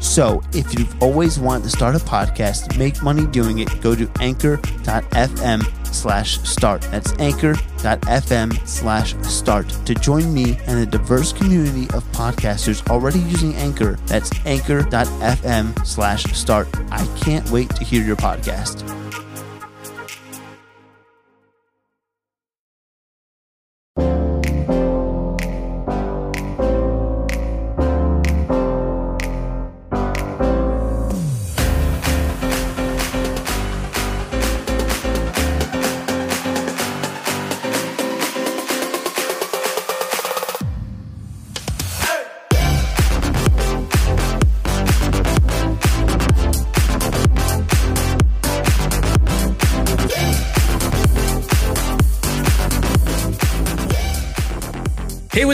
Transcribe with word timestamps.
So, 0.00 0.42
if 0.52 0.78
you've 0.78 1.02
always 1.02 1.38
wanted 1.38 1.64
to 1.64 1.70
start 1.70 1.94
a 1.94 1.98
podcast, 1.98 2.78
make 2.78 3.02
money 3.02 3.26
doing 3.26 3.58
it, 3.58 3.68
go 3.80 3.94
to 3.94 4.10
anchor.fm 4.20 5.62
slash 5.94 6.40
start. 6.40 6.82
That's 6.82 7.12
anchor.fm 7.18 8.66
slash 8.66 9.14
start 9.22 9.68
to 9.68 9.94
join 9.94 10.32
me 10.32 10.58
and 10.66 10.80
a 10.80 10.86
diverse 10.86 11.32
community 11.32 11.84
of 11.94 12.04
podcasters 12.12 12.88
already 12.88 13.20
using 13.20 13.54
Anchor. 13.56 13.98
That's 14.06 14.30
anchor.fm 14.46 15.86
slash 15.86 16.24
start. 16.32 16.68
I 16.90 17.06
can't 17.20 17.48
wait 17.50 17.70
to 17.70 17.84
hear 17.84 18.02
your 18.02 18.16
podcast. 18.16 18.86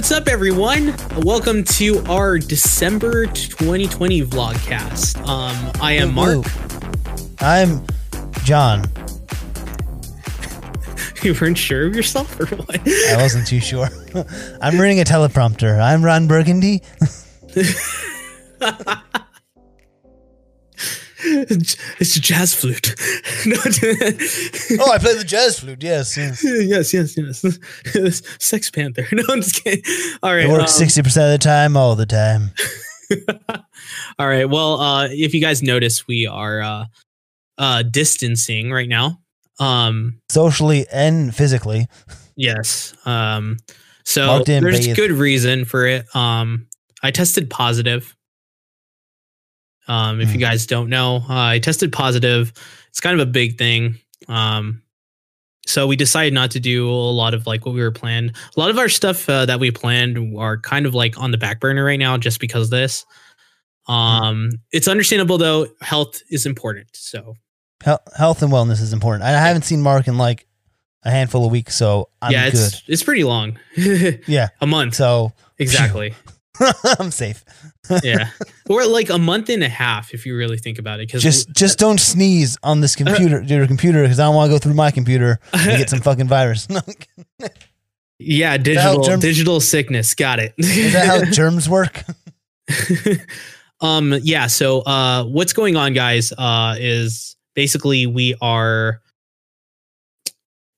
What's 0.07 0.21
up, 0.21 0.29
everyone? 0.29 0.95
Welcome 1.17 1.65
to 1.65 1.99
our 2.07 2.39
December 2.39 3.27
2020 3.27 4.23
vlogcast. 4.23 5.19
Um, 5.27 5.73
I 5.83 5.95
am 5.95 6.15
Mark. 6.15 6.47
I'm 7.41 7.85
John. 8.45 8.85
You 11.23 11.35
weren't 11.41 11.59
sure 11.59 11.89
of 11.89 11.97
yourself 11.97 12.39
or 12.39 12.47
what? 12.47 12.79
I 12.87 13.17
wasn't 13.21 13.49
too 13.49 13.59
sure. 13.59 13.89
I'm 14.63 14.81
reading 14.81 15.01
a 15.01 15.05
teleprompter. 15.05 15.81
I'm 15.81 16.05
Ron 16.05 16.29
Burgundy. 16.29 16.83
it's 22.01 22.17
a 22.17 22.21
jazz 22.21 22.55
flute. 22.55 22.95
Oh, 24.79 24.93
I 24.93 24.99
play 24.99 25.15
the 25.15 25.25
jazz 25.25 25.61
flute. 25.61 25.83
Yes, 25.83 26.17
yes. 26.17 26.43
yes, 26.43 26.93
yes, 26.93 27.17
yes. 27.17 28.23
Sex 28.39 28.71
Panther. 28.71 29.07
No, 29.13 29.23
I'm 29.29 29.41
just 29.41 29.63
kidding. 29.63 29.83
All 30.23 30.35
right. 30.35 30.45
It 30.45 30.49
works 30.49 30.75
um, 30.75 30.79
sixty 30.79 31.03
percent 31.03 31.27
of 31.27 31.33
the 31.33 31.45
time, 31.45 31.77
all 31.77 31.95
the 31.95 32.07
time. 32.07 32.51
All 34.19 34.27
right. 34.27 34.49
Well, 34.49 34.81
uh, 34.81 35.09
if 35.11 35.35
you 35.35 35.41
guys 35.41 35.63
notice, 35.63 36.07
we 36.07 36.27
are 36.27 36.61
uh, 36.61 36.85
uh, 37.59 37.83
distancing 37.83 38.71
right 38.71 38.89
now. 38.89 39.21
Um, 39.61 40.21
Socially 40.29 40.87
and 40.93 41.35
physically. 41.35 41.87
yes. 42.37 42.95
Um, 43.07 43.59
so 44.05 44.43
there's 44.45 44.87
bathe. 44.87 44.97
good 44.97 45.13
reason 45.13 45.65
for 45.65 45.87
it. 45.87 46.05
Um, 46.15 46.67
I 47.03 47.11
tested 47.11 47.51
positive. 47.51 48.15
Um, 49.89 50.21
if 50.21 50.29
you 50.29 50.35
Hmm. 50.35 50.41
guys 50.41 50.67
don't 50.67 50.89
know, 50.89 51.17
uh, 51.29 51.35
I 51.55 51.59
tested 51.61 51.93
positive. 51.93 52.53
It's 52.89 53.01
kind 53.01 53.19
of 53.21 53.27
a 53.27 53.31
big 53.31 53.57
thing. 53.59 53.99
Um, 54.29 54.83
so 55.67 55.87
we 55.87 55.97
decided 55.97 56.33
not 56.33 56.53
to 56.53 56.61
do 56.61 56.89
a 56.89 56.91
lot 56.91 57.35
of 57.35 57.47
like 57.47 57.67
what 57.67 57.75
we 57.75 57.81
were 57.81 57.91
planned. 57.91 58.33
A 58.57 58.61
lot 58.61 58.71
of 58.71 58.79
our 58.79 58.89
stuff 58.89 59.29
uh, 59.29 59.47
that 59.47 59.59
we 59.61 59.71
planned 59.71 60.37
are 60.39 60.59
kind 60.59 60.87
of 60.87 60.95
like 60.95 61.19
on 61.19 61.31
the 61.33 61.39
back 61.39 61.61
burner 61.61 61.85
right 61.85 61.99
now, 61.99 62.17
just 62.17 62.41
because 62.41 62.65
of 62.65 62.71
this. 62.71 63.05
Um, 63.89 64.51
it's 64.73 64.89
understandable 64.89 65.39
though. 65.39 65.67
Health 65.81 66.21
is 66.31 66.47
important. 66.47 66.89
So 66.95 67.37
Health 67.85 68.43
and 68.43 68.51
wellness 68.53 68.81
is 68.81 68.93
important. 68.93 69.23
I 69.25 69.31
haven't 69.31 69.63
seen 69.63 69.83
Mark 69.83 70.09
in 70.09 70.17
like 70.19 70.47
a 71.05 71.11
handful 71.11 71.45
of 71.45 71.53
weeks, 71.53 71.77
so 71.77 72.09
I'm 72.23 72.33
yeah, 72.33 72.47
good. 72.51 72.55
it's 72.55 72.83
it's 72.89 73.03
pretty 73.03 73.23
long. 73.25 73.59
Yeah, 74.27 74.49
a 74.61 74.67
month 74.67 74.95
so 74.95 75.33
exactly. 75.59 76.15
I'm 76.99 77.11
safe. 77.11 77.45
yeah, 78.03 78.31
or 78.69 78.87
like 78.87 79.11
a 79.11 79.19
month 79.19 79.49
and 79.49 79.63
a 79.63 79.69
half 79.69 80.13
if 80.15 80.27
you 80.27 80.37
really 80.37 80.59
think 80.59 80.79
about 80.79 81.01
it. 81.01 81.09
Because 81.09 81.23
Just 81.23 81.53
just 81.53 81.79
don't 81.79 82.01
sneeze 82.01 82.57
on 82.63 82.81
this 82.81 82.97
computer, 82.97 83.43
your 83.43 83.67
computer, 83.67 84.03
because 84.03 84.19
I 84.21 84.25
don't 84.25 84.35
want 84.35 84.49
to 84.51 84.55
go 84.55 84.59
through 84.59 84.75
my 84.75 84.91
computer 84.91 85.39
and 85.53 85.79
get 85.79 85.91
some 85.91 86.01
fucking 86.03 86.29
virus. 86.29 86.67
yeah, 88.19 88.57
digital 88.57 89.03
germs- 89.03 89.23
digital 89.23 89.61
sickness. 89.61 90.15
Got 90.15 90.39
it. 90.41 90.55
is 90.59 90.93
that 90.93 91.07
how 91.07 91.25
germs 91.31 91.69
work? 91.69 92.05
um 93.81 94.15
yeah 94.23 94.47
so 94.49 94.81
uh 94.81 95.23
what's 95.25 95.53
going 95.53 95.77
on 95.77 95.93
guys 95.93 96.33
uh 96.37 96.75
is 96.79 97.37
basically 97.55 98.07
we 98.07 98.35
are 98.41 99.01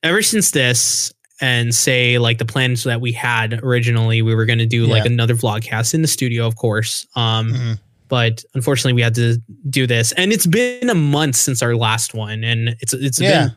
ever 0.03 0.21
since 0.21 0.51
this 0.51 1.13
and 1.41 1.75
say 1.75 2.19
like 2.19 2.39
the 2.39 2.45
plans 2.45 2.85
that 2.85 3.01
we 3.01 3.13
had 3.13 3.61
originally 3.63 4.23
we 4.23 4.35
were 4.35 4.45
going 4.47 4.59
to 4.59 4.67
do 4.67 4.87
like 4.87 5.05
Yeah. 5.05 5.13
another 5.13 5.35
vlogcast 5.35 5.95
in 5.95 6.03
the 6.03 6.09
studio 6.09 6.47
of 6.47 6.57
course 6.57 7.07
um 7.17 7.53
Mhm. 7.53 7.79
but 8.09 8.45
unfortunately 8.55 8.95
we 8.95 9.03
had 9.03 9.15
to 9.17 9.39
do 9.71 9.87
this 9.87 10.13
and 10.13 10.33
it's 10.33 10.47
been 10.47 10.91
a 10.91 10.95
month 10.95 11.37
since 11.37 11.63
our 11.63 11.77
last 11.77 12.15
one 12.15 12.43
and 12.45 12.77
it's 12.81 12.93
it's 12.93 13.21
Yeah. 13.21 13.47
been 13.49 13.57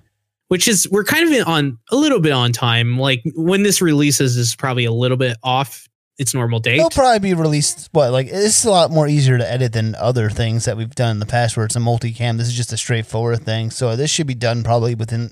which 0.50 0.68
is 0.68 0.88
we're 0.92 1.04
kind 1.06 1.34
of 1.34 1.48
on 1.48 1.78
a 1.92 1.96
little 1.96 2.20
bit 2.20 2.34
on 2.34 2.52
time 2.52 3.00
like 3.00 3.22
when 3.36 3.64
this 3.64 3.82
releases 3.82 4.36
is 4.38 4.56
probably 4.56 4.86
a 4.86 4.92
little 4.92 5.18
bit 5.18 5.38
off 5.44 5.88
its 6.18 6.34
normal 6.36 6.60
date 6.60 6.78
It'll 6.78 6.90
probably 6.92 7.18
be 7.20 7.34
released. 7.34 7.90
What 7.94 8.12
like 8.12 8.28
it's 8.30 8.64
a 8.64 8.70
lot 8.70 8.92
more 8.92 9.08
easier 9.08 9.40
to 9.40 9.50
edit 9.52 9.74
than 9.74 9.96
other 9.96 10.30
things 10.30 10.66
that 10.66 10.78
we've 10.78 10.94
done 10.94 11.12
in 11.12 11.20
the 11.20 11.26
past, 11.26 11.58
where 11.58 11.66
it's 11.66 11.76
a 11.76 11.80
multicam. 11.80 12.38
This 12.38 12.48
is 12.48 12.54
just 12.54 12.72
a 12.74 12.78
straightforward 12.78 13.44
thing, 13.44 13.72
so 13.72 13.96
this 13.96 14.12
should 14.12 14.28
be 14.28 14.36
done 14.36 14.62
probably 14.64 14.94
within 14.94 15.32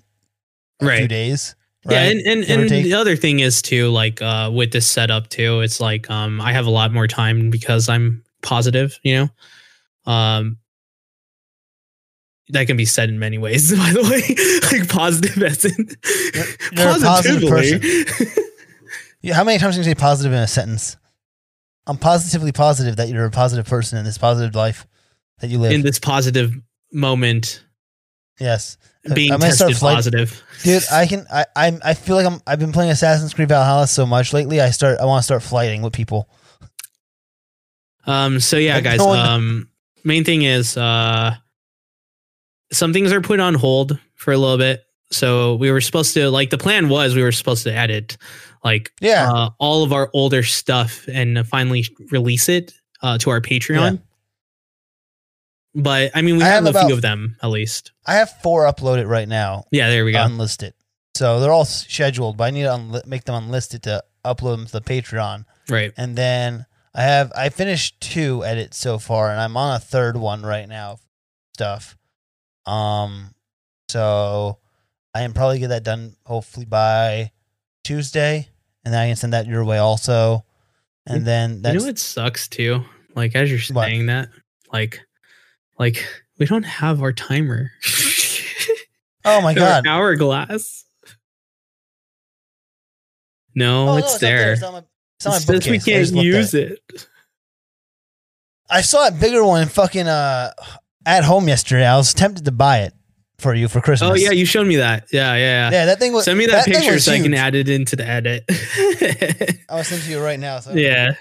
a 0.81 0.97
few 0.97 1.07
Right. 1.85 1.95
Yeah, 1.95 2.03
and 2.11 2.43
and, 2.43 2.43
and 2.43 2.69
the 2.69 2.93
other 2.93 3.15
thing 3.15 3.39
is 3.39 3.61
too, 3.61 3.89
like 3.89 4.21
uh, 4.21 4.51
with 4.53 4.71
this 4.71 4.85
setup 4.85 5.29
too, 5.29 5.61
it's 5.61 5.79
like 5.79 6.09
um, 6.09 6.41
I 6.41 6.51
have 6.51 6.65
a 6.65 6.69
lot 6.69 6.91
more 6.91 7.07
time 7.07 7.49
because 7.49 7.87
I'm 7.87 8.23
positive. 8.41 8.99
You 9.03 9.29
know, 10.05 10.11
um, 10.11 10.57
that 12.49 12.67
can 12.67 12.75
be 12.75 12.85
said 12.85 13.09
in 13.09 13.17
many 13.17 13.37
ways. 13.37 13.71
By 13.77 13.93
the 13.93 14.03
way, 14.03 14.79
like 14.79 14.89
positive 14.89 15.41
as 15.41 15.65
in 15.65 15.89
You're 16.73 16.89
a 16.97 16.99
positive 16.99 17.49
positively. 17.49 18.43
Yeah, 19.21 19.33
how 19.33 19.43
many 19.43 19.57
times 19.57 19.75
can 19.75 19.83
you 19.83 19.89
say 19.89 19.95
positive 19.95 20.31
in 20.31 20.39
a 20.39 20.47
sentence? 20.47 20.97
I'm 21.87 21.97
positively 21.97 22.51
positive 22.51 22.97
that 22.97 23.09
you're 23.09 23.25
a 23.25 23.31
positive 23.31 23.65
person 23.65 23.97
in 23.97 24.05
this 24.05 24.17
positive 24.17 24.55
life 24.55 24.85
that 25.39 25.49
you 25.49 25.59
live. 25.59 25.71
in 25.71 25.81
this 25.81 25.99
positive 25.99 26.53
moment, 26.93 27.63
yes, 28.39 28.77
being 29.15 29.31
I'm 29.31 29.39
start 29.41 29.57
tested 29.57 29.77
flight- 29.77 29.95
positive. 29.95 30.43
dude. 30.63 30.83
I 30.91 31.05
can. 31.07 31.25
I 31.31 31.45
I'm, 31.55 31.79
I 31.83 31.93
feel 31.93 32.15
like 32.15 32.25
I'm. 32.25 32.41
I've 32.45 32.59
been 32.59 32.71
playing 32.71 32.91
Assassin's 32.91 33.33
Creed 33.33 33.47
Valhalla 33.49 33.87
so 33.87 34.05
much 34.05 34.33
lately. 34.33 34.59
I 34.61 34.71
start. 34.71 34.99
I 34.99 35.05
want 35.05 35.19
to 35.19 35.23
start 35.23 35.41
flighting 35.43 35.81
with 35.81 35.93
people. 35.93 36.29
Um. 38.05 38.39
So 38.39 38.57
yeah, 38.57 38.75
Like, 38.75 38.83
guys. 38.83 38.99
Um. 38.99 39.69
Main 40.05 40.23
thing 40.23 40.43
is, 40.43 40.77
uh, 40.77 41.35
some 42.71 42.93
things 42.93 43.11
are 43.11 43.21
put 43.21 43.39
on 43.41 43.53
hold 43.53 43.99
for 44.15 44.31
a 44.33 44.37
little 44.37 44.57
bit. 44.57 44.83
So 45.11 45.55
we 45.55 45.71
were 45.71 45.81
supposed 45.81 46.13
to 46.13 46.29
like 46.29 46.51
the 46.51 46.57
plan 46.57 46.87
was 46.87 47.15
we 47.15 47.23
were 47.23 47.31
supposed 47.31 47.63
to 47.63 47.73
edit 47.73 48.17
like 48.63 48.91
Yeah. 49.01 49.31
uh, 49.31 49.49
all 49.59 49.83
of 49.83 49.91
our 49.91 50.09
older 50.13 50.43
stuff 50.43 51.05
and 51.11 51.45
finally 51.47 51.85
release 52.11 52.47
it 52.47 52.73
uh, 53.01 53.17
to 53.19 53.29
our 53.29 53.41
Patreon. 53.41 54.01
But 55.75 56.11
I 56.15 56.21
mean, 56.21 56.37
we 56.37 56.43
I 56.43 56.47
have, 56.47 56.65
have 56.65 56.75
a 56.75 56.85
few 56.85 56.93
of 56.95 57.01
them 57.01 57.37
at 57.43 57.47
least. 57.49 57.91
I 58.05 58.15
have 58.15 58.31
four 58.41 58.65
uploaded 58.65 59.07
right 59.07 59.27
now, 59.27 59.65
Yeah, 59.71 59.89
there 59.89 60.03
we 60.05 60.11
go. 60.13 60.23
unlisted. 60.23 60.73
So 61.15 61.39
they're 61.39 61.51
all 61.51 61.65
scheduled, 61.65 62.37
but 62.37 62.45
I 62.45 62.51
need 62.51 62.63
to 62.63 62.69
unli- 62.69 63.05
make 63.05 63.25
them 63.25 63.35
unlisted 63.35 63.83
to 63.83 64.03
upload 64.25 64.57
them 64.57 64.65
to 64.67 64.71
the 64.71 64.81
Patreon. 64.81 65.45
Right. 65.69 65.91
And 65.97 66.15
then 66.15 66.65
I 66.95 67.03
have 67.03 67.31
I 67.35 67.49
finished 67.49 67.99
two 68.01 68.43
edits 68.43 68.77
so 68.77 68.97
far, 68.99 69.29
and 69.29 69.39
I'm 69.39 69.55
on 69.57 69.75
a 69.75 69.79
third 69.79 70.17
one 70.17 70.43
right 70.43 70.67
now. 70.67 70.99
Stuff. 71.55 71.97
Um. 72.65 73.33
So 73.89 74.59
I 75.13 75.21
am 75.21 75.33
probably 75.33 75.59
get 75.59 75.69
that 75.69 75.83
done 75.83 76.15
hopefully 76.25 76.65
by 76.65 77.31
Tuesday, 77.83 78.49
and 78.85 78.93
then 78.93 79.01
I 79.01 79.07
can 79.07 79.15
send 79.15 79.33
that 79.33 79.47
your 79.47 79.65
way 79.65 79.77
also. 79.77 80.45
And 81.05 81.25
then 81.25 81.61
You 81.65 81.73
know 81.79 81.85
what 81.85 81.97
sucks 81.99 82.47
too? 82.47 82.83
Like 83.15 83.35
as 83.35 83.49
you're 83.49 83.59
What? 83.75 83.85
saying 83.87 84.05
that, 84.07 84.29
like, 84.71 85.01
like 85.79 86.05
we 86.37 86.45
don't 86.45 86.63
have 86.63 87.01
our 87.01 87.13
timer. 87.13 87.71
oh 89.25 89.41
my 89.41 89.49
Our 89.53 89.55
god, 89.55 89.87
hourglass. 89.87 90.85
No, 93.55 93.81
Oh, 93.81 93.85
no, 93.85 93.97
it's, 93.97 94.13
not 94.13 94.21
there. 94.21 94.53
It's 94.53 94.63
on 94.63 94.73
my, 94.73 94.83
it's 95.17 95.47
on 95.47 95.55
we 95.55 95.61
can't 95.61 95.83
just 95.85 96.13
looked 96.13 96.25
at 96.25 96.25
use 96.25 96.53
it. 96.53 96.79
I 98.69 98.81
saw 98.81 99.07
a 99.07 99.11
bigger 99.11 99.43
one 99.43 99.67
fucking 99.67 100.07
uh 100.07 100.51
at 101.05 101.23
home 101.23 101.47
yesterday. 101.47 101.85
I 101.85 101.97
was 101.97 102.13
tempted 102.13 102.45
to 102.45 102.51
buy 102.51 102.79
it 102.79 102.93
for 103.39 103.53
you 103.53 103.67
for 103.67 103.81
Christmas. 103.81 104.11
Oh 104.11 104.13
yeah, 104.15 104.31
you 104.31 104.45
showed 104.45 104.67
me 104.67 104.77
that. 104.77 105.07
Yeah, 105.11 105.33
yeah. 105.33 105.39
yeah. 105.39 105.71
yeah. 105.71 105.85
That 105.85 105.99
thing 105.99 106.13
was. 106.13 106.25
Send 106.25 106.37
me 106.37 106.45
that, 106.47 106.65
thing 106.65 106.75
picture 106.75 106.99
so 106.99 107.13
I 107.13 107.19
can 107.19 107.33
add 107.33 107.55
it 107.55 107.69
into 107.69 107.95
the 107.95 108.05
edit. 108.05 108.43
I'll 109.69 109.83
send 109.83 110.03
to 110.03 110.11
you 110.11 110.21
right 110.21 110.39
now. 110.39 110.59
So 110.59 110.73
yeah. 110.73 111.15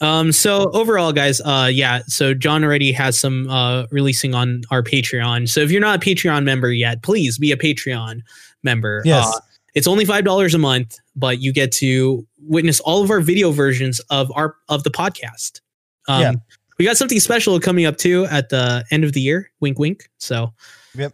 Um, 0.00 0.32
so 0.32 0.70
overall, 0.72 1.12
guys, 1.12 1.40
uh, 1.42 1.70
yeah, 1.72 2.02
so 2.06 2.34
John 2.34 2.64
already 2.64 2.90
has 2.92 3.18
some 3.18 3.48
uh 3.48 3.86
releasing 3.90 4.34
on 4.34 4.62
our 4.70 4.82
Patreon. 4.82 5.48
So 5.48 5.60
if 5.60 5.70
you're 5.70 5.80
not 5.80 6.02
a 6.02 6.06
Patreon 6.06 6.44
member 6.44 6.72
yet, 6.72 7.02
please 7.02 7.38
be 7.38 7.52
a 7.52 7.56
Patreon 7.56 8.20
member. 8.62 9.02
Yes. 9.04 9.26
Uh, 9.26 9.38
it's 9.74 9.86
only 9.86 10.04
five 10.04 10.24
dollars 10.24 10.54
a 10.54 10.58
month, 10.58 10.98
but 11.16 11.40
you 11.40 11.52
get 11.52 11.70
to 11.72 12.26
witness 12.46 12.80
all 12.80 13.02
of 13.02 13.10
our 13.10 13.20
video 13.20 13.50
versions 13.52 14.00
of 14.10 14.30
our 14.34 14.56
of 14.68 14.82
the 14.84 14.90
podcast. 14.90 15.60
Um 16.08 16.20
Yeah. 16.20 16.32
we 16.78 16.84
got 16.84 16.96
something 16.96 17.20
special 17.20 17.58
coming 17.60 17.86
up 17.86 17.96
too 17.96 18.26
at 18.26 18.48
the 18.48 18.84
end 18.90 19.04
of 19.04 19.12
the 19.12 19.20
year. 19.20 19.50
Wink 19.60 19.78
wink. 19.78 20.08
So 20.18 20.52
Yep. 20.96 21.12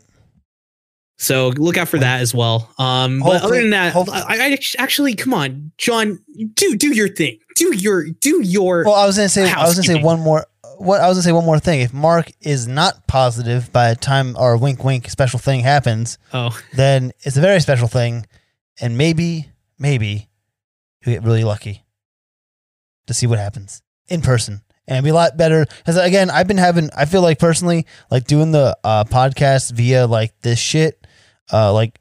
So 1.21 1.49
look 1.49 1.77
out 1.77 1.87
for 1.87 1.99
that 1.99 2.23
as 2.23 2.35
well. 2.35 2.73
Um, 2.79 3.21
but 3.21 3.43
other 3.43 3.61
than 3.61 3.71
that, 3.71 3.95
I, 3.95 4.55
I 4.55 4.59
actually 4.79 5.15
come 5.15 5.35
on, 5.35 5.71
John, 5.77 6.19
do 6.55 6.77
do 6.77 6.95
your 6.95 7.09
thing. 7.09 7.39
Do 7.57 7.77
your 7.77 8.09
do 8.09 8.43
your. 8.43 8.85
Well, 8.87 8.95
I 8.95 9.05
was 9.05 9.17
gonna 9.17 9.29
say. 9.29 9.51
I 9.51 9.67
was 9.67 9.75
gonna 9.75 9.99
say 9.99 10.03
one 10.03 10.21
more. 10.21 10.47
What 10.79 11.03
I 11.03 11.09
was 11.09 11.19
gonna 11.19 11.25
say 11.25 11.33
one 11.33 11.45
more 11.45 11.59
thing. 11.59 11.83
If 11.83 11.93
Mark 11.93 12.31
is 12.41 12.67
not 12.67 13.07
positive 13.07 13.71
by 13.71 13.91
the 13.91 13.97
time 13.97 14.35
our 14.39 14.57
wink 14.57 14.83
wink 14.83 15.11
special 15.11 15.39
thing 15.39 15.61
happens, 15.61 16.17
oh, 16.33 16.59
then 16.73 17.13
it's 17.21 17.37
a 17.37 17.43
very 17.43 17.61
special 17.61 17.87
thing, 17.87 18.27
and 18.81 18.97
maybe 18.97 19.51
maybe 19.79 20.31
you 21.05 21.13
get 21.13 21.23
really 21.23 21.45
lucky 21.45 21.85
to 23.09 23.13
see 23.13 23.27
what 23.27 23.39
happens 23.39 23.83
in 24.09 24.23
person. 24.23 24.63
And 24.87 24.97
it'd 24.97 25.05
be 25.05 25.11
a 25.11 25.15
lot 25.15 25.37
better 25.37 25.67
because 25.67 25.99
again, 25.99 26.31
I've 26.31 26.49
been 26.49 26.57
having. 26.57 26.89
I 26.97 27.05
feel 27.05 27.21
like 27.21 27.39
personally, 27.39 27.87
like 28.11 28.27
doing 28.27 28.53
the 28.53 28.75
uh, 28.83 29.05
podcast 29.05 29.73
via 29.73 30.07
like 30.07 30.33
this 30.41 30.59
shit, 30.59 31.00
uh, 31.53 31.73
like 31.73 31.99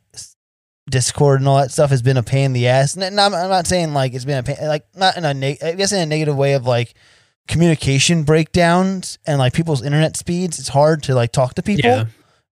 Discord 0.90 1.40
and 1.42 1.48
all 1.48 1.58
that 1.58 1.72
stuff 1.72 1.92
has 1.92 2.02
been 2.02 2.18
a 2.18 2.24
pain 2.24 2.46
in 2.46 2.54
the 2.54 2.68
ass. 2.68 2.96
And 2.96 3.04
I'm, 3.20 3.34
I'm 3.34 3.50
not 3.50 3.68
saying 3.68 3.94
like 3.94 4.14
it's 4.14 4.26
been 4.26 4.40
a 4.40 4.44
pain, 4.44 4.58
like 4.64 4.86
not 4.96 5.18
in 5.18 5.26
a 5.26 5.34
neg- 5.34 5.64
I 5.64 5.74
guess 5.74 5.92
in 5.92 6.00
a 6.00 6.06
negative 6.06 6.36
way 6.36 6.54
of 6.54 6.66
like 6.66 6.94
communication 7.48 8.24
breakdowns 8.24 9.18
and 9.26 9.38
like 9.40 9.54
people's 9.54 9.84
internet 9.84 10.18
speeds. 10.18 10.60
It's 10.60 10.68
hard 10.70 11.04
to 11.04 11.16
like 11.16 11.32
talk 11.32 11.56
to 11.56 11.64
people 11.64 11.90
yeah. 11.90 12.06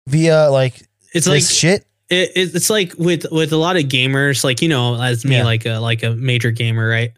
via 0.07 0.51
like 0.51 0.83
It's 1.15 1.27
like 1.27 1.43
shit. 1.43 1.87
it, 2.11 2.31
it- 2.37 2.55
it's 2.55 2.71
like 2.71 2.95
with 2.99 3.27
with 3.31 3.53
a 3.53 3.57
lot 3.57 3.77
of 3.77 3.85
gamers, 3.85 4.45
like 4.45 4.61
you 4.63 4.69
know, 4.69 5.01
as 5.01 5.25
me, 5.25 5.37
Yeah. 5.37 5.45
like 5.45 5.65
a 5.67 5.79
like 5.79 6.03
a 6.03 6.11
major 6.11 6.51
gamer, 6.51 6.89
right? 6.89 7.13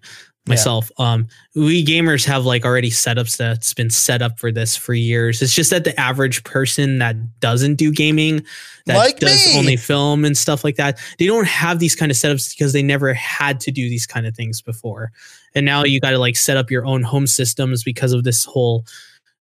Myself, 0.49 0.91
um, 0.99 1.29
we 1.55 1.85
gamers 1.85 2.25
have 2.25 2.45
like 2.45 2.65
already 2.65 2.91
setups 2.91 3.37
that's 3.37 3.75
been 3.75 3.91
set 3.91 4.23
up 4.23 4.39
for 4.39 4.51
this 4.51 4.77
for 4.77 4.95
years. 4.95 5.43
It's 5.43 5.53
just 5.55 5.71
that 5.71 5.85
the 5.85 5.99
average 6.01 6.43
person 6.45 6.99
that 6.99 7.17
doesn't 7.41 7.75
do 7.77 7.93
gaming, 7.93 8.45
that 8.87 8.97
Like 8.97 9.19
does 9.19 9.47
me. 9.47 9.59
only 9.59 9.77
film 9.77 10.25
and 10.25 10.37
stuff 10.37 10.65
like 10.65 10.77
that, 10.77 10.99
they 11.19 11.27
don't 11.27 11.47
have 11.47 11.79
these 11.79 11.95
kind 11.95 12.11
of 12.11 12.17
setups 12.17 12.57
because 12.57 12.73
they 12.73 12.83
never 12.83 13.13
had 13.15 13.61
to 13.61 13.71
do 13.71 13.89
these 13.89 14.07
kind 14.07 14.27
of 14.27 14.35
things 14.35 14.61
before. 14.63 15.13
And 15.55 15.65
now 15.67 15.85
you 15.85 16.01
got 16.01 16.11
to 16.11 16.19
like 16.19 16.37
set 16.37 16.57
up 16.57 16.71
your 16.71 16.85
own 16.87 17.03
home 17.03 17.27
systems 17.27 17.83
because 17.85 18.13
of 18.13 18.25
this 18.25 18.45
whole 18.45 18.85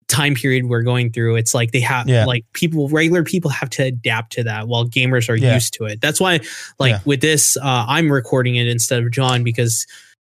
time 0.08 0.36
period 0.36 0.66
we're 0.66 0.82
going 0.82 1.10
through 1.10 1.34
it's 1.34 1.52
like 1.52 1.72
they 1.72 1.80
have 1.80 2.08
Yeah. 2.08 2.26
like 2.26 2.44
people 2.52 2.88
regular 2.88 3.24
people 3.24 3.50
have 3.50 3.68
to 3.70 3.82
adapt 3.82 4.30
to 4.34 4.44
that 4.44 4.68
while 4.68 4.84
gamers 4.86 5.28
are 5.28 5.34
Yeah. 5.34 5.54
used 5.54 5.74
to 5.74 5.84
it 5.86 6.00
that's 6.00 6.20
why 6.20 6.38
like 6.78 6.90
Yeah. 6.92 7.00
with 7.04 7.20
this 7.22 7.56
uh 7.56 7.86
i'm 7.88 8.12
recording 8.12 8.54
it 8.54 8.68
instead 8.68 9.02
of 9.02 9.10
john 9.10 9.42
because 9.42 9.84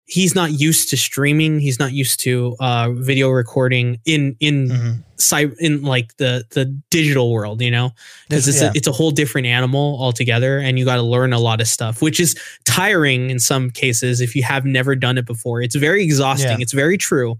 he's 0.07 0.35
not 0.35 0.51
used 0.59 0.89
to 0.89 0.97
streaming 0.97 1.59
he's 1.59 1.79
not 1.79 1.91
used 1.91 2.19
to 2.19 2.55
uh 2.59 2.89
video 2.91 3.29
recording 3.29 3.99
in 4.05 4.35
in 4.39 4.69
Mhm. 4.69 5.03
cy- 5.17 5.49
in 5.59 5.81
like 5.81 6.15
the 6.17 6.43
the 6.51 6.65
digital 6.91 7.31
world 7.31 7.59
you 7.61 7.71
know 7.71 7.91
because 8.29 8.47
it's 8.47 8.61
yeah. 8.61 8.67
a, 8.67 8.71
it's 8.75 8.85
a 8.87 8.91
whole 8.91 9.09
different 9.09 9.47
animal 9.47 9.97
altogether 9.99 10.59
and 10.59 10.77
you 10.77 10.85
got 10.85 10.97
to 10.97 11.01
learn 11.01 11.33
a 11.33 11.39
lot 11.39 11.59
of 11.59 11.67
stuff 11.67 12.03
which 12.03 12.19
is 12.19 12.35
tiring 12.65 13.31
in 13.31 13.39
some 13.39 13.71
cases 13.71 14.21
if 14.21 14.35
you 14.35 14.43
have 14.43 14.63
never 14.63 14.95
done 14.95 15.17
it 15.17 15.25
before 15.25 15.61
it's 15.61 15.75
very 15.75 16.03
exhausting 16.03 16.51
Yeah. 16.51 16.57
it's 16.59 16.73
very 16.73 16.97
true 16.99 17.37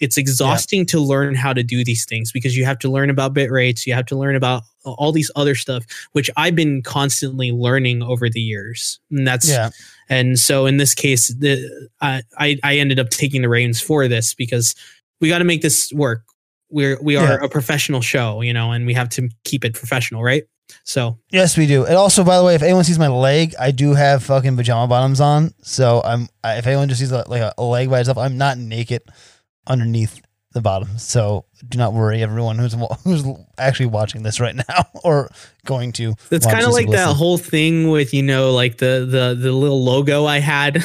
it's 0.00 0.16
exhausting 0.16 0.86
to 0.86 0.98
learn 0.98 1.34
how 1.34 1.52
to 1.52 1.62
do 1.62 1.84
these 1.84 2.06
things 2.06 2.32
because 2.32 2.56
you 2.56 2.64
have 2.64 2.78
to 2.78 2.90
learn 2.90 3.10
about 3.10 3.34
bit 3.34 3.50
rates 3.50 3.86
you 3.86 3.94
have 3.94 4.06
to 4.06 4.16
learn 4.16 4.34
about 4.34 4.62
all 4.84 5.12
these 5.12 5.30
other 5.36 5.54
stuff 5.54 5.84
which 6.12 6.30
i've 6.36 6.56
been 6.56 6.82
constantly 6.82 7.52
learning 7.52 8.02
over 8.02 8.28
the 8.28 8.40
years 8.40 8.98
and 9.10 9.26
that's 9.26 9.48
yeah. 9.48 9.70
and 10.08 10.38
so 10.38 10.66
in 10.66 10.78
this 10.78 10.94
case 10.94 11.28
the 11.38 11.88
I 12.00 12.22
I, 12.38 12.58
I 12.64 12.78
ended 12.78 12.98
up 12.98 13.10
taking 13.10 13.42
the 13.42 13.48
reins 13.48 13.80
for 13.80 14.08
this 14.08 14.34
because 14.34 14.74
we 15.20 15.28
got 15.28 15.38
to 15.38 15.44
make 15.44 15.62
this 15.62 15.92
work 15.92 16.24
we're 16.70 16.98
we 17.02 17.16
are 17.16 17.38
Yeah. 17.38 17.44
a 17.44 17.48
professional 17.48 18.00
show 18.00 18.40
you 18.40 18.52
know 18.52 18.72
and 18.72 18.86
we 18.86 18.94
have 18.94 19.10
to 19.10 19.28
keep 19.44 19.64
it 19.64 19.74
professional 19.74 20.22
right 20.22 20.44
so 20.84 21.18
Yes, 21.32 21.56
we 21.58 21.66
do. 21.66 21.84
And 21.84 21.96
also, 21.96 22.22
by 22.22 22.38
the 22.38 22.44
way, 22.44 22.54
if 22.54 22.62
anyone 22.62 22.84
sees 22.84 22.96
my 22.96 23.08
leg, 23.08 23.54
I 23.58 23.72
do 23.72 23.92
have 23.94 24.22
fucking 24.22 24.56
pajama 24.56 24.86
bottoms 24.86 25.20
on. 25.20 25.52
So 25.62 26.00
I'm. 26.04 26.28
If 26.44 26.64
anyone 26.64 26.88
just 26.88 27.00
sees 27.00 27.10
a, 27.10 27.24
like 27.28 27.52
a 27.58 27.62
leg 27.62 27.90
by 27.90 27.98
itself, 27.98 28.18
I'm 28.18 28.38
not 28.38 28.56
naked 28.56 29.02
underneath 29.66 30.20
the 30.52 30.60
bottom. 30.60 30.98
So 30.98 31.44
do 31.68 31.78
not 31.78 31.92
worry, 31.92 32.22
everyone 32.22 32.58
who's 32.58 32.74
who's 33.04 33.24
actually 33.56 33.86
watching 33.86 34.22
this 34.24 34.40
right 34.40 34.54
now 34.56 34.84
or 35.04 35.30
going 35.64 35.92
to. 35.92 36.14
it's 36.30 36.44
kind 36.46 36.64
of 36.64 36.72
like 36.72 36.90
that 36.90 37.14
whole 37.14 37.38
thing 37.38 37.88
with 37.90 38.12
you 38.12 38.22
know 38.22 38.52
like 38.52 38.78
the 38.78 39.06
the 39.08 39.36
the 39.40 39.52
little 39.52 39.84
logo 39.84 40.24
i 40.24 40.38
had 40.40 40.76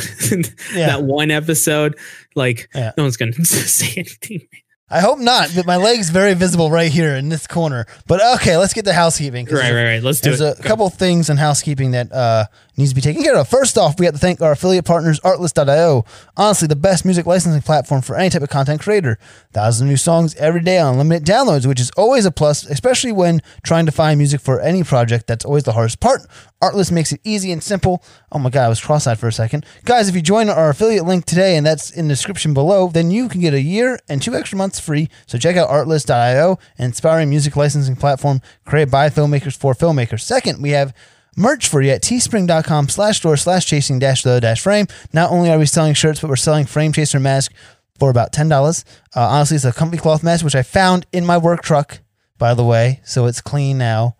Yeah. 0.73 0.87
that 0.87 1.03
one 1.03 1.31
episode 1.31 1.97
like 2.35 2.69
Yeah. 2.75 2.91
no 2.97 3.03
one's 3.03 3.17
gonna 3.17 3.33
say 3.45 3.93
anything 3.97 4.47
I 4.87 4.99
hope 5.01 5.17
not, 5.17 5.49
but 5.55 5.65
my 5.65 5.77
leg's 5.77 6.11
very 6.11 6.35
visible 6.35 6.69
right 6.69 6.91
here 6.91 7.15
in 7.15 7.27
this 7.29 7.47
corner. 7.47 7.87
But 8.05 8.21
okay, 8.35 8.55
let's 8.55 8.71
get 8.71 8.85
to 8.85 8.93
housekeeping. 8.93 9.47
right 9.47 9.73
right 9.73 9.83
right 9.83 10.03
let's 10.03 10.21
do 10.21 10.29
There's 10.29 10.41
it 10.41 10.59
a 10.59 10.61
couple 10.61 10.87
things 10.91 11.31
in 11.31 11.37
housekeeping 11.37 11.91
that 11.91 12.11
uh, 12.11 12.45
needs 12.77 12.91
to 12.91 12.95
be 12.95 13.01
taken 13.01 13.23
care 13.23 13.35
of. 13.35 13.47
First 13.47 13.77
off, 13.77 13.99
we 13.99 14.05
have 14.05 14.15
to 14.15 14.19
thank 14.19 14.41
our 14.41 14.51
affiliate 14.51 14.85
partners, 14.85 15.19
Artlist.io. 15.21 16.05
Honestly, 16.35 16.67
the 16.67 16.75
best 16.75 17.05
music 17.05 17.25
licensing 17.25 17.61
platform 17.61 18.01
for 18.01 18.15
any 18.15 18.29
type 18.29 18.41
of 18.41 18.49
content 18.49 18.81
creator. 18.81 19.17
Thousands 19.53 19.81
of 19.81 19.87
new 19.87 19.97
songs 19.97 20.35
every 20.35 20.61
day 20.61 20.77
on 20.77 20.93
unlimited 20.93 21.25
downloads, 21.25 21.65
which 21.65 21.79
is 21.79 21.91
always 21.91 22.25
a 22.25 22.31
plus, 22.31 22.65
especially 22.65 23.11
when 23.11 23.41
trying 23.63 23.85
to 23.85 23.91
find 23.91 24.17
music 24.17 24.41
for 24.41 24.59
any 24.59 24.83
project. 24.83 25.27
That's 25.27 25.45
always 25.45 25.63
the 25.63 25.73
hardest 25.73 25.99
part. 25.99 26.21
Artlist 26.61 26.91
makes 26.91 27.11
it 27.11 27.21
easy 27.23 27.51
and 27.51 27.61
simple. 27.61 28.03
Oh 28.31 28.39
my 28.39 28.49
god, 28.49 28.65
I 28.65 28.69
was 28.69 28.81
cross-eyed 28.81 29.19
for 29.19 29.27
a 29.27 29.31
second. 29.31 29.65
Guys, 29.83 30.09
if 30.09 30.15
you 30.15 30.21
join 30.21 30.49
our 30.49 30.69
affiliate 30.69 31.05
link 31.05 31.25
today, 31.25 31.57
and 31.57 31.65
that's 31.65 31.91
in 31.91 32.07
the 32.07 32.13
description 32.13 32.53
below, 32.53 32.87
then 32.87 33.11
you 33.11 33.29
can 33.29 33.41
get 33.41 33.53
a 33.53 33.61
year 33.61 33.99
and 34.09 34.21
two 34.21 34.35
extra 34.35 34.57
months 34.57 34.79
free. 34.79 35.09
So 35.27 35.37
check 35.37 35.57
out 35.57 35.69
Artlist.io, 35.69 36.57
an 36.77 36.85
inspiring 36.85 37.29
music 37.29 37.55
licensing 37.55 37.95
platform 37.95 38.41
created 38.65 38.91
by 38.91 39.09
filmmakers 39.09 39.55
for 39.55 39.73
filmmakers. 39.73 40.21
Second, 40.21 40.61
we 40.61 40.71
have 40.71 40.93
merch 41.35 41.67
for 41.67 41.81
you 41.81 41.91
at 41.91 42.01
teespring.com 42.01 42.89
slash 42.89 43.17
store 43.17 43.37
slash 43.37 43.65
chasing 43.65 43.99
dash 43.99 44.23
the 44.23 44.39
dash 44.39 44.61
frame. 44.61 44.87
Not 45.13 45.31
only 45.31 45.49
are 45.49 45.59
we 45.59 45.65
selling 45.65 45.93
shirts, 45.93 46.19
but 46.21 46.29
we're 46.29 46.35
selling 46.35 46.65
frame 46.65 46.91
chaser 46.93 47.19
mask 47.19 47.51
for 47.99 48.09
about 48.09 48.31
$10. 48.33 48.83
Uh, 49.15 49.19
honestly, 49.19 49.55
it's 49.55 49.65
a 49.65 49.71
comfy 49.73 49.97
cloth 49.97 50.23
mask, 50.23 50.43
which 50.43 50.55
I 50.55 50.63
found 50.63 51.05
in 51.13 51.25
my 51.25 51.37
work 51.37 51.61
truck, 51.61 51.99
by 52.37 52.53
the 52.53 52.63
way. 52.63 53.01
So 53.05 53.25
it's 53.25 53.41
clean 53.41 53.77
now. 53.77 54.15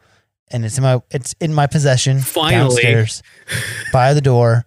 And 0.52 0.64
it's 0.64 0.78
in 0.78 0.84
my 0.84 1.02
it's 1.10 1.34
in 1.42 1.54
my 1.54 1.66
possession 1.68 2.20
Finally. 2.22 2.84
downstairs 2.84 3.24
by 3.92 4.14
the 4.14 4.22
door. 4.22 4.64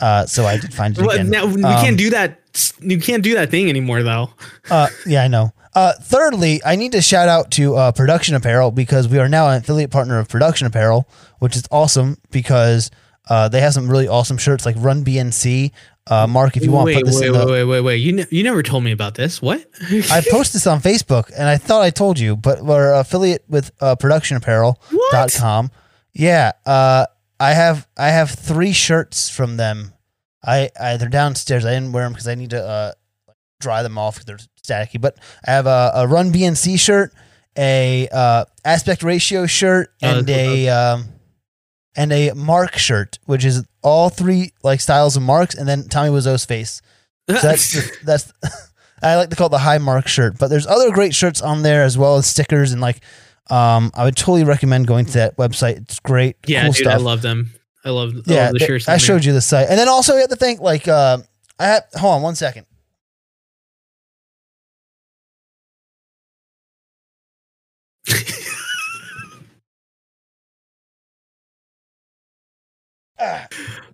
Uh, 0.00 0.24
so 0.26 0.46
I 0.46 0.56
did 0.58 0.72
find 0.72 0.96
it 0.96 1.02
well, 1.04 1.10
again. 1.10 1.28
now 1.30 1.44
we 1.46 1.62
Um, 1.62 1.84
can't 1.84 1.98
do 1.98 2.10
that 2.10 2.40
you 2.80 2.98
can't 2.98 3.22
do 3.22 3.34
that 3.34 3.50
thing 3.50 3.68
anymore 3.68 4.02
though 4.02 4.30
Uh, 4.70 4.88
yeah, 5.06 5.22
I 5.22 5.28
know. 5.28 5.52
Uh, 5.78 5.92
thirdly, 6.02 6.60
I 6.64 6.74
need 6.74 6.90
to 6.90 7.00
shout 7.00 7.28
out 7.28 7.52
to 7.52 7.76
uh, 7.76 7.92
Production 7.92 8.34
Apparel 8.34 8.72
because 8.72 9.06
we 9.06 9.20
are 9.20 9.28
now 9.28 9.46
an 9.46 9.58
affiliate 9.58 9.92
partner 9.92 10.18
of 10.18 10.28
Production 10.28 10.66
Apparel, 10.66 11.08
which 11.38 11.54
is 11.54 11.68
awesome 11.70 12.18
because 12.32 12.90
uh, 13.30 13.48
they 13.48 13.60
have 13.60 13.74
some 13.74 13.88
really 13.88 14.08
awesome 14.08 14.38
shirts 14.38 14.66
like 14.66 14.74
Run 14.76 15.04
BNC. 15.04 15.70
Uh, 16.08 16.26
Mark, 16.26 16.56
if 16.56 16.64
you 16.64 16.72
want 16.72 16.88
to 16.88 16.96
wait 16.96 17.04
put 17.04 17.06
this 17.06 17.20
wait 17.20 17.28
in 17.28 17.32
wait 17.32 17.38
the, 17.38 17.52
wait 17.52 17.64
wait 17.64 17.80
wait 17.82 17.96
you 17.98 18.12
ne- 18.12 18.26
you 18.28 18.42
never 18.42 18.64
told 18.64 18.82
me 18.82 18.90
about 18.90 19.14
this 19.14 19.40
what 19.40 19.64
I 20.10 20.20
posted 20.28 20.56
this 20.56 20.66
on 20.66 20.80
Facebook 20.80 21.30
and 21.36 21.46
I 21.46 21.58
thought 21.58 21.82
I 21.82 21.90
told 21.90 22.18
you, 22.18 22.34
but 22.34 22.64
we're 22.64 22.92
affiliate 22.94 23.44
with 23.48 23.70
uh, 23.80 23.94
productionapparel.com. 23.94 25.70
Yeah. 26.12 26.52
Uh, 26.66 27.06
I 27.38 27.52
have 27.52 27.86
I 27.96 28.08
have 28.08 28.30
three 28.32 28.72
shirts 28.72 29.30
from 29.30 29.58
them. 29.58 29.92
I, 30.44 30.70
I 30.80 30.96
they're 30.96 31.08
downstairs. 31.08 31.64
I 31.64 31.74
didn't 31.74 31.92
wear 31.92 32.02
them 32.02 32.14
because 32.14 32.26
I 32.26 32.34
need 32.34 32.50
to 32.50 32.66
uh, 32.66 32.92
dry 33.60 33.82
them 33.82 33.98
off 33.98 34.14
because 34.14 34.26
they're 34.26 34.38
staticky. 34.62 35.00
But 35.00 35.16
I 35.46 35.52
have 35.52 35.66
a, 35.66 35.92
a 35.94 36.06
Run 36.08 36.32
BNC 36.32 36.78
shirt, 36.78 37.12
a 37.56 38.08
uh, 38.12 38.44
Aspect 38.64 39.02
Ratio 39.02 39.46
shirt, 39.46 39.92
Oh, 40.02 40.18
and 40.18 40.26
that's 40.26 40.38
a 40.38 40.68
um, 40.68 41.04
and 41.96 42.12
a 42.12 42.32
Mark 42.34 42.76
shirt, 42.76 43.18
which 43.26 43.44
is 43.44 43.64
all 43.82 44.08
three 44.10 44.52
like 44.62 44.80
styles 44.80 45.16
of 45.16 45.22
Marks, 45.22 45.54
and 45.54 45.68
then 45.68 45.88
Tommy 45.88 46.10
Wiseau's 46.10 46.44
face. 46.44 46.80
So 47.28 47.34
that's 47.42 47.72
the, 47.72 47.96
that's 48.04 48.32
I 49.02 49.16
like 49.16 49.30
to 49.30 49.36
call 49.36 49.46
it 49.46 49.50
the 49.50 49.58
high 49.58 49.78
mark 49.78 50.08
shirt. 50.08 50.38
But 50.38 50.48
there's 50.48 50.66
other 50.66 50.90
great 50.90 51.14
shirts 51.14 51.40
on 51.40 51.62
there 51.62 51.84
as 51.84 51.96
well 51.96 52.16
as 52.16 52.26
stickers 52.26 52.72
and 52.72 52.80
like 52.80 53.00
um 53.50 53.90
I 53.94 54.04
would 54.04 54.16
totally 54.16 54.44
recommend 54.44 54.86
going 54.86 55.06
to 55.06 55.12
that 55.14 55.36
website. 55.36 55.76
It's 55.76 56.00
great. 56.00 56.36
yeah, 56.46 56.62
cool 56.64 56.72
dude, 56.72 56.82
stuff. 56.84 56.94
I 56.94 56.96
love 56.96 57.22
them. 57.22 57.52
I 57.84 57.90
love, 57.90 58.12
I 58.14 58.20
yeah, 58.26 58.44
love 58.46 58.52
the 58.54 58.58
th- 58.58 58.68
shirts. 58.68 58.88
I 58.88 58.96
showed 58.96 59.24
you 59.24 59.32
the 59.32 59.40
site. 59.40 59.68
And 59.70 59.78
then 59.78 59.88
also 59.88 60.14
you 60.14 60.20
have 60.20 60.30
to 60.30 60.36
think 60.36 60.60
like 60.60 60.88
uh 60.88 61.18
I 61.60 61.66
have 61.66 61.84
hold 61.94 62.14
on 62.16 62.22
one 62.22 62.34
second. 62.34 62.66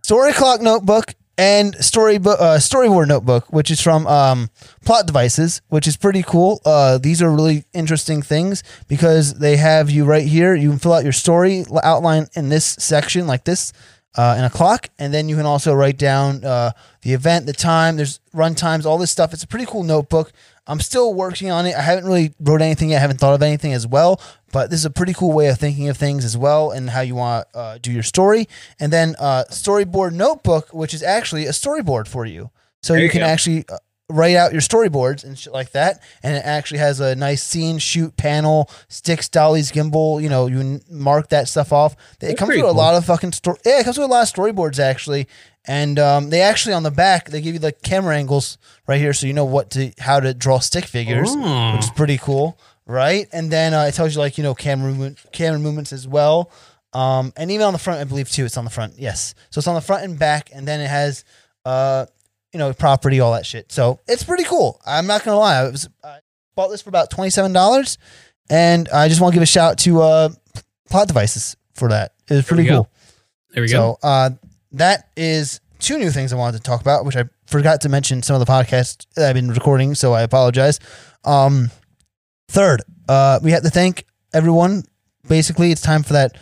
Story 0.02 0.32
Clock 0.32 0.60
Notebook 0.60 1.14
and 1.36 1.74
story 1.84 2.16
uh, 2.16 2.58
storyboard 2.58 3.08
notebook, 3.08 3.52
which 3.52 3.70
is 3.70 3.80
from 3.80 4.06
um, 4.06 4.50
Plot 4.84 5.06
Devices, 5.06 5.62
which 5.68 5.86
is 5.86 5.96
pretty 5.96 6.22
cool. 6.22 6.60
Uh, 6.64 6.98
these 6.98 7.20
are 7.22 7.30
really 7.30 7.64
interesting 7.72 8.22
things 8.22 8.62
because 8.88 9.34
they 9.34 9.56
have 9.56 9.90
you 9.90 10.04
right 10.04 10.26
here. 10.26 10.54
You 10.54 10.70
can 10.70 10.78
fill 10.78 10.92
out 10.92 11.02
your 11.02 11.12
story 11.12 11.64
outline 11.82 12.28
in 12.34 12.48
this 12.48 12.64
section 12.64 13.26
like 13.26 13.44
this 13.44 13.72
uh, 14.16 14.36
in 14.38 14.44
a 14.44 14.50
clock, 14.50 14.90
and 14.98 15.12
then 15.12 15.28
you 15.28 15.36
can 15.36 15.46
also 15.46 15.74
write 15.74 15.98
down 15.98 16.44
uh, 16.44 16.70
the 17.02 17.12
event, 17.12 17.46
the 17.46 17.52
time. 17.52 17.96
There's 17.96 18.20
run 18.32 18.54
times, 18.54 18.86
all 18.86 18.98
this 18.98 19.10
stuff. 19.10 19.32
It's 19.32 19.42
a 19.42 19.48
pretty 19.48 19.66
cool 19.66 19.82
notebook. 19.82 20.32
I'm 20.66 20.80
still 20.80 21.12
working 21.12 21.50
on 21.50 21.66
it. 21.66 21.74
I 21.74 21.82
haven't 21.82 22.06
really 22.06 22.32
wrote 22.40 22.62
anything 22.62 22.90
yet. 22.90 22.96
I 22.98 23.00
haven't 23.00 23.18
thought 23.20 23.34
of 23.34 23.42
anything 23.42 23.72
as 23.74 23.86
well, 23.86 24.20
but 24.52 24.70
this 24.70 24.80
is 24.80 24.86
a 24.86 24.90
pretty 24.90 25.12
cool 25.12 25.32
way 25.32 25.48
of 25.48 25.58
thinking 25.58 25.88
of 25.88 25.96
things 25.96 26.24
as 26.24 26.36
well 26.38 26.70
and 26.70 26.90
how 26.90 27.00
you 27.02 27.14
want 27.14 27.46
to 27.52 27.58
uh, 27.58 27.78
do 27.78 27.92
your 27.92 28.02
story. 28.02 28.48
And 28.80 28.92
then 28.92 29.14
uh, 29.18 29.44
storyboard 29.50 30.12
notebook, 30.12 30.72
which 30.72 30.94
is 30.94 31.02
actually 31.02 31.44
a 31.46 31.50
storyboard 31.50 32.08
for 32.08 32.24
you. 32.24 32.50
So 32.82 32.94
There 32.94 33.02
you 33.02 33.10
can 33.10 33.20
go. 33.20 33.26
actually 33.26 33.64
uh, 33.68 33.76
write 34.08 34.36
out 34.36 34.52
your 34.52 34.60
storyboards 34.62 35.24
and 35.24 35.38
shit 35.38 35.52
like 35.52 35.72
that. 35.72 36.02
And 36.22 36.36
it 36.36 36.44
actually 36.46 36.78
has 36.78 37.00
a 37.00 37.14
nice 37.14 37.42
scene, 37.42 37.78
shoot, 37.78 38.16
panel, 38.16 38.70
sticks, 38.88 39.28
dollies, 39.28 39.70
gimbal. 39.70 40.22
You 40.22 40.28
know, 40.30 40.46
you 40.46 40.80
mark 40.90 41.28
that 41.28 41.48
stuff 41.48 41.72
off. 41.72 41.92
It 41.92 41.98
That's 42.20 42.38
comes 42.38 42.56
with 42.56 42.64
a 42.64 42.72
lot 42.72 42.94
of 42.94 43.04
fucking 43.04 43.32
story. 43.32 43.58
Yeah, 43.66 43.80
it 43.80 43.84
comes 43.84 43.98
with 43.98 44.08
a 44.08 44.10
lot 44.10 44.22
of 44.28 44.34
storyboards 44.34 44.78
actually. 44.78 45.26
And 45.66 45.98
um, 45.98 46.28
they 46.30 46.42
actually 46.42 46.74
on 46.74 46.82
the 46.82 46.90
back 46.90 47.30
they 47.30 47.40
give 47.40 47.54
you 47.54 47.58
the 47.58 47.72
camera 47.72 48.16
angles 48.16 48.58
right 48.86 49.00
here, 49.00 49.12
so 49.14 49.26
you 49.26 49.32
know 49.32 49.46
what 49.46 49.70
to 49.70 49.92
how 49.98 50.20
to 50.20 50.34
draw 50.34 50.58
stick 50.58 50.84
figures, 50.84 51.30
Oh. 51.34 51.72
which 51.76 51.84
is 51.84 51.90
pretty 51.90 52.18
cool, 52.18 52.58
right? 52.86 53.26
And 53.32 53.50
then 53.50 53.72
uh, 53.72 53.84
it 53.84 53.92
tells 53.94 54.14
you 54.14 54.20
like 54.20 54.36
you 54.36 54.44
know 54.44 54.54
camera 54.54 54.90
movement, 54.90 55.18
camera 55.32 55.58
movements 55.58 55.90
as 55.92 56.06
well, 56.06 56.50
um, 56.92 57.32
and 57.36 57.50
even 57.50 57.64
on 57.66 57.72
the 57.72 57.78
front, 57.78 57.98
I 58.00 58.04
believe 58.04 58.30
too. 58.30 58.44
It's 58.44 58.58
on 58.58 58.64
the 58.64 58.70
front, 58.70 58.98
yes. 58.98 59.34
So 59.48 59.58
it's 59.58 59.66
on 59.66 59.74
the 59.74 59.80
front 59.80 60.04
and 60.04 60.18
back, 60.18 60.50
and 60.54 60.68
then 60.68 60.80
it 60.82 60.88
has 60.88 61.24
uh, 61.64 62.04
you 62.52 62.58
know 62.58 62.72
property, 62.74 63.20
all 63.20 63.32
that 63.32 63.46
shit. 63.46 63.72
So 63.72 64.00
it's 64.06 64.22
pretty 64.22 64.44
cool. 64.44 64.80
I'm 64.84 65.06
not 65.06 65.24
gonna 65.24 65.38
lie, 65.38 65.56
I 65.56 65.70
was 65.70 65.88
I 66.04 66.18
bought 66.56 66.68
this 66.68 66.82
for 66.82 66.90
about 66.90 67.08
twenty 67.10 67.30
seven 67.30 67.54
dollars, 67.54 67.96
and 68.50 68.86
I 68.90 69.08
just 69.08 69.22
want 69.22 69.32
to 69.32 69.36
give 69.36 69.42
a 69.42 69.46
shout 69.46 69.70
out 69.72 69.78
to 69.78 70.02
uh, 70.02 70.28
Plot 70.90 71.08
Devices 71.08 71.56
for 71.72 71.88
that. 71.88 72.12
It 72.28 72.34
was 72.34 72.44
pretty 72.44 72.64
go. 72.64 72.70
cool. 72.84 72.90
There 73.54 73.62
we 73.62 73.68
go. 73.68 73.98
So 74.02 74.06
uh, 74.06 74.30
that 74.74 75.08
is 75.16 75.60
two 75.78 75.98
new 75.98 76.10
things 76.10 76.32
I 76.32 76.36
wanted 76.36 76.58
to 76.58 76.62
talk 76.62 76.80
about, 76.80 77.04
which 77.04 77.16
I 77.16 77.24
forgot 77.46 77.80
to 77.82 77.88
mention 77.88 78.22
some 78.22 78.40
of 78.40 78.44
the 78.44 78.50
podcasts 78.50 79.06
that 79.14 79.28
I've 79.28 79.34
been 79.34 79.50
recording, 79.50 79.94
so 79.94 80.12
I 80.12 80.22
apologize. 80.22 80.80
Um, 81.24 81.70
third, 82.48 82.82
uh, 83.08 83.40
we 83.42 83.50
have 83.52 83.62
to 83.62 83.70
thank 83.70 84.04
everyone. 84.32 84.84
Basically, 85.28 85.72
it's 85.72 85.80
time 85.80 86.02
for 86.02 86.12
that 86.14 86.36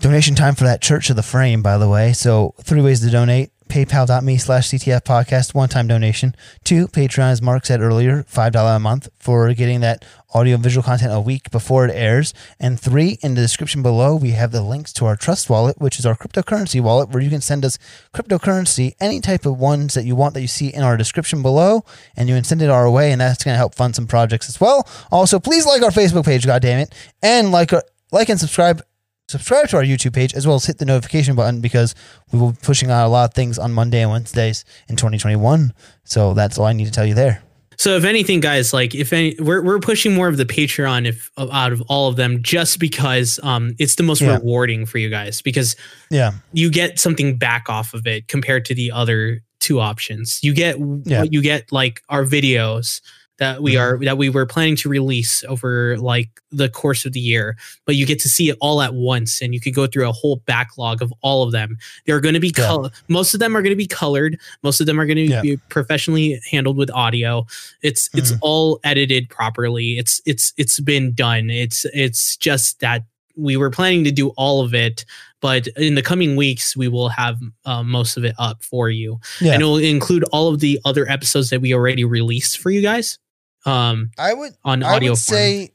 donation 0.00 0.34
time 0.34 0.54
for 0.54 0.64
that 0.64 0.82
Church 0.82 1.10
of 1.10 1.16
the 1.16 1.22
Frame, 1.22 1.62
by 1.62 1.78
the 1.78 1.88
way. 1.88 2.12
So 2.12 2.54
three 2.62 2.82
ways 2.82 3.00
to 3.00 3.10
donate. 3.10 3.50
PayPal.me 3.68 4.38
slash 4.38 4.68
CTF 4.68 5.02
podcast, 5.02 5.52
one 5.52 5.68
time 5.68 5.88
donation. 5.88 6.36
Two, 6.62 6.86
Patreon, 6.86 7.32
as 7.32 7.42
Mark 7.42 7.66
said 7.66 7.80
earlier, 7.80 8.22
$5 8.22 8.76
a 8.76 8.78
month 8.78 9.08
for 9.18 9.52
getting 9.54 9.80
that 9.80 10.04
audio 10.36 10.58
visual 10.58 10.82
content 10.82 11.12
a 11.12 11.20
week 11.20 11.50
before 11.50 11.86
it 11.86 11.94
airs. 11.94 12.34
And 12.60 12.78
three, 12.78 13.18
in 13.22 13.34
the 13.34 13.40
description 13.40 13.82
below, 13.82 14.14
we 14.14 14.32
have 14.32 14.52
the 14.52 14.60
links 14.60 14.92
to 14.94 15.06
our 15.06 15.16
Trust 15.16 15.48
Wallet, 15.48 15.80
which 15.80 15.98
is 15.98 16.04
our 16.04 16.14
cryptocurrency 16.14 16.80
wallet, 16.80 17.08
where 17.08 17.22
you 17.22 17.30
can 17.30 17.40
send 17.40 17.64
us 17.64 17.78
cryptocurrency, 18.14 18.92
any 19.00 19.20
type 19.20 19.46
of 19.46 19.58
ones 19.58 19.94
that 19.94 20.04
you 20.04 20.14
want 20.14 20.34
that 20.34 20.42
you 20.42 20.46
see 20.46 20.68
in 20.68 20.82
our 20.82 20.98
description 20.98 21.40
below, 21.40 21.84
and 22.16 22.28
you 22.28 22.34
can 22.34 22.44
send 22.44 22.60
it 22.60 22.68
our 22.68 22.90
way, 22.90 23.12
and 23.12 23.20
that's 23.20 23.42
going 23.42 23.54
to 23.54 23.58
help 23.58 23.74
fund 23.74 23.96
some 23.96 24.06
projects 24.06 24.48
as 24.48 24.60
well. 24.60 24.86
Also, 25.10 25.38
please 25.38 25.64
like 25.64 25.82
our 25.82 25.90
Facebook 25.90 26.26
page, 26.26 26.46
God 26.46 26.60
damn 26.60 26.80
it, 26.80 26.94
and 27.22 27.50
like 27.50 27.72
our, 27.72 27.82
like 28.12 28.28
and 28.28 28.38
subscribe 28.38 28.82
subscribe 29.28 29.68
to 29.68 29.76
our 29.76 29.82
YouTube 29.82 30.14
page 30.14 30.32
as 30.34 30.46
well 30.46 30.54
as 30.54 30.66
hit 30.66 30.78
the 30.78 30.84
notification 30.84 31.34
button 31.34 31.60
because 31.60 31.96
we 32.30 32.38
will 32.38 32.52
be 32.52 32.58
pushing 32.62 32.92
out 32.92 33.06
a 33.06 33.08
lot 33.08 33.28
of 33.28 33.34
things 33.34 33.58
on 33.58 33.72
Monday 33.72 34.00
and 34.02 34.10
Wednesdays 34.10 34.64
in 34.88 34.94
2021. 34.94 35.72
So 36.04 36.32
that's 36.32 36.58
all 36.58 36.66
I 36.66 36.72
need 36.72 36.84
to 36.84 36.92
tell 36.92 37.04
you 37.04 37.14
there. 37.14 37.42
So 37.78 37.96
if 37.96 38.04
anything, 38.04 38.40
guys, 38.40 38.72
like 38.72 38.94
if 38.94 39.12
any, 39.12 39.34
we're 39.38 39.62
we're 39.62 39.78
pushing 39.78 40.14
more 40.14 40.28
of 40.28 40.36
the 40.36 40.44
Patreon 40.46 41.06
if 41.06 41.30
out 41.38 41.72
of 41.72 41.80
all 41.88 42.08
of 42.08 42.16
them, 42.16 42.42
just 42.42 42.78
because 42.78 43.38
um 43.42 43.74
it's 43.78 43.96
the 43.96 44.02
most 44.02 44.22
Yeah. 44.22 44.36
rewarding 44.36 44.86
for 44.86 44.98
you 44.98 45.10
guys 45.10 45.42
because 45.42 45.76
Yeah. 46.10 46.32
you 46.52 46.70
get 46.70 46.98
something 46.98 47.36
back 47.36 47.68
off 47.68 47.92
of 47.94 48.06
it 48.06 48.28
compared 48.28 48.64
to 48.66 48.74
the 48.74 48.90
other 48.92 49.42
two 49.60 49.80
options. 49.80 50.38
You 50.42 50.54
get 50.54 50.76
Yeah. 51.04 51.24
you 51.30 51.40
get 51.42 51.70
like 51.72 52.02
our 52.08 52.24
videos 52.24 53.00
that 53.38 53.62
we 53.62 53.74
Mhm. 53.74 53.80
are 53.80 54.04
that 54.04 54.16
we 54.18 54.30
were 54.30 54.46
planning 54.46 54.76
to 54.76 54.88
release 54.88 55.44
over 55.46 55.98
like 55.98 56.30
the 56.50 56.68
course 56.70 57.04
of 57.04 57.12
the 57.12 57.20
year, 57.20 57.56
but 57.84 57.94
you 57.94 58.06
get 58.06 58.18
to 58.20 58.28
see 58.30 58.48
it 58.48 58.56
all 58.60 58.80
at 58.80 58.94
once 58.94 59.42
and 59.42 59.52
you 59.52 59.60
could 59.60 59.74
go 59.74 59.86
through 59.86 60.08
a 60.08 60.12
whole 60.12 60.36
backlog 60.46 61.02
of 61.02 61.12
all 61.20 61.42
of 61.42 61.52
them. 61.52 61.76
They're 62.06 62.20
going 62.20 62.34
to 62.34 62.40
be 62.40 62.52
Yeah. 62.56 62.66
col- 62.66 62.90
most 63.08 63.34
of 63.34 63.40
them 63.40 63.54
are 63.56 63.60
going 63.60 63.72
to 63.72 63.76
be 63.76 63.86
colored, 63.86 64.38
most 64.62 64.80
of 64.80 64.86
them 64.86 64.98
are 64.98 65.04
going 65.06 65.16
to 65.18 65.26
Yeah. 65.26 65.42
be 65.42 65.56
professionally 65.68 66.40
handled 66.50 66.76
with 66.78 66.90
audio. 66.90 67.46
It's 67.82 68.08
it's 68.14 68.32
Mhm. 68.32 68.38
all 68.40 68.80
edited 68.84 69.28
properly. 69.28 69.98
It's 69.98 70.20
it's 70.24 70.52
it's 70.56 70.80
been 70.80 71.12
done. 71.12 71.50
It's 71.50 71.84
it's 71.92 72.36
just 72.38 72.80
that 72.80 73.02
we 73.38 73.58
were 73.58 73.68
planning 73.68 74.02
to 74.04 74.10
do 74.10 74.28
all 74.38 74.62
of 74.62 74.72
it, 74.74 75.04
but 75.42 75.66
in 75.76 75.94
the 75.94 76.00
coming 76.00 76.36
weeks 76.36 76.74
we 76.74 76.88
will 76.88 77.10
have 77.10 77.38
uh, 77.66 77.82
most 77.82 78.16
of 78.16 78.24
it 78.24 78.34
up 78.38 78.64
for 78.64 78.88
you, 78.88 79.20
Yeah. 79.42 79.52
and 79.52 79.60
it 79.60 79.66
will 79.66 79.76
include 79.76 80.24
all 80.32 80.48
of 80.48 80.60
the 80.60 80.80
other 80.86 81.06
episodes 81.10 81.50
that 81.50 81.60
we 81.60 81.74
already 81.74 82.02
released 82.02 82.56
for 82.56 82.70
you 82.70 82.80
guys. 82.80 83.18
Um, 83.66 84.10
I 84.18 84.32
would 84.32 84.52
on 84.64 84.82
I 84.82 84.94
audio 84.94 85.12
would 85.12 85.18
form. 85.18 85.36
say 85.38 85.70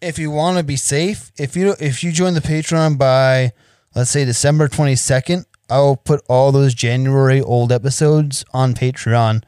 if 0.00 0.18
you 0.18 0.30
want 0.30 0.58
to 0.58 0.64
be 0.64 0.76
safe, 0.76 1.32
if 1.38 1.56
you 1.56 1.74
if 1.80 2.04
you 2.04 2.12
join 2.12 2.34
the 2.34 2.40
Patreon 2.40 2.98
by 2.98 3.52
let's 3.94 4.10
say 4.10 4.24
December 4.24 4.68
22nd, 4.68 5.44
I 5.70 5.78
will 5.78 5.96
put 5.96 6.22
all 6.28 6.52
those 6.52 6.74
January 6.74 7.40
old 7.40 7.72
episodes 7.72 8.44
on 8.52 8.74
Patreon 8.74 9.42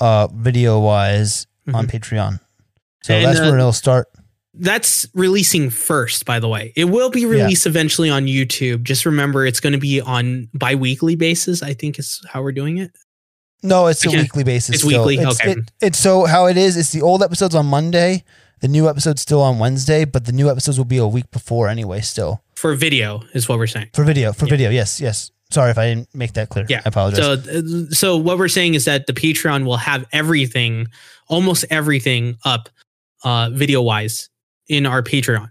uh 0.00 0.26
video 0.34 0.80
wise 0.80 1.46
on 1.72 1.86
Mhm. 1.86 1.90
Patreon. 1.90 2.40
So 3.04 3.14
And, 3.14 3.24
that's 3.26 3.38
uh, 3.38 3.44
where 3.44 3.58
it'll 3.58 3.72
start. 3.72 4.08
that's 4.54 5.06
releasing 5.14 5.70
first, 5.70 6.24
by 6.26 6.40
the 6.40 6.48
way. 6.48 6.72
It 6.76 6.86
will 6.86 7.10
be 7.10 7.24
released 7.24 7.66
eventually 7.66 8.10
on 8.10 8.26
YouTube. 8.26 8.82
Just 8.82 9.06
remember, 9.06 9.46
it's 9.46 9.60
going 9.60 9.72
to 9.74 9.78
be 9.78 10.00
on 10.00 10.48
bi-weekly 10.52 11.14
basis. 11.14 11.62
I 11.62 11.72
think 11.74 11.98
is 11.98 12.20
how 12.28 12.42
we're 12.42 12.52
doing 12.52 12.78
it. 12.78 12.90
No, 13.62 13.86
it's 13.88 14.04
a 14.06 14.10
weekly 14.10 14.44
basis. 14.44 14.76
It's 14.76 14.84
still. 14.84 15.04
weekly? 15.06 15.24
It's, 15.24 15.40
Okay. 15.40 15.52
it- 15.52 15.70
it's 15.80 15.98
so 15.98 16.24
how 16.24 16.46
it 16.46 16.56
is. 16.56 16.76
It's 16.76 16.92
the 16.92 17.02
old 17.02 17.22
episodes 17.22 17.54
on 17.54 17.66
Monday, 17.66 18.24
the 18.60 18.68
new 18.68 18.88
episodes 18.88 19.20
still 19.22 19.40
on 19.42 19.58
Wednesday, 19.58 20.04
but 20.04 20.24
the 20.24 20.32
new 20.32 20.50
episodes 20.50 20.78
will 20.78 20.84
be 20.86 20.98
a 20.98 21.06
week 21.06 21.30
before 21.30 21.68
anyway. 21.68 22.00
Still 22.00 22.42
For 22.54 22.74
video 22.74 23.22
is 23.34 23.48
what 23.48 23.58
we're 23.58 23.66
saying. 23.66 23.88
for 23.92 24.04
video. 24.04 24.32
For 24.32 24.46
Yeah. 24.46 24.50
video, 24.50 24.70
yes, 24.70 25.00
yes. 25.00 25.30
Sorry 25.50 25.70
if 25.70 25.78
I 25.78 25.88
didn't 25.88 26.08
make 26.14 26.34
that 26.34 26.48
clear. 26.48 26.64
Yeah. 26.68 26.78
I 26.84 26.88
apologize. 26.88 27.18
So, 27.18 27.32
uh, 27.32 27.62
so 27.90 28.16
what 28.16 28.38
we're 28.38 28.48
saying 28.48 28.74
is 28.74 28.84
that 28.84 29.06
the 29.08 29.12
Patreon 29.12 29.64
will 29.64 29.78
have 29.78 30.06
everything, 30.12 30.86
almost 31.28 31.64
everything 31.70 32.36
up, 32.44 32.68
uh, 33.24 33.50
video 33.50 33.82
wise 33.82 34.28
in 34.68 34.86
our 34.86 35.02
Patreon. 35.02 35.50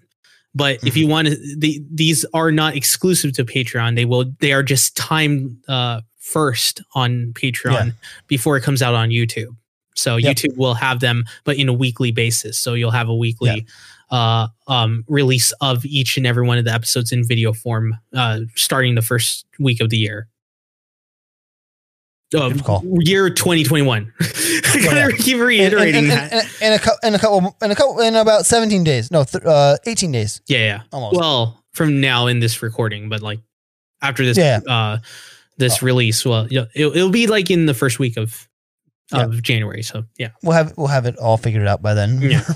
But 0.55 0.79
if 0.85 0.95
you 0.97 1.05
want 1.07 1.27
to, 1.27 1.35
the, 1.57 1.83
these 1.93 2.25
are 2.33 2.51
not 2.51 2.75
exclusive 2.75 3.33
to 3.33 3.43
Patreon. 3.45 3.95
They 3.95 4.05
will, 4.05 4.25
they 4.39 4.53
are 4.53 4.63
just 4.63 4.95
timed 4.97 5.57
uh, 5.67 6.01
first 6.19 6.81
on 6.95 7.33
Patreon 7.33 7.71
Yeah. 7.88 7.91
before 8.27 8.55
it 8.57 8.61
comes 8.61 8.81
out 8.81 8.93
on 8.93 9.09
YouTube. 9.09 9.55
So 9.95 10.15
Yep. 10.17 10.35
YouTube 10.35 10.57
will 10.57 10.75
have 10.75 10.99
them, 10.99 11.25
but 11.43 11.57
in 11.57 11.67
a 11.67 11.73
weekly 11.73 12.11
basis. 12.11 12.57
So 12.57 12.73
you'll 12.73 12.91
have 12.91 13.09
a 13.09 13.15
weekly 13.15 13.65
uh, 14.11 14.47
um, 14.67 15.03
release 15.07 15.51
of 15.61 15.85
each 15.85 16.17
and 16.17 16.25
every 16.25 16.45
one 16.45 16.57
of 16.57 16.65
the 16.65 16.73
episodes 16.73 17.11
in 17.11 17.23
video 17.27 17.53
form, 17.53 17.95
uh, 18.15 18.39
starting 18.55 18.95
the 18.95 19.01
first 19.03 19.45
week 19.59 19.79
of 19.81 19.89
the 19.89 19.97
year. 19.97 20.27
Of 22.33 22.61
year 23.01 23.29
2021. 23.31 24.13
I 24.19 24.81
gotta 24.83 24.95
Yeah. 24.95 25.07
keep 25.17 25.38
in, 25.38 25.41
reiterating 25.41 25.95
in, 25.95 26.03
in, 26.03 26.09
that. 26.09 26.45
in, 26.61 26.73
a 26.73 26.79
couple, 26.79 26.99
in 27.07 27.15
a 27.15 27.19
couple, 27.19 27.55
in 27.63 27.71
a 27.71 27.75
couple, 27.75 27.99
in 28.01 28.15
about 28.15 28.45
seventeen 28.45 28.83
days. 28.83 29.09
No, 29.09 29.23
th- 29.23 29.43
uh, 29.43 29.77
eighteen 29.88 30.11
days 30.11 30.39
yeah, 30.47 30.59
yeah. 30.59 30.81
almost. 30.91 31.15
Well, 31.15 31.63
from 31.73 31.99
now 32.01 32.27
in 32.27 32.39
this 32.39 32.61
recording, 32.61 33.09
but 33.09 33.23
like 33.23 33.39
after 34.03 34.23
this 34.23 34.38
Yeah. 34.38 34.59
uh 34.67 34.99
this 35.59 35.83
Oh. 35.83 35.85
release. 35.85 36.25
Well, 36.25 36.47
yeah, 36.49 36.65
it'll, 36.73 36.95
it'll 36.95 37.09
be 37.11 37.27
like 37.27 37.51
in 37.51 37.67
the 37.67 37.73
first 37.75 37.99
week 37.99 38.17
of 38.17 38.47
Yeah. 39.13 39.25
of 39.25 39.41
January. 39.43 39.83
So 39.83 40.05
yeah. 40.17 40.29
We'll 40.41 40.53
have 40.57 40.73
we'll 40.77 40.87
have 40.87 41.05
it 41.05 41.17
all 41.17 41.37
figured 41.37 41.67
out 41.67 41.81
by 41.81 41.93
then. 41.93 42.21
Yeah. 42.21 42.41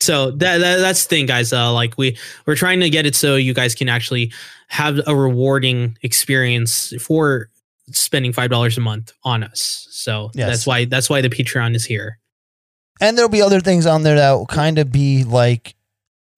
So 0.00 0.30
that, 0.30 0.58
that 0.58 0.76
that's 0.76 1.04
the 1.04 1.08
thing, 1.08 1.26
guys. 1.26 1.52
Uh, 1.52 1.72
like 1.72 1.98
we 1.98 2.16
we're 2.46 2.54
trying 2.54 2.78
to 2.80 2.88
get 2.88 3.04
it 3.04 3.16
so 3.16 3.34
you 3.34 3.52
guys 3.52 3.74
can 3.74 3.88
actually 3.88 4.32
have 4.68 5.00
a 5.08 5.14
rewarding 5.14 5.98
experience 6.02 6.94
for 7.02 7.50
spending 7.90 8.32
five 8.32 8.48
dollars 8.48 8.78
a 8.78 8.80
month 8.80 9.12
on 9.24 9.42
us. 9.42 9.88
So 9.90 10.30
Yes. 10.34 10.48
that's 10.50 10.66
why 10.68 10.84
that's 10.84 11.10
why 11.10 11.20
the 11.20 11.28
Patreon 11.28 11.74
is 11.74 11.84
here. 11.84 12.20
and 13.00 13.18
there'll 13.18 13.28
be 13.28 13.42
other 13.42 13.58
things 13.60 13.86
on 13.86 14.04
there 14.04 14.14
that 14.14 14.32
will 14.34 14.46
kind 14.46 14.78
of 14.78 14.92
be 14.92 15.24
like 15.24 15.74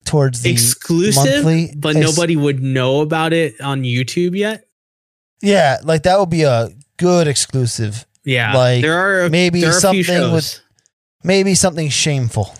towards 0.05 0.41
the 0.41 0.49
Exclusive, 0.51 1.43
monthly, 1.43 1.71
but 1.77 1.95
nobody 1.95 2.35
would 2.35 2.63
know 2.63 3.01
about 3.01 3.31
it 3.31 3.61
on 3.61 3.83
YouTube 3.83 4.35
yet. 4.35 4.65
Yeah, 5.41 5.77
like 5.83 6.03
that 6.03 6.19
would 6.19 6.29
be 6.29 6.43
a 6.43 6.69
good 6.97 7.27
exclusive. 7.27 8.05
Yeah, 8.23 8.55
Like, 8.55 8.81
there 8.83 9.25
are 9.25 9.29
maybe 9.29 9.61
there 9.61 9.71
are 9.71 9.77
a 9.77 9.91
few 9.91 10.03
something 10.03 10.31
with- 10.33 10.59
Maybe 11.23 11.53
something 11.55 11.89
shameful. 11.89 12.53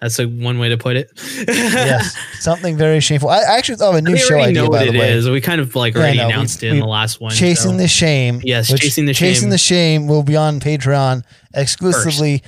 That's 0.00 0.18
a 0.18 0.24
one 0.26 0.58
way 0.58 0.70
to 0.70 0.78
put 0.78 0.96
it. 0.96 1.10
Yes, 1.48 2.16
something 2.40 2.76
very 2.78 3.00
shameful. 3.00 3.28
I 3.28 3.40
I 3.40 3.58
actually 3.58 3.76
thought 3.76 3.90
of 3.90 3.96
a 3.96 4.02
new 4.02 4.12
we 4.12 4.18
show 4.18 4.34
already 4.34 4.50
idea 4.52 4.62
know 4.62 4.68
by 4.70 4.78
what 4.78 4.88
the 4.92 4.94
it 4.96 4.98
way. 4.98 5.12
is. 5.12 5.28
We 5.28 5.40
kind 5.42 5.60
of 5.60 5.74
like 5.76 5.94
Yeah, 5.94 6.00
I 6.00 6.02
already. 6.04 6.18
We- 6.18 6.24
announced 6.24 6.62
it 6.62 6.68
in 6.68 6.74
we- 6.76 6.80
the 6.80 6.86
last 6.86 7.20
one. 7.20 7.32
Chasing 7.32 7.72
so- 7.72 7.76
the 7.76 7.88
shame. 7.88 8.40
Yes, 8.42 8.70
which- 8.72 8.80
Chasing 8.80 9.04
the 9.04 9.12
Chasing 9.14 9.42
Shame. 9.44 9.50
the 9.50 9.58
shame 9.58 10.06
will 10.06 10.22
be 10.22 10.36
on 10.36 10.58
Patreon 10.60 11.22
exclusively 11.52 12.42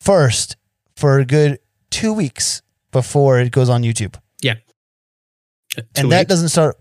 first, 0.00 0.56
for 0.96 1.18
a 1.18 1.24
good 1.24 1.58
two 1.90 2.12
weeks 2.12 2.60
before 2.90 3.38
it 3.40 3.50
goes 3.52 3.70
on 3.70 3.82
YouTube. 3.82 4.14
Two 5.74 5.82
and 5.96 6.12
that 6.12 6.28
doesn't 6.28 6.50
start 6.50 6.76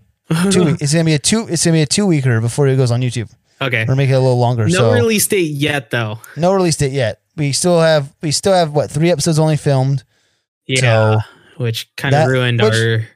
two 0.51 0.65
weeks. 0.65 0.81
It's 0.81 0.93
gonna 0.93 1.05
be 1.05 1.13
a 1.13 1.19
two. 1.19 1.47
It's 1.49 1.63
gonna 1.65 1.75
be 1.77 1.81
a 1.81 1.85
two 1.85 2.05
weeker 2.05 2.41
before 2.41 2.67
it 2.67 2.75
goes 2.77 2.91
on 2.91 3.01
YouTube. 3.01 3.31
okay. 3.61 3.85
Or 3.87 3.95
make 3.95 4.09
it 4.09 4.13
a 4.13 4.19
little 4.19 4.39
longer. 4.39 4.65
No 4.65 4.69
so 4.69 4.93
release 4.93 5.27
date 5.27 5.51
yet, 5.51 5.89
though. 5.91 6.19
no 6.37 6.53
release 6.53 6.77
date 6.77 6.91
yet. 6.93 7.21
We 7.37 7.51
still 7.53 7.79
have 7.79 8.13
we 8.21 8.31
still 8.31 8.53
have 8.53 8.73
what 8.73 8.91
three 8.91 9.09
episodes 9.11 9.39
only 9.39 9.57
filmed. 9.57 10.03
Yeah, 10.67 10.79
So, 10.79 11.19
which 11.63 11.89
kind 11.95 12.13
of 12.15 12.27
ruined 12.27 12.61
which- 12.61 12.73
our. 12.73 13.07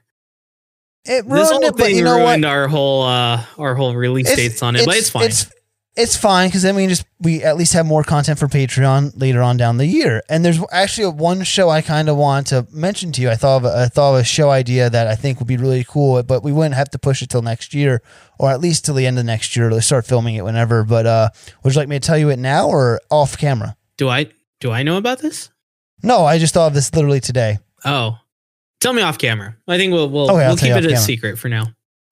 It 1.08 1.22
This 1.22 1.24
ruined 1.24 1.48
whole 1.48 1.64
it, 1.66 1.76
but 1.76 1.92
you 1.92 2.02
know 2.02 2.18
what? 2.18 2.26
ruined 2.30 2.44
our 2.44 2.66
whole 2.66 3.04
uh 3.04 3.44
our 3.58 3.74
whole 3.76 3.94
release 3.94 4.34
dates 4.34 4.60
on 4.62 4.74
it, 4.74 4.84
but 4.84 4.96
it's 4.96 5.08
fine. 5.10 5.26
It's, 5.26 5.46
it's 5.96 6.16
fine 6.16 6.48
because 6.48 6.62
then 6.62 6.76
we 6.76 6.82
can 6.82 6.90
just 6.90 7.06
we 7.20 7.42
at 7.42 7.56
least 7.56 7.72
have 7.72 7.86
more 7.86 8.02
content 8.04 8.38
for 8.38 8.46
Patreon 8.48 9.18
later 9.20 9.42
on 9.42 9.56
down 9.56 9.78
the 9.78 9.86
year. 9.86 10.22
And 10.28 10.44
there's 10.44 10.60
actually 10.70 11.04
a 11.04 11.10
one 11.10 11.42
show 11.42 11.70
I 11.70 11.80
kind 11.82 12.08
of 12.08 12.16
want 12.16 12.48
to 12.48 12.66
mention 12.70 13.12
to 13.12 13.22
you. 13.22 13.30
I 13.30 13.34
thought 13.36 13.58
of 13.58 13.64
a, 13.64 13.82
I 13.82 13.86
thought 13.86 14.14
of 14.14 14.20
a 14.20 14.24
show 14.24 14.50
idea 14.50 14.90
that 14.90 15.06
I 15.06 15.14
think 15.14 15.38
would 15.38 15.48
be 15.48 15.56
really 15.56 15.84
cool, 15.88 16.22
but 16.22 16.42
we 16.42 16.52
wouldn't 16.52 16.74
have 16.74 16.90
to 16.90 16.98
push 16.98 17.22
it 17.22 17.30
till 17.30 17.42
next 17.42 17.72
year, 17.72 18.02
or 18.38 18.50
at 18.50 18.60
least 18.60 18.84
till 18.84 18.94
the 18.94 19.06
end 19.06 19.18
of 19.18 19.24
next 19.24 19.56
year 19.56 19.68
to 19.70 19.80
start 19.80 20.06
filming 20.06 20.34
it 20.34 20.44
whenever. 20.44 20.84
But 20.84 21.06
uh, 21.06 21.28
would 21.62 21.74
you 21.74 21.80
like 21.80 21.88
me 21.88 21.98
to 21.98 22.06
tell 22.06 22.18
you 22.18 22.28
it 22.28 22.38
now 22.38 22.68
or 22.68 23.00
off 23.10 23.38
camera? 23.38 23.76
do 23.96 24.08
I 24.10 24.26
do 24.60 24.70
I 24.70 24.82
know 24.82 24.98
about 24.98 25.20
this? 25.20 25.50
No, 26.02 26.24
I 26.26 26.38
just 26.38 26.52
thought 26.52 26.66
of 26.66 26.74
this 26.74 26.94
literally 26.94 27.20
today. 27.20 27.58
Oh, 27.84 28.18
tell 28.80 28.92
me 28.92 29.00
off 29.00 29.16
camera. 29.16 29.56
I 29.66 29.78
think 29.78 29.92
we'll 29.94 30.10
we'll, 30.10 30.30
Okay, 30.30 30.46
we'll 30.46 30.56
keep 30.56 30.72
it 30.72 30.84
a 30.84 30.88
camera. 30.88 30.96
secret 30.98 31.38
for 31.38 31.48
now. 31.48 31.68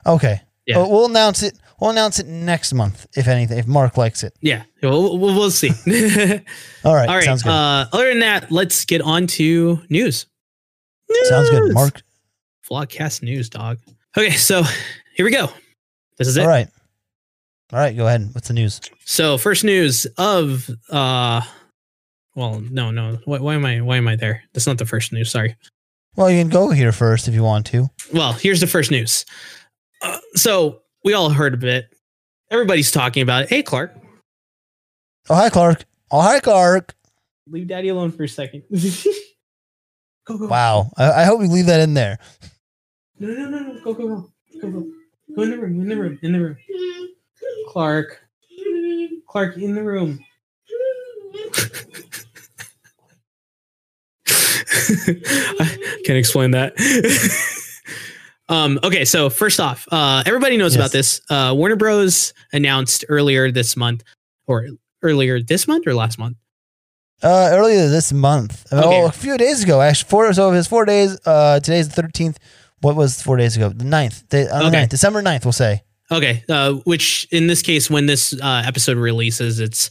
Okay. 0.06 0.40
Yeah. 0.66 0.78
Well, 0.78 0.90
we'll 0.90 1.06
announce 1.06 1.42
it. 1.42 1.58
We'll 1.84 1.90
announce 1.90 2.18
it 2.18 2.26
next 2.26 2.72
month, 2.72 3.06
if 3.14 3.28
anything, 3.28 3.58
if 3.58 3.66
Mark 3.66 3.98
likes 3.98 4.22
it. 4.24 4.34
Yeah, 4.40 4.62
we'll 4.82 5.18
we'll, 5.18 5.34
we'll 5.34 5.50
see. 5.50 5.68
All 6.82 6.94
right. 6.94 7.06
All 7.06 7.14
right. 7.14 7.24
Sounds 7.24 7.42
good. 7.42 7.50
Uh, 7.50 7.84
other 7.92 8.08
than 8.08 8.20
that, 8.20 8.50
let's 8.50 8.86
get 8.86 9.02
on 9.02 9.26
to 9.26 9.82
news. 9.90 10.24
sounds 11.24 11.50
good. 11.50 11.74
Mark. 11.74 12.00
Vlogcast 12.66 13.22
news, 13.22 13.50
dog. 13.50 13.80
Okay, 14.16 14.30
so 14.30 14.62
here 15.14 15.26
we 15.26 15.30
go. 15.30 15.50
This 16.16 16.26
is 16.26 16.38
it. 16.38 16.44
All 16.44 16.48
right. 16.48 16.68
All 17.70 17.78
right. 17.78 17.94
Go 17.94 18.06
ahead. 18.06 18.30
What's 18.32 18.48
the 18.48 18.54
news? 18.54 18.80
So 19.04 19.36
first 19.36 19.62
news 19.62 20.06
of 20.16 20.70
uh 20.88 21.42
well 22.34 22.60
no 22.60 22.92
no 22.92 23.18
why, 23.26 23.40
why 23.40 23.56
am 23.56 23.66
I 23.66 23.82
why 23.82 23.98
am 23.98 24.08
I 24.08 24.16
there? 24.16 24.42
That's 24.54 24.66
not 24.66 24.78
the 24.78 24.86
first 24.86 25.12
news. 25.12 25.30
Sorry. 25.30 25.54
Well, 26.16 26.30
you 26.30 26.40
can 26.40 26.48
go 26.48 26.70
here 26.70 26.92
first 26.92 27.28
if 27.28 27.34
you 27.34 27.42
want 27.42 27.66
to. 27.66 27.90
Well, 28.10 28.32
here's 28.32 28.60
the 28.60 28.66
first 28.66 28.90
news. 28.90 29.26
Uh, 30.00 30.16
so 30.34 30.80
we 31.04 31.12
all 31.14 31.30
heard 31.30 31.54
of 31.54 31.64
it. 31.64 31.94
Everybody's 32.50 32.90
talking 32.90 33.22
about 33.22 33.44
it. 33.44 33.48
Hey 33.50 33.62
Clark, 33.62 33.94
Oh, 35.30 35.34
hi, 35.34 35.48
Clark. 35.48 35.84
Oh, 36.10 36.20
hi, 36.20 36.38
Clark. 36.40 36.94
leave 37.48 37.66
Daddy 37.68 37.88
alone 37.88 38.10
for 38.12 38.24
a 38.24 38.28
second. 38.28 38.62
go 40.26 40.36
go. 40.38 40.46
Wow. 40.48 40.90
I, 40.98 41.22
I 41.22 41.24
hope 41.24 41.40
you 41.40 41.48
leave 41.48 41.66
that 41.66 41.80
in 41.80 41.94
there. 41.94 42.18
No 43.18 43.28
no 43.28 43.48
no 43.48 43.58
no 43.60 43.80
go 43.82 43.94
go 43.94 44.06
go 44.08 44.30
go 44.60 44.70
go 44.70 44.86
go 45.36 45.42
in 45.42 45.50
the 45.50 45.58
room 45.58 45.80
in 45.80 45.88
the 45.88 45.96
room 45.96 46.18
in 46.22 46.32
the 46.32 46.40
room. 46.40 46.56
Clark 47.68 48.20
Clark 49.28 49.56
in 49.56 49.74
the 49.74 49.82
room. 49.82 50.18
I 54.26 56.00
can't 56.04 56.18
explain 56.18 56.50
that. 56.52 56.74
um, 58.48 58.78
okay, 58.84 59.04
so 59.04 59.30
first 59.30 59.58
off, 59.60 59.86
uh, 59.90 60.22
everybody 60.26 60.56
knows 60.56 60.74
Yes. 60.74 60.80
about 60.80 60.92
this. 60.92 61.20
Uh, 61.30 61.54
Warner 61.56 61.76
Bros. 61.76 62.32
announced 62.52 63.04
earlier 63.08 63.50
this 63.50 63.76
month, 63.76 64.02
or 64.46 64.68
earlier 65.02 65.42
this 65.42 65.66
month 65.66 65.86
or 65.86 65.94
last 65.94 66.18
month. 66.18 66.36
Uh, 67.22 67.50
earlier 67.52 67.88
this 67.88 68.12
month. 68.12 68.66
Okay. 68.72 69.02
Oh, 69.02 69.06
a 69.06 69.12
few 69.12 69.38
days 69.38 69.62
ago, 69.64 69.80
actually. 69.80 70.08
Four, 70.10 70.32
so 70.34 70.50
it 70.50 70.56
was 70.56 70.66
four 70.66 70.84
days. 70.84 71.18
Uh, 71.24 71.58
today's 71.60 71.88
the 71.88 72.02
13th. 72.02 72.36
What 72.80 72.96
was 72.96 73.22
four 73.22 73.36
days 73.38 73.56
ago? 73.56 73.70
The 73.70 73.84
9th. 73.84 74.28
The, 74.28 74.44
the 74.44 74.66
Okay. 74.66 74.76
9th. 74.84 74.88
December 74.90 75.22
9th, 75.22 75.44
we'll 75.46 75.52
say. 75.52 75.82
Okay, 76.12 76.44
uh, 76.50 76.74
which 76.84 77.26
in 77.30 77.46
this 77.46 77.62
case, 77.62 77.88
when 77.88 78.04
this 78.04 78.34
uh, 78.42 78.62
episode 78.66 78.98
releases, 78.98 79.58
it's 79.58 79.88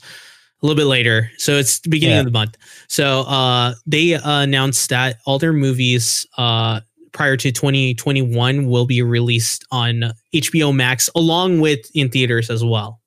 a 0.62 0.66
little 0.66 0.76
bit 0.80 0.86
later, 0.86 1.32
so 1.38 1.54
it's 1.58 1.80
the 1.80 1.90
beginning 1.90 2.16
Yeah. 2.16 2.20
of 2.20 2.26
the 2.26 2.32
month. 2.32 2.56
So 2.88 3.22
uh, 3.22 3.74
they 3.88 4.14
uh, 4.14 4.42
announced 4.42 4.90
that 4.92 5.18
all 5.26 5.40
their 5.40 5.54
movies 5.54 6.28
uh, 6.38 6.82
prior 7.14 7.38
to 7.38 7.52
2021 7.52 8.68
will 8.68 8.86
be 8.86 9.02
released 9.02 9.66
on 9.72 10.12
HBO 10.34 10.76
Max, 10.76 11.10
along 11.16 11.62
with 11.62 11.90
in 11.94 12.10
theaters 12.10 12.50
as 12.50 12.64
well. 12.64 13.00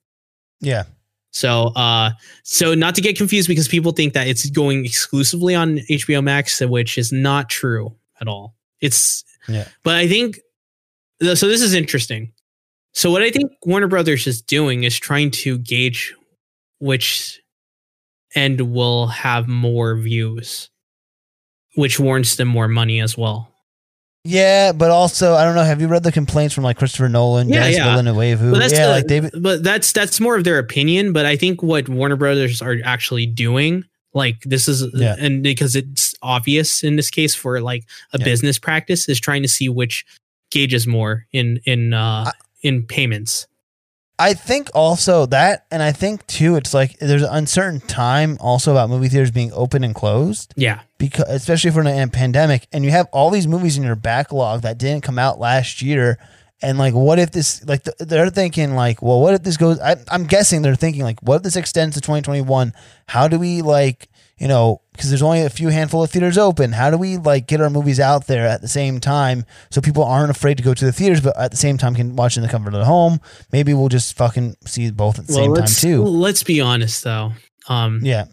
Yeah. 0.61 0.85
So, 1.33 1.67
uh, 1.77 2.13
so 2.45 2.75
not 2.75 2.95
to 2.95 3.03
get 3.03 3.17
confused 3.19 3.47
because 3.49 3.69
people 3.69 3.93
think 3.93 4.15
that 4.15 4.27
it's 4.27 4.49
going 4.49 4.87
exclusively 4.87 5.55
on 5.55 5.79
HBO 5.91 6.23
Max, 6.25 6.61
which 6.61 6.97
is 6.97 7.13
not 7.13 7.51
true 7.51 7.95
at 8.21 8.27
all. 8.29 8.55
It's, 8.81 9.23
Yeah. 9.49 9.69
but 9.83 9.97
I 9.97 10.09
think 10.09 10.39
so. 11.21 11.47
This 11.49 11.61
is 11.63 11.75
interesting. 11.75 12.33
So, 12.95 13.11
what 13.11 13.23
I 13.23 13.31
think 13.31 13.53
Warner 13.65 13.89
Brothers 13.89 14.27
is 14.27 14.41
doing 14.41 14.85
is 14.85 14.99
trying 14.99 15.31
to 15.33 15.59
gauge 15.59 16.15
which 16.79 17.41
end 18.35 18.61
will 18.73 19.07
have 19.09 19.47
more 19.49 19.97
views, 19.97 20.71
which 21.75 22.01
warrants 22.01 22.37
them 22.37 22.49
more 22.49 22.69
money 22.69 23.01
as 23.01 23.17
well. 23.19 23.53
Yeah, 24.27 24.73
but 24.73 24.91
also, 24.91 25.35
I 25.35 25.45
don't 25.45 25.55
know. 25.55 25.65
Have 25.65 25.81
you 25.81 25.89
read 25.89 26.03
the 26.03 26.13
complaints 26.13 26.55
from 26.55 26.65
like 26.65 26.77
Christopher 26.77 27.09
Nolan, 27.09 27.49
Yeah, 27.49 27.61
Denis 27.61 27.77
yeah. 27.79 27.97
Villeneuve? 27.97 28.39
Who, 28.41 28.51
But 28.53 28.59
that's 28.61 28.73
yeah, 28.73 28.87
the- 28.87 28.93
like 28.93 29.07
David. 29.07 29.33
but 29.43 29.63
that's 29.63 29.93
that's 29.93 30.21
more 30.21 30.37
of 30.37 30.45
their 30.45 30.59
opinion. 30.59 31.13
But 31.13 31.27
I 31.27 31.37
think 31.37 31.63
what 31.63 31.89
Warner 31.89 32.17
Brothers 32.17 32.61
are 32.63 32.77
actually 32.85 33.27
doing, 33.27 33.85
like 34.15 34.41
this 34.45 34.69
is, 34.69 34.85
Yeah. 34.95 35.17
and 35.19 35.43
because 35.43 35.77
it's 35.77 36.15
obvious 36.23 36.83
in 36.83 36.97
this 36.97 37.11
case 37.11 37.35
for 37.35 37.61
like 37.61 37.85
a 38.13 38.19
Yeah. 38.19 38.25
business 38.25 38.59
practice, 38.59 39.09
is 39.09 39.21
trying 39.21 39.43
to 39.43 39.49
see 39.49 39.69
which 39.69 40.05
gauges 40.51 40.87
more 40.87 41.27
in 41.33 41.61
in 41.65 41.93
uh 41.95 42.25
I- 42.27 42.33
in 42.63 42.83
payments. 42.85 43.47
I 44.19 44.33
think 44.33 44.71
also 44.75 45.27
that, 45.27 45.67
and 45.71 45.83
I 45.83 45.93
think 45.93 46.27
too, 46.27 46.57
it's 46.57 46.73
like 46.73 46.99
there's 47.01 47.21
an 47.23 47.29
uncertain 47.31 47.81
time 47.81 48.39
also 48.41 48.71
about 48.73 48.89
movie 48.89 49.09
theaters 49.09 49.31
being 49.31 49.53
open 49.53 49.85
and 49.85 49.95
closed. 49.95 50.55
Yeah, 50.57 50.81
because 50.99 51.29
especially 51.29 51.71
for 51.71 51.83
a 51.83 52.07
pandemic 52.09 52.67
and 52.73 52.85
you 52.85 52.91
have 52.91 53.07
all 53.13 53.31
these 53.31 53.47
movies 53.47 53.77
in 53.77 53.85
your 53.85 53.97
backlog 53.97 54.63
that 54.63 54.79
didn't 54.79 55.03
come 55.03 55.19
out 55.19 55.39
last 55.39 55.83
year 55.83 56.19
and 56.63 56.79
like 56.79 56.95
what 56.95 57.19
if 57.19 57.31
this 57.31 57.67
like 57.67 57.83
th- 57.85 57.97
they're 57.99 58.31
thinking 58.31 58.75
like 58.75 59.03
well 59.03 59.21
what 59.21 59.35
if 59.35 59.43
this 59.43 59.57
goes 59.57 59.79
I, 59.81 59.97
i'm 60.11 60.25
guessing 60.25 60.63
they're 60.63 60.75
thinking 60.75 61.03
like 61.03 61.21
what 61.21 61.37
if 61.37 61.43
this 61.43 61.57
extends 61.57 61.95
to 61.97 62.01
2021 62.01 62.73
how 63.07 63.29
do 63.29 63.39
we 63.39 63.63
like 63.63 64.09
you 64.39 64.49
know 64.49 64.81
because 64.97 65.11
there's 65.11 65.23
only 65.23 65.43
a 65.43 65.51
few 65.51 65.69
handful 65.69 66.03
of 66.03 66.11
theaters 66.11 66.39
open. 66.39 66.73
How 66.73 66.91
do 66.91 66.97
we 66.97 67.19
like 67.19 67.47
get 67.47 67.61
our 67.61 67.69
movies 67.69 68.01
out 68.01 68.27
there 68.27 68.47
at 68.47 68.63
the 68.63 68.69
same 68.69 68.99
time 68.99 69.45
so 69.71 69.83
people 69.83 70.03
aren't 70.03 70.31
afraid 70.31 70.57
to 70.57 70.63
go 70.63 70.73
to 70.73 70.85
the 70.87 70.93
theaters 70.93 71.21
but 71.21 71.37
at 71.39 71.51
the 71.51 71.57
same 71.57 71.77
time 71.77 71.95
can 71.95 72.17
watch 72.17 72.39
in 72.39 72.43
the 72.43 72.49
comfort 72.49 72.73
of 72.73 72.81
the 72.81 72.87
home? 72.87 73.21
Maybe 73.53 73.75
we'll 73.75 73.91
just 73.91 74.17
fucking 74.17 74.57
see 74.65 74.91
both 74.91 75.19
at 75.19 75.27
the 75.27 75.35
same 75.35 75.55
time 75.55 75.67
too. 75.67 76.03
let's 76.03 76.43
be 76.43 76.63
honest 76.63 77.05
though. 77.05 77.33
Um, 77.69 78.01
yeah 78.03 78.27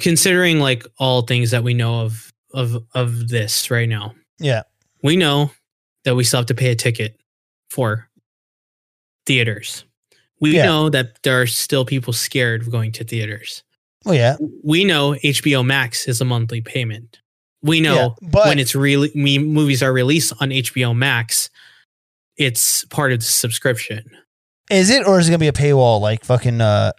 considering 0.00 0.60
like 0.60 0.86
all 0.98 1.22
things 1.22 1.50
that 1.50 1.64
we 1.64 1.74
know 1.74 2.00
of 2.02 2.32
of 2.52 2.84
of 2.94 3.28
this 3.28 3.70
right 3.70 3.88
now, 3.88 4.14
yeah 4.38 4.62
we 5.02 5.16
know 5.16 5.50
that 6.04 6.14
we 6.14 6.24
still 6.24 6.40
have 6.40 6.46
to 6.46 6.54
pay 6.54 6.70
a 6.70 6.74
ticket 6.74 7.18
for 7.70 8.08
theaters. 9.26 9.84
We 10.40 10.56
Yeah. 10.56 10.64
know 10.66 10.88
that 10.90 11.22
there 11.22 11.40
are 11.40 11.46
still 11.46 11.84
people 11.84 12.12
scared 12.12 12.62
of 12.62 12.70
going 12.70 12.92
to 12.92 13.04
theaters. 13.04 13.62
well 14.04 14.14
yeah 14.14 14.36
We 14.64 14.84
know 14.84 15.12
HBO 15.22 15.64
Max 15.64 16.08
is 16.08 16.20
a 16.20 16.24
monthly 16.24 16.60
payment. 16.62 17.18
We 17.62 17.80
know 17.82 17.94
yeah, 18.22 18.28
but 18.30 18.46
when 18.48 18.58
it's 18.58 18.74
really 18.74 19.10
me 19.14 19.38
movies 19.38 19.82
are 19.82 19.92
released 19.92 20.32
on 20.40 20.48
HBO 20.50 20.96
Max, 20.96 21.50
it's 22.38 22.84
part 22.86 23.12
of 23.12 23.18
the 23.18 23.26
subscription. 23.26 24.10
Is 24.70 24.88
it 24.88 25.06
or 25.06 25.18
is 25.18 25.28
it 25.28 25.32
gonna 25.32 25.38
be 25.40 25.48
a 25.48 25.52
paywall 25.52 26.00
like 26.00 26.24
fucking 26.24 26.60
uh, 26.62 26.92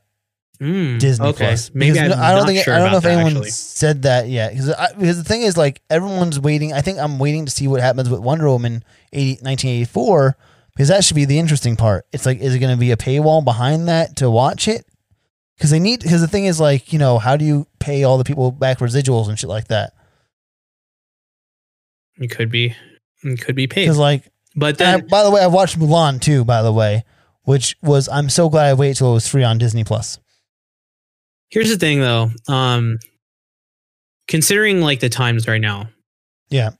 Mm, 0.62 1.00
Disney 1.00 1.28
okay. 1.30 1.46
Plus? 1.48 1.72
Maybe 1.74 1.94
Because 1.94 2.12
I'm 2.12 2.18
no- 2.20 2.24
I 2.24 2.36
don't 2.36 2.46
think 2.46 2.64
sure 2.64 2.74
I 2.76 2.78
don't 2.78 2.92
know 2.92 2.98
if 2.98 3.04
that, 3.04 3.12
anyone 3.14 3.32
actually. 3.34 3.50
said 3.50 4.04
that 4.04 4.30
yet. 4.30 4.52
Because 4.52 4.68
because 4.98 5.18
the 5.18 5.24
thing 5.24 5.42
is 5.42 5.58
like 5.58 5.82
everyone's 5.90 6.40
waiting. 6.40 6.72
I 6.72 6.82
think 6.82 7.00
I'm 7.00 7.18
waiting 7.18 7.46
to 7.46 7.52
see 7.52 7.68
what 7.68 7.82
happens 7.82 8.10
with 8.12 8.20
Wonder 8.20 8.48
Woman 8.48 8.84
80, 9.12 9.42
1984 9.44 10.38
because 10.76 10.88
that 10.90 11.04
should 11.04 11.16
be 11.16 11.26
the 11.26 11.40
interesting 11.40 11.76
part. 11.76 12.06
It's 12.14 12.28
like 12.28 12.40
is 12.40 12.54
it 12.54 12.60
going 12.60 12.76
to 12.76 12.80
be 12.80 12.92
a 12.92 12.96
paywall 12.98 13.44
behind 13.44 13.88
that 13.88 14.18
to 14.18 14.30
watch 14.30 14.68
it? 14.68 14.86
Because 15.58 15.72
they 15.72 15.80
need 15.80 16.02
because 16.02 16.22
the 16.22 16.28
thing 16.28 16.46
is 16.46 16.60
like 16.60 16.94
you 16.94 17.00
know 17.00 17.18
how 17.18 17.38
do 17.38 17.44
you 17.46 17.66
pay 17.80 18.04
all 18.04 18.20
the 18.20 18.24
people 18.24 18.52
back 18.52 18.78
residuals 18.80 19.30
and 19.30 19.40
shit 19.40 19.50
like 19.50 19.68
that? 19.70 19.94
It 22.18 22.28
could 22.30 22.52
be, 22.52 22.76
it 23.24 23.42
could 23.42 23.56
be 23.56 23.68
paid. 23.68 23.86
Because 23.86 23.98
like 23.98 24.32
But 24.56 24.80
And 24.82 24.88
I- 24.90 24.98
then, 24.98 25.08
by 25.08 25.24
the 25.24 25.32
way, 25.32 25.42
I 25.42 25.48
watched 25.48 25.80
Mulan 25.80 26.22
too. 26.22 26.44
By 26.46 26.62
the 26.62 26.72
way, 26.74 27.04
which 27.44 27.76
was 27.82 28.08
I'm 28.10 28.30
so 28.30 28.50
glad 28.50 28.68
I 28.68 28.74
waited 28.74 28.98
till 28.98 29.12
it 29.12 29.14
was 29.16 29.28
free 29.28 29.44
on 29.44 29.58
Disney 29.58 29.84
Plus. 29.84 30.20
Here's 31.52 31.70
the 31.70 31.78
thing, 31.78 32.00
though. 32.00 32.32
Um, 32.48 33.00
considering 34.28 34.82
like 34.82 35.00
the 35.00 35.10
times 35.10 35.48
right 35.48 35.62
now, 35.62 35.90
Yeah. 36.50 36.72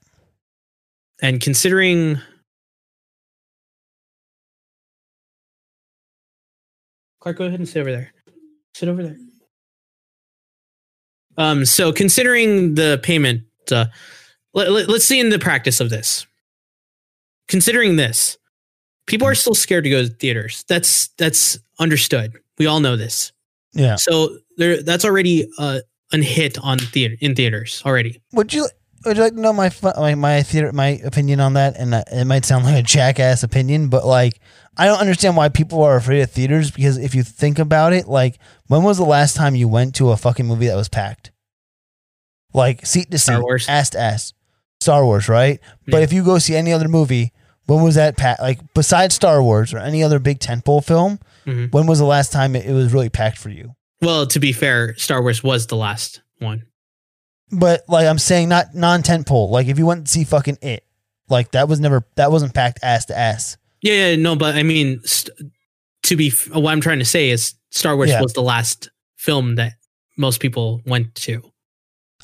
and 1.20 1.40
considering 1.40 2.20
Clark, 7.20 7.38
go 7.38 7.44
ahead 7.44 7.60
and 7.60 7.68
sit 7.68 7.78
over 7.80 7.92
there. 7.92 8.12
Sit 8.74 8.88
over 8.88 9.02
there. 9.04 9.16
Um, 11.36 11.64
so 11.64 11.92
considering 11.92 12.74
the 12.74 13.00
payment, 13.02 13.42
uh, 13.70 13.86
let, 14.54 14.70
let, 14.70 14.88
us 14.90 15.04
see 15.04 15.20
in 15.20 15.30
the 15.30 15.38
practice 15.38 15.80
of 15.80 15.88
this. 15.88 16.26
Considering 17.48 17.96
this, 17.96 18.38
people 19.06 19.26
are 19.26 19.34
still 19.34 19.54
scared 19.54 19.84
to 19.84 19.90
go 19.90 20.02
to 20.02 20.08
theaters. 20.08 20.64
That's 20.68 21.08
that's 21.18 21.58
understood. 21.78 22.32
We 22.58 22.66
all 22.66 22.80
know 22.80 22.96
this. 22.96 23.31
Yeah. 23.72 23.96
So 23.96 24.36
there, 24.56 24.82
that's 24.82 25.04
already 25.04 25.48
uh, 25.58 25.80
a 26.12 26.18
hit 26.18 26.58
on 26.58 26.78
theater 26.78 27.16
in 27.20 27.34
theaters 27.34 27.82
already. 27.84 28.20
Would 28.32 28.52
you 28.52 28.68
Would 29.04 29.16
you 29.16 29.22
like 29.22 29.34
to 29.34 29.40
know 29.40 29.52
my 29.52 29.70
my 29.96 30.14
my 30.14 30.42
theater 30.42 30.72
my 30.72 31.00
opinion 31.04 31.40
on 31.40 31.54
that? 31.54 31.76
And 31.76 31.94
uh, 31.94 32.04
it 32.12 32.24
might 32.26 32.44
sound 32.44 32.64
like 32.64 32.76
a 32.76 32.82
jackass 32.82 33.42
opinion, 33.42 33.88
but 33.88 34.06
like 34.06 34.40
I 34.76 34.86
don't 34.86 35.00
understand 35.00 35.36
why 35.36 35.48
people 35.48 35.82
are 35.82 35.96
afraid 35.96 36.20
of 36.20 36.30
theaters 36.30 36.70
because 36.70 36.98
if 36.98 37.14
you 37.14 37.22
think 37.22 37.58
about 37.58 37.92
it, 37.92 38.06
like 38.08 38.38
when 38.68 38.82
was 38.82 38.98
the 38.98 39.04
last 39.04 39.36
time 39.36 39.54
you 39.54 39.68
went 39.68 39.94
to 39.96 40.10
a 40.10 40.16
fucking 40.16 40.46
movie 40.46 40.66
that 40.66 40.76
was 40.76 40.88
packed? 40.88 41.30
Like 42.54 42.84
seat 42.84 43.10
to 43.10 43.18
seat, 43.18 43.32
Star 43.32 43.58
ass 43.68 43.90
to 43.90 44.00
ass. 44.00 44.32
Star 44.80 45.04
Wars, 45.04 45.28
right? 45.28 45.60
But 45.86 46.02
if 46.02 46.12
you 46.12 46.24
go 46.24 46.38
see 46.38 46.56
any 46.56 46.72
other 46.72 46.88
movie, 46.88 47.32
when 47.66 47.82
was 47.82 47.94
that 47.94 48.16
packed? 48.16 48.40
Like 48.40 48.60
besides 48.74 49.14
Star 49.14 49.42
Wars 49.42 49.72
or 49.72 49.78
any 49.78 50.02
other 50.02 50.18
big 50.18 50.40
tentpole 50.40 50.84
film, 50.84 51.18
Mhm. 51.46 51.72
when 51.72 51.86
was 51.86 51.98
the 51.98 52.04
last 52.04 52.32
time 52.32 52.54
it, 52.56 52.70
was 52.72 52.92
really 52.92 53.08
packed 53.10 53.38
for 53.38 53.48
you? 53.50 53.74
Well, 54.00 54.26
to 54.26 54.40
be 54.40 54.52
fair, 54.52 54.94
Star 54.96 55.22
Wars 55.22 55.42
was 55.42 55.66
the 55.68 55.76
last 55.76 56.20
one. 56.38 56.64
But 57.50 57.82
like 57.88 58.06
I'm 58.06 58.18
saying, 58.18 58.48
not 58.48 58.74
non 58.74 59.02
tentpole. 59.02 59.50
Like 59.50 59.66
if 59.66 59.78
you 59.78 59.86
went 59.86 60.06
to 60.06 60.12
see 60.12 60.24
fucking 60.24 60.58
it, 60.62 60.84
like 61.28 61.52
that 61.52 61.68
was 61.68 61.80
never 61.80 62.06
that 62.16 62.32
wasn't 62.32 62.54
packed 62.54 62.80
ass 62.82 63.06
to 63.06 63.18
ass. 63.18 63.56
Yeah, 63.82 64.10
yeah, 64.10 64.16
no, 64.16 64.36
but 64.36 64.54
I 64.54 64.62
mean, 64.62 65.00
st- 65.04 65.36
to 66.04 66.16
be 66.16 66.28
f- 66.28 66.48
what 66.54 66.70
I'm 66.72 66.80
trying 66.80 66.98
to 67.00 67.04
say 67.04 67.30
is 67.30 67.54
Star 67.70 67.96
Wars 67.96 68.10
Yeah. 68.10 68.22
was 68.22 68.32
the 68.32 68.42
last 68.42 68.88
film 69.16 69.56
that 69.56 69.74
most 70.16 70.40
people 70.40 70.80
went 70.86 71.14
to 71.16 71.42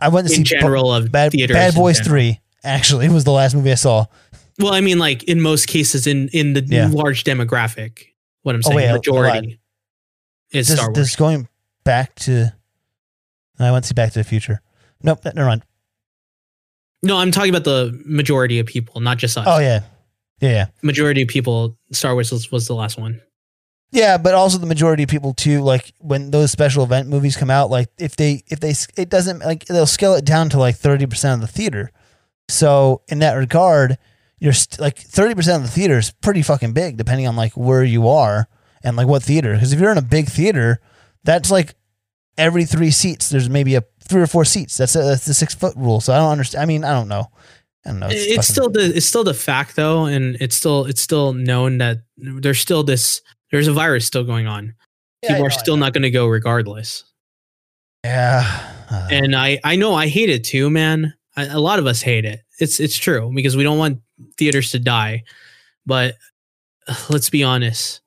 I 0.00 0.08
went 0.08 0.28
to 0.28 0.32
in 0.32 0.38
see 0.38 0.42
general 0.44 0.92
of 0.92 1.10
Bad. 1.12 1.32
Bad 1.32 1.74
Boys. 1.74 2.00
Three. 2.00 2.40
Actually, 2.64 3.06
it 3.06 3.12
was 3.12 3.24
the 3.24 3.32
last 3.32 3.54
movie 3.54 3.70
I 3.72 3.76
saw. 3.76 4.06
Well, 4.58 4.72
I 4.74 4.80
mean, 4.80 4.98
like 4.98 5.22
in 5.24 5.40
most 5.40 5.66
cases, 5.68 6.06
in 6.06 6.28
in 6.28 6.54
the 6.54 6.62
Yeah. 6.64 6.88
large 6.88 7.24
demographic, 7.24 8.06
what 8.48 8.54
I'm 8.56 8.62
Oh, 8.64 8.70
saying, 8.70 8.76
wait, 8.90 8.92
majority 8.92 9.60
is 10.52 10.68
This, 10.68 10.76
Star 10.76 10.88
Wars. 10.88 10.96
this 10.96 11.16
going 11.16 11.48
back 11.84 12.14
to. 12.16 12.52
I 13.60 13.70
want 13.70 13.84
to 13.84 13.88
see 13.88 13.94
Back 13.94 14.12
to 14.12 14.18
the 14.20 14.24
Future. 14.24 14.60
Nope, 15.02 15.24
never 15.24 15.44
mind. 15.46 15.62
no, 17.02 17.16
I'm 17.18 17.30
talking 17.30 17.50
about 17.50 17.64
the 17.64 18.00
majority 18.04 18.58
of 18.58 18.66
people, 18.66 19.00
not 19.00 19.18
just 19.18 19.36
us. 19.38 19.44
Oh 19.48 19.58
yeah, 19.58 19.80
yeah, 20.40 20.50
yeah, 20.50 20.66
majority 20.82 21.22
of 21.22 21.28
people, 21.28 21.76
Star 21.92 22.14
Wars 22.14 22.30
was, 22.32 22.50
was 22.50 22.66
the 22.66 22.74
last 22.74 22.98
one. 22.98 23.20
yeah. 23.90 24.16
But 24.18 24.34
also 24.34 24.58
the 24.58 24.66
majority 24.66 25.02
of 25.04 25.08
people 25.08 25.34
too. 25.34 25.60
Like 25.62 25.92
when 25.98 26.30
those 26.30 26.50
special 26.50 26.84
event 26.84 27.08
movies 27.08 27.36
come 27.36 27.50
out, 27.50 27.70
like 27.70 27.88
if 27.98 28.16
they 28.16 28.42
if 28.48 28.60
they 28.60 28.74
it 28.96 29.08
doesn't 29.08 29.40
like 29.40 29.64
they'll 29.66 29.86
scale 29.86 30.14
it 30.14 30.24
down 30.24 30.48
to 30.50 30.58
like 30.58 30.76
thirty 30.76 31.06
percent 31.06 31.34
of 31.42 31.46
the 31.48 31.52
theater. 31.52 31.90
So 32.48 33.02
in 33.08 33.18
that 33.20 33.34
regard, 33.34 33.98
you're 34.40 34.52
st- 34.52 34.80
like 34.80 34.98
thirty 34.98 35.34
percent 35.34 35.62
of 35.62 35.68
the 35.68 35.74
theater 35.74 35.98
is 35.98 36.12
pretty 36.22 36.42
fucking 36.42 36.72
big, 36.72 36.96
depending 36.96 37.26
on 37.26 37.36
like 37.36 37.56
where 37.56 37.84
you 37.84 38.08
are 38.08 38.48
and 38.82 38.96
like 38.96 39.06
what 39.06 39.22
theater. 39.22 39.54
Because 39.54 39.72
if 39.72 39.80
you're 39.80 39.92
in 39.92 39.98
a 39.98 40.02
big 40.02 40.28
theater, 40.28 40.80
that's 41.24 41.50
like 41.50 41.74
every 42.36 42.64
three 42.64 42.90
seats. 42.90 43.28
There's 43.28 43.50
maybe 43.50 43.74
a 43.74 43.82
three 44.02 44.22
or 44.22 44.26
four 44.26 44.44
seats. 44.44 44.76
That's 44.76 44.94
a, 44.94 45.02
that's 45.02 45.26
the 45.26 45.34
six 45.34 45.54
foot 45.54 45.74
rule. 45.76 46.00
So 46.00 46.12
I 46.12 46.18
don't 46.18 46.32
understand. 46.32 46.62
I 46.62 46.66
mean, 46.66 46.84
I 46.84 46.92
don't 46.92 47.08
know. 47.08 47.26
I 47.84 47.90
don't 47.90 48.00
know. 48.00 48.08
It's, 48.10 48.26
fucking- 48.28 48.42
still 48.42 48.70
the 48.70 48.96
it's 48.96 49.06
still 49.06 49.24
the 49.24 49.34
fact 49.34 49.76
though, 49.76 50.04
and 50.06 50.36
it's 50.40 50.56
still 50.56 50.84
it's 50.86 51.00
still 51.02 51.32
known 51.32 51.78
that 51.78 51.98
there's 52.16 52.60
still 52.60 52.82
this 52.82 53.20
there's 53.50 53.68
a 53.68 53.72
virus 53.72 54.06
still 54.06 54.24
going 54.24 54.46
on. 54.46 54.74
Yeah, 55.22 55.30
People 55.30 55.46
are 55.46 55.48
know, 55.48 55.54
I 55.54 55.58
still 55.58 55.76
not 55.76 55.92
going 55.92 56.02
to 56.02 56.10
go 56.10 56.26
regardless. 56.26 57.04
Yeah. 58.04 58.44
Uh, 58.90 59.08
and 59.10 59.34
I 59.34 59.58
I 59.64 59.76
know 59.76 59.94
I 59.94 60.08
hate 60.08 60.30
it 60.30 60.44
too, 60.44 60.70
man. 60.70 61.14
I, 61.36 61.46
a 61.46 61.60
lot 61.60 61.78
of 61.78 61.86
us 61.86 62.02
hate 62.02 62.24
it. 62.24 62.40
It's 62.60 62.80
it's 62.80 62.96
true 62.96 63.32
because 63.34 63.56
we 63.56 63.62
don't 63.62 63.78
want 63.78 64.00
theaters 64.36 64.70
to 64.72 64.78
die. 64.78 65.24
But 65.86 66.16
let's 67.10 67.30
be 67.30 67.42
honest, 67.44 68.00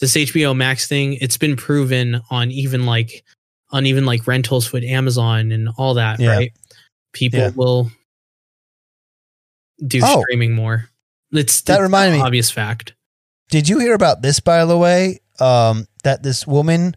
this 0.00 0.14
HBO 0.16 0.56
Max 0.56 0.86
thing, 0.88 1.14
it's 1.20 1.36
been 1.36 1.56
proven 1.56 2.20
on 2.30 2.50
even 2.50 2.86
like 2.86 3.24
on 3.72 3.86
even 3.86 4.04
like 4.04 4.26
rentals 4.26 4.72
with 4.72 4.82
Amazon 4.82 5.52
and 5.52 5.68
all 5.76 5.94
that, 5.94 6.18
Yeah. 6.18 6.30
right? 6.36 6.52
People 7.12 7.38
Yeah. 7.40 7.50
will 7.54 7.90
do 9.86 10.00
Oh. 10.02 10.22
streaming 10.22 10.52
more. 10.54 10.90
It's 11.32 11.60
That 11.62 11.80
reminded 11.80 12.18
me. 12.18 12.22
obvious 12.22 12.50
fact. 12.50 12.94
Did 13.50 13.68
you 13.68 13.78
hear 13.78 13.94
about 13.94 14.22
this, 14.22 14.40
by 14.40 14.64
the 14.64 14.76
way? 14.76 15.20
Um, 15.38 15.86
that 16.04 16.22
this 16.22 16.46
woman 16.46 16.96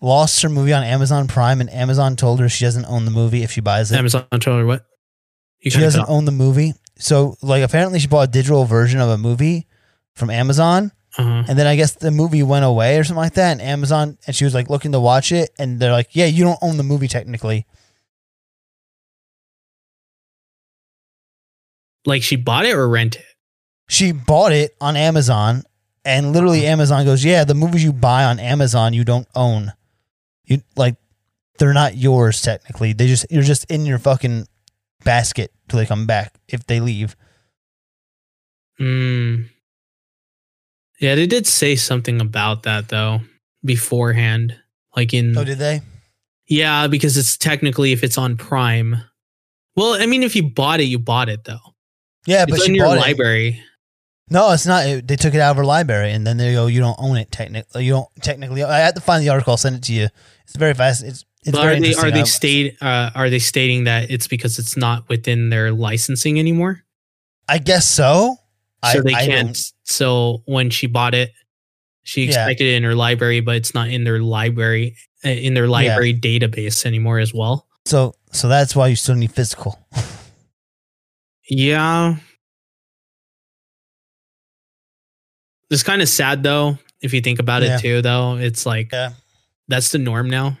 lost 0.00 0.42
her 0.42 0.48
movie 0.48 0.72
on 0.72 0.82
Amazon 0.84 1.26
Prime, 1.28 1.60
and 1.60 1.70
Amazon 1.70 2.16
told 2.16 2.40
her 2.40 2.48
she 2.48 2.64
doesn't 2.64 2.84
own 2.86 3.04
the 3.04 3.10
movie 3.10 3.42
if 3.42 3.52
she 3.52 3.60
buys 3.60 3.90
it. 3.92 3.96
Amazon 3.96 4.26
told 4.32 4.60
her 4.60 4.66
what? 4.66 4.84
You 5.60 5.70
she 5.70 5.78
doesn't 5.80 6.08
own 6.08 6.24
the 6.24 6.32
movie. 6.32 6.74
So, 6.98 7.36
like, 7.42 7.62
apparently 7.62 7.98
she 8.00 8.08
bought 8.08 8.28
a 8.28 8.30
digital 8.32 8.64
version 8.64 9.00
of 9.00 9.08
a 9.08 9.16
movie 9.18 9.66
from 10.14 10.30
Amazon, 10.30 10.90
Uh-huh. 11.16 11.44
and 11.48 11.58
then 11.58 11.66
I 11.66 11.76
guess 11.76 11.92
the 11.92 12.10
movie 12.10 12.42
went 12.42 12.64
away 12.64 12.98
or 12.98 13.04
something 13.04 13.22
like 13.22 13.34
that. 13.34 13.52
And 13.52 13.62
Amazon, 13.62 14.18
and 14.26 14.34
she 14.34 14.44
was 14.44 14.52
like 14.54 14.68
looking 14.68 14.92
to 14.92 15.00
watch 15.00 15.30
it, 15.32 15.50
and 15.58 15.78
they're 15.80 15.92
like, 15.92 16.08
"Yeah, 16.16 16.26
you 16.26 16.44
don't 16.44 16.58
own 16.60 16.76
the 16.76 16.82
movie 16.82 17.08
technically." 17.08 17.66
Like 22.04 22.22
she 22.22 22.36
bought 22.36 22.64
it 22.66 22.74
or 22.74 22.88
rent 22.88 23.16
it? 23.16 23.24
She 23.88 24.12
bought 24.12 24.52
it 24.52 24.74
on 24.80 24.96
Amazon, 24.96 25.62
and 26.04 26.32
literally 26.32 26.66
Amazon 26.66 27.04
goes, 27.04 27.24
"Yeah, 27.24 27.44
the 27.44 27.54
movies 27.54 27.84
you 27.84 27.92
buy 27.92 28.24
on 28.24 28.38
Amazon 28.38 28.92
you 28.92 29.04
don't 29.04 29.28
own. 29.34 29.72
You 30.44 30.62
like 30.76 30.96
they're 31.58 31.72
not 31.74 31.96
yours 31.96 32.40
technically. 32.42 32.92
They 32.92 33.06
just 33.06 33.26
you're 33.30 33.42
just 33.42 33.70
in 33.70 33.86
your 33.86 33.98
fucking 33.98 34.46
basket 35.04 35.52
till 35.68 35.78
they 35.78 35.86
come 35.86 36.06
back 36.06 36.34
if 36.48 36.66
they 36.66 36.80
leave." 36.80 37.16
Mm. 38.80 39.48
Yeah, 41.00 41.14
they 41.14 41.26
did 41.26 41.46
say 41.46 41.76
something 41.76 42.20
about 42.20 42.62
that 42.64 42.88
though 42.88 43.20
beforehand. 43.64 44.56
Like 44.96 45.14
in 45.14 45.36
Oh, 45.36 45.44
did 45.44 45.58
they? 45.58 45.80
yeah, 46.48 46.86
because 46.86 47.16
it's 47.16 47.36
technically 47.36 47.92
if 47.92 48.02
it's 48.02 48.18
on 48.18 48.36
Prime. 48.36 48.96
Well, 49.76 49.94
I 50.00 50.06
mean, 50.06 50.22
if 50.24 50.34
you 50.34 50.42
bought 50.50 50.80
it, 50.80 50.84
you 50.84 50.98
bought 50.98 51.28
it 51.28 51.44
though. 51.44 51.60
Yeah, 52.26 52.44
but 52.46 52.54
it's 52.56 52.64
she 52.64 52.70
in 52.70 52.74
your 52.74 52.86
bought 52.86 52.98
it. 52.98 53.00
library. 53.02 53.62
No, 54.30 54.52
it's 54.52 54.66
not. 54.66 54.86
It, 54.86 55.06
they 55.08 55.16
took 55.16 55.34
it 55.34 55.40
out 55.40 55.52
of 55.52 55.56
her 55.56 55.64
library, 55.64 56.12
and 56.12 56.26
then 56.26 56.36
they 56.36 56.52
go, 56.52 56.66
"You 56.66 56.80
don't 56.80 56.98
own 57.00 57.16
it 57.16 57.30
technically. 57.30 57.84
You 57.86 57.92
don't 57.92 58.08
technically." 58.22 58.62
I 58.62 58.78
had 58.78 58.94
to 58.96 59.00
find 59.00 59.22
the 59.22 59.30
article. 59.30 59.52
I'll 59.52 59.56
send 59.56 59.76
it 59.76 59.82
to 59.84 59.92
you. 59.94 60.08
It's 60.44 60.56
very 60.56 60.74
fast. 60.74 61.02
It's 61.04 61.24
it's 61.48 61.58
are 61.58 61.78
they 61.80 61.94
are 61.94 62.10
they 62.10 62.24
state 62.24 62.76
uh, 62.82 63.10
are 63.14 63.30
they 63.30 63.38
stating 63.38 63.84
that 63.84 64.10
it's 64.10 64.26
because 64.28 64.58
it's 64.58 64.76
not 64.76 65.08
within 65.08 65.50
their 65.50 65.72
licensing 65.72 66.38
anymore? 66.38 66.84
I 67.48 67.58
guess 67.58 67.86
so. 67.86 68.36
So 68.92 68.98
I, 68.98 69.00
they 69.00 69.14
I 69.14 69.26
can't. 69.26 69.48
don't- 69.48 69.72
So 69.84 70.42
when 70.46 70.70
she 70.70 70.86
bought 70.86 71.14
it, 71.14 71.32
she 72.04 72.22
Yeah. 72.22 72.28
expected 72.28 72.66
it 72.68 72.74
in 72.76 72.82
her 72.84 72.94
library, 72.94 73.40
but 73.40 73.56
it's 73.56 73.74
not 73.74 73.88
in 73.88 74.04
their 74.04 74.20
library 74.20 74.96
uh, 75.24 75.30
in 75.30 75.54
their 75.54 75.66
library 75.66 76.14
database 76.14 76.86
anymore 76.86 77.18
as 77.18 77.32
well. 77.34 77.66
So 77.86 78.14
so 78.32 78.48
that's 78.48 78.76
why 78.76 78.88
you 78.88 78.96
still 78.96 79.14
need 79.16 79.32
physical. 79.32 79.78
Yeah. 81.50 82.16
It's 85.70 85.82
kind 85.82 86.00
of 86.02 86.08
sad 86.08 86.42
though, 86.42 86.78
if 87.00 87.12
you 87.12 87.20
think 87.20 87.38
about 87.38 87.62
Yeah. 87.62 87.76
it 87.76 87.80
too, 87.80 88.02
though. 88.02 88.36
It's 88.36 88.64
like 88.66 88.90
Yeah. 88.92 89.12
that's 89.68 89.90
the 89.90 89.98
norm 89.98 90.30
now. 90.30 90.58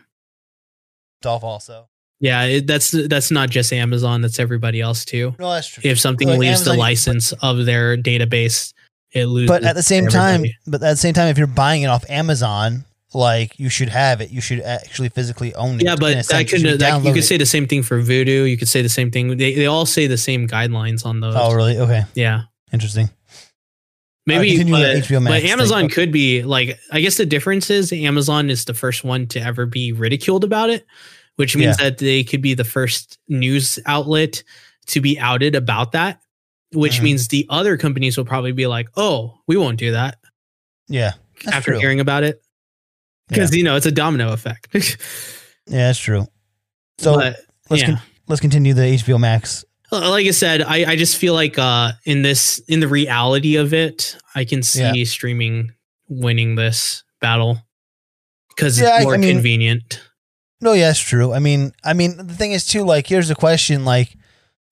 Dolph 1.22 1.44
also. 1.44 1.88
Yeah, 2.20 2.44
it, 2.44 2.66
that's 2.66 2.90
that's 2.90 3.30
not 3.30 3.48
just 3.48 3.72
Amazon, 3.72 4.22
that's 4.22 4.38
everybody 4.40 4.80
else 4.80 5.04
too. 5.04 5.34
No, 5.38 5.50
that's 5.52 5.68
true. 5.68 5.82
If 5.84 6.00
something 6.00 6.28
Like 6.28 6.38
leaves 6.38 6.60
Amazon, 6.60 6.72
the 6.72 6.76
you- 6.76 6.80
license 6.80 7.32
of 7.32 7.64
their 7.64 7.96
database, 7.96 8.72
it 9.12 9.26
loses. 9.26 9.48
But 9.48 9.62
at 9.64 9.76
the 9.76 9.82
same 9.82 10.08
time, 10.08 10.44
but 10.66 10.82
at 10.82 10.90
the 10.90 10.96
same 10.96 11.14
time, 11.14 11.28
if 11.28 11.38
you're 11.38 11.46
buying 11.46 11.82
it 11.82 11.86
off 11.86 12.04
Amazon, 12.10 12.84
like 13.14 13.58
you 13.58 13.68
should 13.70 13.88
have 13.88 14.20
it. 14.20 14.30
You 14.30 14.40
should 14.40 14.60
actually 14.60 15.08
physically 15.10 15.54
own 15.54 15.76
it. 15.76 15.84
yeah, 15.84 15.94
but 15.94 16.12
sense. 16.14 16.26
that 16.28 16.40
You 16.40 16.46
could 16.46 16.60
should 16.60 16.80
that, 16.80 17.04
you 17.04 17.12
could 17.12 17.22
it. 17.22 17.26
say 17.26 17.36
the 17.36 17.46
same 17.46 17.66
thing 17.68 17.82
for 17.84 18.02
Vudu. 18.02 18.50
You 18.50 18.56
could 18.56 18.68
say 18.68 18.82
the 18.82 18.88
same 18.88 19.10
thing. 19.12 19.36
They 19.36 19.54
they 19.54 19.66
all 19.66 19.86
say 19.86 20.08
the 20.08 20.18
same 20.18 20.48
guidelines 20.48 21.06
on 21.06 21.22
oh, 21.22 21.32
those. 21.32 21.40
Oh, 21.40 21.54
really? 21.54 21.78
Okay, 21.78 22.02
Yeah, 22.14 22.42
interesting. 22.72 23.10
Maybe. 24.28 24.56
continue 24.56 24.72
but, 24.74 24.96
HBO 24.96 25.14
but 25.16 25.20
Max 25.30 25.42
thing. 25.42 25.50
Amazon 25.52 25.88
could 25.88 26.12
be 26.12 26.42
like. 26.42 26.78
I 26.92 27.00
guess 27.00 27.16
the 27.16 27.26
difference 27.26 27.70
is 27.70 27.92
Amazon 27.92 28.50
is 28.50 28.64
the 28.64 28.74
first 28.74 29.04
one 29.04 29.26
to 29.28 29.40
ever 29.40 29.66
be 29.66 29.92
ridiculed 29.92 30.44
about 30.44 30.70
it, 30.70 30.86
which 31.36 31.56
means 31.56 31.76
that 31.78 31.98
they 31.98 32.22
could 32.24 32.42
be 32.42 32.54
the 32.54 32.64
first 32.64 33.18
news 33.28 33.78
outlet 33.86 34.42
to 34.86 35.00
be 35.00 35.18
outed 35.18 35.54
about 35.54 35.92
that. 35.92 36.20
Which 36.72 36.98
Mhm. 37.00 37.02
means 37.02 37.28
the 37.28 37.46
other 37.48 37.76
companies 37.78 38.16
will 38.18 38.24
probably 38.26 38.52
be 38.52 38.66
like, 38.66 38.88
"Oh, 38.96 39.38
we 39.46 39.56
won't 39.56 39.78
do 39.78 39.92
that." 39.92 40.18
Yeah, 40.88 41.12
after 41.46 41.72
true. 41.72 41.80
hearing 41.80 41.98
about 42.00 42.24
it, 42.24 42.42
because 43.28 43.54
you 43.56 43.62
know 43.64 43.76
it's 43.76 43.86
a 43.86 43.92
domino 43.92 44.32
effect. 44.32 44.68
Yeah, 45.70 45.88
that's 45.88 45.98
true. 45.98 46.26
So 46.96 47.16
but 47.16 47.40
let's 47.68 47.82
yeah. 47.82 47.88
con- 47.96 48.00
let's 48.26 48.40
continue 48.40 48.72
the 48.72 48.86
HBO 48.86 49.18
Max. 49.18 49.66
Like 49.90 50.26
I 50.26 50.30
said, 50.32 50.62
I, 50.62 50.92
I 50.92 50.96
just 50.96 51.16
feel 51.16 51.32
like 51.34 51.58
uh, 51.58 51.92
in 52.04 52.22
this 52.22 52.58
in 52.68 52.80
the 52.80 52.88
reality 52.88 53.56
of 53.56 53.72
it, 53.72 54.16
I 54.34 54.44
can 54.44 54.62
see 54.62 54.80
Yeah. 54.82 55.04
streaming 55.04 55.72
winning 56.08 56.54
this 56.56 57.04
battle 57.20 57.58
because 58.50 58.80
Yeah, 58.80 58.96
it's 58.96 59.04
more 59.04 59.14
I 59.14 59.18
mean- 59.18 59.36
convenient. 59.36 60.00
No, 60.60 60.72
yeah, 60.72 60.90
it's 60.90 60.98
true. 61.00 61.32
I 61.32 61.38
mean, 61.38 61.72
I 61.84 61.92
mean, 61.92 62.16
the 62.16 62.34
thing 62.34 62.50
is 62.50 62.66
too. 62.66 62.82
Like, 62.82 63.06
here's 63.06 63.28
the 63.28 63.36
question. 63.36 63.84
Like, 63.84 64.16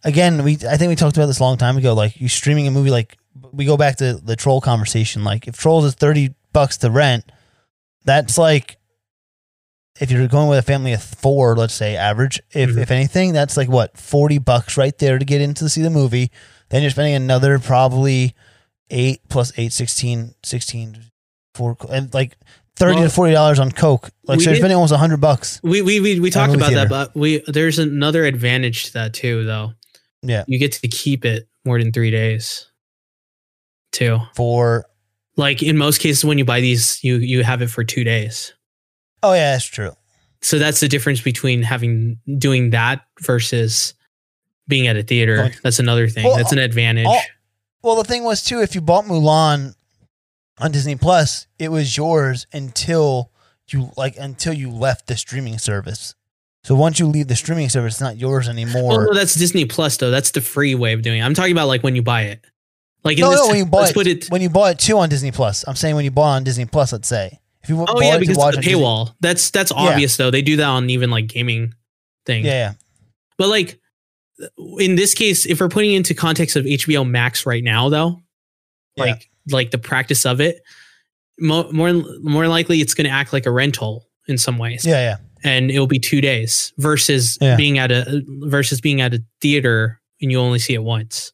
again, 0.03 0.43
we 0.43 0.59
I 0.69 0.77
think 0.77 0.89
we 0.89 0.97
talked 0.97 1.17
about 1.17 1.27
this 1.27 1.39
a 1.39 1.45
long 1.45 1.57
time 1.59 1.77
ago. 1.77 1.95
Like, 1.95 2.21
you 2.21 2.29
streaming 2.29 2.67
a 2.67 2.73
movie. 2.73 2.91
Like, 2.91 3.17
we 3.53 3.65
go 3.67 3.77
back 3.77 3.97
to 3.99 4.15
the 4.15 4.35
troll 4.35 4.61
conversation. 4.61 5.23
Like, 5.23 5.47
if 5.47 5.57
Trolls 5.57 5.85
is 5.85 5.95
thirty 5.95 6.35
bucks 6.53 6.77
to 6.79 6.91
rent, 6.91 7.31
that's 8.05 8.37
like, 8.37 8.76
if 10.01 10.11
you're 10.11 10.27
going 10.29 10.49
with 10.49 10.59
a 10.59 10.63
family 10.63 10.93
of 10.93 11.03
four, 11.03 11.57
let's 11.57 11.75
say 11.75 11.97
average. 11.97 12.41
If 12.53 12.71
Mhm. 12.71 12.79
if 12.83 12.91
anything, 12.91 13.33
that's 13.33 13.57
like 13.57 13.69
what 13.69 13.97
forty 13.97 14.39
bucks 14.39 14.77
right 14.77 14.97
there 14.99 15.19
to 15.19 15.25
get 15.25 15.41
in 15.41 15.55
to 15.55 15.69
see 15.69 15.83
the 15.83 15.91
movie. 15.91 16.31
Then 16.71 16.83
you're 16.83 16.91
spending 16.91 17.15
another 17.15 17.59
probably 17.59 18.35
eight 18.91 19.21
plus 19.29 19.53
eight, 19.57 19.73
16, 19.73 20.35
16, 20.43 20.99
four, 21.55 21.77
and 21.91 22.13
like. 22.15 22.37
Thirty 22.79 22.97
Well, 22.97 23.05
to 23.05 23.11
forty 23.11 23.33
dollars 23.33 23.59
on 23.59 23.73
Coke, 23.73 24.11
like 24.25 24.39
so 24.39 24.45
you're 24.45 24.53
did- 24.53 24.59
spending 24.61 24.75
almost 24.77 24.93
hundred 24.95 25.17
bucks. 25.17 25.61
We 25.63 25.81
we 25.81 25.99
we, 25.99 26.21
we 26.21 26.31
talked 26.31 26.55
about 26.55 26.73
that, 26.75 26.91
but 26.91 27.17
we 27.17 27.43
there's 27.47 27.79
another 27.79 28.27
advantage 28.27 28.85
to 28.85 28.93
that 28.93 29.15
too, 29.15 29.45
though. 29.47 29.73
Yeah. 30.21 30.45
You 30.47 30.59
get 30.59 30.73
to 30.73 30.87
keep 30.89 31.25
it 31.25 31.49
more 31.65 31.79
than 31.79 31.91
three 31.91 32.11
days, 32.11 32.67
too. 33.93 34.19
for 34.35 34.85
Like 35.39 35.63
in 35.63 35.79
most 35.79 36.03
cases, 36.03 36.23
when 36.23 36.37
you 36.37 36.45
buy 36.45 36.61
these, 36.61 37.03
you 37.03 37.17
you 37.17 37.43
have 37.45 37.63
it 37.63 37.71
for 37.71 37.83
two 37.83 38.05
days. 38.05 38.53
Oh 39.23 39.33
yeah 39.33 39.53
that's 39.53 39.65
true 39.65 39.93
So 40.41 40.59
that's 40.59 40.81
the 40.81 40.89
difference 40.89 41.21
between 41.21 41.63
having 41.63 42.19
doing 42.39 42.71
that 42.71 43.03
versus 43.21 43.95
being 44.69 44.87
at 44.87 44.97
a 44.97 45.03
theater. 45.03 45.53
That's 45.63 45.79
another 45.79 46.09
thing. 46.09 46.25
Well, 46.25 46.37
that's 46.37 46.53
an 46.53 46.59
advantage. 46.59 47.07
all- 47.07 47.23
well 47.83 47.97
the 47.97 48.05
thing 48.05 48.25
was 48.25 48.43
too 48.43 48.61
if 48.61 48.75
you 48.75 48.81
bought 48.81 49.05
mulan 49.05 49.75
on 50.59 50.73
disney 50.73 50.97
plus 50.97 51.47
it 51.59 51.69
was 51.71 51.97
yours 51.97 52.47
until 52.53 53.31
you 53.69 53.91
like 53.97 54.17
until 54.19 54.53
you 54.53 54.71
left 54.71 55.07
the 55.07 55.17
streaming 55.17 55.59
service 55.59 56.15
so 56.65 56.75
once 56.75 56.99
you 56.99 57.07
leave 57.07 57.29
the 57.29 57.37
streaming 57.37 57.69
service 57.69 57.95
it's 57.95 58.01
not 58.01 58.17
yours 58.17 58.49
anymore 58.49 59.05
no, 59.07 59.15
that's 59.15 59.37
Disney 59.37 59.67
Plus 59.67 59.97
though. 59.99 60.11
That's 60.11 60.33
the 60.33 60.41
free 60.41 60.75
way 60.75 60.95
of 60.95 61.03
doing 61.03 61.21
it. 61.21 61.23
I'm 61.23 61.33
talking 61.33 61.53
about 61.53 61.69
like 61.69 61.85
when 61.85 61.95
you 61.95 62.03
buy 62.03 62.23
it. 62.23 62.45
Like 63.05 63.19
in 63.19 63.21
no, 63.23 63.31
this, 63.31 63.41
no, 63.41 63.47
when 63.47 63.59
you 63.59 63.67
bought 63.67 63.97
it, 63.97 64.07
it. 64.07 64.27
when 64.31 64.43
you 64.43 64.51
bought 64.51 64.73
it 64.73 64.79
too 64.81 64.99
on 64.99 65.09
Disney 65.09 65.31
Plus. 65.31 65.65
I'm 65.69 65.77
saying 65.77 65.95
when 65.95 66.05
you 66.05 66.11
bought 66.11 66.33
it 66.33 66.37
on 66.39 66.43
Disney 66.45 66.65
Plus, 66.65 66.93
let's 66.93 67.07
say 67.07 67.39
if 67.67 67.71
you 67.71 67.85
Oh 67.89 68.01
yeah, 68.01 68.19
because 68.19 68.37
watch 68.37 68.55
the 68.57 68.61
paywall. 68.63 69.15
That's 69.21 69.51
that's 69.51 69.73
obvious 69.73 70.17
though. 70.17 70.31
They 70.31 70.43
do 70.43 70.57
that 70.57 70.65
on 70.67 70.89
even 70.91 71.11
like 71.11 71.27
gaming 71.27 71.75
things. 72.25 72.47
yeah, 72.47 72.53
yeah, 72.53 72.73
But 73.39 73.49
like 73.49 73.79
in 74.79 74.97
this 74.97 75.15
case, 75.15 75.47
if 75.47 75.61
we're 75.61 75.69
putting 75.69 75.93
into 75.93 76.15
context 76.15 76.57
of 76.57 76.65
HBO 76.65 77.09
Max 77.09 77.47
right 77.47 77.65
now, 77.65 77.89
though, 77.89 78.21
Yeah. 78.97 79.05
like 79.05 79.31
like 79.51 79.71
the 79.71 79.79
practice 79.79 80.27
of 80.27 80.41
it, 80.41 80.61
mo- 81.39 81.71
more 81.73 81.93
more 82.23 82.49
likely 82.49 82.81
it's 82.81 82.95
going 82.95 83.07
to 83.07 83.11
act 83.13 83.33
like 83.33 83.47
a 83.47 83.51
rental 83.51 84.07
in 84.29 84.39
some 84.39 84.59
ways, 84.59 84.85
yeah, 84.85 85.01
yeah. 85.01 85.17
and 85.51 85.71
it'll 85.71 85.87
be 85.87 85.99
two 86.01 86.21
days 86.21 86.73
versus 86.79 87.39
Yeah. 87.41 87.57
being 87.57 87.79
at 87.79 87.91
a 87.93 88.23
versus 88.27 88.81
being 88.81 89.01
at 89.01 89.15
a 89.15 89.23
theater 89.41 90.01
and 90.21 90.31
you 90.33 90.39
only 90.41 90.59
see 90.59 90.75
it 90.75 90.83
once. 90.83 91.33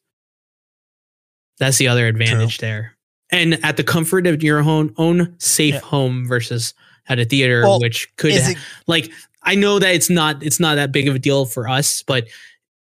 That's 1.58 1.78
the 1.78 1.88
other 1.88 2.06
advantage 2.06 2.58
there, 2.58 2.91
and 3.32 3.54
at 3.64 3.76
the 3.76 3.82
comfort 3.84 4.26
of 4.26 4.42
your 4.42 4.60
own 4.60 4.94
own 4.98 5.34
safe 5.38 5.74
Yeah. 5.74 5.80
home 5.80 6.26
versus 6.26 6.74
at 7.08 7.18
a 7.18 7.24
theater, 7.24 7.62
Well, 7.62 7.80
which 7.80 8.14
could 8.16 8.32
Is 8.32 8.44
ha- 8.44 8.50
it, 8.52 8.58
like 8.86 9.10
I 9.42 9.56
know 9.56 9.78
that 9.80 9.92
it's 9.94 10.08
not 10.10 10.42
it's 10.42 10.60
not 10.60 10.76
that 10.76 10.92
big 10.92 11.08
of 11.08 11.16
a 11.16 11.18
deal 11.18 11.46
for 11.46 11.68
us, 11.68 12.02
but 12.02 12.28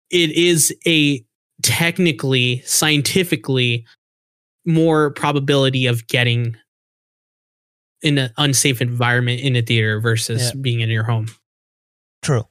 it 0.10 0.32
is 0.32 0.74
a 0.88 1.26
technically 1.64 2.62
scientifically 2.66 3.86
more 4.66 5.12
probability 5.12 5.86
of 5.88 6.08
getting 6.08 6.56
in 8.02 8.18
an 8.20 8.32
unsafe 8.38 8.80
environment 8.82 9.42
in 9.42 9.56
a 9.56 9.62
theater 9.62 10.00
versus 10.00 10.42
Yeah. 10.54 10.62
being 10.62 10.80
in 10.82 10.90
your 10.90 11.04
home. 11.04 11.28
true? 12.24 12.48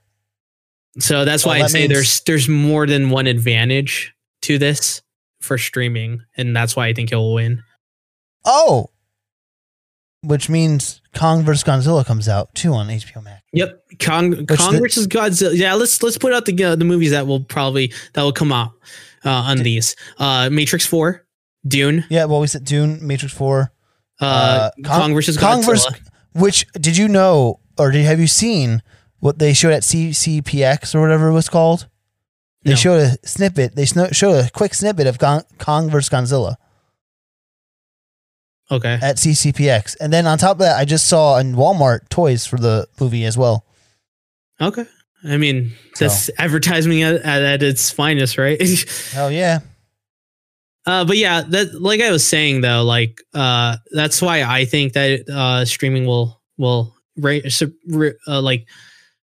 So 0.99 1.25
that's 1.27 1.44
Well, 1.44 1.55
why 1.55 1.59
I 1.59 1.62
that 1.62 1.70
say 1.70 1.81
means- 1.81 1.92
there's 1.92 2.20
there's 2.20 2.49
more 2.49 2.87
than 2.87 3.11
one 3.11 3.27
advantage 3.27 4.12
to 4.42 4.59
this 4.59 5.03
for 5.40 5.59
streaming, 5.59 6.22
and 6.37 6.55
that's 6.57 6.75
why 6.77 6.87
I 6.88 6.94
think 6.94 7.11
he'll 7.11 7.33
win. 7.35 7.62
Oh, 8.46 8.90
which 10.22 10.48
means 10.48 11.00
Kong 11.14 11.42
vs 11.44 11.62
Godzilla 11.64 12.04
comes 12.04 12.28
out 12.28 12.54
too 12.54 12.72
on 12.72 12.88
HBO 12.88 13.22
Max. 13.22 13.42
Yep, 13.52 13.82
Kong, 14.02 14.30
Which 14.46 14.59
Kong 14.61 14.72
the- 14.74 14.78
versus 14.80 15.06
Godzilla. 15.06 15.56
Yeah, 15.56 15.74
let's 15.74 16.02
let's 16.02 16.18
put 16.18 16.32
out 16.32 16.44
the 16.46 16.64
uh, 16.64 16.76
the 16.76 16.85
movies 16.85 17.11
that 17.12 17.26
will 17.26 17.40
probably 17.44 17.92
that 18.14 18.22
will 18.22 18.32
come 18.32 18.52
out 18.52 18.72
uh, 19.24 19.30
on 19.30 19.59
these. 19.59 19.94
Uh, 20.18 20.48
Matrix 20.50 20.87
Four, 20.87 21.24
Dune, 21.66 22.04
Yeah, 22.09 22.24
well, 22.26 22.40
we 22.40 22.46
said 22.46 22.64
Dune, 22.64 23.06
Matrix 23.06 23.32
Four, 23.35 23.72
uh, 24.20 24.24
Uh, 24.24 24.70
Kong, 24.85 25.00
Kong- 25.00 25.14
versus 25.14 25.37
Kong 25.37 25.62
Godzilla. 25.62 25.66
versus- 25.66 26.00
which 26.35 26.66
did 26.72 26.96
you 26.96 27.09
know 27.09 27.61
or 27.78 27.90
did, 27.90 28.04
have 28.04 28.20
you 28.20 28.26
seen 28.26 28.82
what 29.20 29.38
they 29.38 29.52
showed 29.54 29.72
at 29.72 29.82
CCPX 29.82 30.94
or 30.94 31.00
whatever 31.00 31.28
it 31.28 31.32
was 31.32 31.48
called? 31.48 31.88
They 32.64 32.70
No. 32.72 32.76
showed 32.76 33.00
a 33.00 33.26
snippet. 33.26 33.74
They 33.76 33.87
showed 33.87 34.44
a 34.44 34.50
quick 34.50 34.74
snippet 34.74 35.06
of 35.06 35.18
Kong, 35.18 35.42
Kong 35.59 35.88
versus 35.88 36.11
Godzilla 36.11 36.56
okay, 38.70 38.98
at 39.02 39.16
CCPX, 39.16 39.96
and 40.00 40.12
then 40.12 40.26
on 40.26 40.38
top 40.38 40.52
of 40.52 40.59
that, 40.61 40.79
I 40.79 40.85
just 40.85 41.07
saw 41.07 41.38
in 41.38 41.55
Walmart 41.55 42.09
toys 42.09 42.46
for 42.46 42.57
the 42.59 42.87
movie 43.00 43.24
as 43.24 43.37
well. 43.37 43.64
okay. 44.61 44.85
I 45.24 45.38
mean, 45.38 45.72
that's 45.98 46.31
advertising 46.38 47.02
at, 47.02 47.16
at, 47.22 47.62
its 47.62 47.90
finest, 47.90 48.38
right? 48.38 48.61
Hell 49.12 49.33
yeah! 49.33 49.61
Uh, 50.87 51.05
but 51.05 51.16
yeah, 51.16 51.42
that 51.42 51.81
like 51.81 52.00
I 52.00 52.12
was 52.12 52.26
saying 52.26 52.61
though, 52.61 52.85
like 52.85 53.20
uh, 53.35 53.76
that's 53.90 54.22
why 54.22 54.42
I 54.44 54.64
think 54.64 54.92
that 54.92 55.29
uh, 55.29 55.64
streaming 55.64 56.07
will 56.07 56.40
will 56.59 56.94
reign, 57.16 57.42
re- 57.88 58.14
uh, 58.29 58.40
like 58.40 58.68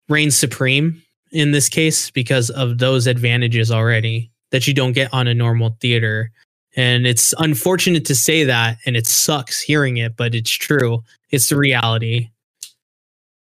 reign 0.09 0.31
supreme 0.31 1.03
in 1.33 1.53
this 1.53 1.69
case 1.69 2.11
because 2.11 2.51
of 2.51 2.79
those 2.79 3.07
advantages 3.07 3.71
already 3.71 4.31
that 4.51 4.67
you 4.67 4.75
don't 4.75 4.93
get 4.93 5.13
on 5.13 5.27
a 5.27 5.35
normal 5.35 5.77
theater. 5.81 6.31
And 6.77 7.07
it's 7.07 7.33
unfortunate 7.39 8.05
to 8.05 8.15
say 8.15 8.45
that, 8.45 8.77
and 8.85 8.97
it 8.97 9.07
sucks 9.07 9.61
hearing 9.61 9.97
it, 9.97 10.15
but 10.15 10.35
it's 10.35 10.51
true. 10.51 11.03
It's 11.31 11.49
the 11.49 11.57
reality. 11.57 12.29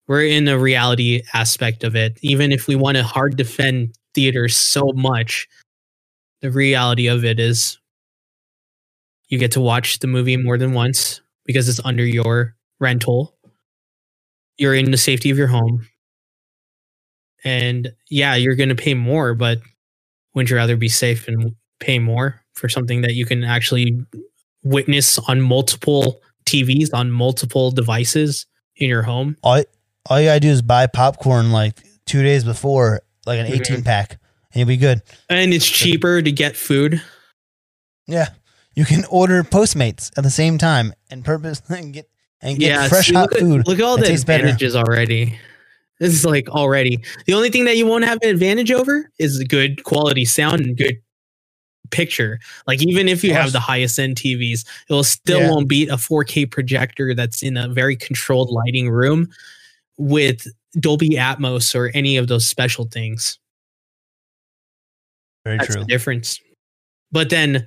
We're 0.06 0.24
in 0.24 0.46
a 0.46 0.58
reality 0.58 1.22
aspect 1.34 1.82
of 1.82 1.96
it. 1.96 2.16
Even 2.22 2.52
if 2.52 2.68
we 2.68 2.76
want 2.76 2.96
to 2.96 3.02
hard 3.02 3.36
defend 3.36 3.96
theaters 4.14 4.56
so 4.56 4.92
much, 4.94 5.48
the 6.40 6.50
reality 6.50 7.08
of 7.08 7.24
it 7.24 7.40
is 7.40 7.78
you 9.28 9.38
get 9.38 9.52
to 9.52 9.60
watch 9.60 9.98
the 9.98 10.06
movie 10.06 10.36
more 10.36 10.56
than 10.56 10.72
once 10.72 11.20
because 11.44 11.68
it's 11.68 11.84
under 11.84 12.06
your 12.06 12.54
rental. 12.78 13.34
You're 14.58 14.74
in 14.74 14.92
the 14.92 14.96
safety 14.96 15.30
of 15.30 15.36
your 15.36 15.48
home. 15.48 15.86
And 17.44 17.92
yeah, 18.08 18.36
you're 18.36 18.54
going 18.54 18.68
to 18.70 18.74
pay 18.74 18.94
more, 18.94 19.34
but 19.34 19.58
wouldn't 20.34 20.50
you 20.50 20.56
rather 20.56 20.76
be 20.76 20.88
safe 20.88 21.26
and 21.26 21.54
pay 21.80 21.98
more 21.98 22.42
for 22.58 22.68
something 22.68 23.00
that 23.02 23.14
you 23.14 23.24
can 23.24 23.44
actually 23.44 24.00
witness 24.64 25.18
on 25.18 25.40
multiple 25.40 26.20
TVs, 26.46 26.88
on 26.92 27.10
multiple 27.10 27.70
devices 27.70 28.46
in 28.76 28.88
your 28.88 29.02
home? 29.02 29.36
All 29.42 29.62
all 30.10 30.20
you 30.20 30.26
gotta 30.28 30.40
do 30.40 30.48
is 30.48 30.62
buy 30.62 30.86
popcorn 30.86 31.52
like 31.52 31.78
two 32.06 32.22
days 32.22 32.44
before, 32.44 33.00
like 33.26 33.38
an 33.38 33.46
Mhm. 33.46 33.60
eighteen 33.60 33.82
pack, 33.82 34.12
and 34.52 34.60
you'll 34.60 34.66
be 34.68 34.76
good. 34.76 35.02
And 35.28 35.52
it's 35.54 35.68
cheaper 35.68 36.20
to 36.22 36.32
get 36.32 36.56
food. 36.56 37.00
Yeah, 38.06 38.28
you 38.74 38.84
can 38.84 39.04
order 39.10 39.42
Postmates 39.42 40.10
at 40.16 40.24
the 40.24 40.30
same 40.30 40.56
time 40.58 40.92
and 41.10 41.24
purpose 41.24 41.60
and 41.68 41.92
get 41.92 42.08
and 42.40 42.58
get 42.58 42.68
yeah, 42.68 42.88
fresh 42.88 43.08
see, 43.08 43.14
hot 43.14 43.22
look 43.30 43.32
at, 43.34 43.40
food. 43.40 43.66
Look 43.68 43.78
at 43.78 43.84
all 43.84 43.96
the 43.96 44.02
better. 44.02 44.14
advantages 44.14 44.74
already. 44.76 45.38
This 46.00 46.14
is 46.14 46.24
like 46.24 46.48
already 46.48 47.00
the 47.26 47.34
only 47.34 47.50
thing 47.50 47.64
that 47.64 47.76
you 47.76 47.84
won't 47.84 48.04
have 48.04 48.18
an 48.22 48.28
advantage 48.30 48.70
over 48.70 49.10
is 49.18 49.42
good 49.48 49.82
quality 49.82 50.24
sound 50.24 50.60
and 50.60 50.76
good 50.76 50.98
picture. 51.90 52.38
Like 52.66 52.82
even 52.82 53.08
if 53.08 53.22
you 53.24 53.32
have 53.32 53.52
the 53.52 53.60
highest 53.60 53.98
end 53.98 54.16
TVs, 54.16 54.64
it 54.88 54.92
will 54.92 55.04
still 55.04 55.40
Yeah. 55.40 55.50
won't 55.50 55.68
beat 55.68 55.88
a 55.88 55.96
4K 55.96 56.50
projector 56.50 57.14
that's 57.14 57.42
in 57.42 57.56
a 57.56 57.68
very 57.68 57.96
controlled 57.96 58.50
lighting 58.50 58.90
room 58.90 59.28
with 59.96 60.46
Dolby 60.78 61.10
Atmos 61.10 61.74
or 61.74 61.90
any 61.94 62.16
of 62.16 62.28
those 62.28 62.46
special 62.46 62.84
things. 62.86 63.38
Very 65.44 65.58
That's 65.58 65.72
true. 65.74 65.80
the 65.82 65.86
difference. 65.86 66.40
But 67.10 67.30
then, 67.30 67.66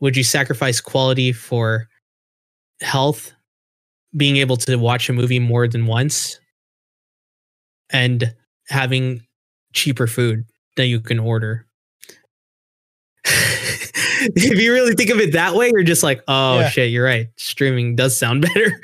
would 0.00 0.16
you 0.16 0.22
sacrifice 0.24 0.80
quality 0.80 1.32
for 1.32 1.88
health? 2.80 3.32
Being 4.16 4.36
able 4.36 4.56
to 4.58 4.76
watch 4.76 5.08
a 5.10 5.12
movie 5.12 5.38
more 5.40 5.68
than 5.68 5.86
once 5.86 6.40
and 7.90 8.34
having 8.68 9.26
cheaper 9.74 10.06
food 10.06 10.44
that 10.76 10.86
you 10.86 11.00
can 11.00 11.18
order. 11.18 11.65
if 14.36 14.58
you 14.60 14.72
really 14.72 14.94
think 14.94 15.10
of 15.10 15.18
it 15.18 15.32
that 15.32 15.54
way, 15.54 15.70
you're 15.72 15.82
just 15.82 16.02
like, 16.02 16.22
oh 16.28 16.60
Yeah. 16.60 16.68
shit, 16.68 16.90
you're 16.90 17.04
right. 17.04 17.28
Streaming 17.36 17.96
does 17.96 18.16
sound 18.18 18.42
better. 18.54 18.80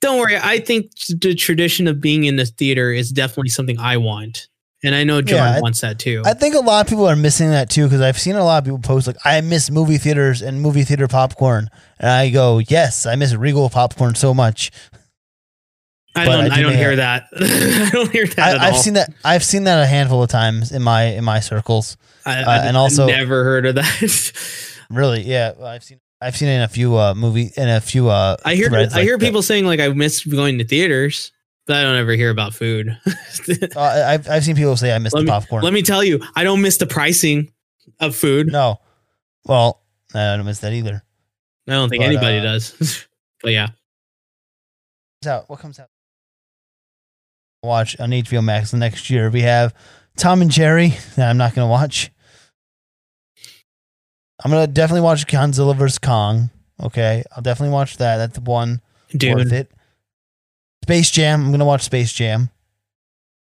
Don't 0.00 0.20
worry. 0.20 0.36
I 0.36 0.58
think 0.60 0.92
the 1.20 1.34
tradition 1.34 1.88
of 1.88 2.00
being 2.00 2.24
in 2.24 2.36
the 2.36 2.44
theater 2.46 2.92
is 2.92 3.10
definitely 3.10 3.48
something 3.48 3.78
I 3.78 3.96
want. 3.96 4.48
And 4.84 4.94
I 4.94 5.04
know 5.04 5.22
John 5.22 5.54
Yeah, 5.54 5.60
wants 5.60 5.80
that 5.80 5.98
too. 5.98 6.22
I 6.24 6.34
think 6.34 6.54
a 6.54 6.58
lot 6.60 6.84
of 6.84 6.90
people 6.90 7.08
are 7.08 7.16
missing 7.16 7.48
that 7.50 7.70
too 7.70 7.84
because 7.84 8.02
I've 8.02 8.18
seen 8.18 8.36
a 8.36 8.44
lot 8.44 8.58
of 8.58 8.64
people 8.64 8.78
post 8.78 9.06
like 9.06 9.16
I 9.24 9.40
miss 9.40 9.70
movie 9.70 9.96
theaters 9.96 10.42
and 10.42 10.60
movie 10.60 10.84
theater 10.84 11.08
popcorn, 11.08 11.70
and 11.98 12.10
I 12.10 12.28
go, 12.28 12.58
yes, 12.58 13.06
I 13.06 13.16
miss 13.16 13.34
Regal 13.34 13.70
popcorn 13.70 14.14
so 14.14 14.34
much. 14.34 14.70
I 16.16 16.24
don't. 16.24 16.50
I 16.50 16.54
I, 16.54 16.56
do 16.56 16.62
don't 16.68 16.76
hear 16.76 16.96
that. 16.96 17.28
I 17.34 17.90
don't 17.92 18.10
hear 18.10 18.26
that 18.26 18.38
at 18.38 18.60
I, 18.60 18.66
I've 18.68 18.72
all. 18.74 18.78
seen 18.80 18.94
that. 18.94 19.12
I've 19.24 19.44
seen 19.44 19.64
that 19.64 19.82
a 19.82 19.86
handful 19.86 20.22
of 20.22 20.28
times 20.30 20.72
in 20.72 20.82
my 20.82 21.04
in 21.04 21.24
my 21.24 21.40
circles. 21.40 21.96
I, 22.24 22.42
uh, 22.42 22.62
and 22.64 22.76
also- 22.76 23.06
never 23.06 23.44
heard 23.44 23.66
of 23.66 23.74
that. 23.76 24.62
Really, 24.88 25.22
yeah, 25.22 25.52
I've 25.64 25.82
seen. 25.82 25.98
I've 26.20 26.36
seen 26.36 26.48
it 26.48 26.54
in 26.56 26.62
a 26.62 26.68
few 26.68 26.96
uh 26.96 27.12
movie 27.14 27.50
in 27.56 27.68
a 27.68 27.80
few 27.80 28.08
uh. 28.08 28.36
I 28.44 28.54
hear. 28.54 28.68
I 28.72 28.84
like 28.84 28.92
hear 29.02 29.18
that. 29.18 29.24
people 29.24 29.42
saying 29.42 29.66
like 29.66 29.80
I 29.80 29.88
miss 29.88 30.24
going 30.24 30.58
to 30.58 30.64
theaters, 30.64 31.32
but 31.66 31.74
I 31.76 31.82
don't 31.82 31.96
ever 31.96 32.12
hear 32.12 32.30
about 32.30 32.54
food. 32.54 32.96
Uh, 33.76 33.80
I've 33.80 34.28
I've 34.30 34.44
seen 34.44 34.54
people 34.54 34.76
say 34.76 34.94
I 34.94 34.98
miss 34.98 35.12
let 35.12 35.20
the 35.20 35.24
me 35.26 35.30
popcorn. 35.30 35.64
let 35.64 35.72
me 35.72 35.82
tell 35.82 36.04
you, 36.04 36.20
I 36.36 36.44
don't 36.44 36.62
miss 36.62 36.76
the 36.78 36.86
pricing 36.86 37.52
of 38.00 38.14
food. 38.14 38.46
no, 38.50 38.78
well, 39.44 39.82
I 40.14 40.36
don't 40.36 40.46
miss 40.46 40.60
that 40.60 40.72
either. 40.72 41.02
I 41.68 41.72
don't 41.72 41.88
think 41.88 42.02
But, 42.02 42.06
anybody 42.10 42.38
uh, 42.38 42.42
does. 42.42 43.06
but 43.42 43.52
yeah, 43.52 43.68
out? 45.26 45.48
What 45.50 45.58
comes 45.58 45.80
out? 45.80 45.88
Watch 47.62 47.98
on 47.98 48.10
HBO 48.10 48.42
Max 48.44 48.70
the 48.70 48.76
next 48.76 49.10
year. 49.10 49.30
We 49.30 49.42
have 49.42 49.74
Tom 50.16 50.42
and 50.42 50.50
Jerry 50.50 50.94
that 51.16 51.28
I'm 51.30 51.36
not 51.36 51.54
going 51.54 51.66
to 51.66 51.70
watch. 51.70 52.10
I'm 54.44 54.50
going 54.50 54.66
to 54.66 54.72
definitely 54.72 55.00
watch 55.00 55.26
Godzilla 55.26 55.74
vs. 55.76 55.98
Kong. 55.98 56.50
Okay. 56.82 57.22
I'll 57.34 57.42
definitely 57.42 57.72
watch 57.72 57.96
that. 57.96 58.18
That's 58.18 58.34
the 58.38 58.42
one 58.42 58.80
worth 59.22 59.52
it. 59.52 59.70
Space 60.84 61.10
Jam. 61.10 61.40
I'm 61.40 61.48
going 61.48 61.58
to 61.60 61.64
watch 61.64 61.82
Space 61.82 62.12
Jam. 62.12 62.50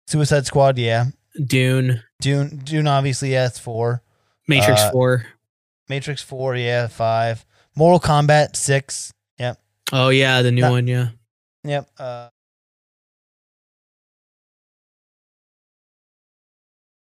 Suicide 0.07 0.45
Squad. 0.45 0.77
Yeah. 0.77 1.05
Dune, 1.45 2.01
Dune. 2.21 2.61
Dune, 2.63 2.87
obviously, 2.87 3.33
yeah, 3.33 3.45
it's 3.45 3.59
four. 3.59 4.01
Matrix 4.47 4.81
Uh, 4.81 4.91
Four. 4.91 5.25
Matrix 5.89 6.21
4. 6.23 6.55
Yeah. 6.55 6.87
Five. 6.87 7.45
Mortal 7.75 7.99
Kombat 7.99 8.55
6. 8.55 9.13
Yep. 9.37 9.59
Oh 9.91 10.09
yeah, 10.09 10.41
the 10.41 10.51
new 10.51 10.61
that- 10.61 10.71
one. 10.71 10.87
Yeah, 10.87 11.09
Yep. 11.63 11.89
Uh, 11.99 12.29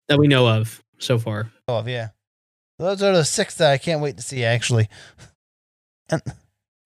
that 0.09 0.19
we 0.19 0.29
know 0.29 0.49
of 0.49 0.83
so 0.99 1.19
far. 1.19 1.51
oh, 1.69 1.85
yeah. 1.87 2.09
Those 2.79 3.03
are 3.03 3.13
the 3.13 3.25
six 3.25 3.57
that 3.57 3.71
I 3.71 3.79
can't 3.79 4.01
wait 4.01 4.17
to 4.17 4.23
see, 4.23 4.45
actually. 4.45 4.89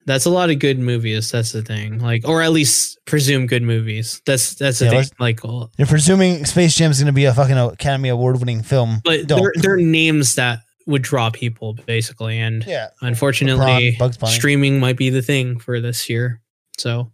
That's 0.04 0.24
a 0.24 0.30
lot 0.30 0.50
of 0.50 0.58
good 0.60 0.78
movies. 0.78 1.30
That's 1.32 1.52
the 1.52 1.62
thing. 1.62 1.98
Like, 1.98 2.28
or 2.28 2.42
at 2.42 2.52
least 2.52 2.98
presume 3.06 3.46
good 3.46 3.62
movies. 3.62 4.22
That's 4.24 4.54
that's 4.54 4.78
the 4.78 4.84
Yeah, 4.86 5.02
thing. 5.02 5.10
Like, 5.18 5.44
oh, 5.44 5.68
You're 5.78 5.88
presuming 5.88 6.44
Space 6.44 6.76
Jam 6.76 6.90
is 6.92 6.98
going 6.98 7.06
to 7.06 7.12
be 7.12 7.24
a 7.24 7.34
fucking 7.34 7.56
Academy 7.56 8.10
Award 8.10 8.38
winning 8.38 8.62
film. 8.62 9.00
but 9.04 9.26
Don't. 9.26 9.40
they're, 9.40 9.52
they're 9.56 9.76
names 9.78 10.36
that 10.36 10.60
would 10.86 11.02
draw 11.02 11.30
people 11.30 11.74
basically, 11.86 12.38
and 12.38 12.64
yeah. 12.66 12.88
unfortunately, 13.00 13.96
LeBron, 13.98 14.28
streaming 14.28 14.78
might 14.78 14.96
be 14.96 15.10
the 15.10 15.22
thing 15.22 15.58
for 15.58 15.80
this 15.80 16.08
year. 16.08 16.40
So, 16.78 17.10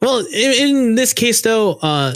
well, 0.00 0.20
in, 0.20 0.52
in 0.68 0.94
this 0.94 1.12
case, 1.12 1.42
though, 1.42 1.74
uh, 1.82 2.14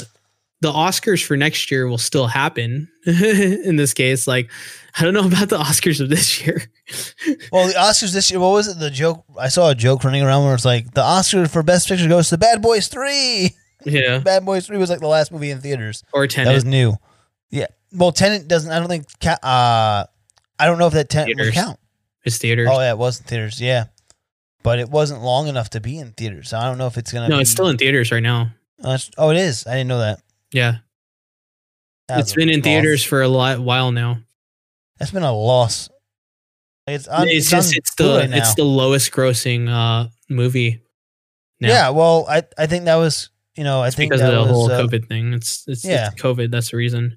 the 0.60 0.70
Oscars 0.72 1.24
for 1.24 1.36
next 1.36 1.70
year 1.70 1.86
will 1.88 1.98
still 1.98 2.26
happen. 2.26 2.88
in 3.06 3.76
this 3.76 3.94
case, 3.94 4.26
like, 4.26 4.50
I 4.98 5.04
don't 5.04 5.14
know 5.14 5.26
about 5.26 5.48
the 5.48 5.58
Oscars 5.58 6.00
of 6.00 6.08
this 6.10 6.44
year. 6.44 6.62
Well, 7.52 7.68
the 7.68 7.74
Oscars 7.74 8.12
this 8.12 8.30
year, 8.32 8.40
what 8.40 8.48
was 8.50 8.66
it? 8.66 8.78
The 8.80 8.90
joke 8.90 9.24
I 9.38 9.48
saw 9.48 9.70
a 9.70 9.74
joke 9.76 10.02
running 10.02 10.22
around 10.22 10.44
where 10.44 10.54
it's 10.54 10.64
like 10.64 10.92
the 10.92 11.02
Oscar 11.02 11.46
for 11.46 11.62
Best 11.62 11.86
Picture 11.88 12.08
goes 12.08 12.30
to 12.30 12.38
Bad 12.38 12.60
Boys 12.62 12.88
Three. 12.88 13.54
yeah, 13.84 14.18
Bad 14.24 14.44
Boys 14.44 14.66
Three 14.66 14.76
was 14.78 14.90
like 14.90 14.98
the 14.98 15.06
last 15.06 15.30
movie 15.30 15.50
in 15.50 15.60
theaters. 15.60 16.02
or 16.12 16.26
That 16.26 16.52
was 16.52 16.64
new. 16.64 16.94
Yeah. 17.50 17.66
Well, 17.92 18.10
Tenet 18.10 18.48
doesn't. 18.48 18.72
I 18.72 18.80
don't 18.80 18.88
think. 18.88 19.06
ca- 19.20 19.38
Uh, 19.42 20.04
I 20.58 20.66
don't 20.66 20.78
know 20.78 20.88
if 20.88 20.92
that 20.94 21.08
Tenet 21.10 21.38
would 21.38 21.52
count. 21.54 21.78
It's 22.24 22.38
theaters. 22.38 22.68
Oh 22.70 22.80
yeah, 22.80 22.90
it 22.90 22.98
was 22.98 23.20
in 23.20 23.26
theaters. 23.26 23.60
Yeah, 23.60 23.84
but 24.64 24.80
it 24.80 24.88
wasn't 24.90 25.22
long 25.22 25.46
enough 25.46 25.70
to 25.70 25.80
be 25.80 25.98
in 25.98 26.10
theaters. 26.12 26.48
So 26.50 26.58
I 26.58 26.64
don't 26.64 26.78
know 26.78 26.88
if 26.88 26.98
it's 26.98 27.12
gonna. 27.12 27.28
no, 27.28 27.36
be, 27.36 27.42
it's 27.42 27.50
still 27.52 27.68
in 27.68 27.78
theaters 27.78 28.10
right 28.10 28.22
now. 28.22 28.50
Uh, 28.82 28.98
oh, 29.16 29.30
it 29.30 29.36
is. 29.36 29.64
I 29.66 29.72
didn't 29.74 29.88
know 29.88 30.00
that. 30.00 30.20
Yeah, 30.52 30.78
That's 32.08 32.22
it's 32.22 32.34
been 32.34 32.48
in 32.48 32.56
loss. 32.56 32.64
theaters 32.64 33.04
for 33.04 33.22
a 33.22 33.28
lot, 33.28 33.60
while 33.60 33.92
now. 33.92 34.18
That's 34.98 35.10
been 35.12 35.22
a 35.22 35.32
loss. 35.32 35.88
It's, 36.86 37.06
on, 37.08 37.28
it's 37.28 37.36
it's, 37.36 37.50
just 37.50 37.76
it's 37.76 37.94
the 37.94 38.26
now. 38.26 38.36
it's 38.36 38.54
the 38.54 38.64
lowest 38.64 39.12
grossing 39.12 39.68
uh 39.68 40.08
movie. 40.28 40.82
Now. 41.60 41.68
Yeah, 41.68 41.90
well, 41.90 42.26
I 42.28 42.42
I 42.58 42.66
think 42.66 42.86
that 42.86 42.96
was 42.96 43.30
you 43.54 43.64
know 43.64 43.80
I 43.80 43.88
It's 43.88 43.96
think 43.96 44.10
because 44.10 44.22
that 44.22 44.34
of 44.34 44.48
the 44.48 44.52
was 44.52 44.68
whole 44.68 44.72
uh, 44.72 44.80
COVID 44.80 45.06
thing. 45.06 45.32
It's 45.34 45.64
it's, 45.68 45.84
yeah. 45.84 46.08
it's 46.08 46.20
COVID. 46.20 46.50
That's 46.50 46.70
the 46.70 46.76
reason. 46.76 47.16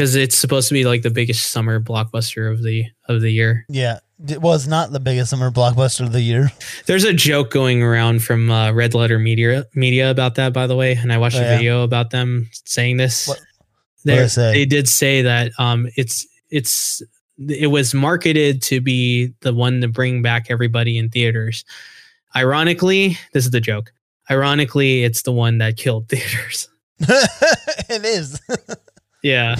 Because 0.00 0.14
it's 0.16 0.34
supposed 0.38 0.68
to 0.68 0.72
be 0.72 0.84
like 0.86 1.02
the 1.02 1.10
biggest 1.10 1.50
summer 1.50 1.78
blockbuster 1.78 2.50
of 2.50 2.62
the 2.62 2.86
of 3.06 3.20
the 3.20 3.30
year. 3.30 3.66
yeah 3.68 3.98
it 4.28 4.40
was 4.40 4.66
not 4.66 4.92
the 4.92 5.00
biggest 5.00 5.28
summer 5.30 5.50
blockbuster 5.50 6.00
of 6.06 6.12
the 6.12 6.20
year. 6.22 6.50
There's 6.86 7.04
a 7.04 7.12
joke 7.12 7.50
going 7.50 7.82
around 7.82 8.22
from 8.22 8.50
uh, 8.50 8.70
Red 8.72 8.94
Letter 8.94 9.18
Media 9.18 9.66
Media 9.74 10.10
about 10.10 10.34
that, 10.36 10.52
by 10.54 10.66
the 10.66 10.74
way, 10.76 10.92
and 10.92 11.10
I 11.12 11.18
watched 11.18 11.36
Oh, 11.36 11.40
a 11.40 11.42
yeah. 11.42 11.56
video 11.56 11.82
about 11.82 12.10
them 12.10 12.48
saying 12.64 12.96
this. 12.96 13.28
What- 13.28 13.40
They 14.04 14.26
they 14.26 14.64
did 14.64 14.88
say 14.88 15.20
that 15.22 15.52
um, 15.58 15.86
it's 15.96 16.26
it's 16.50 17.02
it 17.38 17.66
was 17.70 17.92
marketed 17.92 18.62
to 18.62 18.80
be 18.80 19.34
the 19.42 19.52
one 19.52 19.82
to 19.82 19.88
bring 19.88 20.22
back 20.22 20.46
everybody 20.50 20.96
in 20.96 21.10
theaters. 21.10 21.64
Ironically, 22.34 23.18
this 23.34 23.44
is 23.44 23.50
the 23.50 23.60
joke. 23.60 23.92
Ironically, 24.30 25.04
it's 25.04 25.22
the 25.22 25.32
one 25.32 25.58
that 25.58 25.76
killed 25.76 26.08
theaters. 26.10 26.68
it 27.00 28.04
is. 28.04 28.40
Yeah, 29.22 29.56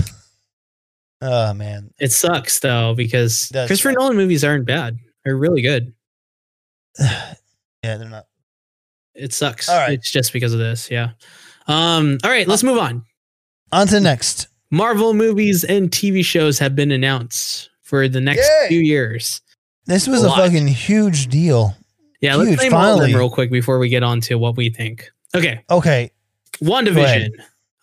oh 1.21 1.55
man, 1.55 1.93
it 1.99 2.13
sucks 2.13 2.61
though 2.61 2.95
because 2.95 3.49
Does 3.49 3.69
Christopher. 3.69 3.93
Nolan 3.93 4.17
movies 4.17 4.45
aren't 4.45 4.67
bad. 4.67 4.99
They're 5.25 5.37
really 5.37 5.63
good. 5.63 5.93
yeah, 6.99 7.35
they're 7.83 8.09
not. 8.09 8.27
It 9.15 9.33
sucks. 9.33 9.69
All 9.69 9.77
right. 9.77 9.93
It's 9.93 10.11
just 10.11 10.33
because 10.33 10.53
of 10.53 10.59
this. 10.59 10.91
Yeah. 10.91 11.11
Um. 11.67 12.19
All 12.25 12.31
right. 12.31 12.49
Let's 12.49 12.63
move 12.63 12.79
on. 12.79 13.05
On 13.73 13.87
to 13.89 14.01
next. 14.01 14.49
Marvel 14.71 15.15
movies 15.15 15.65
and 15.65 15.91
TV 15.91 16.25
shows 16.25 16.59
have 16.59 16.75
been 16.77 16.93
announced 16.93 17.71
for 17.83 18.09
the 18.09 18.21
next 18.21 18.49
Yay! 18.63 18.69
few 18.69 18.81
years. 18.81 19.41
This 19.87 20.07
was 20.07 20.23
A 20.23 20.29
a 20.29 20.31
fucking 20.31 20.69
huge 20.69 21.27
deal. 21.27 21.75
Yeah, 22.21 22.37
Huge, 22.37 22.51
let's 22.51 22.63
name 22.63 22.75
all 22.75 22.95
of 22.95 23.01
them 23.01 23.19
real 23.19 23.31
quick 23.31 23.51
before 23.51 23.79
we 23.79 23.89
get 23.89 24.03
on 24.03 24.21
to 24.23 24.37
what 24.37 24.57
we 24.57 24.71
think. 24.71 25.11
Okay, 25.35 25.65
Okay, 25.71 26.11
WandaVision. 26.63 27.31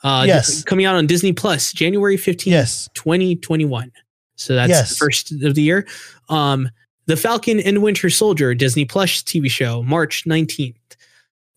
Uh, 0.08 0.24
Yes. 0.26 0.64
coming 0.64 0.86
out 0.86 0.96
on 0.96 1.06
Disney 1.08 1.34
Plus 1.34 1.74
January 1.74 2.18
15th, 2.18 2.46
yes, 2.46 2.90
2021. 2.94 3.92
So 4.36 4.56
that's 4.56 4.70
Yes. 4.70 4.90
the 4.92 4.96
first 4.96 5.32
of 5.44 5.56
the 5.56 5.62
year. 5.62 5.88
Um, 6.30 6.70
The 7.08 7.16
Falcon 7.18 7.60
and 7.62 7.82
Winter 7.82 8.10
Soldier 8.10 8.54
Disney 8.54 8.84
Plus 8.86 9.22
TV 9.24 9.50
show 9.50 9.82
March 9.84 10.24
19th. 10.26 10.76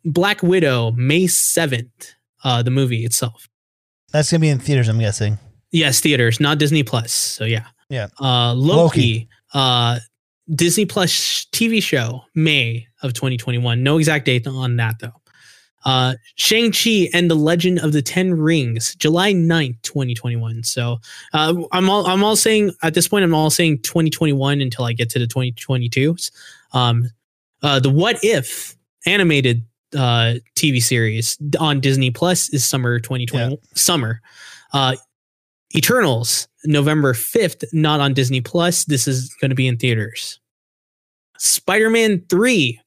Black 0.04 0.42
Widow 0.42 0.92
May 0.92 1.26
7th. 1.26 2.14
Uh, 2.44 2.62
the 2.62 2.70
movie 2.70 3.04
itself. 3.04 3.48
that's 4.12 4.30
gonna 4.30 4.40
be 4.40 4.48
in 4.48 4.58
theaters. 4.58 4.88
I'm 4.88 4.98
guessing. 4.98 5.38
Yes, 5.72 6.00
theaters, 6.00 6.40
not 6.40 6.58
Disney 6.58 6.82
Plus. 6.82 7.12
So 7.12 7.44
yeah. 7.44 7.66
Yeah. 7.90 8.08
Uh 8.20 8.54
Loki, 8.54 9.28
uh 9.54 9.98
Disney 10.54 10.84
Plus 10.86 11.46
TV 11.52 11.80
show, 11.82 12.22
May 12.34 12.86
of 13.02 13.12
2021. 13.12 13.82
No 13.82 13.98
exact 13.98 14.24
date 14.24 14.46
on 14.46 14.76
that 14.76 14.96
though. 15.00 15.12
Uh 15.84 16.14
Shang-Chi 16.36 17.08
and 17.14 17.30
the 17.30 17.34
Legend 17.34 17.78
of 17.80 17.92
the 17.92 18.02
Ten 18.02 18.34
Rings, 18.34 18.94
July 18.96 19.32
9th, 19.32 19.80
2021. 19.82 20.62
So 20.62 20.98
uh 21.32 21.54
I'm 21.72 21.88
all 21.88 22.06
I'm 22.06 22.22
all 22.22 22.36
saying 22.36 22.72
at 22.82 22.94
this 22.94 23.08
point, 23.08 23.24
I'm 23.24 23.34
all 23.34 23.50
saying 23.50 23.78
2021 23.82 24.60
until 24.60 24.84
I 24.84 24.92
get 24.92 25.10
to 25.10 25.18
the 25.18 25.26
2022s. 25.26 26.30
Um 26.72 27.10
uh 27.62 27.80
the 27.80 27.90
What 27.90 28.18
If 28.22 28.76
animated 29.06 29.62
uh 29.94 30.34
TV 30.56 30.82
series 30.82 31.38
on 31.58 31.80
Disney 31.80 32.10
Plus 32.10 32.48
is 32.50 32.64
summer 32.64 32.98
2020 32.98 33.58
summer. 33.74 34.20
Uh 34.72 34.96
Eternals, 35.74 36.48
November 36.64 37.12
5th, 37.14 37.64
not 37.72 38.00
on 38.00 38.12
Disney 38.12 38.40
Plus. 38.40 38.84
This 38.84 39.06
is 39.06 39.32
going 39.40 39.50
to 39.50 39.54
be 39.54 39.68
in 39.68 39.76
theaters. 39.76 40.40
Spider 41.38 41.90
Man 41.90 42.24
3, 42.28 42.80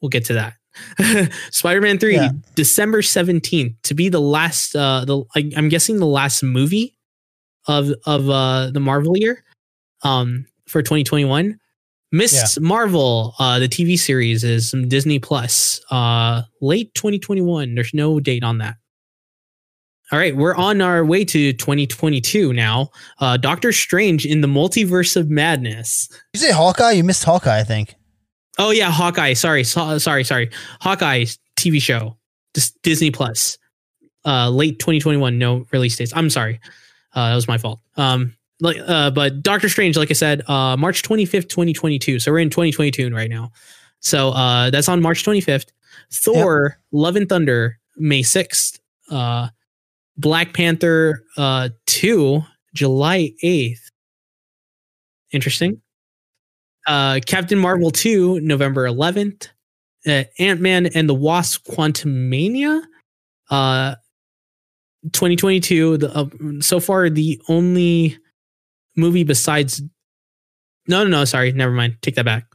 we'll 0.00 0.08
get 0.08 0.24
to 0.26 0.34
that. 0.34 0.54
Spider 1.50 1.80
Man 1.80 1.98
3, 1.98 2.14
Yeah. 2.14 2.30
December 2.54 3.02
17th, 3.02 3.74
to 3.82 3.94
be 3.94 4.08
the 4.08 4.20
last, 4.20 4.74
uh, 4.76 5.04
the 5.04 5.24
I, 5.36 5.50
I'm 5.56 5.68
guessing 5.68 5.98
the 5.98 6.06
last 6.06 6.42
movie 6.42 6.96
of 7.68 7.92
of 8.06 8.28
uh, 8.28 8.70
the 8.70 8.80
Marvel 8.80 9.16
year 9.16 9.44
um, 10.02 10.46
for 10.66 10.82
2021. 10.82 11.58
Miss 12.14 12.58
Marvel, 12.60 13.34
uh, 13.38 13.58
the 13.58 13.68
TV 13.68 13.98
series 13.98 14.44
is 14.44 14.68
some 14.68 14.86
Disney 14.88 15.18
Plus, 15.18 15.80
uh, 15.90 16.42
late 16.60 16.92
2021. 16.94 17.74
There's 17.74 17.94
no 17.94 18.20
date 18.20 18.44
on 18.44 18.58
that. 18.58 18.74
All 20.10 20.18
right, 20.18 20.36
we're 20.36 20.54
on 20.54 20.82
our 20.82 21.06
way 21.06 21.24
to 21.24 21.54
2022 21.54 22.52
now. 22.52 22.90
Uh, 23.18 23.38
Doctor 23.38 23.72
Strange 23.72 24.26
in 24.26 24.42
the 24.42 24.48
Multiverse 24.48 25.16
of 25.16 25.30
Madness. 25.30 26.10
You 26.34 26.40
say 26.40 26.50
Hawkeye? 26.52 26.90
You 26.92 27.02
missed 27.04 27.24
Hawkeye, 27.24 27.60
I 27.60 27.64
think. 27.64 27.94
Oh 28.58 28.70
yeah, 28.70 28.90
Hawkeye. 28.90 29.32
Sorry, 29.34 29.64
so, 29.64 29.98
sorry, 29.98 30.24
sorry. 30.24 30.50
Hawkeye 30.80 31.24
TV 31.56 31.80
show, 31.80 32.16
Dis- 32.54 32.72
Disney 32.82 33.10
Plus, 33.10 33.58
uh, 34.24 34.50
late 34.50 34.78
2021. 34.78 35.38
No 35.38 35.64
release 35.72 35.96
dates. 35.96 36.12
I'm 36.14 36.30
sorry, 36.30 36.60
uh, 37.14 37.30
that 37.30 37.34
was 37.34 37.48
my 37.48 37.58
fault. 37.58 37.80
Um, 37.96 38.36
like, 38.60 38.76
uh, 38.86 39.10
but 39.10 39.42
Doctor 39.42 39.68
Strange, 39.68 39.96
like 39.96 40.10
I 40.10 40.14
said, 40.14 40.42
uh, 40.48 40.76
March 40.76 41.02
25th, 41.02 41.48
2022. 41.48 42.18
So 42.20 42.30
we're 42.30 42.38
in 42.38 42.50
2022 42.50 43.10
right 43.14 43.30
now. 43.30 43.50
So 44.00 44.30
uh, 44.30 44.70
that's 44.70 44.88
on 44.88 45.00
March 45.00 45.24
25th. 45.24 45.70
Thor: 46.12 46.78
Love 46.92 47.16
and 47.16 47.28
Thunder, 47.28 47.78
May 47.96 48.22
6th. 48.22 48.78
Uh, 49.10 49.48
Black 50.16 50.52
Panther 50.52 51.24
uh, 51.36 51.70
2, 51.86 52.42
July 52.74 53.32
8th. 53.42 53.80
Interesting. 55.32 55.80
Uh, 56.86 57.20
Captain 57.26 57.58
Marvel 57.58 57.90
2, 57.90 58.40
November 58.40 58.86
11th. 58.88 59.48
Uh, 60.06 60.24
Ant 60.40 60.60
Man 60.60 60.86
and 60.86 61.08
the 61.08 61.14
Wasp 61.14 61.64
Quantumania, 61.64 62.82
uh, 63.50 63.94
2022. 65.12 65.98
The, 65.98 66.10
uh, 66.12 66.26
so 66.60 66.80
far, 66.80 67.08
the 67.08 67.40
only 67.48 68.18
movie 68.96 69.22
besides. 69.22 69.80
No, 70.88 71.04
no, 71.04 71.10
no. 71.10 71.24
Sorry. 71.24 71.52
Never 71.52 71.72
mind. 71.72 71.98
Take 72.02 72.16
that 72.16 72.24
back. 72.24 72.46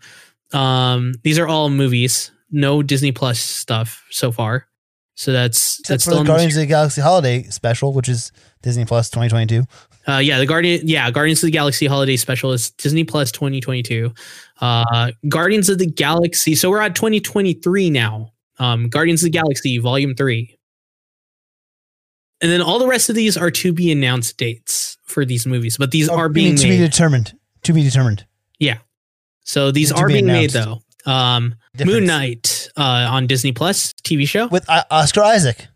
Um, 0.54 1.14
these 1.24 1.40
are 1.40 1.48
all 1.48 1.70
movies. 1.70 2.32
No 2.52 2.84
Disney 2.84 3.14
Plus 3.14 3.40
stuff 3.40 4.06
so 4.10 4.32
far. 4.34 4.68
So 5.16 5.32
that's 5.32 5.80
Except 5.80 5.88
that's 5.88 6.04
for 6.04 6.16
the 6.16 6.24
Guardians 6.24 6.56
of 6.58 6.62
the 6.62 6.68
Galaxy 6.68 7.02
Holiday 7.02 7.44
Special, 7.44 7.94
which 7.94 8.10
is 8.10 8.32
Disney 8.62 8.86
Plus 8.86 9.10
2022. 9.10 9.64
Uh, 10.08 10.18
yeah, 10.20 10.40
the 10.40 10.46
Guardian, 10.46 10.88
yeah, 10.88 11.12
Guardians 11.12 11.44
of 11.44 11.48
the 11.48 11.52
Galaxy 11.52 11.86
Holiday 11.86 12.16
Special 12.16 12.52
is 12.54 12.70
Disney 12.72 13.04
Plus 13.04 13.32
2022. 13.32 14.14
Uh, 14.62 15.12
Guardians 15.28 15.70
of 15.70 15.78
the 15.80 15.86
Galaxy. 15.86 16.56
So 16.56 16.70
we're 16.70 16.82
at 16.82 16.96
2023 16.96 17.90
now. 17.90 18.32
Um, 18.60 18.90
Guardians 18.90 19.22
of 19.22 19.26
the 19.26 19.38
Galaxy 19.38 19.78
Volume 19.78 20.16
Three, 20.16 20.58
and 22.42 22.52
then 22.52 22.62
all 22.62 22.80
the 22.80 22.88
rest 22.88 23.10
of 23.10 23.16
these 23.16 23.38
are 23.38 23.52
to 23.52 23.74
be 23.74 23.92
announced 23.92 24.38
dates 24.38 24.98
for 25.04 25.26
these 25.26 25.46
movies, 25.46 25.78
but 25.78 25.92
these 25.92 26.10
Oh, 26.10 26.16
are 26.16 26.30
being 26.30 26.56
to 26.56 26.68
be 26.68 26.78
determined. 26.78 27.34
To 27.64 27.74
be 27.74 27.84
determined. 27.84 28.26
Yeah. 28.60 28.78
So 29.44 29.72
these 29.72 29.92
are 29.92 30.08
be 30.08 30.14
being 30.14 30.26
made 30.28 30.50
though. 30.52 30.80
Um, 31.06 31.56
Moon 31.86 32.06
Knight 32.06 32.70
uh, 32.76 33.08
on 33.10 33.28
Disney 33.28 33.52
Plus 33.54 33.94
TV 34.04 34.28
show. 34.28 34.48
with 34.48 34.66
uh, 34.70 34.84
Oscar 34.92 35.22
Isaac. 35.22 35.68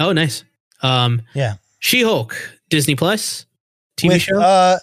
Oh, 0.00 0.12
nice. 0.12 0.44
Um, 0.82 1.22
Yeah. 1.34 1.54
She 1.78 2.02
Hulk 2.02 2.36
Disney 2.70 2.96
Plus 2.96 3.46
TV 3.96 4.08
with, 4.08 4.22
show. 4.22 4.40
Uh, 4.40 4.78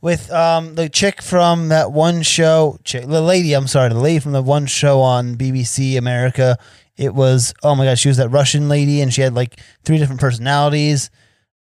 with 0.00 0.30
um 0.32 0.74
the 0.74 0.88
chick 0.88 1.22
from 1.22 1.68
that 1.68 1.92
one 1.92 2.22
show, 2.22 2.78
chick, 2.84 3.06
the 3.06 3.20
lady. 3.20 3.52
I'm 3.54 3.66
sorry, 3.66 3.88
the 3.90 3.98
lady 3.98 4.18
from 4.18 4.32
the 4.32 4.42
one 4.42 4.66
show 4.66 5.00
on 5.00 5.36
BBC 5.36 5.96
America. 5.98 6.56
It 6.96 7.14
was 7.14 7.54
oh 7.62 7.74
my 7.74 7.84
god, 7.84 7.98
she 7.98 8.08
was 8.08 8.16
that 8.16 8.28
Russian 8.30 8.68
lady, 8.68 9.00
and 9.00 9.12
she 9.12 9.20
had 9.22 9.34
like 9.34 9.60
three 9.84 9.98
different 9.98 10.20
personalities. 10.20 11.10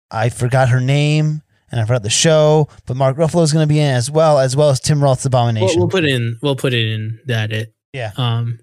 I 0.10 0.30
forgot 0.30 0.70
her 0.70 0.80
name, 0.80 1.42
and 1.72 1.82
I 1.82 1.86
forgot 1.86 2.02
the 2.04 2.10
show. 2.10 2.70
But 2.86 2.98
Mark 2.98 3.18
Ruffalo 3.18 3.44
is 3.44 3.54
going 3.54 3.68
to 3.68 3.72
be 3.72 3.80
in 3.80 3.94
as 3.94 4.10
well, 4.10 4.40
as 4.40 4.56
well 4.56 4.70
as 4.70 4.80
Tim 4.80 5.04
Roth's 5.04 5.26
We'll, 5.26 5.30
Abomination. 5.30 5.80
we'll 5.80 5.90
put 5.90 6.06
in. 6.06 6.40
We'll 6.42 6.56
put 6.56 6.74
it 6.74 6.88
in 6.92 7.20
that 7.28 7.52
it. 7.52 7.74
Yeah. 7.94 8.12
Um, 8.18 8.60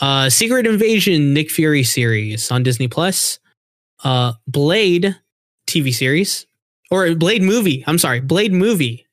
uh, 0.00 0.30
Secret 0.30 0.66
Invasion 0.66 1.34
Nick 1.34 1.50
Fury 1.50 1.82
series 1.82 2.50
on 2.50 2.62
Disney 2.62 2.88
Plus. 2.88 3.38
Uh, 4.04 4.32
Blade 4.46 5.16
TV 5.68 5.92
series 5.92 6.46
or 6.90 7.14
Blade 7.14 7.42
movie. 7.42 7.84
I'm 7.86 7.98
sorry, 7.98 8.20
Blade 8.20 8.52
movie. 8.52 9.06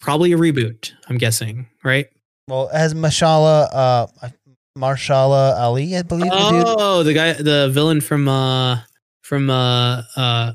Probably 0.00 0.32
a 0.32 0.36
reboot. 0.36 0.92
I'm 1.08 1.18
guessing, 1.18 1.66
right? 1.82 2.08
well, 2.48 2.68
as 2.72 2.94
Mashallah, 2.94 3.68
uh, 3.72 4.28
Mahershala 4.76 5.56
Ali, 5.58 5.96
I 5.96 6.02
believe. 6.02 6.30
the 6.30 6.50
dude. 6.50 6.64
Oh, 6.66 7.02
the 7.02 7.14
guy, 7.14 7.32
the 7.34 7.70
villain 7.72 8.00
from 8.00 8.28
uh 8.28 8.80
from 9.22 9.48
uh 9.48 10.02
uh 10.16 10.52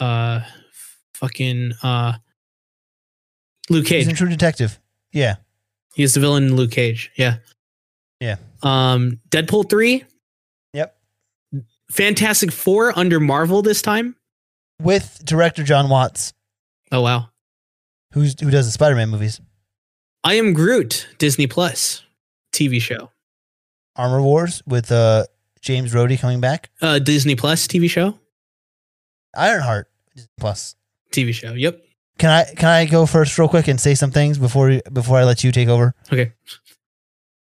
uh 0.00 0.40
fucking 1.14 1.72
uh 1.82 2.14
Luke 3.70 3.86
Cage. 3.86 3.98
He's 4.04 4.08
in 4.08 4.16
True 4.16 4.28
Detective. 4.28 4.80
Yeah. 5.12 5.36
He's 5.94 6.14
the 6.14 6.20
villain 6.20 6.44
in 6.46 6.56
Luke 6.56 6.70
Cage. 6.70 7.10
Yeah. 7.16 7.36
Yeah. 8.20 8.36
Um, 8.62 9.20
Deadpool 9.30 9.68
three. 9.68 10.04
Fantastic 11.90 12.52
Four 12.52 12.96
under 12.98 13.20
Marvel 13.20 13.62
this 13.62 13.82
time. 13.82 14.16
With 14.80 15.20
director 15.24 15.64
John 15.64 15.88
Watts, 15.88 16.32
Oh 16.92 17.00
wow. 17.02 17.30
who's 18.12 18.38
who 18.40 18.50
does 18.50 18.66
the 18.66 18.72
Spider-Man 18.72 19.08
movies. 19.10 19.40
I 20.22 20.34
am 20.34 20.52
Groot. 20.52 21.08
Disney 21.18 21.46
Plus 21.46 22.02
TV 22.52 22.80
show. 22.80 23.10
Armor 23.96 24.22
Wars 24.22 24.62
with 24.66 24.92
uh 24.92 25.24
James 25.60 25.92
Rhodey 25.92 26.18
coming 26.20 26.40
back. 26.40 26.70
Uh, 26.80 26.98
Disney 27.00 27.34
Plus 27.34 27.66
TV 27.66 27.90
show. 27.90 28.18
Ironheart 29.36 29.88
plus. 30.38 30.76
TV 31.12 31.32
show. 31.34 31.52
Yep. 31.54 31.82
Can 32.18 32.30
I 32.30 32.44
can 32.54 32.68
I 32.68 32.84
go 32.86 33.06
first 33.06 33.36
real 33.38 33.48
quick 33.48 33.66
and 33.68 33.80
say 33.80 33.94
some 33.94 34.10
things 34.12 34.38
before 34.38 34.80
before 34.92 35.18
I 35.18 35.24
let 35.24 35.42
you 35.42 35.50
take 35.52 35.68
over? 35.68 35.94
Okay. 36.12 36.32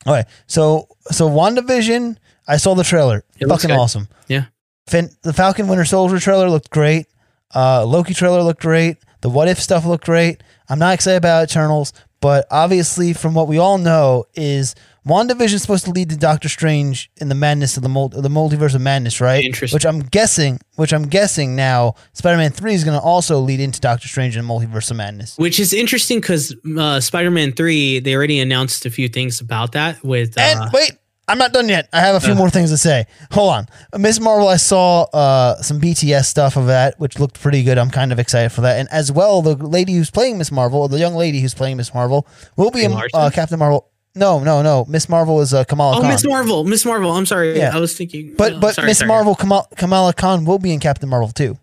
All 0.06 0.14
right. 0.14 0.26
So 0.48 0.88
so 1.12 1.28
WandaVision, 1.30 2.18
I 2.48 2.58
saw 2.58 2.74
the 2.76 2.84
trailer. 2.84 3.24
It 3.40 3.48
Fucking 3.48 3.72
awesome. 3.72 4.08
Yeah. 4.28 4.46
Fin- 4.88 5.12
the 5.22 5.34
Falcon 5.34 5.68
Winter 5.68 5.86
Soldier 5.86 6.20
trailer 6.20 6.50
looked 6.50 6.70
great. 6.70 7.08
Uh, 7.56 7.86
Loki 7.86 8.14
trailer 8.14 8.42
looked 8.42 8.62
great. 8.62 8.98
The 9.22 9.30
What 9.30 9.48
If 9.48 9.60
stuff 9.60 9.86
looked 9.86 10.06
great. 10.06 10.44
I'm 10.70 10.80
not 10.80 10.94
excited 10.94 11.18
about 11.18 11.50
Eternals, 11.50 11.94
but 12.20 12.46
obviously, 12.52 13.14
from 13.14 13.34
what 13.34 13.48
we 13.48 13.58
all 13.58 13.78
know, 13.78 14.26
is 14.34 14.76
WandaVision 15.06 15.54
is 15.54 15.62
supposed 15.62 15.86
to 15.86 15.92
lead 15.92 16.10
to 16.10 16.18
Doctor 16.18 16.50
Strange 16.50 17.12
in 17.18 17.30
the 17.30 17.36
madness 17.36 17.78
of 17.78 17.84
the 17.84 17.90
mul- 17.90 18.10
the 18.10 18.30
multiverse 18.30 18.74
of 18.76 18.82
madness, 18.82 19.20
right? 19.22 19.44
Interesting. 19.44 19.76
Which 19.76 19.86
I'm 19.86 20.00
guessing, 20.00 20.60
which 20.76 20.94
I'm 20.94 21.04
guessing 21.04 21.56
now, 21.56 21.96
Spider-Man 22.14 22.52
Three 22.52 22.74
is 22.74 22.84
going 22.84 22.98
to 22.98 23.04
also 23.04 23.40
lead 23.40 23.60
into 23.60 23.80
Doctor 23.80 24.08
Strange 24.08 24.36
and 24.36 24.48
the 24.48 24.54
multiverse 24.54 24.90
of 24.92 24.98
madness. 24.98 25.38
Which 25.38 25.60
is 25.60 25.74
interesting 25.74 26.20
because 26.22 26.56
uh, 26.78 27.00
Spider-Man 27.00 27.54
three, 27.54 28.00
they 28.00 28.16
already 28.16 28.40
announced 28.40 28.86
a 28.86 28.90
few 28.90 29.08
things 29.10 29.42
about 29.42 29.74
that. 29.74 30.04
With 30.04 30.38
uh, 30.38 30.42
And 30.42 30.72
wait, 30.74 30.94
I'm 31.28 31.38
not 31.38 31.54
done 31.54 31.70
yet. 31.70 31.88
I 31.94 32.02
have 32.02 32.16
a 32.16 32.20
few 32.20 32.34
Uh. 32.34 32.38
more 32.38 32.50
things 32.50 32.70
to 32.72 32.78
say. 32.78 33.06
Hold 33.32 33.54
on. 33.54 33.68
Miss 33.98 34.20
Marvel, 34.20 34.48
I 34.48 34.58
saw 34.58 35.04
uh, 35.14 35.62
some 35.62 35.80
BTS 35.80 36.26
stuff 36.26 36.58
of 36.58 36.68
that, 36.68 37.00
which 37.00 37.18
looked 37.18 37.40
pretty 37.42 37.64
good. 37.64 37.78
I'm 37.78 37.90
kind 37.90 38.12
of 38.12 38.20
excited 38.20 38.52
for 38.52 38.62
that. 38.62 38.78
And 38.80 38.90
as 38.92 39.12
well, 39.12 39.42
the 39.42 39.56
lady 39.56 39.94
who's 39.94 40.12
playing 40.12 40.38
Miss 40.38 40.52
Marvel, 40.52 40.82
or 40.82 40.90
the 40.90 41.00
young 41.00 41.16
lady 41.16 41.40
who's 41.40 41.54
playing 41.54 41.78
Miss 41.78 41.94
Marvel, 41.94 42.28
will 42.58 42.72
be 42.72 42.86
Brie 42.86 42.94
in 43.06 43.10
uh, 43.14 43.30
Captain 43.34 43.58
Marvel. 43.58 43.90
No, 44.16 44.44
no, 44.44 44.62
no. 44.62 44.86
Miss 44.88 45.08
Marvel 45.10 45.40
is 45.42 45.54
uh, 45.54 45.64
Kamala 45.64 45.98
oh, 45.98 46.02
Khan. 46.02 46.10
Miss 46.12 46.26
Marvel, 46.26 46.64
Miss 46.66 46.86
Marvel. 46.86 47.12
I'm 47.12 47.26
sorry, 47.26 47.58
Yeah. 47.58 47.76
I 47.76 47.80
was 47.80 47.98
thinking, 47.98 48.36
but 48.38 48.54
oh, 48.54 48.60
but 48.60 48.76
sorry, 48.76 48.88
Miss 48.88 49.00
sorry. 49.00 49.08
Marvel 49.08 49.34
Kamal, 49.34 49.68
Kamala 49.76 50.14
Khan 50.14 50.46
will 50.46 50.60
be 50.60 50.72
in 50.74 50.80
Captain 50.80 51.10
Marvel 51.10 51.30
too. 51.30 51.58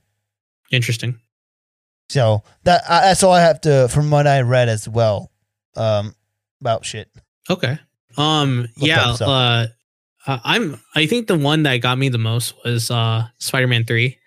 Interesting. 0.73 1.21
So 2.09 2.43
that 2.65 2.83
I, 2.89 3.03
that's 3.03 3.23
all 3.23 3.33
I 3.33 3.41
have 3.43 3.61
to 3.61 3.89
from 3.89 4.11
what 4.11 4.27
I 4.27 4.41
read 4.41 4.69
as 4.69 4.89
well 4.89 5.31
um, 5.77 6.15
about 6.61 6.85
shit. 6.85 7.09
Okay. 7.49 7.79
Um. 8.21 8.69
Yeah. 8.77 9.17
Uh. 9.21 9.67
uh, 10.27 10.39
I'm. 10.45 10.81
I 10.95 11.07
think 11.07 11.27
the 11.27 11.39
one 11.39 11.63
that 11.65 11.77
got 11.79 11.99
me 11.99 12.09
the 12.09 12.19
most 12.19 12.55
was 12.65 12.91
uh 12.91 13.27
Spider-Man 13.39 13.85
three, 13.85 14.19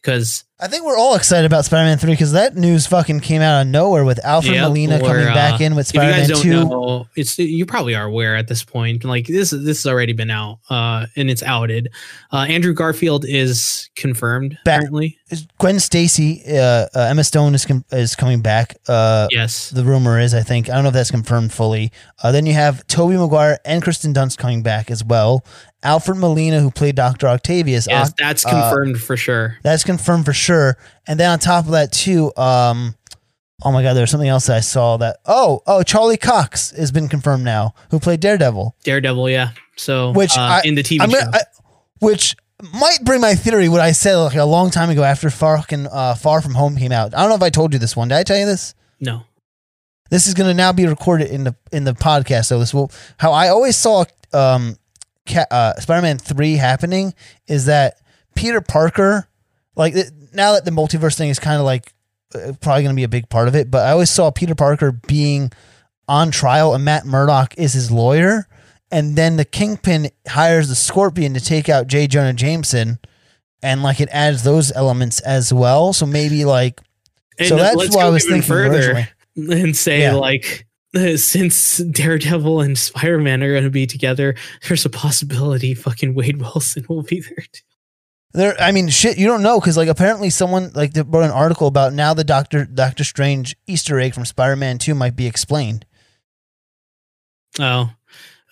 because 0.00 0.44
I 0.60 0.68
think 0.68 0.84
we're 0.84 0.96
all 0.96 1.16
excited 1.16 1.46
about 1.46 1.64
Spider-Man 1.64 1.98
3 1.98 2.12
because 2.12 2.30
that 2.32 2.54
news 2.54 2.86
fucking 2.86 3.20
came 3.20 3.42
out 3.42 3.62
of 3.62 3.66
nowhere 3.66 4.04
with 4.04 4.24
Alfred 4.24 4.54
Yep, 4.54 4.62
Molina 4.68 4.96
or, 4.98 5.00
coming 5.00 5.24
back 5.26 5.60
uh, 5.60 5.64
in 5.64 5.74
with 5.74 5.88
if 5.88 5.94
you 5.94 6.00
guys 6.00 6.26
Spider-Man 6.26 6.28
don't 6.28 6.42
2. 6.42 6.70
know, 6.70 7.06
it's 7.16 7.36
you 7.40 7.66
probably 7.66 7.96
are 7.96 8.04
aware 8.06 8.36
at 8.36 8.46
this 8.46 8.62
point. 8.62 9.04
Like 9.04 9.26
this, 9.26 9.50
this 9.50 9.82
has 9.82 9.86
already 9.86 10.12
been 10.12 10.30
out, 10.30 10.60
uh, 10.70 11.06
and 11.16 11.28
it's 11.28 11.42
outed. 11.42 11.90
Uh, 12.32 12.46
Andrew 12.48 12.72
Garfield 12.72 13.24
is 13.26 13.90
confirmed 13.96 14.56
Back- 14.64 14.78
apparently. 14.82 15.18
Gwen 15.58 15.80
Stacy, 15.80 16.44
uh, 16.48 16.86
uh, 16.94 17.06
Emma 17.10 17.24
Stone 17.24 17.56
is 17.56 17.66
com- 17.66 17.84
is 17.90 18.14
coming 18.14 18.40
back. 18.40 18.76
Uh, 18.86 19.26
Yes. 19.32 19.70
the 19.70 19.82
rumor 19.82 20.20
is, 20.20 20.32
I 20.32 20.42
think, 20.42 20.70
I 20.70 20.74
don't 20.74 20.84
know 20.84 20.88
if 20.90 20.94
that's 20.94 21.10
confirmed 21.10 21.52
fully. 21.52 21.90
Uh, 22.22 22.30
then 22.30 22.46
you 22.46 22.52
have 22.52 22.86
Tobey 22.86 23.16
Maguire 23.16 23.58
and 23.64 23.82
Kirsten 23.82 24.14
Dunst 24.14 24.38
coming 24.38 24.62
back 24.62 24.92
as 24.92 25.02
well. 25.02 25.44
Alfred 25.82 26.18
Molina, 26.18 26.60
who 26.60 26.70
played 26.70 26.94
Doctor 26.94 27.26
Octavius, 27.26 27.88
Yes, 27.88 28.10
Oc- 28.10 28.16
that's 28.16 28.46
uh, 28.46 28.50
confirmed 28.50 29.00
for 29.00 29.16
sure. 29.16 29.58
that's 29.64 29.82
confirmed 29.82 30.24
for 30.24 30.32
sure. 30.44 30.76
And 31.06 31.18
then 31.18 31.30
on 31.30 31.38
top 31.38 31.64
of 31.66 31.72
that 31.72 31.92
too, 31.92 32.32
um, 32.36 32.94
oh 33.64 33.72
my 33.72 33.82
god, 33.82 33.94
there's 33.94 34.10
something 34.10 34.28
else 34.28 34.46
that 34.46 34.56
I 34.56 34.60
saw 34.60 34.96
that. 34.98 35.18
Oh, 35.26 35.62
oh, 35.66 35.82
Charlie 35.82 36.16
Cox 36.16 36.70
has 36.72 36.92
been 36.92 37.08
confirmed 37.08 37.44
now, 37.44 37.74
who 37.90 37.98
played 37.98 38.20
Daredevil, 38.20 38.76
Daredevil, 38.84 39.30
yeah. 39.30 39.50
So 39.76 40.12
Which 40.12 40.36
uh, 40.36 40.40
I- 40.40 40.62
in 40.64 40.74
the 40.74 40.82
TV 40.82 41.00
I'm 41.00 41.10
show. 41.10 41.18
gonna, 41.20 41.30
I, 41.34 41.40
which 42.00 42.36
might 42.72 42.98
bring 43.02 43.20
my 43.20 43.34
theory 43.34 43.68
what 43.68 43.80
I 43.80 43.92
said 43.92 44.16
like 44.16 44.36
a 44.36 44.44
long 44.44 44.70
time 44.70 44.88
ago 44.90 45.02
after 45.02 45.28
fucking 45.30 45.88
uh, 45.90 46.14
Far 46.14 46.40
From 46.40 46.54
Home 46.54 46.76
came 46.76 46.92
out. 46.92 47.14
I 47.14 47.20
don't 47.20 47.28
know 47.28 47.34
if 47.34 47.42
I 47.42 47.50
told 47.50 47.72
you 47.72 47.78
this 47.78 47.96
one. 47.96 48.08
Did 48.08 48.16
I 48.18 48.22
tell 48.22 48.38
you 48.38 48.46
this? 48.46 48.74
no. 49.00 49.22
This 50.10 50.26
is 50.28 50.34
going 50.34 50.48
to 50.48 50.54
now 50.54 50.70
be 50.72 50.86
recorded 50.86 51.28
in 51.30 51.44
the 51.44 51.56
in 51.72 51.84
the 51.84 51.92
podcast. 51.92 52.44
So 52.46 52.58
this 52.60 52.72
will 52.74 52.92
how 53.16 53.32
I 53.32 53.48
always 53.48 53.74
saw 53.74 54.04
um, 54.32 54.76
uh, 55.50 55.72
Spider-Man 55.80 56.18
three 56.18 56.54
happening 56.56 57.14
is 57.48 57.64
that 57.66 57.96
Peter 58.36 58.60
Parker, 58.60 59.26
like 59.74 59.94
now 60.34 60.52
that 60.52 60.64
the 60.64 60.70
multiverse 60.70 61.16
thing 61.16 61.30
is 61.30 61.38
kind 61.38 61.58
of 61.58 61.64
like 61.64 61.92
uh, 62.34 62.52
probably 62.60 62.82
going 62.82 62.94
to 62.94 62.98
be 63.00 63.04
a 63.04 63.08
big 63.08 63.28
part 63.28 63.48
of 63.48 63.54
it, 63.54 63.70
but 63.70 63.86
I 63.86 63.90
always 63.92 64.10
saw 64.10 64.30
Peter 64.30 64.54
Parker 64.54 64.92
being 64.92 65.52
on 66.08 66.30
trial 66.30 66.74
and 66.74 66.84
Matt 66.84 67.06
Murdock 67.06 67.54
is 67.56 67.72
his 67.72 67.90
lawyer, 67.90 68.46
and 68.90 69.16
then 69.16 69.36
the 69.36 69.44
Kingpin 69.44 70.10
hires 70.28 70.68
the 70.68 70.74
Scorpion 70.74 71.34
to 71.34 71.40
take 71.40 71.68
out 71.68 71.86
J. 71.86 72.06
Jonah 72.06 72.32
Jameson, 72.34 72.98
and 73.62 73.82
like 73.82 74.00
it 74.00 74.08
adds 74.12 74.42
those 74.42 74.70
elements 74.72 75.20
as 75.20 75.52
well. 75.52 75.92
So 75.92 76.04
maybe 76.06 76.44
like 76.44 76.80
And 77.38 77.48
so 77.48 77.56
that's 77.56 77.76
let's 77.76 77.96
I 77.96 78.08
was 78.08 78.24
thinking 78.26 78.52
originally. 78.52 79.08
and 79.36 79.76
say 79.76 80.02
Yeah. 80.02 80.14
like 80.14 80.66
since 81.16 81.78
Daredevil 81.78 82.60
and 82.60 82.78
Spider 82.78 83.18
Man 83.18 83.42
are 83.42 83.50
going 83.50 83.64
to 83.64 83.70
be 83.70 83.86
together, 83.86 84.34
there's 84.68 84.84
a 84.84 84.90
possibility 84.90 85.74
fucking 85.74 86.14
Wade 86.14 86.36
Wilson 86.40 86.84
will 86.88 87.02
be 87.02 87.20
there. 87.20 87.44
Too. 87.52 87.62
There, 88.34 88.60
I 88.60 88.72
mean, 88.72 88.88
shit, 88.88 89.16
you 89.16 89.26
don't 89.28 89.42
know 89.42 89.60
because 89.60 89.76
like 89.76 89.88
apparently 89.88 90.28
someone 90.28 90.72
like 90.74 90.92
they 90.92 91.02
wrote 91.02 91.22
an 91.22 91.30
article 91.30 91.68
about 91.68 91.92
now 91.92 92.14
the 92.14 92.24
Doctor 92.24 92.64
Doctor 92.64 93.04
Strange 93.04 93.56
Easter 93.68 94.00
egg 94.00 94.12
from 94.12 94.24
Spider 94.24 94.56
Man 94.56 94.78
Two 94.78 94.94
might 94.94 95.14
be 95.14 95.26
explained. 95.28 95.86
Oh, 97.60 97.90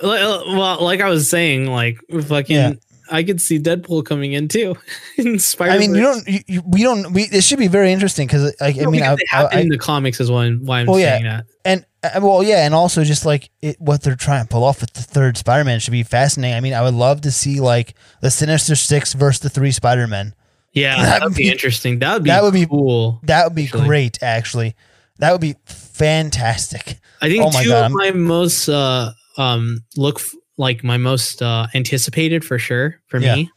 Well, 0.00 0.40
uh, 0.40 0.56
well, 0.56 0.82
like 0.84 1.00
I 1.00 1.08
was 1.08 1.28
saying, 1.28 1.66
like 1.66 1.98
fucking, 2.26 2.56
Yeah. 2.56 2.72
I 3.10 3.24
could 3.24 3.40
see 3.40 3.58
Deadpool 3.58 4.06
coming 4.06 4.32
in 4.32 4.46
too. 4.48 4.76
in 5.18 5.38
Spider. 5.40 5.72
I 5.72 5.78
mean, 5.78 5.94
you 5.94 6.00
don't, 6.02 6.26
you, 6.28 6.40
you, 6.46 6.62
we 6.66 6.82
don't, 6.84 7.12
we. 7.12 7.24
It 7.24 7.42
should 7.42 7.58
be 7.58 7.68
very 7.68 7.92
interesting 7.92 8.26
because 8.28 8.54
like 8.60 8.80
I 8.80 8.86
mean, 8.86 9.02
I, 9.02 9.16
I, 9.32 9.60
in 9.60 9.68
the 9.68 9.78
comics 9.78 10.20
is 10.20 10.30
why, 10.30 10.50
why 10.52 10.80
I'm 10.80 10.86
Well, 10.86 11.00
yeah. 11.00 11.14
saying 11.14 11.24
that. 11.24 11.46
and 11.64 11.84
uh, 12.02 12.20
well, 12.22 12.42
yeah, 12.42 12.64
and 12.66 12.74
also 12.74 13.04
just 13.04 13.24
like 13.24 13.50
it, 13.60 13.80
what 13.80 14.02
they're 14.02 14.16
trying 14.16 14.42
to 14.44 14.48
pull 14.48 14.64
off 14.64 14.80
with 14.80 14.92
the 14.92 15.02
third 15.02 15.36
Spider 15.36 15.64
Man 15.64 15.78
should 15.80 15.92
be 15.92 16.02
fascinating. 16.02 16.56
I 16.56 16.60
mean, 16.60 16.74
I 16.74 16.82
would 16.82 16.94
love 16.94 17.20
to 17.22 17.30
see 17.30 17.60
like 17.60 17.94
the 18.20 18.30
Sinister 18.30 18.74
Six 18.76 19.12
versus 19.14 19.40
the 19.40 19.50
three 19.50 19.70
Spider 19.72 20.06
Men. 20.06 20.34
Yeah, 20.72 20.96
That 20.96 21.02
that 21.20 21.24
would 21.28 21.34
be 21.36 21.44
be- 21.44 21.50
interesting. 21.50 21.98
That 22.00 22.14
would 22.14 22.24
be 22.24 22.30
that 22.30 22.42
would 22.42 22.54
be- 22.54 22.66
cool. 22.66 23.20
That 23.24 23.44
would 23.44 23.54
be 23.54 23.64
Actually. 23.64 23.86
great, 23.86 24.22
actually. 24.22 24.74
That 25.18 25.32
would 25.32 25.40
be 25.40 25.54
fantastic. 25.66 26.98
I 27.20 27.28
think 27.28 27.44
Oh 27.44 27.50
my 27.52 27.62
two 27.62 27.68
God, 27.68 27.78
of 27.78 27.82
I'm- 27.84 27.92
my 27.94 28.10
most 28.12 28.68
uh 28.68 29.12
um 29.38 29.84
look 29.96 30.18
f- 30.20 30.34
like 30.58 30.82
my 30.82 30.96
most 30.98 31.40
uh 31.42 31.66
anticipated 31.74 32.44
for 32.44 32.58
sure 32.58 33.00
for 33.06 33.18
Yeah. 33.18 33.36
me 33.36 33.50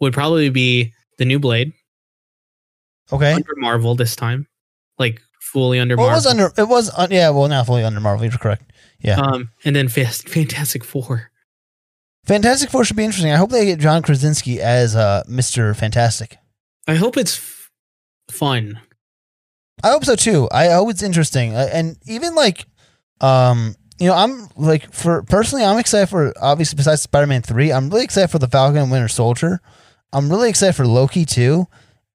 would 0.00 0.12
probably 0.12 0.50
be 0.50 0.92
the 1.18 1.24
new 1.24 1.38
Blade 1.38 1.72
Okay. 3.12 3.32
under 3.32 3.52
Marvel 3.56 3.94
this 3.94 4.16
time, 4.16 4.46
like 4.98 5.20
fully 5.54 5.78
under 5.80 5.96
Well, 5.96 6.10
it 6.10 6.12
was 6.12 6.26
under. 6.26 6.52
It 6.58 6.68
was. 6.68 6.90
Un, 6.90 7.08
yeah. 7.10 7.30
Well, 7.30 7.48
not 7.48 7.64
fully 7.64 7.84
under 7.84 8.00
Marvel. 8.00 8.26
You're 8.26 8.36
correct. 8.36 8.70
yeah. 9.00 9.18
um, 9.18 9.48
and 9.64 9.74
then 9.74 9.88
Fast, 9.88 10.28
Fantastic 10.28 10.84
Four. 10.84 11.30
Fantastic 12.26 12.70
Four 12.70 12.84
should 12.84 12.96
be 12.96 13.04
interesting. 13.04 13.32
I 13.32 13.36
hope 13.36 13.50
they 13.50 13.64
get 13.64 13.78
John 13.78 14.02
Krasinski 14.02 14.60
as 14.60 14.94
uh, 14.96 15.22
Mister 15.28 15.72
Fantastic. 15.72 16.36
I 16.86 16.96
hope 16.96 17.16
it's 17.16 17.38
f- 17.38 17.70
fun. 18.30 18.80
I 19.82 19.90
hope 19.90 20.04
so 20.04 20.16
too. 20.16 20.48
I 20.52 20.68
hope 20.68 20.90
it's 20.90 21.02
interesting, 21.02 21.54
uh, 21.54 21.68
and 21.72 21.96
even 22.06 22.34
like, 22.34 22.66
um, 23.20 23.74
you 23.98 24.06
know, 24.08 24.14
I'm 24.14 24.48
like 24.56 24.92
for 24.92 25.22
personally, 25.22 25.64
I'm 25.64 25.78
excited 25.78 26.08
for 26.08 26.32
obviously 26.40 26.76
besides 26.76 27.02
Spider 27.02 27.26
Man 27.26 27.42
three, 27.42 27.72
I'm 27.72 27.90
really 27.90 28.04
excited 28.04 28.28
for 28.28 28.38
the 28.38 28.48
Falcon 28.48 28.82
and 28.82 28.90
Winter 28.90 29.08
Soldier. 29.08 29.60
I'm 30.12 30.30
really 30.30 30.48
excited 30.48 30.74
for 30.74 30.86
Loki 30.86 31.24
too, 31.24 31.66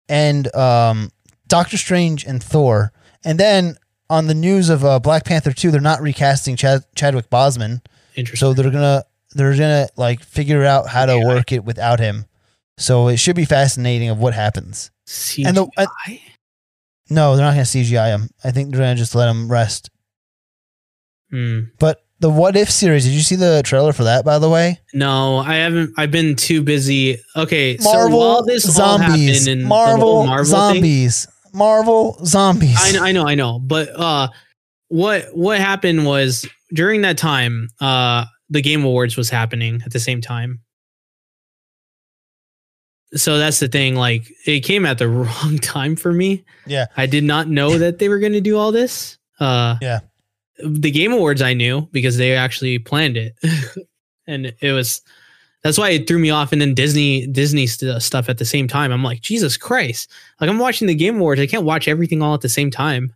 and 0.08 0.54
um, 0.56 1.12
Doctor 1.48 1.78
Strange 1.78 2.26
and 2.26 2.42
Thor. 2.44 2.92
And 3.26 3.40
then 3.40 3.76
on 4.10 4.28
the 4.28 4.34
news 4.34 4.70
of 4.70 4.84
uh, 4.86 5.00
Black 5.00 5.26
Panther 5.26 5.52
two, 5.54 5.72
they're 5.72 5.82
not 5.82 6.02
recasting 6.02 6.56
Chad- 6.56 6.86
Chadwick 6.96 7.30
Boseman, 7.30 7.82
Interesting. 8.16 8.48
so 8.48 8.54
they're 8.54 8.72
gonna 8.72 9.04
they're 9.36 9.52
gonna 9.54 9.88
like 9.98 10.24
figure 10.24 10.64
out 10.66 10.88
how 10.88 11.06
to 11.06 11.18
Yeah. 11.18 11.26
work 11.26 11.52
it 11.52 11.64
without 11.64 12.00
him. 12.00 12.26
So 12.78 13.08
it 13.10 13.18
should 13.18 13.36
be 13.36 13.46
fascinating 13.46 14.10
of 14.10 14.18
what 14.20 14.34
happens. 14.34 14.90
CGI. 15.08 15.48
and 15.48 15.58
the- 15.58 15.68
uh, 15.78 15.86
No, 17.10 17.36
they're 17.36 17.46
not 17.46 17.52
gonna 17.52 17.66
CGI 17.66 18.10
him. 18.10 18.30
I 18.44 18.52
think 18.52 18.72
they're 18.72 18.80
gonna 18.80 18.96
just 18.96 19.16
let 19.16 19.30
him 19.30 19.52
rest. 19.52 19.90
Hmm. 21.32 21.60
But 21.80 22.04
the 22.20 22.30
What 22.30 22.56
If 22.58 22.70
series, 22.72 23.06
did 23.06 23.14
you 23.14 23.22
see 23.22 23.36
the 23.36 23.62
trailer 23.64 23.94
for 23.94 24.04
that? 24.06 24.26
By 24.26 24.40
the 24.40 24.50
way, 24.50 24.80
No, 24.94 25.38
I 25.38 25.56
haven't. 25.56 25.94
I've 25.98 26.12
been 26.12 26.36
too 26.36 26.62
busy. 26.64 27.18
Okay, 27.36 27.78
so 27.78 27.92
Marvel 27.92 28.22
all 28.22 28.46
zombies, 28.60 29.40
happened 29.46 29.48
and 29.48 29.62
the 29.62 29.68
Marvel, 29.68 30.26
Marvel 30.26 30.46
thing, 30.46 30.52
zombies, 30.76 31.28
Marvel 31.54 32.18
zombies. 32.26 32.78
I 32.80 32.92
know, 32.92 33.04
I 33.04 33.12
know, 33.12 33.28
I 33.28 33.36
know. 33.36 33.60
But 33.60 33.90
uh, 34.00 34.30
what 34.88 35.26
what 35.34 35.60
happened 35.60 36.06
was 36.06 36.48
during 36.74 37.02
that 37.02 37.18
time, 37.18 37.70
uh, 37.82 38.26
the 38.50 38.62
Game 38.62 38.84
Awards 38.84 39.18
was 39.18 39.30
happening 39.30 39.82
at 39.86 39.92
the 39.92 40.00
same 40.00 40.22
time. 40.22 40.62
So 43.16 43.38
that's 43.40 43.60
the 43.60 43.68
thing. 43.68 43.96
Like, 43.96 44.32
it 44.46 44.60
came 44.62 44.86
at 44.86 45.00
the 45.00 45.08
wrong 45.10 45.58
time 45.58 45.96
for 45.96 46.14
me. 46.14 46.44
Yeah. 46.68 46.86
I 46.96 47.06
did 47.08 47.24
not 47.24 47.48
know 47.48 47.78
that 47.78 47.98
they 48.00 48.08
were 48.10 48.20
going 48.20 48.34
to 48.34 48.42
do 48.42 48.58
all 48.58 48.72
this. 48.72 49.18
Uh, 49.40 49.78
Yeah. 49.82 50.00
The 50.64 50.92
Game 50.92 51.14
Awards 51.14 51.42
I 51.42 51.54
knew 51.54 51.88
because 51.92 52.18
they 52.18 52.36
actually 52.36 52.80
planned 52.80 53.16
it, 53.16 53.34
and 54.28 54.54
it 54.60 54.74
was. 54.74 55.02
That's 55.64 55.78
why 55.78 55.90
it 55.90 56.08
threw 56.08 56.20
me 56.20 56.30
off. 56.30 56.52
And 56.54 56.62
then 56.62 56.74
Disney 56.74 57.28
Disney 57.28 57.68
st- 57.68 58.02
stuff 58.02 58.30
at 58.30 58.38
the 58.38 58.46
same 58.46 58.68
time. 58.68 58.92
I'm 58.92 59.04
like, 59.04 59.22
Jesus 59.22 59.58
Christ! 59.58 60.10
Like 60.40 60.50
I'm 60.50 60.60
watching 60.60 60.88
the 60.88 60.96
Game 60.96 61.18
Awards. 61.18 61.42
I 61.42 61.48
can't 61.48 61.66
watch 61.66 61.88
everything 61.88 62.22
all 62.22 62.34
at 62.34 62.42
the 62.42 62.50
same 62.50 62.72
time. 62.72 63.14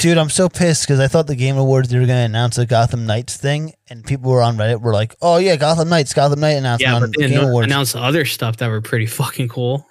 Dude, 0.00 0.18
I'm 0.18 0.30
so 0.30 0.48
pissed 0.48 0.82
because 0.82 0.98
I 0.98 1.06
thought 1.06 1.28
the 1.28 1.36
Game 1.36 1.56
Awards 1.56 1.88
they 1.88 1.98
were 2.00 2.06
gonna 2.06 2.24
announce 2.24 2.58
a 2.58 2.66
Gotham 2.66 3.06
Knights 3.06 3.36
thing, 3.36 3.72
and 3.88 4.04
people 4.04 4.32
were 4.32 4.42
on 4.42 4.56
Reddit 4.56 4.80
were 4.80 4.92
like, 4.92 5.14
"Oh 5.22 5.36
yeah, 5.36 5.54
Gotham 5.54 5.88
Knights, 5.88 6.12
Gotham 6.12 6.40
Knight 6.40 6.54
announcement 6.56 6.92
Yeah, 6.92 6.98
but 6.98 7.10
they 7.16 7.28
Game 7.28 7.38
anno- 7.38 7.48
Awards." 7.50 7.66
announced 7.66 7.94
other 7.94 8.24
stuff 8.24 8.56
that 8.56 8.68
were 8.68 8.80
pretty 8.80 9.06
fucking 9.06 9.46
cool. 9.46 9.86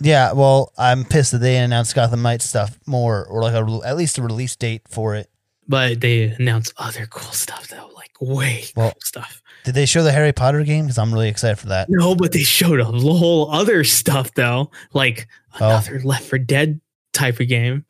yeah, 0.00 0.32
well, 0.32 0.72
I'm 0.78 1.04
pissed 1.04 1.32
that 1.32 1.38
they 1.38 1.58
announced 1.58 1.94
Gotham 1.94 2.22
Knights 2.22 2.48
stuff 2.48 2.78
more, 2.86 3.26
or 3.26 3.42
like 3.42 3.52
a, 3.52 3.80
at 3.86 3.98
least 3.98 4.16
a 4.16 4.22
release 4.22 4.56
date 4.56 4.82
for 4.88 5.14
it. 5.16 5.28
But 5.68 6.00
they 6.00 6.22
announced 6.38 6.72
other 6.78 7.04
cool 7.04 7.32
stuff 7.32 7.68
though, 7.68 7.90
like 7.94 8.12
way 8.20 8.64
Well- 8.74 8.92
cool 8.92 9.00
stuff. 9.04 9.42
Did 9.66 9.74
they 9.74 9.84
show 9.84 10.02
the 10.04 10.12
Harry 10.12 10.32
Potter 10.32 10.62
game? 10.62 10.84
Because 10.84 10.96
I'm 10.96 11.12
really 11.12 11.28
excited 11.28 11.58
for 11.58 11.66
that. 11.66 11.88
No, 11.90 12.14
but 12.14 12.30
they 12.30 12.44
showed 12.44 12.78
a 12.80 12.84
whole 12.84 13.50
other 13.50 13.82
stuff 13.84 14.32
though, 14.34 14.70
like 14.94 15.26
Oh. 15.60 15.66
another 15.66 16.00
Left 16.04 16.24
4 16.24 16.38
Dead 16.38 16.80
type 17.12 17.40
of 17.40 17.48
game 17.48 17.84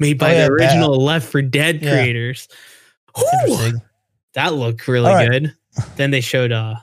made 0.00 0.18
by 0.18 0.30
Oh, 0.30 0.32
yeah, 0.32 0.48
the 0.48 0.56
that- 0.56 0.64
original 0.64 0.96
Left 1.02 1.26
4 1.30 1.40
Dead 1.42 1.80
Yeah. 1.80 1.90
creators. 1.92 2.48
That 4.34 4.54
looked 4.54 4.88
really 4.88 5.08
All 5.10 5.14
right. 5.14 5.30
good. 5.30 5.54
then 5.96 6.10
they 6.10 6.20
showed 6.20 6.52
uh 6.52 6.74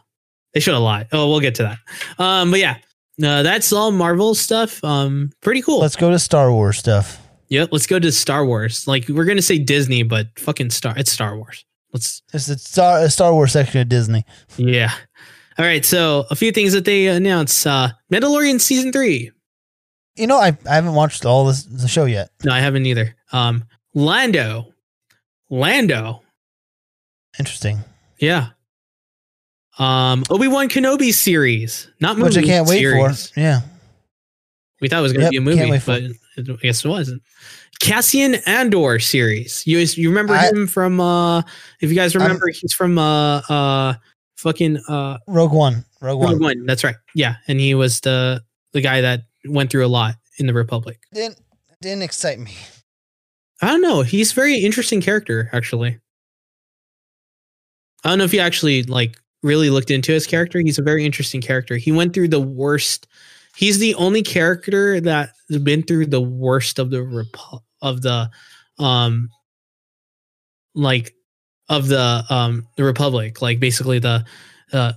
they 0.54 0.60
showed 0.60 0.76
a 0.76 0.80
lot. 0.80 1.08
Oh, 1.12 1.30
we'll 1.30 1.42
get 1.42 1.56
to 1.56 1.64
that. 1.64 1.78
Um, 2.24 2.50
but 2.52 2.60
yeah, 2.60 2.78
uh, 3.24 3.44
that's 3.44 3.72
all 3.74 3.92
Marvel 3.92 4.34
stuff. 4.36 4.84
Um, 4.84 5.32
pretty 5.42 5.62
cool. 5.62 5.80
Let's 5.80 5.96
go 5.96 6.10
to 6.10 6.18
Star 6.18 6.52
Wars 6.52 6.78
stuff. 6.80 7.22
Yep, 7.50 7.70
let's 7.72 7.86
go 7.88 8.00
to 8.00 8.12
Star 8.12 8.46
Wars. 8.46 8.88
Like 8.88 9.08
we're 9.10 9.26
gonna 9.26 9.42
say 9.42 9.58
Disney, 9.60 10.04
but 10.04 10.28
fucking 10.40 10.70
Star. 10.70 10.94
It's 10.98 11.12
Star 11.12 11.36
Wars. 11.38 11.66
Let's 11.94 12.22
It's 12.34 12.46
the 12.48 12.58
Star 12.58 13.00
a 13.00 13.10
Star 13.10 13.34
Wars 13.34 13.52
section 13.52 13.82
of 13.82 13.90
Disney. 13.90 14.26
yeah. 14.58 14.92
All 15.58 15.66
right, 15.66 15.84
so 15.84 16.26
a 16.30 16.36
few 16.36 16.54
things 16.54 16.72
that 16.72 16.86
they 16.86 17.08
announced. 17.08 17.68
Uh, 17.68 17.90
Mandalorian 18.12 18.62
season 18.62 18.94
three. 18.94 19.32
You 20.16 20.28
know, 20.28 20.38
I, 20.38 20.58
I 20.70 20.76
haven't 20.76 20.94
watched 20.94 21.26
all 21.26 21.46
this 21.46 21.64
the 21.64 21.88
show 21.90 22.06
yet. 22.06 22.30
No, 22.46 22.54
I 22.54 22.60
haven't 22.60 22.86
either. 22.86 23.16
Um, 23.34 23.66
Lando. 23.94 24.74
Lando. 25.50 26.22
Interesting. 27.38 27.80
Yeah. 28.20 28.50
Um, 29.78 30.24
Obi 30.30 30.48
Wan 30.48 30.70
Kenobi 30.70 31.14
series, 31.14 31.90
not 32.02 32.18
movie. 32.18 32.30
Which 32.30 32.38
I 32.38 32.48
can't 32.48 32.68
wait 32.68 32.80
series. 32.80 33.32
for. 33.32 33.40
Yeah. 33.40 33.62
We 34.82 34.88
thought 34.88 35.00
it 35.00 35.04
was 35.04 35.14
going 35.14 35.22
to 35.22 35.26
Yep, 35.26 35.32
be 35.32 35.38
a 35.38 35.42
movie, 35.42 35.82
but 35.86 36.02
it, 36.04 36.16
I 36.50 36.56
guess 36.62 36.84
it 36.86 36.88
wasn't. 36.88 37.22
Cassian 37.80 38.36
Andor 38.46 39.00
series. 39.00 39.66
You 39.66 39.80
you 39.80 40.10
remember 40.10 40.34
I- 40.34 40.50
him 40.50 40.68
from? 40.68 41.00
uh 41.00 41.40
If 41.82 41.90
you 41.90 41.96
guys 41.96 42.16
remember, 42.16 42.48
he's 42.50 42.74
from 42.74 42.98
uh 42.98 43.38
uh 43.50 43.94
fucking 44.38 44.78
uh 44.88 45.18
Rogue 45.28 45.54
One. 45.54 45.86
Rogue 46.02 46.20
One. 46.20 46.32
Rogue 46.34 46.42
One. 46.42 46.66
That's 46.66 46.84
right. 46.84 46.96
Yeah, 47.16 47.36
and 47.48 47.60
he 47.60 47.76
was 47.76 48.02
the 48.02 48.44
the 48.74 48.82
guy 48.82 49.02
that 49.02 49.22
went 49.46 49.70
through 49.72 49.86
a 49.86 49.88
lot 49.88 50.16
in 50.38 50.48
the 50.48 50.54
Republic. 50.54 51.00
Didn't 51.14 51.40
didn't 51.82 52.04
excite 52.04 52.40
me. 52.40 52.54
I 53.62 53.68
don't 53.68 53.82
know. 53.82 54.02
He's 54.02 54.32
a 54.32 54.36
very 54.36 54.56
interesting 54.58 55.02
character, 55.02 55.50
actually. 55.54 55.98
I 58.04 58.10
don't 58.10 58.18
know 58.18 58.24
if 58.24 58.34
you 58.34 58.40
actually 58.40 58.84
like 58.84 59.18
really 59.44 59.70
looked 59.70 59.92
into 59.92 60.12
his 60.12 60.28
character. 60.28 60.60
He's 60.60 60.80
a 60.80 60.84
very 60.84 61.06
interesting 61.06 61.42
character. 61.42 61.76
He 61.78 61.92
went 61.92 62.14
through 62.14 62.30
the 62.30 62.40
worst. 62.40 63.08
He's 63.56 63.80
the 63.80 63.96
only 63.96 64.22
character 64.22 65.02
that's 65.02 65.32
been 65.64 65.84
through 65.84 66.06
the 66.08 66.22
worst 66.22 66.80
of 66.80 66.92
the 66.92 66.98
repu- 67.00 67.62
of 67.82 68.02
the 68.02 68.30
um 68.80 69.30
like 70.76 71.14
of 71.70 71.88
the 71.88 72.24
um 72.30 72.68
the 72.78 72.84
republic 72.84 73.42
like 73.42 73.60
basically 73.60 74.00
the 74.00 74.24
uh 74.74 74.94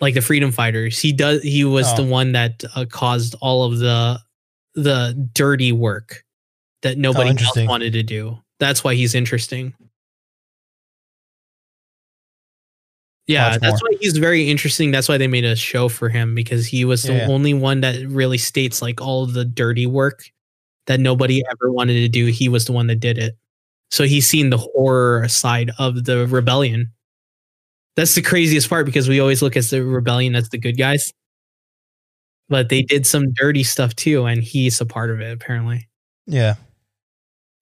like 0.00 0.14
the 0.14 0.20
freedom 0.20 0.50
fighters 0.52 0.98
he 0.98 1.12
does 1.12 1.42
he 1.42 1.64
was 1.64 1.86
Oh. 1.92 1.96
the 2.02 2.04
one 2.04 2.32
that 2.32 2.64
uh, 2.74 2.84
caused 2.90 3.34
all 3.40 3.64
of 3.64 3.78
the 3.78 4.18
the 4.74 5.28
dirty 5.34 5.72
work 5.72 6.24
that 6.82 6.98
nobody 6.98 7.30
else 7.30 7.56
wanted 7.68 7.92
to 7.92 8.02
do 8.02 8.38
that's 8.58 8.82
why 8.82 8.94
he's 8.94 9.14
interesting 9.14 9.72
yeah 13.26 13.50
Much 13.50 13.60
that's 13.60 13.82
more. 13.82 13.90
why 13.90 13.96
he's 14.00 14.16
very 14.16 14.50
interesting 14.50 14.90
that's 14.90 15.08
why 15.08 15.16
they 15.18 15.28
made 15.28 15.44
a 15.44 15.54
show 15.56 15.88
for 15.88 16.08
him 16.08 16.34
because 16.34 16.66
he 16.66 16.84
was 16.84 17.02
the 17.04 17.14
Yeah. 17.14 17.26
only 17.28 17.54
one 17.54 17.80
that 17.82 18.04
really 18.08 18.38
states 18.38 18.82
like 18.82 19.00
all 19.00 19.22
of 19.24 19.32
the 19.32 19.44
dirty 19.44 19.86
work 19.86 20.24
that 20.86 21.00
nobody 21.00 21.42
ever 21.50 21.70
wanted 21.72 21.94
to 21.94 22.08
do 22.08 22.26
he 22.26 22.48
was 22.48 22.64
the 22.64 22.72
one 22.72 22.86
that 22.88 23.00
did 23.00 23.18
it. 23.18 23.36
So 23.90 24.04
he's 24.04 24.26
seen 24.26 24.50
the 24.50 24.58
horror 24.58 25.28
side 25.28 25.70
of 25.78 26.04
the 26.04 26.26
rebellion. 26.26 26.90
That's 27.94 28.14
the 28.14 28.22
craziest 28.22 28.68
part 28.70 28.86
because 28.86 29.08
we 29.08 29.20
always 29.20 29.42
look 29.42 29.56
at 29.56 29.64
the 29.64 29.84
rebellion 29.84 30.34
as 30.34 30.48
the 30.48 30.58
good 30.58 30.78
guys. 30.78 31.12
But 32.48 32.68
they 32.70 32.82
did 32.82 33.06
some 33.06 33.32
dirty 33.34 33.62
stuff 33.64 33.94
too 33.94 34.24
and 34.26 34.42
he's 34.42 34.80
a 34.80 34.86
part 34.86 35.10
of 35.10 35.20
it 35.20 35.32
apparently. 35.32 35.88
Yeah. 36.26 36.54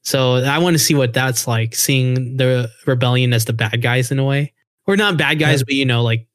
so 0.02 0.34
i 0.36 0.58
want 0.58 0.74
to 0.74 0.78
see 0.78 0.94
what 0.94 1.12
that's 1.14 1.46
like 1.46 1.74
seeing 1.74 2.36
the 2.36 2.70
rebellion 2.86 3.32
as 3.32 3.44
the 3.46 3.52
bad 3.52 3.82
guys 3.82 4.10
in 4.10 4.18
a 4.18 4.24
way. 4.24 4.52
Or 4.86 4.96
not 4.96 5.16
bad 5.16 5.38
guys 5.38 5.60
Yeah. 5.60 5.64
but 5.66 5.74
you 5.74 5.84
know 5.84 6.02
like 6.02 6.26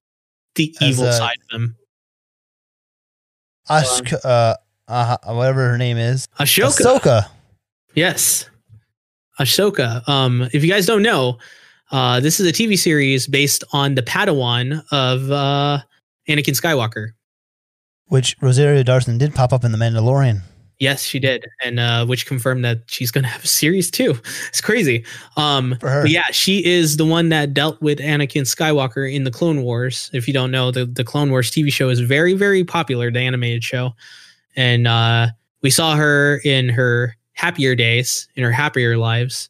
the 0.55 0.73
As 0.81 0.87
evil 0.89 1.05
a- 1.05 1.13
side 1.13 1.37
of 1.43 1.49
them. 1.51 1.75
Ashka, 3.69 4.23
uh, 4.23 4.55
uh, 4.87 5.17
whatever 5.25 5.69
her 5.69 5.77
name 5.77 5.97
is. 5.97 6.27
ashoka 6.39 6.99
Ahsoka. 6.99 7.25
Yes. 7.95 8.49
Ahsoka. 9.39 10.07
Um, 10.07 10.47
if 10.53 10.63
you 10.63 10.69
guys 10.71 10.85
don't 10.85 11.01
know, 11.03 11.37
uh, 11.91 12.19
this 12.19 12.39
is 12.39 12.47
a 12.47 12.51
TV 12.53 12.77
series 12.77 13.27
based 13.27 13.63
on 13.73 13.95
the 13.95 14.01
Padawan 14.01 14.83
of 14.91 15.31
uh, 15.31 15.79
Anakin 16.29 16.59
Skywalker. 16.59 17.09
Which 18.07 18.35
Rosario 18.41 18.83
Dawson 18.83 19.17
did 19.17 19.33
pop 19.33 19.51
up 19.51 19.63
in 19.63 19.71
The 19.71 19.77
Mandalorian. 19.77 20.41
Yes, 20.77 21.03
she 21.03 21.19
did, 21.19 21.45
and 21.63 21.79
uh, 21.79 22.05
which 22.05 22.25
confirmed 22.25 22.65
that 22.65 22.79
she's 22.87 23.09
going 23.09 23.23
to 23.23 23.29
have 23.29 23.43
a 23.45 23.47
series 23.47 23.89
too. 23.89 24.19
It's 24.49 24.59
crazy. 24.59 25.05
Um, 25.37 25.77
For 25.79 25.89
her. 25.89 26.01
but 26.01 26.11
yeah, 26.11 26.25
she 26.31 26.63
is 26.65 26.97
the 26.97 27.05
one 27.05 27.29
that 27.29 27.53
dealt 27.53 27.81
with 27.81 27.99
Anakin 27.99 28.41
Skywalker 28.43 29.11
in 29.11 29.23
the 29.23 29.31
Clone 29.31 29.63
Wars. 29.63 30.09
If 30.13 30.27
you 30.27 30.33
don't 30.33 30.51
know, 30.51 30.71
the 30.71 30.85
the 30.85 31.05
Clone 31.05 31.29
Wars 31.31 31.49
TV 31.49 31.71
show 31.71 31.87
is 31.89 32.01
very 32.01 32.33
very 32.33 32.65
popular, 32.65 33.09
the 33.09 33.21
animated 33.21 33.63
show, 33.63 33.95
and 34.55 34.87
uh, 34.87 35.27
we 35.61 35.69
saw 35.69 35.95
her 35.95 36.39
in 36.43 36.69
her 36.69 37.15
happier 37.33 37.75
days, 37.75 38.27
in 38.35 38.43
her 38.43 38.51
happier 38.51 38.97
lives. 38.97 39.49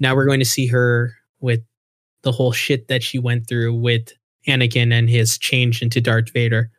Now 0.00 0.14
we're 0.14 0.26
going 0.26 0.40
to 0.40 0.44
see 0.44 0.66
her 0.66 1.12
with 1.40 1.60
the 2.22 2.32
whole 2.32 2.52
shit 2.52 2.88
that 2.88 3.02
she 3.02 3.18
went 3.18 3.48
through 3.48 3.74
with 3.74 4.08
Anakin 4.48 4.92
and 4.92 5.08
his 5.08 5.38
change 5.38 5.82
into 5.82 6.00
Darth 6.00 6.32
Vader, 6.32 6.70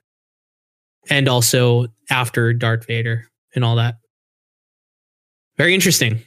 and 1.10 1.28
also 1.28 1.88
after 2.10 2.54
Darth 2.54 2.86
Vader 2.86 3.28
and 3.56 3.64
all 3.64 3.76
that. 3.76 3.96
Very 5.58 5.74
interesting. 5.74 6.22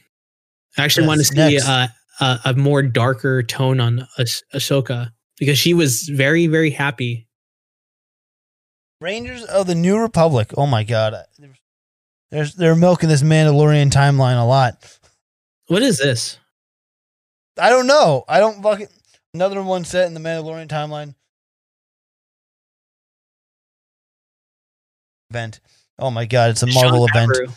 I 0.77 0.83
actually 0.83 1.07
want 1.07 1.19
to 1.19 1.25
see 1.25 1.59
uh, 1.59 1.87
a, 2.19 2.39
a 2.45 2.53
more 2.53 2.81
darker 2.81 3.43
tone 3.43 3.79
on 3.79 4.07
Ahs- 4.17 4.43
Ahsoka 4.53 5.11
because 5.37 5.57
she 5.57 5.73
was 5.73 6.03
very, 6.03 6.47
very 6.47 6.69
happy. 6.69 7.26
Rangers 8.99 9.43
of 9.43 9.67
the 9.67 9.75
New 9.75 9.99
Republic. 9.99 10.53
Oh 10.57 10.67
my 10.67 10.83
god. 10.83 11.15
There's, 12.31 12.55
they're 12.55 12.75
milking 12.75 13.09
this 13.09 13.23
Mandalorian 13.23 13.89
timeline 13.89 14.41
a 14.41 14.45
lot. 14.45 14.97
What 15.67 15.81
is 15.81 15.97
this? 15.97 16.37
I 17.59 17.69
don't 17.69 17.87
know. 17.87 18.23
I 18.27 18.39
don't 18.39 18.61
fucking. 18.61 18.87
Another 19.33 19.61
one 19.61 19.85
set 19.85 20.07
in 20.07 20.13
the 20.13 20.19
Mandalorian 20.19 20.67
timeline. 20.67 21.15
Event. 25.29 25.59
Oh 25.99 26.09
my 26.11 26.25
god, 26.25 26.51
it's 26.51 26.63
a 26.63 26.67
Marvel 26.67 27.07
John 27.07 27.29
event. 27.29 27.51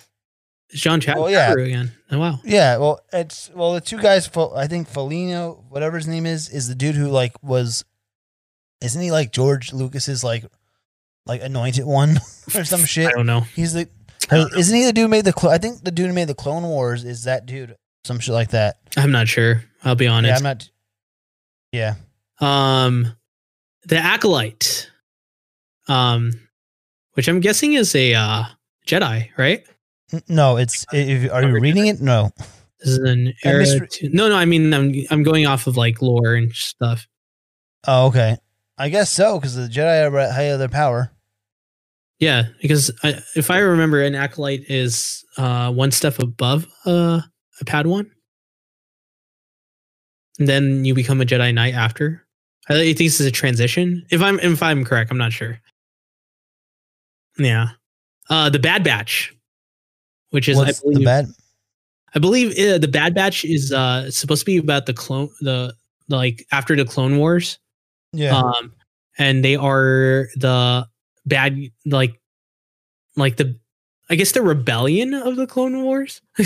John 0.73 1.01
Chad- 1.01 1.19
Oh, 1.19 1.27
yeah. 1.29 1.53
Again. 1.53 1.93
Oh, 2.11 2.19
wow. 2.19 2.41
Yeah, 2.45 2.77
well, 2.79 3.01
it's 3.13 3.51
well 3.55 3.75
the 3.75 3.81
two 3.81 3.99
guys. 3.99 4.29
I 4.55 4.67
think 4.67 4.89
Felino, 4.89 5.65
whatever 5.69 5.97
his 5.97 6.07
name 6.09 6.27
is, 6.27 6.49
is 6.49 6.69
the 6.69 6.75
dude 6.75 6.95
who 6.95 7.09
like 7.09 7.41
was. 7.43 7.85
Isn't 8.81 9.03
he 9.03 9.11
like 9.13 9.33
George 9.33 9.73
Lucas's 9.73 10.25
like, 10.25 10.45
like 11.27 11.43
anointed 11.43 11.85
one 11.85 12.17
or 12.55 12.65
some 12.65 12.85
shit. 12.85 13.09
I 13.09 13.13
don't 13.13 13.27
know. 13.27 13.41
He's 13.41 13.73
the. 13.73 13.89
Isn't 14.33 14.77
he 14.77 14.85
the 14.85 14.93
dude 14.93 15.03
who 15.05 15.09
made 15.09 15.25
the? 15.25 15.33
Clo- 15.33 15.51
I 15.51 15.59
think 15.59 15.83
the 15.83 15.91
dude 15.91 16.07
who 16.09 16.13
made 16.13 16.29
the 16.29 16.35
Clone 16.35 16.63
Wars 16.63 17.05
is 17.05 17.25
that 17.25 17.47
dude. 17.47 17.77
Some 18.05 18.19
shit 18.21 18.33
like 18.35 18.51
that. 18.51 18.77
I'm 18.97 19.11
not 19.13 19.29
sure. 19.29 19.65
I'll 19.85 19.95
be 19.95 20.05
Yeah, 20.05 20.13
honest. 20.13 20.39
I'm 20.39 20.43
not. 20.45 20.69
Yeah, 21.73 21.95
um, 22.41 23.15
the 23.85 23.97
Acolyte, 23.97 24.91
um, 25.89 26.33
which 27.15 27.29
I'm 27.29 27.41
guessing 27.41 27.75
is 27.75 27.95
a 27.95 28.15
uh, 28.15 28.45
Jedi, 28.87 29.29
right? 29.37 29.65
No, 30.29 30.57
it's. 30.57 30.85
If, 30.93 31.31
are 31.33 31.43
you 31.43 31.53
reading 31.61 31.87
it? 31.87 32.01
No. 32.01 32.31
This 32.81 32.89
is 32.89 32.99
an 32.99 33.35
era. 33.45 33.65
to- 33.87 34.09
no, 34.09 34.29
no. 34.29 34.37
I 34.37 34.45
mean, 34.47 34.73
I'm 34.73 34.95
I'm 35.11 35.23
going 35.23 35.47
off 35.47 35.67
of 35.67 35.77
like 35.77 36.01
lore 36.03 36.35
and 36.35 36.53
stuff. 36.53 37.07
Oh, 37.87 38.07
okay. 38.09 38.37
I 38.81 38.89
guess 38.89 39.11
so 39.11 39.39
because 39.39 39.55
the 39.55 39.69
Jedi 39.69 40.11
are 40.11 40.19
at 40.19 40.33
high 40.33 40.49
other 40.49 40.69
power. 40.69 41.13
Yeah, 42.19 42.45
because 42.63 42.91
I, 43.03 43.21
if 43.37 43.51
I 43.51 43.59
remember, 43.59 44.03
an 44.03 44.15
acolyte 44.15 44.65
is 44.69 45.23
uh, 45.37 45.71
one 45.71 45.91
step 45.91 46.19
above 46.19 46.67
uh, 46.87 47.21
a 47.61 47.65
Padawan, 47.67 48.07
and 50.39 50.49
then 50.49 50.87
you 50.87 50.95
become 50.95 51.21
a 51.21 51.27
Jedi 51.27 51.53
Knight 51.53 51.75
after. 51.75 52.27
I 52.71 52.75
think 52.75 52.97
this 52.97 53.21
is 53.21 53.27
a 53.27 53.31
transition. 53.31 54.03
If 54.11 54.23
I'm 54.23 54.41
if 54.41 54.63
I'm 54.63 54.83
correct, 54.87 55.11
I'm 55.11 55.19
not 55.19 55.35
sure. 55.35 55.61
Yeah, 57.39 57.69
uh, 58.31 58.49
the 58.49 58.59
Bad 58.59 58.83
Batch, 58.83 59.35
which 60.31 60.49
is 60.49 60.57
What's 60.57 60.79
I 60.79 60.83
believe 60.83 60.99
the 61.01 61.05
bad? 61.05 61.27
I 62.15 62.19
believe 62.19 62.59
uh, 62.59 62.79
the 62.79 62.89
Bad 62.89 63.15
Batch 63.15 63.45
is 63.45 63.73
uh, 63.73 64.11
supposed 64.11 64.41
to 64.41 64.47
be 64.47 64.57
about 64.57 64.87
the 64.87 64.95
clone 64.95 65.29
the 65.43 65.75
like 66.09 66.47
after 66.51 66.75
the 66.75 66.87
Clone 66.87 67.19
Wars. 67.19 67.59
Yeah. 68.13 68.37
Um, 68.39 68.73
and 69.19 69.45
they 69.45 69.57
are 69.57 70.29
the 70.37 70.87
bad, 71.27 71.59
like, 71.87 72.21
like 73.17 73.37
the, 73.37 73.59
I 74.09 74.15
guess 74.17 74.33
the 74.33 74.43
rebellion 74.43 75.15
of 75.15 75.37
the 75.37 75.47
Clone 75.47 75.83
Wars. 75.83 76.21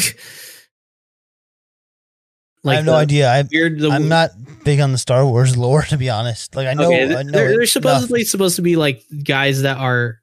I 2.67 2.77
have 2.77 2.85
no 2.87 2.95
idea. 2.95 3.31
I, 3.31 3.45
I'm 3.91 4.09
not 4.09 4.31
big 4.65 4.81
on 4.81 4.93
the 4.93 4.99
Star 4.99 5.25
Wars 5.27 5.57
lore, 5.59 5.83
to 5.83 5.97
be 5.99 6.09
honest. 6.09 6.57
Like 6.57 6.67
I 6.67 6.75
know, 6.75 6.89
Okay, 6.89 7.15
I 7.15 7.23
know 7.23 7.33
they're, 7.33 7.49
they're 7.49 7.61
enough. 7.61 7.69
supposedly 7.69 8.25
supposed 8.25 8.57
to 8.57 8.63
be 8.63 8.77
like 8.77 9.03
guys 9.23 9.63
that 9.63 9.77
are 9.77 10.21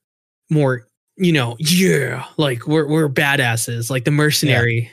more, 0.49 0.87
you 1.17 1.31
know, 1.33 1.55
yeah, 1.59 2.25
like 2.37 2.65
we're 2.67 2.87
we're 2.87 3.09
badasses, 3.09 3.89
like 3.91 4.05
the 4.05 4.11
mercenary 4.11 4.89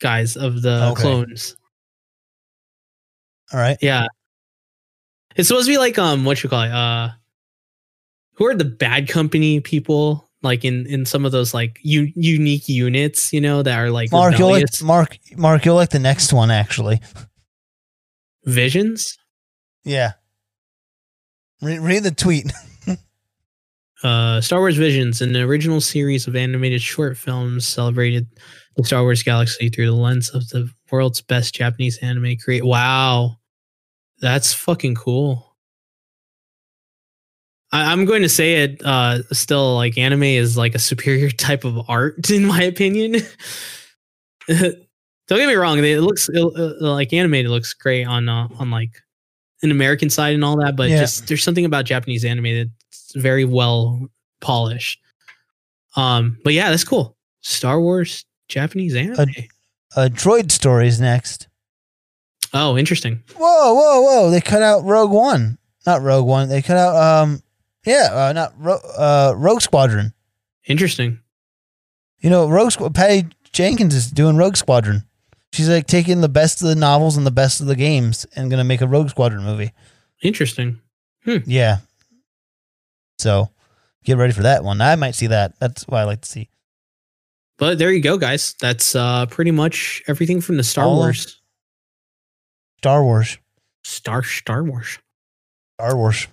guys 0.00 0.36
of 0.36 0.62
the 0.62 0.90
Okay. 0.92 1.02
clones. 1.02 1.56
All 3.52 3.58
right. 3.58 3.76
Yeah. 3.80 4.06
It's 5.36 5.48
supposed 5.48 5.66
to 5.66 5.72
be 5.72 5.78
like 5.78 5.98
um 5.98 6.24
what 6.24 6.42
you 6.42 6.48
call 6.50 6.62
it? 6.62 6.70
Uh 6.72 7.10
who 8.34 8.46
are 8.46 8.54
the 8.54 8.64
bad 8.64 9.08
company 9.08 9.60
people 9.60 10.28
like 10.42 10.64
in 10.64 10.86
in 10.86 11.04
some 11.06 11.24
of 11.24 11.32
those 11.32 11.52
like 11.54 11.78
u- 11.82 12.12
unique 12.14 12.68
units, 12.68 13.32
you 13.32 13.40
know, 13.40 13.62
that 13.62 13.78
are 13.78 13.90
like 13.90 14.12
Mark, 14.12 14.38
you'll 14.38 14.50
like 14.50 14.64
Mark. 14.82 15.16
Mark, 15.36 15.66
like 15.66 15.90
the 15.90 15.98
next 15.98 16.32
one 16.32 16.50
actually. 16.50 17.00
visions? 18.44 19.18
Yeah. 19.84 20.12
Read, 21.62 21.80
read 21.80 22.02
the 22.04 22.10
tweet. 22.10 22.52
Uh 24.02 24.42
Star 24.42 24.58
Wars 24.58 24.76
Visions, 24.76 25.22
an 25.22 25.34
original 25.34 25.80
series 25.80 26.26
of 26.26 26.36
animated 26.36 26.82
short 26.82 27.16
films 27.16 27.66
celebrated 27.66 28.26
the 28.76 28.84
Star 28.84 29.02
Wars 29.02 29.22
galaxy 29.22 29.70
through 29.70 29.86
the 29.86 29.92
lens 29.92 30.28
of 30.28 30.46
the 30.50 30.70
world's 30.92 31.22
best 31.22 31.54
Japanese 31.54 31.96
anime 32.02 32.36
create. 32.36 32.62
Wow. 32.62 33.38
That's 34.20 34.52
fucking 34.52 34.94
cool. 34.94 35.56
I, 37.72 37.92
I'm 37.92 38.04
going 38.04 38.22
to 38.22 38.28
say 38.28 38.62
it 38.62 38.80
uh 38.84 39.22
still 39.32 39.74
like 39.74 39.98
anime 39.98 40.22
is 40.22 40.56
like 40.56 40.74
a 40.74 40.78
superior 40.78 41.30
type 41.46 41.64
of 41.64 41.78
art 41.88 42.30
in 42.30 42.44
my 42.46 42.62
opinion. 42.62 43.16
Don't 44.48 45.38
get 45.38 45.48
me 45.48 45.54
wrong, 45.54 45.78
it 45.84 46.00
looks 46.00 46.28
it, 46.28 46.38
uh, 46.40 46.74
like 46.80 47.12
animated 47.12 47.50
looks 47.50 47.74
great 47.74 48.04
on 48.06 48.28
uh, 48.28 48.46
on 48.58 48.70
like 48.70 49.00
an 49.62 49.70
American 49.72 50.08
side 50.08 50.34
and 50.34 50.44
all 50.44 50.56
that, 50.58 50.76
but 50.76 50.88
Yeah. 50.90 51.00
just 51.00 51.26
there's 51.26 51.42
something 51.42 51.64
about 51.64 51.84
Japanese 51.84 52.24
anime 52.24 52.68
that's 52.68 53.12
very 53.16 53.44
well 53.44 54.06
polished. 54.40 55.00
Um, 55.96 56.38
but 56.44 56.52
yeah, 56.52 56.70
that's 56.70 56.84
cool. 56.84 57.16
Star 57.40 57.80
Wars 57.80 58.24
Japanese 58.48 58.94
anime. 58.94 59.16
uh, 59.96 60.08
droid 60.12 60.52
stories 60.52 61.00
next. 61.00 61.48
Oh, 62.54 62.76
interesting. 62.76 63.22
Whoa, 63.36 63.74
whoa, 63.74 64.00
whoa! 64.02 64.30
They 64.30 64.40
cut 64.40 64.62
out 64.62 64.84
Rogue 64.84 65.10
One. 65.10 65.58
Not 65.86 66.02
Rogue 66.02 66.26
One. 66.26 66.48
They 66.48 66.62
cut 66.62 66.76
out 66.76 66.96
um, 66.96 67.42
yeah, 67.84 68.08
uh, 68.12 68.32
not 68.32 68.54
Ro- 68.58 68.80
uh, 68.96 69.34
Rogue 69.36 69.60
Squadron. 69.60 70.12
Interesting. 70.66 71.20
You 72.20 72.30
know, 72.30 72.48
Rogue 72.48 72.70
Squ- 72.70 72.94
Patty 72.94 73.28
Jenkins 73.52 73.94
is 73.94 74.10
doing 74.10 74.36
Rogue 74.36 74.56
Squadron. 74.56 75.04
She's 75.52 75.68
like 75.68 75.86
taking 75.86 76.20
the 76.20 76.28
best 76.28 76.60
of 76.60 76.68
the 76.68 76.74
novels 76.74 77.16
and 77.16 77.24
the 77.24 77.30
best 77.30 77.60
of 77.60 77.66
the 77.66 77.76
games 77.76 78.26
and 78.34 78.50
gonna 78.50 78.64
make 78.64 78.80
a 78.80 78.88
Rogue 78.88 79.08
Squadron 79.10 79.44
movie. 79.44 79.72
Interesting. 80.22 80.80
Yeah. 81.24 81.78
So 83.18 83.50
get 84.04 84.16
ready 84.16 84.32
for 84.32 84.42
that 84.42 84.64
one. 84.64 84.80
I 84.80 84.96
might 84.96 85.14
see 85.14 85.28
that. 85.28 85.58
That's 85.60 85.86
what 85.88 85.98
I 85.98 86.04
like 86.04 86.20
to 86.22 86.28
see. 86.28 86.50
But 87.58 87.78
there 87.78 87.90
you 87.90 88.00
go, 88.02 88.18
guys. 88.18 88.54
That's 88.60 88.94
uh 88.94 89.26
pretty 89.26 89.50
much 89.50 90.02
everything 90.08 90.40
from 90.40 90.56
the 90.56 90.64
Star 90.64 90.84
All 90.84 90.96
Wars. 90.96 91.40
Star 92.78 93.02
Wars. 93.02 93.38
Star 93.84 94.22
Star 94.22 94.64
Wars. 94.64 94.98
Star 95.78 95.96
Wars. 95.96 96.26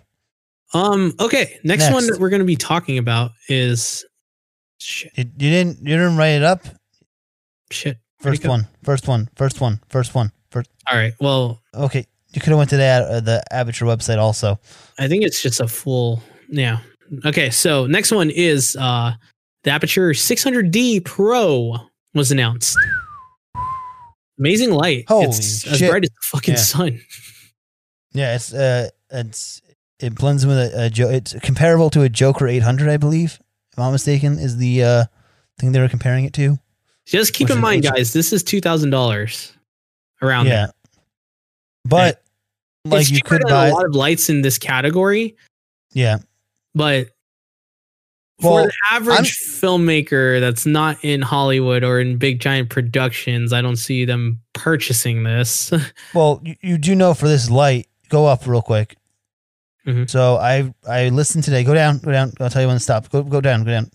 Um. 0.74 1.14
Okay. 1.20 1.60
Next, 1.64 1.92
one 1.92 2.08
that 2.08 2.20
we're 2.20 2.30
going 2.30 2.42
to 2.42 2.46
be 2.46 2.56
talking 2.56 2.98
about 2.98 3.32
is 3.48 4.06
shit. 4.80 5.12
You, 5.16 5.26
you 5.26 5.50
didn't 5.52 5.80
you 5.80 5.96
didn't 5.98 6.18
write 6.18 6.30
it 6.30 6.44
up? 6.44 6.62
Shit. 7.72 7.98
First 8.20 8.46
one. 8.48 8.68
First 8.84 9.08
one. 9.08 9.30
First 9.36 9.60
one. 9.62 9.80
First 9.90 10.16
one. 10.16 10.32
First 10.50 10.70
All 10.90 10.98
right. 10.98 11.14
Well, 11.20 11.62
Okay. 11.76 12.06
You 12.34 12.42
could 12.42 12.50
have 12.50 12.58
went 12.58 12.70
to 12.72 12.78
the 12.78 12.84
uh, 12.84 13.20
the 13.20 13.44
Aputure 13.52 13.86
website 13.86 14.18
also. 14.18 14.60
I 14.98 15.08
think 15.08 15.24
it's 15.24 15.42
just 15.42 15.60
a 15.60 15.68
full. 15.68 16.24
Yeah. 16.50 16.80
Okay. 17.26 17.50
So 17.52 17.86
next 17.86 18.12
one 18.12 18.32
is 18.32 18.76
uh 18.80 19.14
the 19.64 19.70
Aputure 19.70 20.12
600D 20.16 21.06
Pro 21.06 21.78
was 22.16 22.32
announced. 22.32 22.78
Amazing 24.44 24.72
light. 24.72 25.06
Holy 25.08 25.28
it's 25.28 25.66
as 25.66 25.80
bright 25.80 26.04
as 26.04 26.10
the 26.10 26.16
fucking 26.22 26.56
Yeah. 26.56 26.60
sun. 26.60 27.02
Yeah, 28.16 28.36
it's 28.36 28.54
uh 28.54 28.90
it's 29.10 29.62
it 30.00 30.14
blends 30.14 30.46
with 30.46 30.58
a, 30.58 30.86
a 30.86 30.90
jo- 30.90 31.10
it's 31.10 31.34
comparable 31.40 31.90
to 31.92 32.02
a 32.02 32.10
Joker 32.10 32.48
800, 32.48 32.88
I 32.90 32.98
believe. 32.98 33.40
If 33.72 33.80
I'm 33.80 33.86
not 33.86 33.92
mistaken, 33.92 34.38
is 34.38 34.58
the 34.58 34.84
uh 34.84 35.04
thing 35.60 35.72
they 35.72 35.80
were 35.80 35.90
comparing 35.90 36.26
it 36.26 36.34
to. 36.34 36.60
Just 37.08 37.34
keep 37.34 37.48
Which 37.48 37.56
in 37.56 37.62
mind, 37.62 37.82
guys, 37.84 38.14
this 38.14 38.32
is 38.32 38.44
two 38.44 38.62
thousand 38.62 38.92
dollars 38.92 39.54
around 40.22 40.46
yeah. 40.46 40.52
there. 40.52 40.72
But 41.86 42.24
like 42.86 43.02
it's 43.02 43.12
you 43.12 43.22
could 43.24 43.42
buy 43.48 43.68
a 43.70 43.74
lot 43.74 43.86
of 43.86 43.96
lights 43.96 44.30
in 44.30 44.42
this 44.44 44.58
category, 44.60 45.36
yeah. 45.94 46.18
but 46.76 47.08
Well, 48.44 48.64
for 48.66 48.68
the 48.68 48.74
average 48.92 49.38
filmmaker 49.38 50.40
that's 50.40 50.66
not 50.66 50.98
in 51.04 51.22
Hollywood 51.22 51.84
or 51.84 52.00
in 52.00 52.18
big 52.18 52.40
giant 52.40 52.70
productions, 52.70 53.54
I 53.54 53.62
don't 53.62 53.76
see 53.78 54.06
them 54.06 54.40
purchasing 54.54 55.24
this. 55.24 55.72
Well, 56.14 56.42
you, 56.44 56.56
you 56.62 56.78
do 56.78 56.96
know 56.96 57.14
for 57.14 57.28
this 57.28 57.50
light, 57.50 57.88
go 58.10 58.26
up 58.28 58.46
real 58.46 58.62
quick. 58.62 58.96
Mhm. 59.88 60.10
So 60.10 60.38
I 60.38 60.74
I 60.88 61.10
listened 61.10 61.44
today. 61.44 61.64
Go 61.64 61.74
down, 61.74 61.98
go 62.00 62.12
down. 62.12 62.32
I'll 62.40 62.50
tell 62.50 62.62
you 62.62 62.68
when 62.68 62.78
to 62.78 62.80
stop. 62.84 63.10
Go 63.10 63.24
go 63.24 63.42
down, 63.42 63.64
go 63.64 63.72
down. 63.72 63.90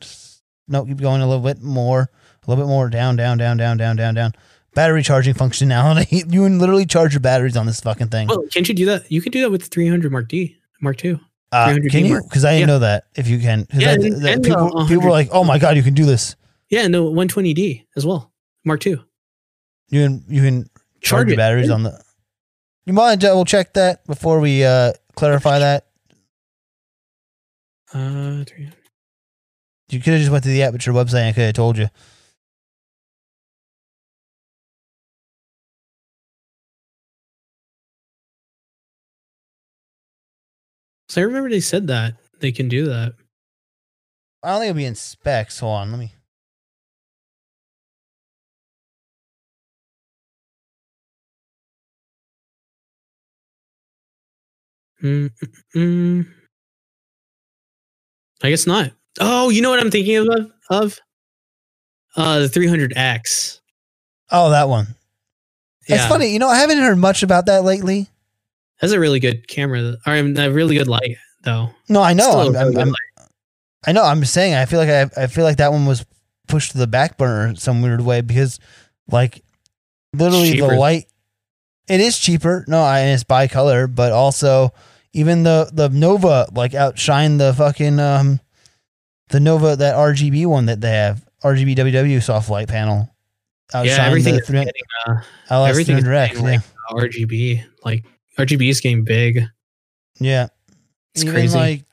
No, 0.66 0.84
keep 0.84 0.98
going 1.00 1.22
a 1.22 1.26
little 1.28 1.42
bit 1.42 1.62
more, 1.62 2.10
a 2.46 2.50
little 2.50 2.62
bit 2.64 2.68
more. 2.68 2.90
Down, 2.90 3.16
down, 3.16 3.38
down, 3.38 3.56
down, 3.56 3.76
down, 3.78 3.96
down, 3.96 4.14
down. 4.14 4.32
Battery 4.74 5.02
charging 5.02 5.34
functionality. 5.34 6.10
You 6.32 6.42
can 6.44 6.58
literally 6.58 6.84
charge 6.84 7.14
your 7.14 7.20
batteries 7.20 7.56
on 7.56 7.64
this 7.66 7.80
fucking 7.80 8.08
thing. 8.08 8.28
well, 8.28 8.44
can't 8.52 8.68
you 8.68 8.74
do 8.74 8.84
that? 8.86 9.10
You 9.10 9.22
can 9.22 9.32
do 9.32 9.40
that 9.40 9.50
with 9.50 9.62
the 9.62 9.68
300 9.68 10.12
Mark 10.12 10.28
D, 10.28 10.58
Mark 10.82 11.02
II. 11.02 11.18
Uh, 11.50 11.78
can 11.90 12.04
you? 12.04 12.20
Because 12.22 12.44
I 12.44 12.52
didn't 12.52 12.60
Yeah. 12.60 12.66
know 12.74 12.78
that. 12.80 13.04
If 13.14 13.26
you 13.28 13.38
can, 13.38 13.66
Yeah, 13.72 13.96
that- 13.96 14.04
and- 14.04 14.22
that 14.24 14.34
and, 14.34 14.44
people, 14.44 14.78
uh, 14.78 14.86
people 14.86 15.04
were 15.04 15.10
like, 15.10 15.28
"Oh 15.32 15.44
my 15.44 15.58
god, 15.58 15.76
you 15.76 15.82
can 15.82 15.94
do 15.94 16.04
this." 16.04 16.36
Yeah, 16.68 16.86
no 16.88 17.10
120D 17.10 17.86
as 17.96 18.04
well. 18.04 18.30
Mark 18.64 18.86
II. 18.86 18.98
You 19.88 20.04
can 20.04 20.24
you 20.28 20.42
can 20.42 20.62
charge, 20.64 20.70
Charge 21.02 21.28
your 21.28 21.34
it. 21.34 21.36
batteries 21.38 21.70
on 21.70 21.84
the. 21.84 21.98
You 22.84 22.92
mind 22.92 23.20
double 23.22 23.44
check 23.46 23.72
that 23.74 24.04
before 24.06 24.40
we 24.40 24.64
uh 24.64 24.92
clarify 25.16 25.58
that? 25.58 25.86
Uh, 27.92 28.44
300. 28.44 28.74
You 29.88 30.00
could 30.00 30.12
have 30.12 30.20
just 30.20 30.30
went 30.30 30.44
to 30.44 30.50
the 30.50 30.60
Aputure 30.60 30.92
website. 30.92 31.20
and 31.20 31.28
I 31.28 31.32
could 31.32 31.44
have 31.44 31.54
told 31.54 31.78
you. 31.78 31.88
So 41.08 41.20
I 41.20 41.24
remember 41.24 41.48
they 41.48 41.60
said 41.60 41.86
that 41.86 42.14
they 42.40 42.52
can 42.52 42.68
do 42.68 42.86
that. 42.86 43.14
I 44.42 44.50
don't 44.50 44.60
think 44.60 44.70
it'll 44.70 44.76
be 44.76 44.84
in 44.84 44.94
specs. 44.94 45.60
Hold 45.60 45.76
on, 45.78 45.90
let 45.90 45.98
me. 46.00 46.12
Mm, 55.02 55.30
mm, 55.30 55.52
mm. 55.76 56.26
I 58.42 58.50
guess 58.50 58.66
not. 58.66 58.92
Oh, 59.20 59.48
you 59.48 59.62
know 59.62 59.70
what 59.70 59.80
I'm 59.80 59.90
thinking 59.90 60.16
of? 60.16 60.52
Of 60.70 61.00
uh, 62.16 62.40
the 62.40 62.46
300X. 62.48 63.60
Oh, 64.30 64.50
that 64.50 64.68
one. 64.68 64.88
It's 65.86 66.04
funny, 66.06 66.32
you 66.32 66.38
know. 66.38 66.48
I 66.48 66.58
haven't 66.58 66.78
heard 66.78 66.98
much 66.98 67.22
about 67.22 67.46
that 67.46 67.64
lately. 67.64 68.08
That's 68.80 68.92
a 68.92 69.00
really 69.00 69.20
good 69.20 69.48
camera. 69.48 69.96
Or 70.06 70.12
a 70.14 70.48
really 70.50 70.76
good 70.76 70.88
light, 70.88 71.16
though. 71.42 71.70
No, 71.88 72.02
I 72.02 72.12
know. 72.12 72.40
I'm, 72.40 72.52
really 72.52 72.82
I'm. 72.82 72.94
I 73.86 73.92
know. 73.92 74.04
I'm 74.04 74.24
saying. 74.24 74.54
I 74.54 74.66
feel 74.66 74.78
like 74.78 74.88
I, 74.88 75.22
I 75.22 75.26
feel 75.26 75.44
like 75.44 75.56
that 75.58 75.72
one 75.72 75.86
was 75.86 76.04
pushed 76.46 76.72
to 76.72 76.78
the 76.78 76.86
back 76.86 77.18
burner 77.18 77.48
in 77.48 77.56
some 77.56 77.82
weird 77.82 78.00
way 78.00 78.20
because, 78.20 78.60
like, 79.10 79.42
literally 80.12 80.52
Cheaper. 80.52 80.68
the 80.68 80.76
light. 80.76 81.06
It 81.88 82.00
is 82.00 82.18
cheaper. 82.18 82.64
No, 82.68 82.82
I, 82.82 83.00
and 83.00 83.14
it's 83.14 83.24
bicolor, 83.24 83.92
but 83.92 84.12
also 84.12 84.72
even 85.14 85.42
the 85.42 85.70
the 85.72 85.88
Nova 85.88 86.48
like 86.52 86.74
outshine 86.74 87.38
the 87.38 87.54
fucking 87.54 87.98
um, 87.98 88.40
the 89.30 89.40
Nova 89.40 89.74
that 89.76 89.94
RGB 89.94 90.46
one 90.46 90.66
that 90.66 90.80
they 90.80 90.90
have 90.90 91.24
RGB 91.42 91.76
WW 91.76 92.22
soft 92.22 92.50
light 92.50 92.68
panel. 92.68 93.14
yeah, 93.72 94.04
everything 94.06 94.34
the 94.34 94.42
is 94.42 94.50
getting 94.50 94.72
uh, 95.06 95.20
LS 95.48 95.70
everything 95.70 95.98
is 95.98 96.04
300X. 96.04 96.28
getting, 96.28 96.44
Yeah, 96.44 96.60
RGB. 96.92 97.64
Like 97.84 98.04
RGB 98.38 98.68
is 98.70 98.80
getting 98.80 99.04
big. 99.04 99.42
yeah. 100.20 100.48
It's 101.14 101.24
Even, 101.24 101.34
crazy. 101.34 101.58
Like, 101.58 101.84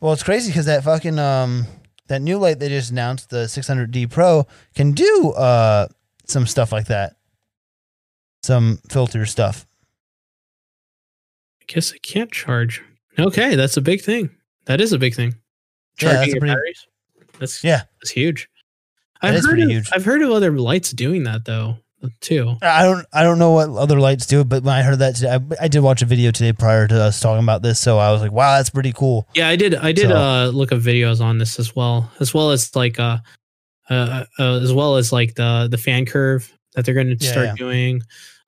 well, 0.00 0.12
it's 0.12 0.22
crazy 0.22 0.50
because 0.50 0.66
that 0.66 0.84
fucking 0.84 1.18
um 1.18 1.66
that 2.06 2.22
new 2.22 2.38
light 2.38 2.58
they 2.58 2.68
just 2.68 2.90
announced, 2.90 3.28
the 3.30 3.44
600D 3.44 4.10
Pro, 4.10 4.46
can 4.74 4.92
do 4.92 5.30
uh 5.36 5.88
some 6.26 6.46
stuff 6.46 6.72
like 6.72 6.86
that, 6.86 7.16
some 8.42 8.78
filter 8.88 9.26
stuff. 9.26 9.66
I 11.60 11.64
guess 11.66 11.92
I 11.92 11.98
can't 11.98 12.32
charge. 12.32 12.82
Okay, 13.18 13.54
that's 13.56 13.76
a 13.76 13.82
big 13.82 14.00
thing. 14.00 14.30
That 14.66 14.80
is 14.80 14.92
a 14.92 14.98
big 14.98 15.14
thing. 15.14 15.34
Yeah, 16.00 16.12
that's 16.12 16.14
Charging 16.18 16.30
your 16.34 16.40
pretty- 16.40 16.54
batteries. 16.54 16.86
That's 17.40 17.64
Yeah, 17.64 17.82
that's 18.00 18.10
huge. 18.10 18.48
That 19.20 19.34
I've 19.34 19.44
heard 19.44 19.60
of, 19.60 19.68
huge. 19.68 19.90
I've 19.92 20.04
heard 20.04 20.22
of 20.22 20.30
other 20.30 20.52
lights 20.52 20.92
doing 20.92 21.24
that 21.24 21.44
though, 21.44 21.78
too. 22.20 22.56
I 22.62 22.82
don't 22.82 23.06
I 23.12 23.22
don't 23.22 23.38
know 23.38 23.52
what 23.52 23.70
other 23.70 23.98
lights 24.00 24.26
do, 24.26 24.44
but 24.44 24.62
when 24.62 24.74
I 24.74 24.82
heard 24.82 24.98
that 25.00 25.16
today, 25.16 25.34
I, 25.34 25.64
I 25.64 25.68
did 25.68 25.80
watch 25.80 26.02
a 26.02 26.06
video 26.06 26.30
today 26.30 26.52
prior 26.52 26.86
to 26.88 27.02
us 27.02 27.20
talking 27.20 27.42
about 27.42 27.62
this, 27.62 27.78
so 27.78 27.98
I 27.98 28.12
was 28.12 28.20
like, 28.22 28.32
wow, 28.32 28.56
that's 28.56 28.70
pretty 28.70 28.92
cool. 28.92 29.28
Yeah, 29.34 29.48
I 29.48 29.56
did. 29.56 29.74
I 29.74 29.92
did 29.92 30.08
So- 30.10 30.16
uh, 30.16 30.46
look 30.54 30.72
up 30.72 30.78
videos 30.78 31.20
on 31.20 31.38
this 31.38 31.58
as 31.58 31.74
well, 31.74 32.10
as 32.20 32.32
well 32.32 32.50
as 32.50 32.74
like 32.76 32.98
uh, 33.00 33.18
uh, 33.90 34.24
uh 34.38 34.60
as 34.60 34.72
well 34.72 34.96
as 34.96 35.12
like 35.12 35.34
the 35.34 35.68
the 35.70 35.78
fan 35.78 36.06
curve 36.06 36.52
that 36.74 36.84
they're 36.84 36.94
going 36.94 37.16
to 37.16 37.24
Yeah, 37.24 37.30
start 37.32 37.46
yeah. 37.46 37.54
doing. 37.56 38.02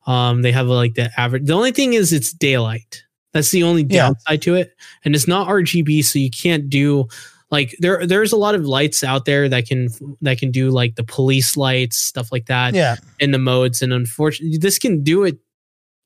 Um, 0.07 0.42
they 0.42 0.53
have 0.53 0.66
like 0.68 0.94
the 0.94 1.11
average. 1.18 1.46
The 1.46 1.53
only 1.55 1.72
thing 1.72 1.94
is 1.94 2.12
it's 2.12 2.32
daylight. 2.32 3.03
That's 3.32 3.51
the 3.51 3.62
only 3.62 3.82
Yeah. 3.82 4.09
downside 4.09 4.42
to 4.42 4.55
it, 4.57 4.72
and 5.05 5.14
it's 5.14 5.28
not 5.28 5.48
RGB, 5.48 6.05
so 6.05 6.18
you 6.18 6.30
can't 6.30 6.68
do 6.70 7.09
like 7.51 7.74
there. 7.80 8.07
There's 8.07 8.32
a 8.32 8.36
lot 8.36 8.55
of 8.55 8.64
lights 8.64 9.03
out 9.05 9.24
there 9.24 9.48
that 9.48 9.66
can 9.66 9.88
that 10.22 10.38
can 10.38 10.51
do 10.51 10.70
like 10.70 10.94
the 10.96 11.05
police 11.05 11.57
lights, 11.57 11.98
stuff 11.98 12.30
like 12.32 12.46
that 12.46 12.74
Yeah, 12.74 12.96
in 13.18 13.30
the 13.32 13.38
modes 13.38 13.82
and 13.82 13.92
unfortunately 13.92 14.59
this 14.59 14.78
can 14.78 15.03
do 15.03 15.24
it 15.24 15.38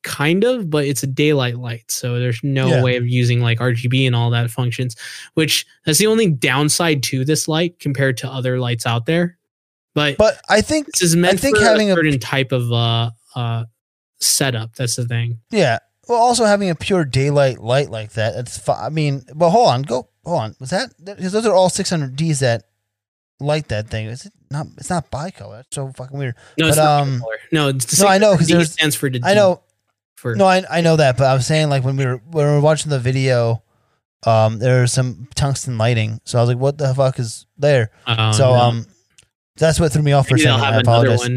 kind 0.02 0.44
of 0.44 0.68
but 0.68 0.84
it's 0.84 1.02
a 1.02 1.06
daylight 1.06 1.56
light 1.56 1.90
so 1.90 2.18
there's 2.18 2.38
no 2.42 2.68
Yeah. 2.68 2.82
way 2.82 2.96
of 2.96 3.08
using 3.08 3.40
like 3.40 3.58
rgb 3.58 4.06
and 4.06 4.14
all 4.14 4.28
that 4.32 4.50
functions 4.50 4.96
which 5.32 5.64
that's 5.86 5.96
the 5.98 6.08
only 6.08 6.28
downside 6.30 7.02
to 7.04 7.24
this 7.24 7.48
light 7.48 7.78
compared 7.78 8.18
to 8.18 8.28
other 8.28 8.58
lights 8.60 8.84
out 8.84 9.06
there 9.06 9.38
but, 9.94 10.18
but 10.18 10.38
I 10.46 10.60
think 10.60 10.88
this 10.92 11.00
is 11.00 11.16
meant 11.16 11.40
think 11.40 11.56
for 11.56 11.64
having 11.64 11.88
a 11.88 11.94
a- 11.94 11.96
certain 11.96 12.18
type 12.18 12.52
of 12.52 12.70
uh 12.70 13.12
uh 13.34 13.64
setup 14.20 14.74
that's 14.76 14.96
the 14.96 15.06
thing 15.06 15.40
yeah. 15.50 15.78
Well, 16.06 16.18
also 16.20 16.44
having 16.44 16.68
a 16.68 16.74
pure 16.74 17.06
daylight 17.06 17.60
light 17.60 17.88
like 17.88 18.12
that, 18.12 18.46
fine. 18.50 18.76
I 18.78 18.90
mean, 18.90 19.22
but 19.34 19.48
hold 19.48 19.68
on, 19.68 19.80
go 19.82 20.10
hold 20.24 20.40
on. 20.40 20.56
Was 20.60 20.70
that 20.70 20.90
because 21.04 21.32
those 21.32 21.46
are 21.46 21.54
all 21.54 21.68
600Ds 21.70 22.40
that 22.40 22.64
light 23.40 23.68
that 23.68 23.88
thing? 23.88 24.06
Is 24.06 24.26
it 24.26 24.32
not? 24.50 24.66
It's 24.78 24.90
not 24.90 25.10
bicolor. 25.10 25.56
That's 25.56 25.68
so 25.74 25.92
fucking 25.96 26.18
weird. 26.18 26.34
no 26.58 26.68
it's 26.68 26.76
But, 26.76 26.82
not 26.84 27.02
um, 27.02 27.20
color. 27.20 27.38
no 27.52 27.68
it's 27.68 28.00
no, 28.00 28.08
I 28.08 28.18
know 28.18 28.32
because 28.32 28.48
there's- 28.48 28.72
stands 28.72 28.96
for 28.96 29.10
I 29.22 29.34
know. 29.34 29.62
for 30.16 30.34
No, 30.36 30.46
I 30.46 30.64
I 30.70 30.80
know 30.80 30.96
that, 30.96 31.16
but 31.16 31.26
I 31.26 31.34
was 31.34 31.46
saying 31.46 31.68
like 31.68 31.84
when 31.84 31.96
we 31.96 32.06
were 32.06 32.16
when 32.30 32.46
we 32.46 32.52
were 32.52 32.60
watching 32.60 32.90
the 32.90 32.98
video, 33.00 33.62
um, 34.26 34.58
there 34.58 34.80
was 34.82 34.92
some 34.92 35.28
tungsten 35.34 35.76
lighting. 35.78 36.20
So 36.24 36.38
I 36.38 36.42
was 36.42 36.48
like, 36.48 36.58
what 36.58 36.78
the 36.78 36.94
fuck 36.94 37.18
is 37.18 37.46
there? 37.58 37.90
um, 38.06 38.32
so 38.32 38.52
um, 38.52 38.86
that's 39.56 39.78
what 39.78 39.92
threw 39.92 40.02
me 40.02 40.12
off 40.12 40.28
for 40.28 40.36
a 40.36 40.38
second. 40.38 40.60
I 40.60 40.78
apologize. 40.78 41.28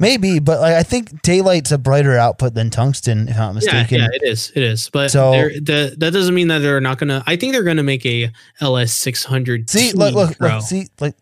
Maybe, 0.00 0.38
but 0.38 0.60
like 0.60 0.74
I 0.74 0.82
think 0.82 1.22
daylight's 1.22 1.72
a 1.72 1.78
brighter 1.78 2.16
output 2.16 2.54
than 2.54 2.70
tungsten, 2.70 3.28
if 3.28 3.34
I'm 3.34 3.40
not 3.40 3.54
mistaken. 3.56 3.98
yeah, 3.98 4.08
yeah 4.12 4.16
it 4.20 4.22
is. 4.22 4.52
It 4.54 4.62
is. 4.62 4.90
But 4.92 5.10
So- 5.10 5.32
the, 5.32 5.94
that 5.98 6.12
doesn't 6.12 6.34
mean 6.34 6.48
that 6.48 6.58
they're 6.60 6.80
not 6.80 6.98
gonna. 6.98 7.22
I 7.26 7.36
think 7.36 7.52
they're 7.52 7.64
gonna 7.64 7.82
make 7.82 8.06
a 8.06 8.30
LS 8.60 8.92
six 8.94 9.24
hundred. 9.24 9.68
See, 9.70 9.92
look, 9.92 10.14
look, 10.14 10.38
look, 10.40 10.62
see, 10.62 10.88
like 11.00 11.14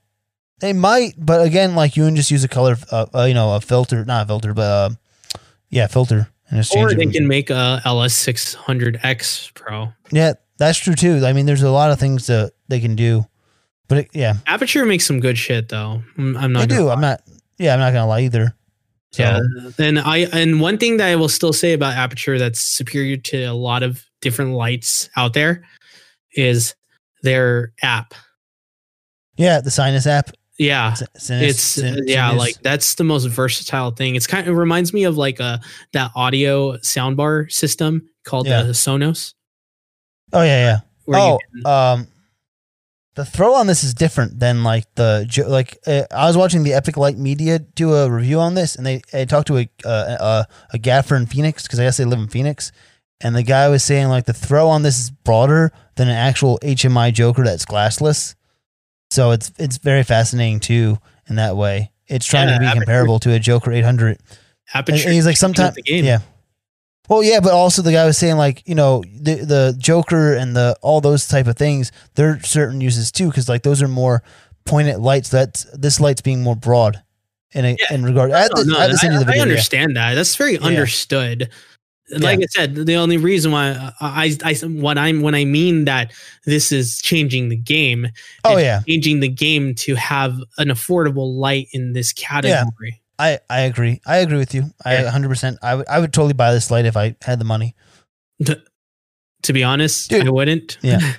they 0.61 0.73
might, 0.73 1.15
but 1.19 1.45
again, 1.47 1.75
like 1.75 1.97
you 1.97 2.05
can 2.05 2.17
just 2.17 2.31
use 2.31 2.45
a 2.45 2.49
color, 2.49 2.77
uh, 2.91 3.07
uh, 3.15 3.25
you 3.25 3.35
know, 3.35 3.55
a 3.57 3.61
filter, 3.61 4.05
not 4.05 4.25
a 4.25 4.27
filter, 4.27 4.55
but 4.55 4.63
uh, 4.63 4.91
yeah, 5.71 5.87
filter, 5.87 6.29
and 6.49 6.59
just 6.59 6.73
or 6.75 6.89
change 6.89 6.97
they 6.99 7.05
it. 7.05 7.13
can 7.13 7.27
make 7.29 7.51
a 7.51 7.81
LS 7.85 8.15
six 8.15 8.55
hundred 8.55 9.01
X 9.03 9.51
Pro. 9.55 9.93
Yeah, 10.11 10.35
that's 10.59 10.79
true 10.79 10.95
too. 10.95 11.25
I 11.25 11.33
mean, 11.33 11.47
there's 11.47 11.63
a 11.63 11.71
lot 11.71 11.91
of 11.91 11.99
things 11.99 12.27
that 12.29 12.53
they 12.69 12.81
can 12.81 12.95
do, 12.97 13.27
but 13.89 13.99
it, 13.99 14.09
yeah, 14.13 14.35
Aputure 14.47 14.87
makes 14.87 15.05
some 15.07 15.21
good 15.21 15.37
shit 15.39 15.69
though. 15.69 16.03
I'm, 16.19 16.37
I'm 16.37 16.53
not. 16.53 16.61
they 16.61 16.67
gonna 16.69 16.81
do. 16.81 16.87
lie. 16.87 16.93
I'm 16.95 17.01
not. 17.01 17.21
Yeah, 17.59 17.73
I'm 17.75 17.81
not 17.81 17.93
gonna 17.93 18.07
lie 18.07 18.21
either. 18.23 18.55
So, 19.13 19.23
Yeah. 19.23 19.41
And 19.79 19.99
I 19.99 20.19
and 20.33 20.61
one 20.61 20.79
thing 20.79 20.97
that 20.99 21.09
I 21.09 21.17
will 21.17 21.29
still 21.29 21.53
say 21.53 21.73
about 21.73 21.95
Aputure 21.95 22.39
that's 22.39 22.61
superior 22.61 23.17
to 23.17 23.45
a 23.45 23.55
lot 23.55 23.83
of 23.83 24.05
different 24.21 24.53
lights 24.53 25.09
out 25.17 25.33
there 25.33 25.65
is 26.33 26.75
their 27.23 27.73
app. 27.83 28.15
yeah, 29.37 29.61
the 29.61 29.71
Sidus 29.71 30.07
app. 30.07 30.31
Yeah. 30.59 30.93
Sidus- 31.19 31.43
it's 31.43 31.61
Sin- 31.63 32.05
yeah 32.07 32.31
like 32.31 32.57
that's 32.63 32.95
the 32.95 33.05
most 33.05 33.27
versatile 33.27 33.91
thing 33.91 34.15
it's 34.17 34.27
kind 34.27 34.47
of 34.49 34.55
it 34.55 34.59
reminds 34.59 34.93
me 34.95 35.05
of 35.05 35.17
like 35.19 35.39
a 35.41 35.61
that 35.93 36.11
audio 36.15 36.79
soundbar 36.79 37.51
system 37.53 38.09
called 38.25 38.47
Yeah. 38.47 38.63
the 38.63 38.73
sonos 38.73 39.35
oh 40.33 40.43
yeah, 40.43 40.65
yeah. 40.65 40.79
where 41.05 41.21
oh, 41.21 41.39
can, 41.55 41.67
um, 41.67 42.09
the 43.17 43.25
throw 43.25 43.55
on 43.55 43.67
this 43.67 43.83
is 43.83 43.93
different 43.95 44.39
than 44.39 44.63
like 44.63 44.85
the 44.95 45.27
like. 45.49 45.79
Uh, 45.87 46.03
I 46.11 46.27
was 46.27 46.37
watching 46.37 46.63
the 46.63 46.75
Epic 46.75 46.97
Light 46.97 47.17
Media 47.19 47.59
do 47.59 47.95
a 47.95 48.11
review 48.11 48.39
on 48.39 48.55
this, 48.55 48.77
and 48.77 48.87
they, 48.87 49.03
they 49.11 49.27
talked 49.27 49.49
to 49.49 49.59
a 49.59 49.69
uh, 49.85 50.17
a, 50.21 50.47
a 50.75 50.79
gaffer 50.79 51.17
in 51.17 51.27
Phoenix 51.27 51.65
because 51.65 51.81
I 51.81 51.85
guess 51.85 51.97
they 51.97 52.05
live 52.05 52.19
in 52.21 52.29
Phoenix, 52.29 52.71
and 53.21 53.35
the 53.35 53.43
guy 53.43 53.69
was 53.69 53.83
saying 53.83 54.09
like 54.09 54.27
the 54.27 54.33
throw 54.33 54.69
on 54.69 54.83
this 54.83 54.99
is 55.01 55.11
broader 55.11 55.73
than 55.97 56.09
an 56.09 56.15
actual 56.15 56.59
HMI 56.63 57.13
Joker 57.13 57.43
that's 57.45 57.65
glassless. 57.65 58.35
So 59.11 59.31
it's 59.33 59.51
it's 59.59 59.79
very 59.79 60.03
fascinating 60.03 60.61
too 60.61 60.99
in 61.29 61.37
that 61.37 61.57
way. 61.57 61.93
It's 62.07 62.27
trying 62.27 62.49
Yeah, 62.49 62.55
to 62.55 62.61
be 62.61 62.67
Aputure- 62.67 62.75
comparable 62.75 63.19
to 63.21 63.33
a 63.33 63.39
Joker 63.39 63.73
800. 63.73 64.09
And, 64.09 64.19
aperture 64.75 65.05
and 65.07 65.13
he's 65.15 65.27
like 65.27 65.37
sometimes 65.37 65.77
yeah. 65.87 66.19
Well, 67.09 67.23
yeah, 67.23 67.41
but 67.41 67.53
also 67.53 67.83
the 67.83 67.93
guy 67.93 68.05
was 68.07 68.19
saying 68.19 68.37
like 68.37 68.63
you 68.67 68.75
know 68.75 69.03
the 69.21 69.37
the 69.37 69.77
Joker 69.79 70.35
and 70.35 70.57
the 70.57 70.77
all 70.83 71.01
those 71.01 71.29
type 71.29 71.47
of 71.47 71.57
things. 71.57 71.93
There 72.15 72.31
are 72.31 72.41
certain 72.41 72.81
uses 72.81 73.13
too 73.13 73.29
because 73.29 73.49
like 73.49 73.63
those 73.63 73.83
are 73.83 73.89
more 73.89 74.23
pointed 74.65 74.99
lights. 74.99 75.31
That 75.31 75.65
this 75.75 76.01
light's 76.01 76.21
being 76.23 76.43
more 76.43 76.57
broad 76.57 77.03
in 77.53 77.65
a, 77.65 77.77
Yeah. 77.79 77.95
in 77.95 78.05
regard. 78.05 78.33
I 78.33 78.41
had 78.43 78.51
No, 78.55 78.63
to, 78.65 78.79
I 78.79 78.83
had 78.83 78.91
to 78.91 78.97
send 78.99 79.15
you 79.15 79.21
the 79.21 79.27
I- 79.31 79.33
I 79.33 79.37
yeah. 79.37 79.43
understand 79.43 79.97
that 79.97 80.15
that's 80.15 80.35
very 80.37 80.59
understood 80.59 81.51
like 82.19 82.39
I 82.39 82.47
said, 82.51 82.77
the 82.77 82.95
only 82.95 83.17
reason 83.17 83.51
why 83.51 83.71
uh, 83.71 83.91
I, 84.01 84.37
I, 84.45 84.55
what 84.55 84.97
I'm 84.97 85.23
when 85.23 85.35
I 85.35 85.45
mean 85.45 85.87
that 85.87 86.13
this 86.45 86.71
is 86.71 87.01
changing 87.03 87.49
the 87.49 87.57
game, 87.57 88.07
Oh 88.45 88.59
yeah, 88.59 88.83
changing 88.87 89.19
the 89.19 89.29
game 89.29 89.75
to 89.77 89.97
have 89.97 90.39
an 90.59 90.69
affordable 90.69 91.35
light 91.37 91.67
in 91.73 91.95
this 91.95 92.13
category. 92.13 93.03
I 93.19 93.39
I 93.49 93.61
agree. 93.63 94.01
I 94.07 94.19
agree 94.19 94.39
with 94.39 94.55
you. 94.55 94.65
I 94.85 95.03
100. 95.05 95.29
percent 95.29 95.59
I 95.63 95.75
would 95.75 95.89
I 95.89 95.99
would 95.99 96.13
totally 96.13 96.35
buy 96.35 96.53
this 96.53 96.71
light 96.71 96.85
if 96.85 96.97
I 96.97 97.17
had 97.23 97.39
the 97.39 97.45
money. 97.45 97.75
To, 98.45 98.61
to 99.43 99.53
be 99.53 99.65
honest, 99.65 100.11
Dude. 100.11 100.27
I 100.27 100.31
wouldn't. 100.31 100.79
Yeah. 100.83 101.01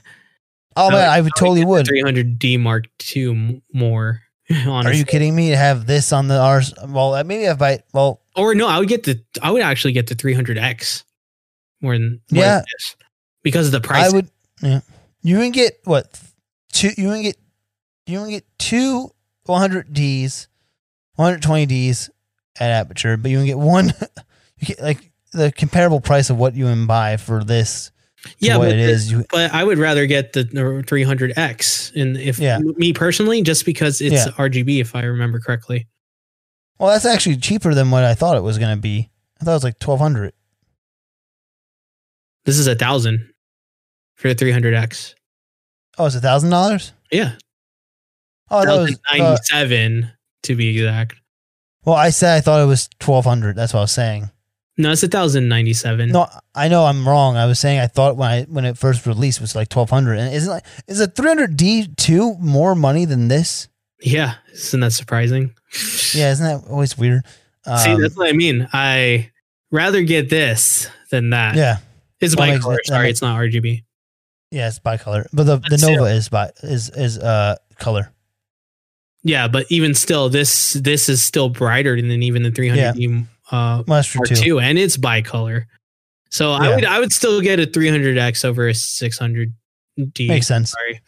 Oh 0.79 0.89
I 0.89 0.91
man, 0.91 0.93
would, 0.93 1.09
I 1.09 1.21
would 1.21 1.33
totally 1.35 1.65
would. 1.65 1.87
300D 1.87 2.59
Mark 2.59 2.85
II 3.15 3.63
more. 3.73 4.21
Honestly. 4.51 4.69
Are 4.85 4.93
you 4.93 5.05
kidding 5.05 5.35
me? 5.35 5.49
To 5.49 5.57
have 5.57 5.87
this 5.87 6.13
on 6.13 6.27
the 6.27 6.39
R? 6.39 6.61
Well, 6.87 7.15
uh, 7.15 7.23
maybe 7.23 7.45
if 7.45 7.59
I 7.63 7.79
well. 7.93 8.21
Or 8.35 8.53
no, 8.53 8.67
I 8.67 8.77
would 8.77 8.87
get 8.87 9.03
the. 9.03 9.19
I 9.41 9.49
would 9.49 9.63
actually 9.63 9.93
get 9.93 10.05
the 10.05 10.13
300X. 10.13 11.03
More 11.81 11.93
than 11.93 12.21
more 12.31 12.43
yeah, 12.43 12.55
than 12.57 12.65
because 13.41 13.65
of 13.65 13.71
the 13.71 13.81
price. 13.81 14.13
I 14.13 14.15
would. 14.15 14.29
Yeah. 14.61 14.81
You 15.23 15.37
can 15.37 15.49
get 15.49 15.79
what 15.85 16.21
two? 16.71 16.89
You 16.89 17.09
can 17.09 17.23
get 17.23 17.37
you 18.05 18.19
can 18.19 18.29
get 18.29 18.45
two 18.59 19.09
100Ds 19.47 20.47
120Ds 21.18 22.09
at 22.59 22.88
Aputure, 22.88 23.22
but 23.22 23.32
you 23.32 23.38
can 23.38 23.45
get 23.45 23.57
one, 23.57 23.88
you 24.59 24.68
get 24.68 24.82
like 24.82 25.11
the 25.34 25.51
comparable 25.51 26.01
price 26.01 26.30
of 26.30 26.38
what 26.38 26.55
you 26.55 26.65
can 26.65 26.88
buy 26.88 27.18
for 27.18 27.43
this. 27.43 27.91
Yeah, 28.39 28.57
what 28.57 28.65
but, 28.65 28.74
it 28.74 28.80
is. 28.80 29.11
You, 29.11 29.26
but 29.30 29.53
I 29.53 29.63
would 29.63 29.78
rather 29.78 30.05
get 30.05 30.34
the 30.34 30.43
300X, 30.43 31.95
and 31.99 32.18
if 32.18 32.39
yeah. 32.39 32.59
me 32.59 32.91
personally, 32.91 33.41
just 33.41 33.65
because 33.65 34.01
it's 34.01 34.26
yeah. 34.26 34.32
RGB, 34.34 34.82
if 34.82 34.95
I 34.95 35.03
remember 35.03 35.39
correctly. 35.39 35.88
Well, 36.80 36.89
that's 36.89 37.05
actually 37.05 37.38
cheaper 37.38 37.74
than 37.74 37.89
what 37.89 38.03
I 38.03 38.13
thought 38.13 38.38
it 38.38 38.43
was 38.43 38.57
going 38.57 38.76
to 38.76 38.82
be. 38.82 39.09
I 39.39 39.45
thought 39.45 39.51
it 39.51 39.55
was 39.55 39.63
like 39.63 39.82
1200. 39.82 40.34
This 42.45 42.57
is 42.57 42.68
a 42.68 42.76
thousand 42.76 43.34
for 44.15 44.34
the 44.34 44.36
300X. 44.36 45.15
Oh, 45.97 46.05
it's 46.05 46.15
a 46.15 46.22
thousand 46.22 46.49
dollars? 46.49 46.93
Yeah. 47.11 47.34
Oh, 48.49 48.63
that 48.65 48.78
was 48.78 48.99
uh, 49.11 49.18
97. 49.18 50.03
Uh, 50.03 50.07
to 50.47 50.55
be 50.55 50.69
exact. 50.77 51.15
well, 51.85 51.95
I 51.95 52.09
said 52.09 52.35
I 52.37 52.41
thought 52.41 52.61
it 52.61 52.65
was 52.67 52.89
1200. 53.03 53.55
That's 53.55 53.73
what 53.73 53.79
I 53.79 53.83
was 53.83 53.91
saying. 53.91 54.29
No, 54.79 54.91
it's 54.91 55.01
a 55.01 55.07
thousand 55.07 55.47
ninety 55.49 55.73
seven. 55.73 56.09
No, 56.11 56.27
I 56.53 56.67
know 56.67 56.85
I'm 56.85 57.07
wrong. 57.07 57.35
I 57.35 57.47
was 57.47 57.57
saying 57.59 57.79
I 57.79 57.87
thought 57.87 58.15
when 58.15 58.29
I 58.29 58.43
when 58.43 58.63
it 58.63 58.77
first 58.77 59.07
released 59.07 59.41
was 59.41 59.55
like 59.55 59.73
1200. 59.75 60.19
And 60.19 60.33
isn't 60.33 60.51
like 60.51 60.63
is 60.87 61.01
a 61.01 61.07
300D 61.07 61.95
two 61.97 62.35
more 62.35 62.75
money 62.75 63.05
than 63.05 63.27
this? 63.27 63.69
Yeah, 63.99 64.35
isn't 64.53 64.79
that 64.81 64.91
surprising? 64.91 65.55
Yeah, 66.13 66.29
isn't 66.31 66.45
that 66.45 66.69
always 66.69 66.95
weird? 66.95 67.23
Um, 67.65 67.77
See, 67.79 67.95
that's 67.95 68.15
what 68.15 68.29
I 68.29 68.33
mean. 68.33 68.69
I 68.71 69.31
rather 69.71 70.03
get 70.03 70.29
this 70.29 70.87
than 71.09 71.31
that. 71.31 71.55
yeah, 71.55 71.77
it's 72.19 72.35
That 72.35 72.41
bicolor. 72.61 72.77
Sorry, 72.85 73.07
makes- 73.07 73.11
it's 73.13 73.21
not 73.23 73.39
RGB. 73.39 73.83
yeah, 74.51 74.67
it's 74.67 74.77
bicolor, 74.77 75.25
but 75.33 75.45
the 75.45 75.57
the 75.57 75.77
Nova 75.83 76.05
is 76.13 76.29
by 76.29 76.51
is 76.61 76.91
is 76.91 77.17
uh 77.17 77.55
color. 77.79 78.11
Yeah, 79.28 79.47
but 79.47 79.65
even 79.69 79.93
still, 79.93 80.30
this 80.30 80.73
this 80.73 81.09
is 81.09 81.21
still 81.21 81.49
brighter 81.49 81.95
than 82.01 82.23
even 82.23 82.43
the 82.43 82.51
300D 82.51 83.28
uh, 83.51 83.84
Well, 83.86 83.97
that's 83.97 84.07
true 84.07 84.25
too. 84.25 84.55
R2, 84.55 84.61
and 84.61 84.78
it's 84.78 84.95
bicolor. 84.97 85.65
So 86.30 86.51
I 86.51 86.73
would 86.75 86.86
I 86.86 86.99
would 86.99 87.11
still 87.11 87.41
get 87.41 87.59
a 87.59 87.67
300X 87.67 88.45
over 88.45 88.67
a 88.67 88.73
600D. 88.73 89.51
Makes 90.28 90.47
sense. 90.47 90.71
Sorry, 90.71 91.01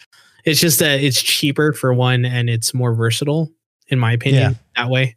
it's 0.45 0.59
just 0.59 0.80
that 0.80 1.01
it's 1.01 1.22
cheaper 1.22 1.74
for 1.74 1.93
one, 1.93 2.26
and 2.26 2.49
it's 2.49 2.74
more 2.74 2.93
versatile, 2.93 3.49
in 3.88 3.99
my 3.99 4.11
opinion. 4.13 4.57
That 4.76 4.89
way, 4.89 5.15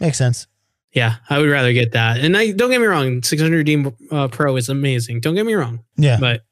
Makes 0.00 0.18
sense. 0.18 0.46
yeah, 0.92 1.16
I 1.28 1.38
would 1.38 1.48
rather 1.50 1.72
get 1.72 1.92
that. 1.92 2.18
And 2.18 2.36
I 2.36 2.52
don't 2.52 2.70
get 2.70 2.80
me 2.80 2.86
wrong, 2.86 3.20
600D 3.20 3.94
uh, 4.10 4.28
Pro 4.28 4.56
is 4.56 4.68
amazing. 4.68 5.20
Don't 5.20 5.34
get 5.34 5.46
me 5.46 5.54
wrong, 5.54 5.84
Yeah, 5.96 6.18
but 6.20 6.42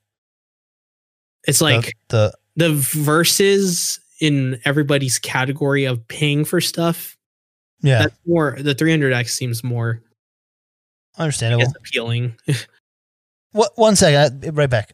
it's 1.45 1.61
like 1.61 1.95
the, 2.09 2.33
the 2.57 2.75
verses 2.75 4.01
in 4.21 4.61
everybody's 4.65 5.19
category 5.19 5.85
of 5.85 6.07
paying 6.09 6.45
for 6.45 6.61
stuff. 6.61 7.17
yeah, 7.83 8.01
That's 8.03 8.17
more 8.27 8.57
the 8.61 8.75
300X 8.75 9.29
seems 9.31 9.63
more 9.63 10.03
I 11.17 11.23
understandable. 11.23 11.73
appealing. 11.77 12.35
What 13.53 13.73
one 13.77 13.97
second, 13.97 14.21
I'll 14.21 14.31
be 14.31 14.51
right 14.51 14.71
back. 14.71 14.93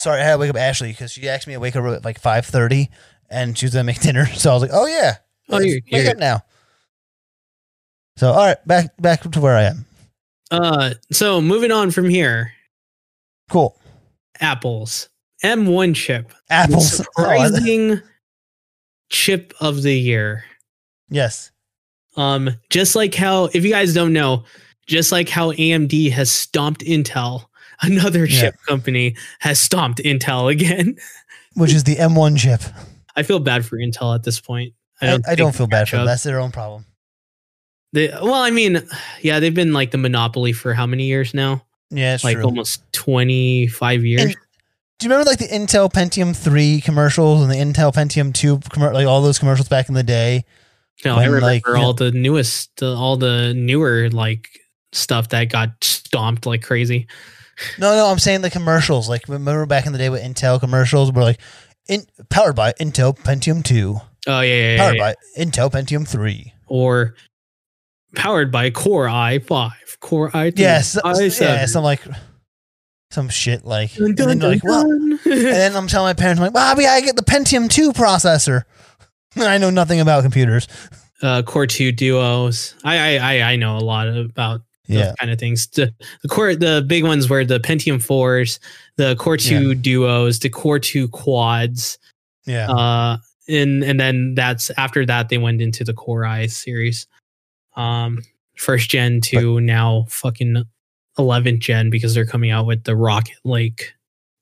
Sorry, 0.00 0.20
I 0.20 0.24
had 0.24 0.32
to 0.32 0.38
wake 0.38 0.50
up 0.50 0.56
Ashley 0.56 0.90
because 0.90 1.12
she 1.12 1.28
asked 1.28 1.46
me 1.46 1.52
to 1.54 1.60
wake 1.60 1.76
up 1.76 1.84
at 1.84 2.04
like 2.04 2.18
five 2.18 2.46
thirty, 2.46 2.88
and 3.30 3.56
she 3.56 3.66
was 3.66 3.74
gonna 3.74 3.84
make 3.84 4.00
dinner. 4.02 4.26
So 4.26 4.50
I 4.50 4.54
was 4.54 4.62
like, 4.62 4.70
"Oh 4.72 4.86
yeah, 4.86 5.16
Oh, 5.50 5.60
you're- 5.60 5.82
wake 5.92 6.06
up 6.08 6.16
now." 6.16 6.42
So 8.16 8.30
all 8.32 8.46
right, 8.46 8.66
back 8.66 8.96
back 8.98 9.22
to 9.30 9.40
where 9.40 9.56
I 9.56 9.62
am. 9.64 9.84
uh, 10.50 10.94
so 11.12 11.40
moving 11.40 11.70
on 11.70 11.90
from 11.90 12.08
here, 12.08 12.52
Cool. 13.50 13.78
apples 14.40 15.08
M1 15.44 15.94
chip, 15.94 16.32
Apples. 16.50 17.00
Oh, 17.18 17.22
surprising 17.22 18.00
chip 19.10 19.54
of 19.60 19.82
the 19.82 19.94
year. 19.94 20.44
yes. 21.08 21.50
Um, 22.16 22.50
just 22.70 22.96
like 22.96 23.14
how, 23.14 23.44
if 23.54 23.64
you 23.64 23.70
guys 23.70 23.94
don't 23.94 24.12
know, 24.12 24.44
just 24.86 25.12
like 25.12 25.28
how 25.28 25.52
AMD 25.52 26.10
has 26.10 26.30
stomped 26.30 26.80
Intel, 26.82 27.44
another 27.82 28.24
Yeah. 28.24 28.40
chip 28.40 28.56
company 28.66 29.16
has 29.40 29.58
stomped 29.58 30.00
Intel 30.00 30.50
again. 30.50 30.96
Which 31.54 31.72
is 31.72 31.84
the 31.84 31.96
M1 31.96 32.38
chip. 32.38 32.60
I 33.16 33.22
feel 33.22 33.40
bad 33.40 33.64
for 33.64 33.76
Intel 33.76 34.14
at 34.14 34.22
this 34.22 34.40
point. 34.40 34.72
I 35.00 35.06
don't, 35.06 35.28
I, 35.28 35.34
don't 35.34 35.54
feel 35.54 35.66
bad 35.66 35.88
for 35.88 35.96
them. 35.96 36.06
That's 36.06 36.22
their 36.22 36.38
own 36.38 36.52
problem. 36.52 36.84
They, 37.92 38.08
well, 38.08 38.34
I 38.34 38.50
mean, 38.50 38.82
yeah, 39.22 39.40
they've 39.40 39.54
been 39.54 39.72
like 39.72 39.90
the 39.90 39.98
monopoly 39.98 40.52
for 40.52 40.74
how 40.74 40.86
many 40.86 41.04
years 41.04 41.34
now? 41.34 41.64
Yeah, 41.90 42.14
it's 42.14 42.22
like 42.22 42.36
true. 42.36 42.44
almost 42.44 42.82
25 42.92 44.04
years. 44.04 44.22
And- 44.22 44.36
Do 44.98 45.06
you 45.06 45.10
remember 45.10 45.28
like 45.28 45.38
the 45.38 45.48
Intel 45.48 45.90
Pentium 45.92 46.36
3 46.36 46.82
commercials 46.82 47.42
and 47.42 47.50
the 47.50 47.56
Intel 47.56 47.92
Pentium 47.92 48.32
2 48.32 48.58
commer- 48.58 48.92
like 48.92 49.06
all 49.06 49.22
those 49.22 49.38
commercials 49.38 49.68
back 49.68 49.88
in 49.88 49.94
the 49.94 50.02
day? 50.04 50.44
no, 51.04 51.16
I 51.16 51.24
remember 51.24 51.40
like, 51.40 51.68
all 51.68 51.94
the 51.94 52.12
newest, 52.12 52.82
all 52.82 53.16
the 53.16 53.54
newer 53.54 54.10
like 54.10 54.48
stuff 54.92 55.30
that 55.30 55.44
got 55.48 55.82
stomped 55.82 56.46
like 56.46 56.62
crazy. 56.62 57.06
No, 57.78 57.94
no, 57.94 58.06
I'm 58.06 58.18
saying 58.18 58.42
the 58.42 58.50
commercials. 58.50 59.08
Like 59.08 59.28
remember 59.28 59.66
back 59.66 59.86
in 59.86 59.92
the 59.92 59.98
day 59.98 60.08
with 60.10 60.22
Intel 60.22 60.58
commercials 60.60 61.12
were 61.12 61.22
like 61.22 61.40
in, 61.88 62.04
powered 62.28 62.56
by 62.56 62.72
Intel 62.74 63.16
Pentium 63.18 63.64
2, 63.64 63.96
Oh 64.26 64.40
yeah, 64.40 64.42
yeah, 64.42 64.72
yeah, 64.74 64.78
powered 64.78 64.96
yeah. 64.96 65.12
by 65.36 65.42
Intel 65.42 65.70
Pentium 65.72 66.06
3. 66.06 66.52
or 66.68 67.14
powered 68.16 68.50
by 68.52 68.70
Core 68.70 69.06
i5, 69.06 69.70
Core 70.00 70.30
i3, 70.30 70.52
Yes, 70.58 70.98
i7. 71.04 71.40
yeah, 71.40 71.66
some 71.66 71.84
like 71.84 72.02
some 73.10 73.28
shit 73.28 73.64
like 73.64 73.94
Dun, 73.94 74.06
and 74.06 74.16
then 74.18 74.38
dun, 74.38 74.50
like, 74.52 74.62
dun. 74.62 75.12
And 75.24 75.42
then 75.44 75.76
I'm 75.76 75.88
telling 75.88 76.08
my 76.10 76.14
parents, 76.14 76.38
I'm 76.40 76.44
like, 76.46 76.52
Bobby, 76.52 76.86
I 76.86 77.00
get 77.00 77.16
the 77.16 77.22
Pentium 77.24 77.68
2 77.68 77.92
processor. 77.92 78.62
And 79.34 79.44
I 79.44 79.58
know 79.58 79.70
nothing 79.70 80.00
about 80.00 80.22
computers. 80.22 80.68
uh, 81.22 81.42
Core 81.42 81.66
two 81.66 81.90
duos. 81.92 82.74
I, 82.84 83.16
I 83.18 83.18
I 83.18 83.42
I 83.52 83.56
know 83.56 83.76
a 83.76 83.80
lot 83.80 84.08
about 84.08 84.62
Yeah. 84.98 85.12
kind 85.18 85.30
of 85.32 85.38
things. 85.38 85.66
The, 85.68 85.92
the 86.22 86.28
core, 86.28 86.54
the 86.54 86.84
big 86.86 87.04
ones 87.04 87.28
were 87.28 87.44
the 87.44 87.60
Pentium 87.60 88.02
fours, 88.02 88.58
the 88.96 89.14
Core 89.16 89.36
two 89.36 89.74
duos, 89.74 90.38
the 90.40 90.48
Core 90.48 90.78
two 90.78 91.08
quads, 91.08 91.98
Yeah. 92.46 92.70
uh, 92.70 93.16
and 93.48 93.82
and 93.84 93.98
then 94.00 94.34
that's 94.34 94.70
after 94.76 95.04
that 95.06 95.28
they 95.28 95.38
went 95.38 95.60
into 95.60 95.84
the 95.84 95.94
Core 95.94 96.24
i 96.24 96.46
series, 96.46 97.06
um, 97.76 98.18
first 98.56 98.90
gen 98.90 99.20
to 99.22 99.60
now 99.60 100.06
fucking 100.08 100.64
eleventh 101.18 101.60
gen 101.60 101.90
because 101.90 102.14
they're 102.14 102.26
coming 102.26 102.50
out 102.50 102.66
with 102.66 102.84
the 102.84 102.96
Rocket 102.96 103.36
Lake 103.44 103.92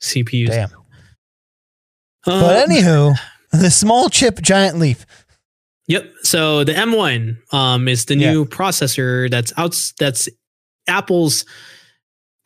CPUs. 0.02 0.48
Damn. 0.48 0.70
Um, 2.26 2.40
But 2.40 2.68
anywho, 2.68 3.14
the 3.52 3.70
small 3.70 4.08
chip 4.08 4.40
giant 4.42 4.78
leap. 4.78 4.98
Yep. 5.88 6.12
So 6.22 6.64
the 6.64 6.72
M1 6.74 7.36
um, 7.52 7.88
is 7.88 8.04
the 8.04 8.16
Yeah. 8.16 8.32
new 8.32 8.44
processor 8.46 9.28
that's 9.30 9.52
out. 9.56 9.74
That's 9.98 10.28
Apple's 10.86 11.44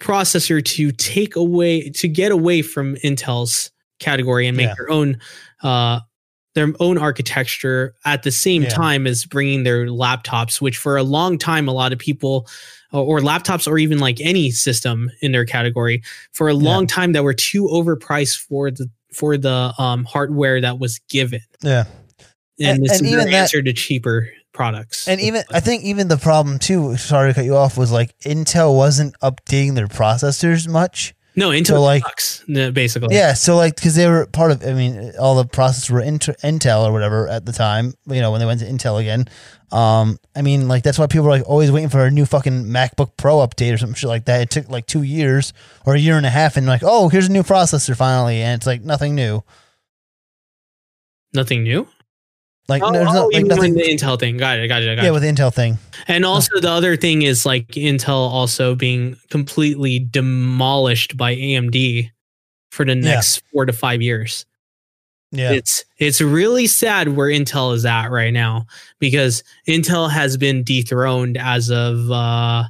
processor 0.01 0.64
to 0.64 0.90
take 0.93 1.36
away 1.36 1.90
to 1.90 2.09
get 2.09 2.32
away 2.32 2.62
from 2.62 2.97
Intel's 2.97 3.70
category 4.01 4.47
and 4.49 4.57
make 4.57 4.68
Yeah. 4.68 4.74
their 4.78 4.90
own 4.90 5.18
uh, 5.62 6.01
their 6.55 6.72
own 6.80 6.99
architecture 6.99 7.95
at 8.05 8.24
the 8.24 8.30
same 8.30 8.62
Yeah. 8.64 8.68
time 8.70 9.07
as 9.07 9.24
bringing 9.24 9.62
their 9.62 9.86
laptops, 9.86 10.61
which 10.61 10.76
for 10.76 10.97
a 10.97 11.03
long 11.03 11.38
time 11.38 11.66
a 11.68 11.72
lot 11.72 11.93
of 11.93 11.99
people 11.99 12.47
or, 12.93 13.20
laptops 13.20 13.66
or 13.66 13.78
even 13.78 13.99
like 14.01 14.20
any 14.20 14.51
system 14.51 15.11
in 15.22 15.32
their 15.32 15.47
category 15.47 16.03
for 16.32 16.49
a 16.49 16.55
long 16.55 16.86
time 16.86 17.12
that 17.12 17.24
were 17.24 17.32
too 17.32 17.64
overpriced 17.68 18.36
for 18.36 18.70
the 18.70 18.90
for 19.14 19.36
the 19.38 19.72
um, 19.78 20.05
hardware 20.05 20.61
that 20.61 20.78
was 20.78 20.99
given 21.09 21.40
Yeah. 21.62 21.84
And, 22.61 22.68
And- 22.78 22.84
this 22.84 22.98
and 22.98 23.07
is 23.07 23.12
even 23.12 23.24
the 23.26 23.30
that- 23.30 23.36
answer 23.36 23.62
to 23.62 23.72
cheaper 23.72 24.28
products. 24.53 25.09
And 25.09 25.20
even 25.20 25.42
I 25.50 25.61
think 25.61 25.82
even 25.84 26.09
the 26.09 26.18
problem 26.18 26.59
too, 26.59 26.96
sorry 26.98 27.30
to 27.30 27.34
cut 27.34 27.44
you 27.46 27.57
off, 27.57 27.78
was 27.78 27.90
like 27.90 28.18
Intel 28.20 28.76
wasn't 28.76 29.18
updating 29.20 29.74
their 29.74 29.88
processors 29.88 30.68
much. 30.68 31.14
no, 31.34 31.48
Intel 31.48 31.66
so, 31.66 31.82
like- 31.82 32.03
sucks, 32.03 32.44
basically. 32.46 33.14
Yeah, 33.16 33.32
so 33.32 33.57
like 33.57 33.74
because 33.76 33.94
they 33.94 34.07
were 34.07 34.26
part 34.26 34.50
of, 34.53 34.62
I 34.62 34.74
mean, 34.74 35.12
all 35.18 35.34
the 35.36 35.46
processors 35.46 35.88
were 35.90 36.03
Int- 36.03 36.26
Intel 36.44 36.86
or 36.86 36.92
whatever 36.92 37.26
at 37.28 37.46
the 37.46 37.53
time. 37.53 37.94
You 38.07 38.20
know, 38.20 38.30
when 38.30 38.40
they 38.40 38.46
went 38.46 38.61
to 38.61 38.66
Intel 38.66 39.00
again. 39.00 39.26
Um, 39.70 40.18
I 40.36 40.42
mean, 40.42 40.68
like 40.68 40.82
that's 40.82 40.98
why 40.98 41.07
people 41.07 41.28
are 41.28 41.30
like 41.30 41.48
always 41.48 41.70
waiting 41.72 41.88
for 41.88 42.05
a 42.05 42.11
new 42.11 42.26
fucking 42.26 42.64
MacBook 42.66 43.12
Pro 43.16 43.36
update 43.36 43.72
or 43.72 43.78
some 43.78 43.94
shit 43.94 44.07
like 44.09 44.26
that. 44.26 44.42
It 44.42 44.50
took 44.50 44.68
like 44.68 44.84
two 44.84 45.03
years 45.03 45.55
or 45.86 45.94
a 45.94 45.98
year 45.98 46.18
and 46.18 46.26
a 46.26 46.30
half, 46.30 46.59
and 46.59 46.66
like, 46.66 46.82
oh, 46.84 47.09
here's 47.09 47.28
a 47.28 47.32
new 47.32 47.42
processor 47.42 47.96
finally, 47.96 48.42
and 48.42 48.59
it's 48.61 48.66
like 48.66 48.82
nothing 48.82 49.14
new. 49.14 49.42
Nothing 51.32 51.62
new. 51.62 51.88
Like, 52.72 52.82
Oh, 52.82 52.92
there's 52.92 53.08
oh, 53.08 53.12
no, 53.12 53.26
like 53.28 53.44
nothing. 53.46 53.74
the 53.74 53.82
Intel 53.82 54.18
thing. 54.18 54.36
Got 54.38 54.58
it. 54.58 54.68
Got 54.68 54.82
it. 54.82 54.96
Got 54.96 55.02
Yeah, 55.02 55.10
it. 55.10 55.12
with 55.12 55.22
the 55.22 55.28
Intel 55.28 55.52
thing. 55.52 55.78
And 56.08 56.24
also 56.24 56.58
the 56.60 56.70
other 56.70 56.96
thing 56.96 57.22
is 57.22 57.44
like 57.46 57.68
Intel 57.68 58.08
also 58.30 58.74
being 58.74 59.16
completely 59.30 59.98
demolished 60.00 61.16
by 61.16 61.34
AMD 61.36 62.10
for 62.70 62.84
the 62.84 62.94
next 62.94 63.42
four 63.52 63.66
to 63.66 63.72
five 63.72 64.00
years. 64.02 64.46
Yeah, 65.34 65.52
It's 65.52 65.84
it's 65.98 66.20
really 66.20 66.66
sad 66.66 67.08
where 67.16 67.28
Intel 67.28 67.74
is 67.74 67.86
at 67.86 68.08
right 68.10 68.32
now 68.32 68.66
because 68.98 69.42
Intel 69.66 70.10
has 70.10 70.36
been 70.36 70.62
dethroned 70.62 71.38
as 71.38 71.70
of 71.70 72.10
uh 72.10 72.64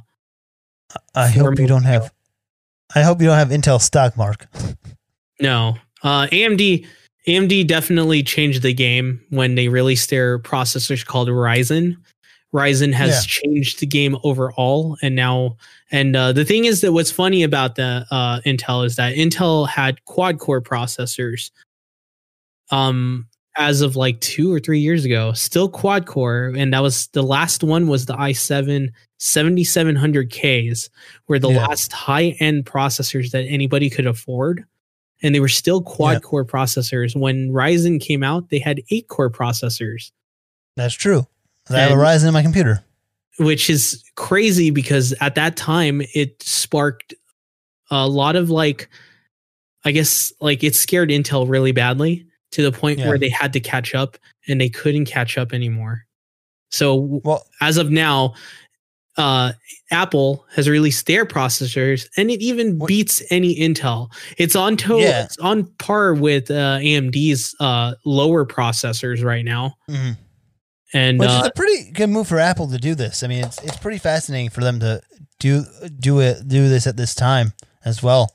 I 1.15 1.27
hope 1.27 1.59
you 1.59 1.67
don't 1.67 1.83
months 1.83 1.87
have. 1.87 2.13
I 2.95 3.01
hope 3.01 3.19
you 3.21 3.27
don't 3.27 3.37
have 3.37 3.49
Intel 3.49 3.81
stock, 3.81 4.15
Mark. 4.17 4.47
No. 5.41 5.75
Uh, 6.03 6.27
AMD 6.27 6.85
AMD 7.27 7.67
definitely 7.67 8.21
changed 8.23 8.61
the 8.63 8.73
game 8.73 9.21
when 9.29 9.55
they 9.55 9.69
released 9.69 10.09
their 10.09 10.39
processors 10.39 11.05
called 11.05 11.29
Ryzen. 11.29 11.95
Ryzen 12.53 12.93
has 12.93 13.09
Yeah. 13.11 13.21
changed 13.41 13.79
the 13.79 13.85
game 13.87 14.17
overall, 14.23 14.97
and 15.01 15.15
now 15.15 15.57
and 15.91 16.15
uh, 16.15 16.31
the 16.33 16.45
thing 16.45 16.65
is 16.65 16.81
that 16.81 16.91
what's 16.93 17.11
funny 17.11 17.43
about 17.43 17.75
the 17.75 18.05
uh, 18.11 18.41
Intel 18.41 18.85
is 18.85 18.95
that 18.97 19.15
Intel 19.15 19.67
had 19.67 20.03
quad 20.05 20.39
core 20.39 20.61
processors, 20.61 21.49
um, 22.71 23.27
as 23.57 23.81
of 23.81 23.95
like 23.95 24.19
two 24.19 24.51
or 24.53 24.59
three 24.59 24.79
years 24.79 25.05
ago, 25.05 25.31
still 25.33 25.69
quad 25.69 26.05
core, 26.05 26.51
and 26.55 26.73
that 26.73 26.81
was 26.81 27.07
the 27.13 27.21
last 27.23 27.63
one 27.63 27.87
was 27.87 28.05
the 28.05 28.15
i7 28.15 28.89
7700Ks, 29.19 30.89
were 31.27 31.39
the 31.39 31.49
Yeah. 31.51 31.65
last 31.67 31.91
high 31.93 32.35
end 32.39 32.65
processors 32.65 33.31
that 33.31 33.45
anybody 33.45 33.89
could 33.89 34.05
afford 34.07 34.65
and 35.23 35.33
they 35.33 35.39
were 35.39 35.47
still 35.47 35.81
quad 35.81 36.13
Yeah. 36.15 36.19
core 36.19 36.45
processors. 36.45 37.15
When 37.15 37.49
Ryzen 37.49 37.99
came 37.99 38.21
out, 38.23 38.49
they 38.49 38.59
had 38.59 38.81
eight 38.91 39.07
core 39.07 39.31
processors, 39.31 40.11
That's 40.75 40.93
true. 40.93 41.25
I 41.69 41.79
have 41.79 41.91
a 41.91 41.95
Ryzen 41.95 42.27
in 42.27 42.33
my 42.33 42.41
computer. 42.43 42.83
which 43.39 43.69
is 43.69 44.03
crazy 44.15 44.69
because 44.69 45.13
at 45.21 45.33
that 45.35 45.55
time 45.55 46.01
it 46.13 46.43
sparked 46.43 47.13
a 47.89 48.07
lot 48.07 48.35
of 48.35 48.49
like, 48.51 48.89
I 49.85 49.91
guess, 49.91 50.31
like 50.41 50.63
it 50.63 50.75
scared 50.75 51.09
Intel 51.09 51.49
really 51.49 51.71
badly 51.71 52.27
to 52.51 52.61
the 52.61 52.71
point 52.71 52.99
Yeah. 52.99 53.07
where 53.07 53.17
they 53.17 53.29
had 53.29 53.53
to 53.53 53.59
catch 53.59 53.95
up 53.95 54.17
and 54.47 54.59
they 54.61 54.69
couldn't 54.69 55.05
catch 55.05 55.37
up 55.37 55.53
anymore. 55.53 56.05
So 56.69 56.95
Well, 57.23 57.45
as 57.61 57.77
of 57.77 57.89
now, 57.91 58.33
uh, 59.17 59.53
Apple 59.91 60.45
has 60.55 60.67
released 60.67 61.05
their 61.05 61.25
processors, 61.25 62.07
and 62.17 62.31
it 62.31 62.41
even 62.41 62.79
What- 62.79 62.87
beats 62.87 63.21
any 63.29 63.55
Intel. 63.55 64.09
It's 64.37 64.55
on 64.55 64.75
to 64.77 64.99
Yeah. 64.99 65.25
it's 65.25 65.37
on 65.37 65.65
par 65.77 66.13
with 66.13 66.49
uh, 66.49 66.79
AMD's 66.81 67.55
uh, 67.59 67.93
lower 68.05 68.45
processors 68.45 69.23
right 69.23 69.45
now, 69.45 69.75
mhm. 69.89 70.17
and 70.93 71.19
which 71.19 71.29
uh, 71.29 71.41
is 71.43 71.47
a 71.47 71.51
pretty 71.55 71.91
good 71.91 72.07
move 72.09 72.27
for 72.27 72.39
Apple 72.39 72.67
to 72.69 72.77
do 72.77 72.95
this. 72.95 73.23
I 73.23 73.27
mean, 73.27 73.43
it's 73.43 73.61
it's 73.63 73.77
pretty 73.77 73.99
fascinating 73.99 74.49
for 74.49 74.61
them 74.61 74.79
to 74.79 75.01
do 75.39 75.63
do 75.99 76.19
it 76.19 76.47
do 76.47 76.67
this 76.69 76.87
at 76.87 76.97
this 76.97 77.13
time 77.13 77.53
as 77.85 78.01
well. 78.01 78.33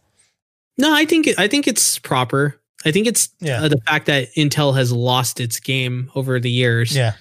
no, 0.77 0.95
I 0.95 1.05
think 1.07 1.29
I 1.39 1.49
think 1.49 1.67
it's 1.67 1.99
proper. 1.99 2.61
I 2.85 2.93
think 2.93 3.09
it's 3.09 3.31
Yeah. 3.41 3.63
uh, 3.65 3.69
the 3.69 3.81
fact 3.89 4.07
that 4.07 4.29
Intel 4.37 4.77
has 4.77 4.93
lost 4.93 5.41
its 5.41 5.59
game 5.59 6.11
over 6.15 6.39
the 6.39 6.51
years, 6.51 6.95
Yeah, 6.95 7.15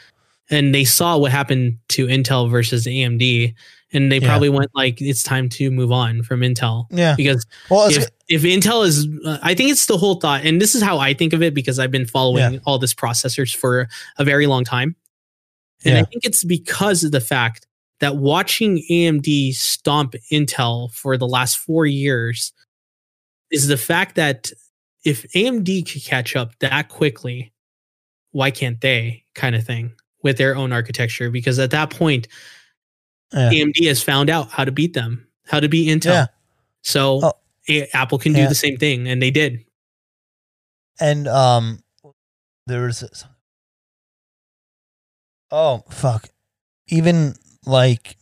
and 0.49 0.73
they 0.73 0.85
saw 0.85 1.17
what 1.17 1.31
happened 1.31 1.77
to 1.89 2.07
Intel 2.07 2.49
versus 2.49 2.85
AMD, 2.87 3.53
and 3.93 4.11
they 4.11 4.19
Yeah. 4.19 4.27
probably 4.27 4.49
went 4.49 4.71
like, 4.73 5.01
"It's 5.01 5.23
time 5.23 5.49
to 5.49 5.69
move 5.71 5.91
on 5.91 6.23
from 6.23 6.41
Intel." 6.41 6.85
yeah. 6.91 7.15
Because 7.15 7.45
Well, 7.69 7.89
if, 7.89 8.07
if 8.29 8.43
Intel 8.43 8.85
is, 8.85 9.07
uh, 9.25 9.39
I 9.41 9.53
think 9.53 9.71
it's 9.71 9.85
the 9.87 9.97
whole 9.97 10.15
thought, 10.15 10.45
and 10.45 10.61
this 10.61 10.75
is 10.75 10.81
how 10.81 10.99
I 10.99 11.13
think 11.13 11.33
of 11.33 11.41
it 11.41 11.53
because 11.53 11.79
I've 11.79 11.91
been 11.91 12.05
following 12.05 12.53
Yeah. 12.53 12.59
all 12.65 12.79
this 12.79 12.93
processors 12.93 13.55
for 13.55 13.87
a 14.17 14.23
very 14.23 14.47
long 14.47 14.63
time, 14.63 14.95
and 15.85 15.97
I 15.97 16.03
think 16.03 16.25
it's 16.25 16.43
because 16.43 17.03
of 17.03 17.11
the 17.11 17.21
fact 17.21 17.67
that 17.99 18.17
watching 18.17 18.83
AMD 18.89 19.51
stomp 19.53 20.15
Intel 20.31 20.91
for 20.93 21.17
the 21.17 21.27
last 21.27 21.57
four 21.57 21.85
years 21.85 22.53
is 23.51 23.67
the 23.67 23.77
fact 23.77 24.15
that 24.15 24.51
if 25.03 25.25
AMD 25.33 25.83
could 25.83 26.03
catch 26.03 26.35
up 26.35 26.51
that 26.59 26.89
quickly, 26.89 27.53
why 28.31 28.51
can't 28.51 28.79
they? 28.81 29.23
Kind 29.35 29.55
of 29.55 29.65
thing 29.65 29.93
with 30.27 30.37
their 30.37 30.55
own 30.55 30.71
architecture, 30.71 31.31
because 31.31 31.57
at 31.57 31.71
that 31.71 31.89
point, 31.89 32.27
yeah. 33.33 33.49
AMD 33.49 33.85
has 33.87 34.01
found 34.03 34.29
out 34.29 34.49
how 34.51 34.63
to 34.65 34.71
beat 34.71 34.93
them, 34.93 35.27
how 35.47 35.59
to 35.59 35.67
beat 35.67 35.87
Intel. 35.89 36.11
Yeah. 36.13 36.25
So 36.83 37.19
Oh. 37.23 37.33
A- 37.69 37.87
Apple 37.95 38.17
can 38.19 38.31
do 38.33 38.47
the 38.47 38.55
same 38.55 38.77
thing, 38.77 39.07
and 39.07 39.21
they 39.21 39.31
did. 39.31 39.65
and 41.01 41.27
um, 41.27 41.83
there 42.67 42.83
was. 42.83 43.03
Oh 45.51 45.83
fuck! 45.89 46.29
even 46.89 47.33
like 47.65 48.17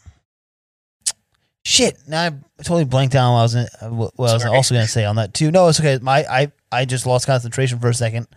shit. 1.63 1.97
Now 2.07 2.23
I 2.27 2.29
totally 2.63 2.85
blanked 2.85 3.15
out. 3.15 3.33
What 3.33 3.39
I 3.39 3.43
was 3.43 3.53
gonna, 3.55 3.67
uh, 3.81 3.89
what 3.89 4.29
I 4.29 4.33
was 4.33 4.45
also 4.45 4.75
going 4.75 4.85
to 4.85 4.91
say 4.91 5.05
on 5.05 5.15
that 5.17 5.33
too. 5.33 5.51
No, 5.51 5.67
it's 5.67 5.79
okay. 5.79 5.97
My 6.01 6.25
I 6.29 6.51
I 6.71 6.85
just 6.85 7.05
lost 7.05 7.25
concentration 7.25 7.79
for 7.79 7.89
a 7.89 7.93
second 7.93 8.27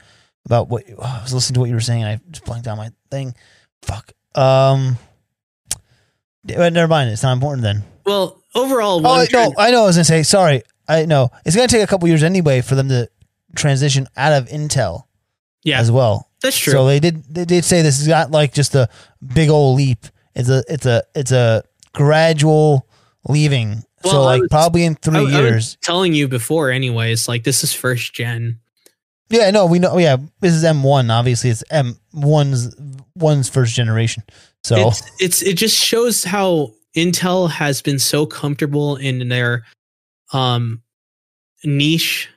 about 0.47 0.69
what 0.69 0.85
I 0.89 1.23
was 1.23 1.35
listening 1.35 1.55
to 1.55 1.61
what 1.61 1.69
you 1.69 1.75
were 1.75 1.81
saying. 1.81 2.03
And 2.03 2.11
I 2.13 2.21
just 2.31 2.45
blanked 2.45 2.67
out 2.67 2.77
my 2.79 2.91
thing. 3.11 3.35
Fuck. 3.83 4.13
Um. 4.35 4.99
But 6.45 6.73
never 6.73 6.89
mind. 6.89 7.11
It's 7.11 7.23
not 7.23 7.33
important 7.33 7.63
then. 7.63 7.83
Well, 8.07 8.41
overall, 8.55 9.07
Oh 9.07 9.27
no, 9.33 9.53
I 9.59 9.71
know. 9.71 9.83
I 9.83 9.87
was 9.87 9.97
gonna 9.97 10.05
say 10.05 10.23
sorry. 10.23 10.63
I 10.89 11.05
know 11.05 11.31
it's 11.45 11.55
gonna 11.55 11.69
take 11.69 11.83
a 11.83 11.87
couple 11.87 12.09
years 12.09 12.23
anyway 12.23 12.61
for 12.63 12.75
them 12.75 12.89
to 12.89 13.11
transition 13.55 14.07
out 14.17 14.33
of 14.33 14.49
Intel 14.49 15.03
yeah, 15.63 15.79
as 15.81 15.91
well. 15.91 16.31
that's 16.41 16.57
true. 16.57 16.73
So 16.73 16.87
they 16.87 17.01
did. 17.01 17.23
They 17.33 17.45
did 17.45 17.65
say 17.65 17.83
this 17.83 18.01
is 18.01 18.09
not 18.09 18.31
like 18.31 18.55
just 18.55 18.75
a 18.75 18.89
big 19.35 19.51
old 19.51 19.77
leap. 19.77 20.07
It's 20.35 20.49
a. 20.49 20.63
It's 20.69 20.87
a. 20.87 21.03
It's 21.15 21.33
a 21.33 21.65
gradual 21.93 22.87
leaving. 23.29 23.83
so 24.05 24.11
Well, 24.13 24.23
I 24.23 24.33
like 24.35 24.41
was- 24.43 24.49
probably 24.51 24.85
in 24.85 24.93
I, 24.93 24.97
three 25.03 25.19
I 25.19 25.23
was 25.23 25.33
years. 25.33 25.79
telling 25.83 26.15
you 26.15 26.29
before, 26.29 26.71
anyways. 26.71 27.29
Like 27.29 27.45
this 27.45 27.63
is 27.65 27.75
first 27.75 28.15
gen. 28.15 28.61
Yeah. 29.31 29.51
No. 29.51 29.67
We 29.67 29.79
know. 29.79 29.99
Yeah. 29.99 30.17
This 30.41 30.55
is 30.55 30.65
M 30.65 30.83
one. 30.83 31.11
Obviously, 31.11 31.51
it's 31.51 31.65
M 31.71 31.97
one's 32.13 32.75
one's 33.15 33.49
first 33.49 33.75
generation. 33.75 34.23
So 34.65 34.89
It's 34.89 35.03
it's 35.21 35.43
it 35.43 35.55
just 35.55 35.77
shows 35.77 36.25
how 36.25 36.73
Intel 36.97 37.49
has 37.51 37.83
been 37.83 37.99
so 37.99 38.27
comfortable 38.27 38.97
in 38.97 39.29
their 39.29 39.65
um 40.33 40.83
niche 41.65 42.29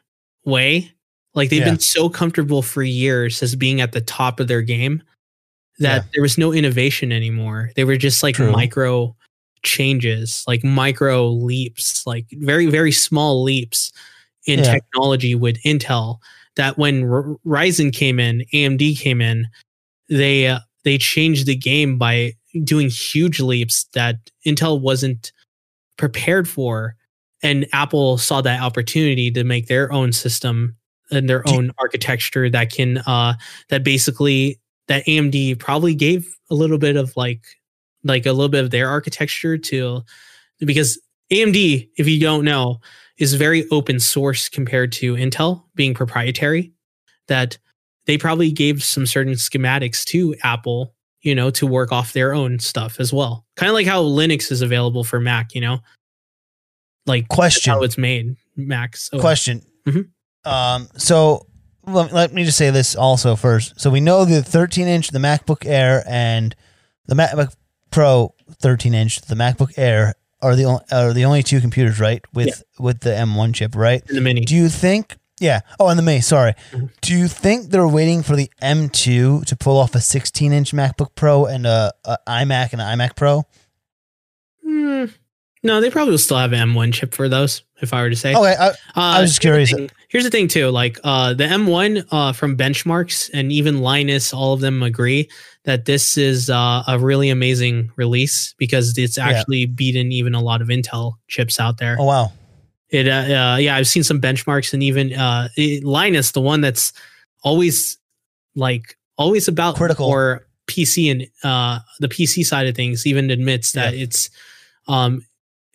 way. 0.45 0.91
Like 1.33 1.49
they've 1.49 1.59
Yeah. 1.59 1.65
been 1.71 1.79
so 1.79 2.09
comfortable 2.09 2.61
for 2.61 2.83
years 2.83 3.41
as 3.41 3.55
being 3.55 3.79
at 3.81 3.91
the 3.93 4.01
top 4.01 4.39
of 4.39 4.47
their 4.47 4.61
game 4.61 5.01
that 5.79 6.03
Yeah. 6.03 6.07
there 6.13 6.21
was 6.21 6.37
no 6.37 6.51
innovation 6.51 7.11
anymore. 7.11 7.71
They 7.75 7.83
were 7.85 7.97
just 7.97 8.21
like 8.23 8.35
True. 8.35 8.51
micro 8.51 9.15
changes, 9.63 10.43
like 10.47 10.63
micro 10.63 11.27
leaps, 11.29 12.05
like 12.05 12.25
very 12.31 12.65
very 12.67 12.91
small 12.91 13.43
leaps 13.43 13.91
in 14.45 14.59
Yeah. 14.59 14.73
technology 14.73 15.35
with 15.35 15.57
Intel 15.63 16.17
that 16.55 16.77
when 16.77 17.03
R- 17.03 17.35
Ryzen 17.45 17.93
came 17.93 18.19
in, 18.19 18.43
AMD 18.53 18.99
came 18.99 19.21
in, 19.21 19.47
they 20.09 20.47
uh, 20.47 20.59
they 20.83 20.97
changed 20.97 21.45
the 21.45 21.55
game 21.55 21.97
by 21.97 22.33
doing 22.63 22.89
huge 22.89 23.39
leaps 23.39 23.85
that 23.93 24.15
Intel 24.45 24.81
wasn't 24.81 25.31
prepared 25.97 26.47
for, 26.47 26.95
and 27.41 27.67
Apple 27.73 28.17
saw 28.17 28.41
that 28.41 28.61
opportunity 28.61 29.31
to 29.31 29.43
make 29.43 29.67
their 29.67 29.91
own 29.91 30.11
system 30.11 30.75
and 31.11 31.29
their 31.29 31.47
own 31.47 31.71
architecture 31.77 32.49
that 32.49 32.71
can 32.71 32.99
uh 32.99 33.33
that 33.69 33.83
basically 33.83 34.59
that 34.87 35.05
AMD 35.05 35.59
probably 35.59 35.93
gave 35.93 36.33
a 36.49 36.55
little 36.55 36.77
bit 36.77 36.95
of 36.95 37.15
like 37.15 37.43
like 38.03 38.25
a 38.25 38.31
little 38.31 38.49
bit 38.49 38.63
of 38.63 38.71
their 38.71 38.89
architecture 38.89 39.57
to 39.57 40.01
because 40.59 40.99
AMD, 41.31 41.89
if 41.97 42.07
you 42.07 42.19
don't 42.19 42.43
know, 42.43 42.79
is 43.22 43.36
very 43.36 43.69
open 43.69 43.99
source 43.99 44.49
compared 44.49 44.91
to 44.93 45.15
Intel 45.15 45.63
being 45.76 45.93
proprietary. 45.93 46.74
That 47.28 47.57
they 48.05 48.17
probably 48.17 48.51
gave 48.51 48.84
some 48.84 49.05
certain 49.05 49.34
schematics 49.34 50.03
to 50.05 50.36
Apple, 50.43 50.93
you 51.22 51.36
know, 51.36 51.49
to 51.51 51.67
work 51.67 51.91
off 51.91 52.13
their 52.13 52.34
own 52.34 52.59
stuff 52.59 52.99
as 52.99 53.13
well. 53.13 53.45
Kind 53.55 53.69
of 53.69 53.74
like 53.76 53.88
how 53.88 54.03
Linux 54.03 54.51
is 54.51 54.61
available 54.61 55.03
for 55.03 55.19
Mac, 55.19 55.53
you 55.53 55.61
know, 55.61 55.80
like 57.05 57.28
question. 57.28 57.72
how 57.72 57.84
it's 57.84 57.97
made. 57.97 58.36
Mac. 58.57 58.97
So 58.97 59.19
question. 59.19 59.61
Mhm. 59.86 60.09
Um, 60.43 60.88
so 60.97 61.45
let, 61.86 62.11
let 62.11 62.34
me 62.34 62.43
just 62.43 62.57
say 62.57 62.69
this 62.69 62.95
also 62.95 63.36
first. 63.36 63.80
So 63.80 63.89
we 63.89 64.01
know 64.01 64.26
the 64.26 64.43
13 64.43 64.88
inch, 64.88 65.09
the 65.09 65.19
MacBook 65.19 65.65
Air, 65.65 66.03
and 66.07 66.55
the 67.05 67.15
MacBook 67.15 67.53
Pro 67.91 68.34
13 68.61 68.93
inch, 68.93 69.22
the 69.22 69.36
MacBook 69.36 69.74
Air 69.78 70.15
are 70.41 70.55
the 70.55 70.65
only, 70.65 70.81
are 70.91 71.13
the 71.13 71.25
only 71.25 71.43
two 71.43 71.61
computers, 71.61 71.99
right? 71.99 72.21
With 72.33 72.63
with 72.79 73.01
the 73.01 73.11
M1 73.11 73.53
chip, 73.55 73.75
right? 73.75 74.03
in 74.09 74.15
the 74.15 74.21
mini. 74.21 74.41
Do 74.41 74.55
you 74.55 74.69
think? 74.69 75.17
Yeah. 75.39 75.61
Oh, 75.79 75.87
and 75.87 75.97
the 75.97 76.03
May. 76.03 76.19
Sorry. 76.21 76.53
Mhm. 76.71 76.89
Do 77.01 77.17
you 77.17 77.27
think 77.27 77.71
they're 77.71 77.87
waiting 77.87 78.21
for 78.21 78.35
the 78.35 78.51
M2 78.61 79.45
to 79.45 79.55
pull 79.55 79.77
off 79.77 79.95
a 79.95 79.99
16 80.01 80.53
inch 80.53 80.71
MacBook 80.71 81.15
Pro 81.15 81.45
and 81.45 81.65
a, 81.65 81.91
a 82.05 82.17
iMac 82.27 82.73
and 82.73 82.81
an 82.81 82.99
iMac 82.99 83.15
Pro? 83.15 83.43
Hmm. 84.63 85.05
No, 85.64 85.80
they 85.82 85.89
probably 85.89 86.12
will 86.12 86.18
still 86.18 86.38
have 86.38 86.53
an 86.53 86.70
M1 86.70 86.93
chip 86.93 87.14
for 87.14 87.30
those. 87.30 87.64
If 87.82 87.93
I 87.93 88.01
were 88.01 88.09
to 88.09 88.16
say, 88.16 88.36
Okay. 88.36 88.55
I, 88.59 88.68
Uh, 88.70 88.74
I 88.95 89.22
was 89.22 89.32
just 89.32 89.43
here's 89.43 89.70
curious. 89.70 89.72
thing- 89.74 89.91
Here's 90.09 90.24
the 90.26 90.30
thing 90.30 90.47
too, 90.49 90.70
like 90.70 90.99
uh, 91.05 91.34
the 91.34 91.45
M1 91.45 92.05
uh, 92.12 92.34
from 92.34 92.57
benchmarks 92.57 93.30
and 93.34 93.49
even 93.51 93.80
Linus, 93.80 94.34
all 94.34 94.53
of 94.53 94.59
them 94.59 94.84
agree 94.84 95.30
that 95.64 95.86
this 95.86 96.18
is 96.18 96.49
uh, 96.49 96.84
a 96.88 96.99
really 96.99 97.30
amazing 97.30 97.91
release 97.95 98.53
because 98.57 98.97
it's 98.97 99.18
Yeah. 99.18 99.30
actually 99.30 99.68
beaten 99.68 100.12
even 100.12 100.36
a 100.36 100.41
lot 100.41 100.62
of 100.62 100.68
Intel 100.68 101.14
chips 101.28 101.59
out 101.59 101.78
there. 101.78 101.95
oh 101.99 102.05
wow. 102.05 102.32
It, 102.89 103.07
uh, 103.07 103.12
uh, 103.53 103.57
yeah, 103.57 103.78
I've 103.78 103.88
seen 103.88 104.03
some 104.03 104.20
benchmarks 104.20 104.74
and 104.74 104.84
even 104.84 105.14
uh, 105.14 105.47
it, 105.55 105.84
Linus, 105.86 106.32
the 106.34 106.41
one 106.41 106.59
that's 106.59 106.91
always 107.41 107.97
like 108.53 108.97
always 109.18 109.47
about 109.47 109.76
Critical. 109.78 110.07
or 110.07 110.45
PC 110.68 111.09
and 111.09 111.28
uh, 111.43 111.80
the 112.01 112.09
PC 112.09 112.45
side 112.45 112.68
of 112.68 112.76
things, 112.76 113.07
even 113.07 113.30
admits 113.32 113.72
that 113.74 113.93
it's 113.93 114.30
um, 114.89 115.26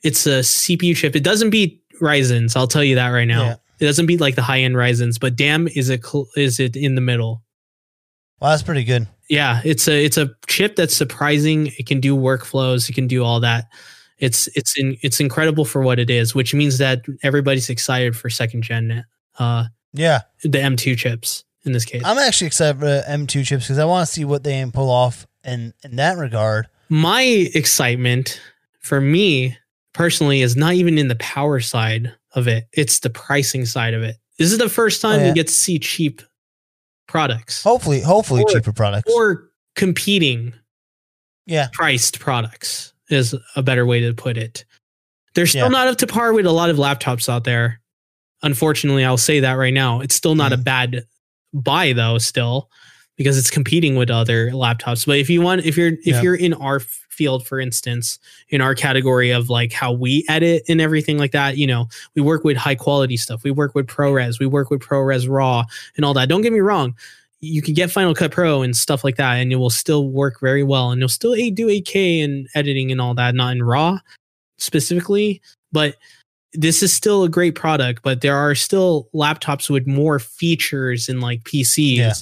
it's 0.02 0.26
a 0.26 0.40
CPU 0.40 0.94
chip. 0.96 1.16
It 1.16 1.24
doesn't 1.24 1.50
beat 1.50 1.82
Ryzen's. 2.00 2.56
I'll 2.56 2.66
tell 2.68 2.84
you 2.84 2.94
that 2.96 3.08
right 3.08 3.26
now. 3.28 3.44
Yeah. 3.44 3.54
It 3.78 3.84
doesn't 3.84 4.06
beat 4.06 4.20
like 4.20 4.34
the 4.36 4.42
high 4.42 4.60
end 4.60 4.74
Ryzen's, 4.74 5.18
but 5.18 5.36
damn, 5.36 5.68
is 5.68 5.90
it 5.90 6.04
cl- 6.04 6.28
is 6.36 6.58
it 6.60 6.76
in 6.76 6.94
the 6.94 7.00
middle? 7.00 7.42
Well, 8.40 8.50
that's 8.50 8.62
pretty 8.62 8.84
good. 8.84 9.06
Yeah, 9.28 9.60
it's 9.64 9.88
a 9.88 10.04
it's 10.04 10.16
a 10.16 10.30
chip 10.46 10.76
that's 10.76 10.94
surprising. 10.94 11.68
It 11.78 11.86
can 11.86 12.00
do 12.00 12.16
workflows. 12.16 12.88
It 12.88 12.94
can 12.94 13.06
do 13.06 13.24
all 13.24 13.40
that. 13.40 13.66
It's 14.18 14.46
it's 14.56 14.78
in, 14.78 14.96
it's 15.02 15.20
incredible 15.20 15.64
for 15.66 15.82
what 15.82 15.98
it 15.98 16.08
is, 16.10 16.34
which 16.34 16.54
means 16.54 16.78
that 16.78 17.02
everybody's 17.22 17.68
excited 17.68 18.16
for 18.16 18.30
second 18.30 18.62
gen, 18.62 19.04
uh, 19.38 19.64
Yeah. 19.92 20.22
the 20.42 20.58
M2 20.58 20.96
chips 20.96 21.44
in 21.64 21.72
this 21.72 21.84
case. 21.84 22.02
I'm 22.04 22.16
actually 22.18 22.46
excited 22.46 22.78
for 22.80 23.02
M2 23.08 23.44
chips 23.44 23.64
because 23.64 23.78
I 23.78 23.84
want 23.84 24.06
to 24.06 24.12
see 24.12 24.24
what 24.24 24.42
they 24.44 24.52
can 24.52 24.72
pull 24.72 24.90
off 24.90 25.26
in 25.44 25.74
in 25.84 25.96
that 25.96 26.16
regard. 26.16 26.66
My 26.88 27.22
excitement 27.22 28.40
for 28.80 29.00
me 29.00 29.58
personally 29.96 30.42
is 30.42 30.56
not 30.56 30.74
even 30.74 30.98
in 30.98 31.08
the 31.08 31.16
power 31.16 31.58
side 31.58 32.12
of 32.34 32.46
it; 32.46 32.68
it's 32.72 33.00
the 33.00 33.10
pricing 33.10 33.64
side 33.64 33.94
of 33.94 34.02
it. 34.02 34.16
This 34.38 34.52
is 34.52 34.58
the 34.58 34.68
first 34.68 35.00
time 35.00 35.20
Oh, 35.20 35.22
yeah. 35.22 35.28
we 35.30 35.34
get 35.34 35.46
to 35.48 35.52
see 35.54 35.78
cheap 35.78 36.20
products 37.08 37.62
Hopefully, 37.62 38.00
hopefully 38.02 38.42
Or- 38.42 38.48
cheaper 38.50 38.72
products. 38.72 39.10
or 39.12 39.48
competing 39.74 40.52
yeah, 41.46 41.68
priced 41.72 42.18
products 42.20 42.92
is 43.08 43.34
a 43.54 43.62
better 43.62 43.86
way 43.86 44.00
to 44.00 44.12
put 44.12 44.36
it. 44.36 44.64
They're 45.34 45.46
still 45.46 45.66
Yeah. 45.66 45.68
not 45.68 45.88
up 45.88 45.98
to 45.98 46.06
par 46.06 46.32
with 46.32 46.44
a 46.46 46.50
lot 46.52 46.70
of 46.70 46.76
laptops 46.76 47.28
out 47.28 47.44
there. 47.44 47.80
Unfortunately, 48.42 49.04
I'll 49.04 49.16
say 49.16 49.40
that 49.40 49.52
right 49.54 49.72
now. 49.72 50.00
It's 50.00 50.14
still 50.14 50.34
not 50.34 50.52
a 50.52 50.56
Mhm. 50.58 50.64
bad 50.64 51.04
buy 51.54 51.92
though, 51.94 52.18
still, 52.18 52.68
because 53.16 53.38
it's 53.38 53.50
competing 53.50 53.96
with 53.96 54.10
other 54.10 54.50
laptops. 54.50 55.06
But 55.06 55.18
if 55.18 55.28
you 55.30 55.40
want, 55.42 55.64
if 55.64 55.76
you're 55.76 55.88
if 56.04 56.06
Yeah. 56.06 56.22
you're 56.22 56.34
in 56.34 56.54
our 56.54 56.80
field, 56.80 57.46
for 57.46 57.58
instance, 57.58 58.18
in 58.50 58.60
our 58.60 58.74
category 58.74 59.30
of 59.30 59.48
like 59.48 59.72
how 59.72 59.90
we 59.92 60.24
edit 60.28 60.62
and 60.68 60.80
everything 60.80 61.16
like 61.18 61.32
that, 61.32 61.56
you 61.56 61.66
know, 61.66 61.88
we 62.14 62.22
work 62.22 62.44
with 62.44 62.56
high 62.56 62.74
quality 62.74 63.16
stuff. 63.16 63.42
We 63.42 63.50
work 63.50 63.74
with 63.74 63.86
ProRes, 63.86 64.38
we 64.38 64.46
work 64.46 64.70
with 64.70 64.80
ProRes 64.80 65.26
RAW 65.28 65.64
and 65.96 66.04
all 66.04 66.12
that. 66.14 66.28
Don't 66.28 66.42
get 66.42 66.52
me 66.52 66.60
wrong 66.60 66.94
you 67.40 67.60
can 67.60 67.74
get 67.74 67.90
Final 67.90 68.14
Cut 68.14 68.32
Pro 68.32 68.62
and 68.62 68.74
stuff 68.74 69.04
like 69.04 69.16
that, 69.16 69.34
and 69.34 69.52
it 69.52 69.56
will 69.56 69.68
still 69.70 70.08
work 70.08 70.40
very 70.40 70.62
well, 70.62 70.90
and 70.90 70.98
you'll 71.00 71.08
still 71.08 71.34
do 71.52 71.68
8K 71.68 72.24
and 72.24 72.48
editing 72.54 72.90
and 72.90 72.98
all 72.98 73.14
that, 73.14 73.34
not 73.34 73.52
in 73.52 73.62
RAW 73.62 73.98
specifically, 74.58 75.40
but 75.70 75.96
this 76.54 76.82
is 76.82 76.92
still 76.94 77.24
a 77.24 77.28
great 77.28 77.54
product. 77.54 78.02
But 78.02 78.22
there 78.22 78.34
are 78.36 78.54
still 78.54 79.08
laptops 79.14 79.68
with 79.68 79.86
more 79.86 80.18
features 80.18 81.08
and 81.10 81.20
like 81.20 81.44
PCs 81.44 81.96
Yeah. 81.96 82.12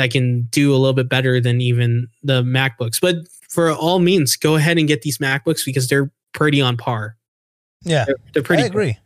That 0.00 0.10
can 0.10 0.42
do 0.50 0.72
a 0.72 0.78
little 0.78 0.94
bit 0.94 1.08
better 1.10 1.40
than 1.40 1.60
even 1.60 2.08
the 2.22 2.42
MacBooks. 2.42 3.00
But 3.00 3.16
for 3.50 3.70
all 3.70 3.98
means, 3.98 4.36
go 4.36 4.56
ahead 4.56 4.78
and 4.78 4.88
get 4.88 5.02
these 5.02 5.18
MacBooks 5.18 5.64
because 5.66 5.88
they're 5.88 6.10
pretty 6.32 6.60
on 6.62 6.76
par. 6.78 7.16
yeah, 7.82 8.04
They're, 8.06 8.14
they're 8.32 8.42
pretty. 8.42 8.62
I 8.62 8.66
agree. 8.66 8.96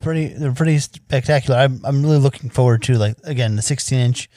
Pretty, 0.00 0.28
they're 0.28 0.52
pretty 0.54 0.78
spectacular. 0.78 1.58
I'm, 1.58 1.80
I'm 1.84 2.02
really 2.04 2.18
looking 2.18 2.50
forward 2.50 2.82
to 2.84 2.96
like 2.98 3.16
again 3.24 3.56
the 3.56 3.62
16 3.62 3.98
inch, 3.98 4.28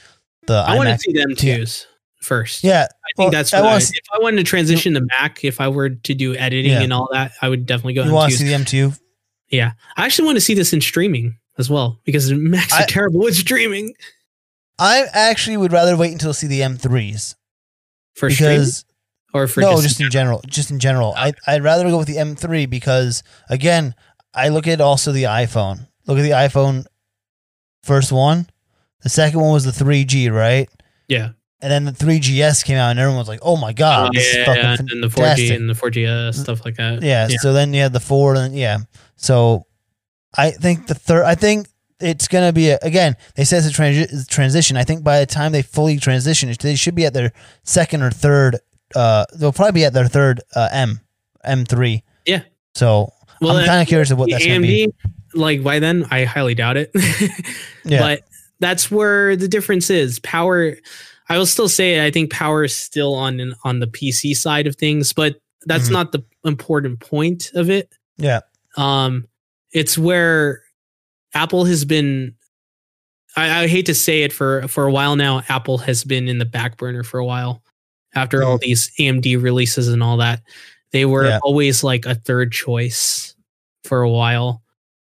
the 0.47 0.55
I 0.55 0.75
want 0.75 0.89
to 0.89 0.97
see 0.97 1.13
them 1.13 1.35
twos 1.35 1.85
first. 2.23 2.63
Yeah, 2.63 2.85
I 2.85 2.87
think 3.15 3.17
Well, 3.19 3.29
that's 3.29 3.51
what 3.53 3.59
I, 3.61 3.65
wanna 3.65 3.77
if 3.77 4.05
I 4.11 4.19
wanted 4.19 4.37
to 4.37 4.43
transition 4.43 4.95
to 4.95 5.01
Mac, 5.01 5.43
if 5.45 5.61
I 5.61 5.67
were 5.67 5.89
to 5.91 6.13
do 6.15 6.35
editing 6.35 6.71
Yeah. 6.71 6.81
and 6.81 6.91
all 6.91 7.09
that, 7.11 7.33
I 7.43 7.49
would 7.49 7.67
definitely 7.67 7.93
go 7.93 8.03
you 8.05 8.11
want 8.11 8.31
to 8.31 8.37
see 8.39 8.45
the 8.45 8.53
M2? 8.53 8.97
yeah, 9.49 9.73
I 9.97 10.05
actually 10.05 10.25
want 10.25 10.37
to 10.37 10.41
see 10.41 10.55
this 10.55 10.73
in 10.73 10.81
streaming 10.81 11.37
as 11.59 11.69
well 11.69 11.99
because 12.05 12.31
Macs 12.31 12.73
are 12.73 12.81
I- 12.81 12.85
terrible 12.87 13.19
with 13.19 13.35
streaming 13.35 13.93
I 14.81 15.05
actually 15.13 15.57
would 15.57 15.71
rather 15.71 15.95
wait 15.95 16.11
until 16.11 16.33
see 16.33 16.47
the 16.47 16.61
M3s 16.61 17.35
for 18.15 18.29
streaming 18.31 18.55
because 18.55 18.85
or 19.33 19.47
for 19.47 19.61
no, 19.61 19.73
just, 19.73 19.83
just, 19.83 20.01
in 20.01 20.09
general, 20.09 20.41
just 20.47 20.71
in 20.71 20.79
general. 20.79 21.13
I 21.15 21.33
I'd 21.47 21.63
rather 21.63 21.83
go 21.83 21.99
with 21.99 22.07
the 22.07 22.15
M3 22.15 22.69
because 22.69 23.23
again, 23.49 23.95
I 24.33 24.49
look 24.49 24.67
at 24.67 24.81
also 24.81 25.11
the 25.11 25.23
iPhone. 25.23 25.87
Look 26.07 26.17
at 26.17 26.23
the 26.23 26.31
iPhone 26.31 26.85
first 27.83 28.11
one. 28.11 28.49
The 29.03 29.09
second 29.09 29.39
one 29.39 29.53
was 29.53 29.65
the 29.65 29.71
3G, 29.71 30.31
right? 30.31 30.69
yeah. 31.07 31.29
and 31.61 31.71
then 31.71 31.85
the 31.85 31.91
3GS 31.91 32.63
came 32.65 32.77
out, 32.77 32.89
and 32.89 32.99
everyone 32.99 33.19
was 33.19 33.27
like, 33.27 33.39
"Oh 33.43 33.57
my 33.57 33.73
god, 33.73 34.11
Oh, 34.15 34.19
yeah, 34.19 34.53
yeah, 34.53 34.77
and 34.79 35.03
the 35.03 35.07
4G 35.07 35.13
fantastic." 35.13 35.59
and 35.59 35.69
the 35.69 35.73
4GS 35.73 36.07
mm-hmm. 36.07 36.41
stuff 36.41 36.65
like 36.65 36.75
that. 36.75 37.03
yeah, 37.03 37.27
So 37.39 37.53
then 37.53 37.73
you 37.73 37.81
had 37.81 37.93
the 37.93 37.99
four, 37.99 38.35
and 38.35 38.55
yeah. 38.55 38.79
So 39.15 39.65
I 40.35 40.51
think 40.51 40.87
the 40.87 40.95
third. 40.95 41.23
I 41.23 41.35
think 41.35 41.67
it's 42.01 42.27
gonna 42.27 42.53
be 42.53 42.69
a, 42.69 42.79
again. 42.81 43.15
They 43.35 43.43
said 43.45 43.63
it's 43.63 43.77
a 43.77 43.81
transi- 43.81 44.27
transition. 44.27 44.77
I 44.77 44.83
think 44.83 45.03
by 45.03 45.19
the 45.19 45.25
time 45.25 45.51
they 45.51 45.61
fully 45.61 45.97
transition, 45.97 46.53
they 46.61 46.75
should 46.75 46.95
be 46.95 47.05
at 47.05 47.13
their 47.13 47.31
second 47.63 48.01
or 48.03 48.11
third. 48.11 48.57
Uh, 48.95 49.25
they'll 49.35 49.53
probably 49.53 49.73
be 49.81 49.85
at 49.85 49.93
their 49.93 50.07
third 50.07 50.41
uh, 50.55 50.69
M 50.71 50.99
M 51.43 51.65
three. 51.65 52.03
Yeah. 52.25 52.41
So 52.75 53.11
Well, 53.41 53.57
I'm 53.57 53.65
kind 53.65 53.81
of 53.81 53.87
curious 53.87 54.11
of 54.11 54.17
what 54.19 54.29
that's 54.29 54.45
gonna 54.45 54.59
be. 54.61 54.87
AMD, 54.87 54.93
like 55.33 55.63
by 55.63 55.79
then, 55.79 56.05
I 56.11 56.25
highly 56.25 56.55
doubt 56.55 56.77
it. 56.77 56.91
Yeah. 57.83 57.99
But 57.99 58.21
that's 58.59 58.91
where 58.91 59.35
the 59.35 59.47
difference 59.47 59.89
is. 59.89 60.19
Power. 60.19 60.75
I 61.29 61.37
will 61.37 61.47
still 61.47 61.67
say 61.69 62.05
I 62.05 62.11
think 62.11 62.31
power 62.31 62.63
is 62.63 62.75
still 62.75 63.15
on 63.15 63.55
on 63.63 63.79
the 63.79 63.87
PC 63.87 64.35
side 64.35 64.67
of 64.67 64.75
things, 64.75 65.13
but 65.13 65.37
that's 65.65 65.89
Mhm. 65.89 65.93
not 65.93 66.11
the 66.11 66.23
important 66.45 66.99
point 66.99 67.49
of 67.55 67.69
it. 67.71 67.89
Yeah. 68.17 68.41
Um, 68.77 69.27
it's 69.71 69.97
where 69.97 70.60
Apple 71.33 71.65
has 71.65 71.85
been. 71.85 72.35
I, 73.37 73.63
I 73.63 73.67
hate 73.67 73.85
to 73.85 73.93
say 73.93 74.23
it 74.23 74.33
for 74.33 74.67
for 74.67 74.85
a 74.85 74.91
while 74.91 75.15
now. 75.15 75.41
Apple 75.49 75.77
has 75.79 76.03
been 76.03 76.27
in 76.27 76.37
the 76.37 76.45
back 76.45 76.77
burner 76.77 77.03
for 77.03 77.19
a 77.19 77.25
while. 77.25 77.63
After 78.13 78.43
all 78.43 78.57
these 78.57 78.91
AMD 78.99 79.41
releases 79.41 79.87
and 79.87 80.03
all 80.03 80.17
that, 80.17 80.41
they 80.91 81.05
were 81.05 81.25
Yeah. 81.27 81.39
always 81.43 81.81
like 81.83 82.05
a 82.05 82.15
third 82.15 82.51
choice 82.51 83.33
for 83.85 84.01
a 84.01 84.09
while. 84.09 84.61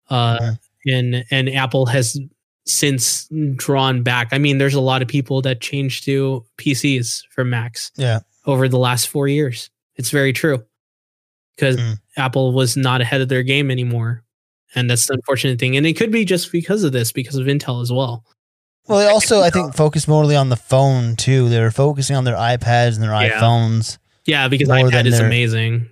Uh, 0.09 0.53
and 0.87 1.25
and 1.29 1.49
Apple 1.49 1.87
has 1.87 2.17
since 2.65 3.27
drawn 3.55 4.01
back. 4.01 4.29
I 4.31 4.37
mean, 4.37 4.57
there's 4.59 4.73
a 4.75 4.79
lot 4.81 5.01
of 5.01 5.07
people 5.09 5.41
that 5.41 5.59
changed 5.61 6.05
to 6.05 6.45
PCs 6.57 7.23
from 7.31 7.49
Macs 7.49 7.91
Yeah. 7.97 8.21
over 8.45 8.67
the 8.69 8.79
last 8.79 9.07
four 9.09 9.27
years. 9.27 9.69
It's 9.97 10.09
very 10.09 10.31
true 10.33 10.63
because 11.55 11.75
Mm. 11.77 11.99
Apple 12.17 12.53
was 12.53 12.75
not 12.77 13.01
ahead 13.01 13.21
of 13.21 13.27
their 13.29 13.43
game 13.43 13.69
anymore. 13.69 14.23
And 14.75 14.89
that's 14.89 15.05
the 15.07 15.13
unfortunate 15.13 15.59
thing. 15.59 15.77
And 15.77 15.85
it 15.87 15.93
could 15.93 16.11
be 16.11 16.25
just 16.25 16.51
because 16.51 16.83
of 16.83 16.91
this, 16.91 17.11
because 17.11 17.35
of 17.37 17.47
Intel 17.47 17.81
as 17.81 17.91
well. 17.91 18.23
Well, 18.87 18.99
they 18.99 19.07
also 19.07 19.41
I 19.41 19.49
think 19.49 19.73
focus 19.75 20.07
morely 20.07 20.35
on 20.35 20.49
the 20.49 20.55
phone 20.57 21.15
too. 21.15 21.49
They're 21.49 21.71
focusing 21.71 22.15
on 22.15 22.23
their 22.23 22.35
iPads 22.35 22.95
and 22.95 23.03
their 23.03 23.11
Yeah. 23.11 23.39
iPhones. 23.39 23.97
Yeah, 24.27 24.47
because 24.47 24.67
More 24.67 24.77
iPad 24.77 24.91
than 24.91 25.07
is 25.07 25.17
their- 25.17 25.25
amazing. 25.25 25.87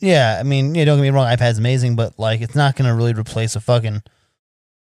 Yeah, 0.00 0.36
I 0.38 0.44
mean, 0.44 0.74
yeah, 0.76 0.84
don't 0.84 0.98
get 0.98 1.02
me 1.02 1.10
wrong, 1.10 1.26
iPad's 1.26 1.58
amazing, 1.58 1.96
but 1.96 2.18
like, 2.18 2.40
it's 2.40 2.54
not 2.54 2.76
going 2.76 2.88
to 2.88 2.94
really 2.94 3.12
replace 3.14 3.56
a 3.56 3.60
fucking 3.60 4.00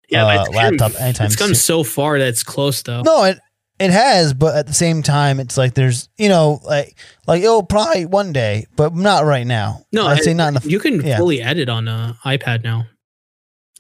Yeah, 0.10 0.26
uh, 0.26 0.42
it's 0.46 0.50
laptop 0.56 0.94
come, 0.94 1.02
anytime 1.04 1.26
It's 1.28 1.36
come 1.36 1.48
soon. 1.48 1.56
so 1.56 1.84
far 1.84 2.18
that 2.20 2.28
it's 2.28 2.44
close 2.44 2.82
though. 2.82 3.02
No, 3.02 3.24
it 3.26 3.38
it 3.80 3.90
has, 3.92 4.34
but 4.34 4.56
at 4.56 4.68
the 4.68 4.74
same 4.74 5.02
time, 5.04 5.40
it's 5.40 5.58
like 5.58 5.74
there's 5.74 6.08
you 6.18 6.30
know 6.30 6.60
like 6.64 6.96
like 7.28 7.42
it'll 7.44 7.64
probably 7.64 8.06
one 8.06 8.32
day, 8.32 8.66
but 8.76 8.96
not 8.96 9.26
right 9.26 9.46
now. 9.46 9.82
No, 9.92 10.06
I'd 10.08 10.20
I- 10.20 10.22
say 10.22 10.34
not 10.34 10.50
in 10.50 10.54
the 10.56 10.70
you 10.70 10.80
can 10.80 11.02
yeah. 11.06 11.18
fully 11.18 11.42
edit 11.42 11.68
on 11.70 11.88
a 11.88 12.18
iPad 12.26 12.64
now. 12.64 12.86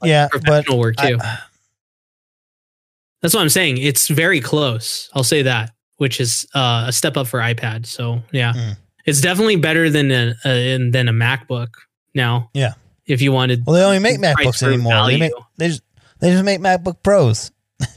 Yeah, 0.05 0.27
but 0.31 0.43
Professional 0.43 0.80
work 0.80 0.95
too. 0.97 1.17
I- 1.19 1.39
That's 3.21 3.34
what 3.34 3.41
I'm 3.41 3.49
saying. 3.49 3.77
It's 3.77 4.07
very 4.09 4.41
close. 4.41 5.09
I'll 5.13 5.23
say 5.23 5.43
that, 5.43 5.71
which 5.97 6.19
is 6.19 6.45
uh, 6.53 6.85
a 6.88 6.91
step 6.93 7.15
up 7.17 7.27
for 7.27 7.39
iPad. 7.39 7.85
So 7.85 8.21
yeah, 8.31 8.53
Mm. 8.53 8.77
it's 9.05 9.21
definitely 9.21 9.55
better 9.57 9.89
than 9.89 10.11
a, 10.11 10.35
a 10.45 10.77
than 10.89 11.07
a 11.07 11.13
MacBook 11.13 11.69
now. 12.13 12.49
Yeah. 12.53 12.73
if 13.05 13.21
you 13.21 13.31
wanted. 13.31 13.63
well, 13.65 13.75
they 13.75 13.84
only 13.84 13.99
make 13.99 14.19
MacBooks 14.19 14.63
anymore. 14.63 15.07
They 15.07 15.17
make 15.17 15.31
they 15.57 15.67
just 15.69 15.81
they 16.19 16.31
just 16.31 16.43
make 16.43 16.59
MacBook 16.59 17.01
Pros. 17.03 17.51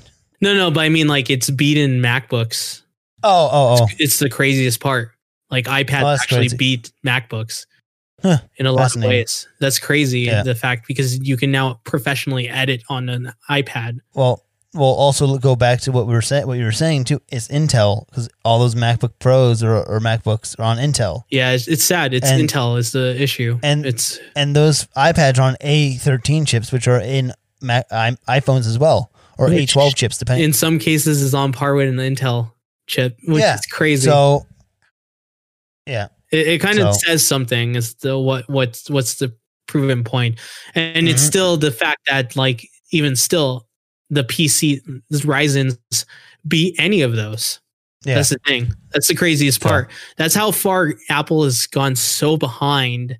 No, 0.43 0.53
no, 0.53 0.71
but 0.71 0.81
I 0.81 0.91
mean 0.91 1.09
like 1.09 1.31
it's 1.31 1.49
beaten 1.49 2.03
MacBooks. 2.03 2.83
Oh, 3.23 3.49
oh, 3.51 3.77
oh. 3.81 3.87
It's 3.99 4.19
the 4.19 4.29
craziest 4.29 4.81
part. 4.81 5.13
Like 5.51 5.65
iPad 5.65 6.03
Oh, 6.03 6.09
actually 6.09 6.41
crazy. 6.41 6.57
beat 6.59 6.93
MacBooks 7.05 7.65
Huh. 8.23 8.39
in 8.57 8.67
a 8.67 8.73
lot 8.73 8.97
of 8.97 9.03
ways. 9.05 9.47
That's 9.61 9.79
crazy. 9.79 10.21
Yeah. 10.21 10.43
The 10.43 10.55
fact 10.55 10.87
because 10.89 11.19
you 11.19 11.37
can 11.37 11.51
now 11.53 11.81
professionally 11.85 12.49
edit 12.49 12.83
on 12.89 13.09
an 13.11 13.33
iPad. 13.51 13.99
Well, 14.15 14.43
we'll 14.73 14.85
also 14.95 15.37
go 15.39 15.55
back 15.55 15.81
to 15.83 15.93
what 15.93 16.07
we 16.07 16.15
were 16.15 16.23
saying. 16.23 16.47
What 16.47 16.57
you 16.59 16.65
were 16.65 16.73
saying 16.73 17.05
too 17.05 17.21
is 17.31 17.47
Intel 17.49 18.07
because 18.09 18.29
all 18.45 18.59
those 18.59 18.75
MacBook 18.75 19.13
Pros 19.19 19.63
or, 19.63 19.77
or 19.85 20.01
MacBooks 20.01 20.59
are 20.59 20.63
on 20.65 20.79
Intel, 20.79 21.23
Yeah, 21.31 21.53
it's, 21.53 21.69
it's 21.69 21.85
sad. 21.85 22.15
It's 22.15 22.29
And- 22.31 22.49
Intel 22.49 22.79
is 22.79 22.93
the 22.93 23.21
issue, 23.21 23.59
and- 23.63 23.85
it's 23.85 24.19
and 24.35 24.57
those 24.57 24.87
iPads 24.97 25.39
are 25.39 25.43
on 25.43 25.57
A13 25.63 26.47
chips, 26.47 26.73
which 26.73 26.89
are 26.89 27.01
in 27.01 27.33
Mac, 27.61 27.87
i- 27.93 28.17
iPhones 28.29 28.67
as 28.67 28.79
well, 28.79 29.13
or 29.39 29.49
A12 29.49 29.95
chips, 29.95 30.17
depending. 30.19 30.45
in 30.45 30.53
some 30.55 30.79
cases 30.79 31.21
is 31.23 31.35
on 31.35 31.53
par 31.53 31.75
with 31.75 31.89
an 31.89 31.97
Intel 31.97 32.53
chip, 32.87 33.17
which 33.25 33.41
Yeah. 33.43 33.55
is 33.55 33.67
crazy. 33.67 34.09
So, 34.09 34.47
yeah, 35.87 36.09
it, 36.33 36.47
it 36.49 36.61
kind 36.61 36.79
of 36.79 36.95
says 36.95 37.27
something 37.27 37.77
as 37.77 37.95
to 37.95 38.19
what 38.19 38.49
what's 38.49 38.89
what's 38.91 39.17
the 39.17 39.35
proven 39.67 40.05
point, 40.05 40.39
and 40.75 41.09
it's 41.09 41.23
Mhm. 41.23 41.27
still 41.27 41.57
the 41.57 41.71
fact 41.71 42.01
that 42.09 42.37
like 42.37 42.69
even 42.93 43.17
still 43.17 43.67
the 44.11 44.23
PC 44.25 44.81
Ryzen's 45.13 46.07
beat 46.47 46.75
any 46.79 47.03
of 47.03 47.17
those. 47.17 47.61
yeah, 48.05 48.15
That's 48.17 48.29
the 48.29 48.39
thing. 48.47 48.73
That's 48.93 49.09
the 49.09 49.15
craziest 49.17 49.61
So- 49.61 49.69
part. 49.69 49.91
That's 50.17 50.35
how 50.35 50.53
far 50.53 50.95
Apple 51.11 51.43
has 51.43 51.67
gone 51.67 51.97
so 51.97 52.37
behind. 52.37 53.19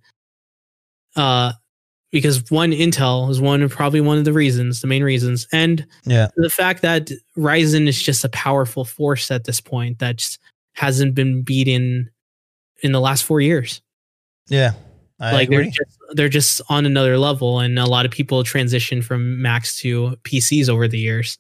Uh, 1.17 1.53
because 2.13 2.49
one 2.51 2.71
Intel 2.71 3.29
is 3.31 3.41
one 3.41 3.69
probably 3.69 4.01
one 4.01 4.17
of 4.19 4.25
the 4.25 4.33
reasons, 4.33 4.81
the 4.81 4.87
main 4.87 5.03
reasons, 5.03 5.47
and 5.53 5.85
yeah, 6.05 6.29
the 6.37 6.49
fact 6.49 6.83
that 6.83 7.11
Ryzen 7.37 7.89
is 7.89 8.01
just 8.01 8.25
a 8.25 8.29
powerful 8.29 8.85
force 8.85 9.31
at 9.31 9.45
this 9.45 9.61
point 9.61 9.99
that 9.99 10.25
hasn't 10.75 11.15
been 11.15 11.43
beaten 11.43 12.09
in 12.83 12.93
the 12.93 13.01
last 13.01 13.25
four 13.25 13.41
years. 13.41 13.83
yeah. 14.49 14.73
I 15.19 15.33
like 15.33 15.49
they're 15.49 15.65
just 15.65 15.99
they're 16.13 16.29
just 16.29 16.61
on 16.69 16.85
another 16.85 17.17
level, 17.17 17.61
and 17.61 17.79
a 17.79 17.87
lot 17.87 18.05
of 18.05 18.11
people 18.13 18.45
transition 18.45 19.01
from 19.01 19.41
Macs 19.41 19.79
to 19.81 20.15
PCs 20.25 20.69
over 20.69 20.87
the 20.87 20.99
years. 20.99 21.39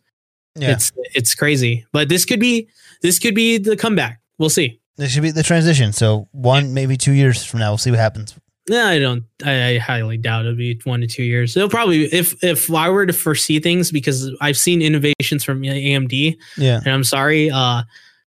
Yeah, 0.54 0.70
It's 0.70 0.92
it's 1.14 1.34
crazy, 1.34 1.84
but 1.92 2.08
this 2.08 2.24
could 2.24 2.40
be 2.40 2.68
this 3.02 3.18
could 3.18 3.34
be 3.34 3.58
the 3.58 3.76
comeback. 3.76 4.18
We'll 4.38 4.48
see. 4.48 4.80
this 4.96 5.10
should 5.12 5.22
be 5.22 5.30
the 5.30 5.42
transition. 5.42 5.92
So 5.92 6.26
one, 6.32 6.72
maybe 6.72 6.96
two 6.96 7.12
years 7.12 7.44
from 7.44 7.60
now, 7.60 7.72
we'll 7.72 7.76
see 7.76 7.90
what 7.90 8.00
happens. 8.00 8.34
No, 8.70 8.82
I 8.86 8.98
don't. 8.98 9.24
I, 9.44 9.74
I 9.74 9.78
highly 9.78 10.16
doubt 10.16 10.46
it'll 10.46 10.56
be 10.56 10.80
one 10.84 11.02
to 11.02 11.06
two 11.06 11.22
years. 11.24 11.54
It'll 11.54 11.68
probably 11.68 12.04
if 12.04 12.42
if 12.42 12.70
I 12.72 12.88
were 12.88 13.04
to 13.04 13.12
foresee 13.12 13.60
things 13.60 13.92
because 13.92 14.30
I've 14.40 14.56
seen 14.56 14.80
innovations 14.80 15.44
from 15.44 15.60
AMD, 15.60 16.38
Yeah, 16.56 16.78
and 16.82 16.88
I'm 16.94 17.04
sorry. 17.04 17.50
Uh, 17.50 17.82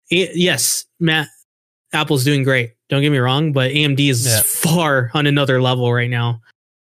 yes, 0.10 0.86
Matt, 1.02 1.28
Apple's 1.92 2.24
doing 2.24 2.44
great. 2.44 2.72
Don't 2.94 3.02
get 3.02 3.12
me 3.12 3.18
wrong, 3.18 3.54
but 3.54 3.72
AMD 3.72 4.08
is 4.08 4.28
Yeah. 4.28 4.42
far 4.46 5.10
on 5.16 5.26
another 5.26 5.60
level 5.60 5.92
right 5.92 6.12
now. 6.12 6.42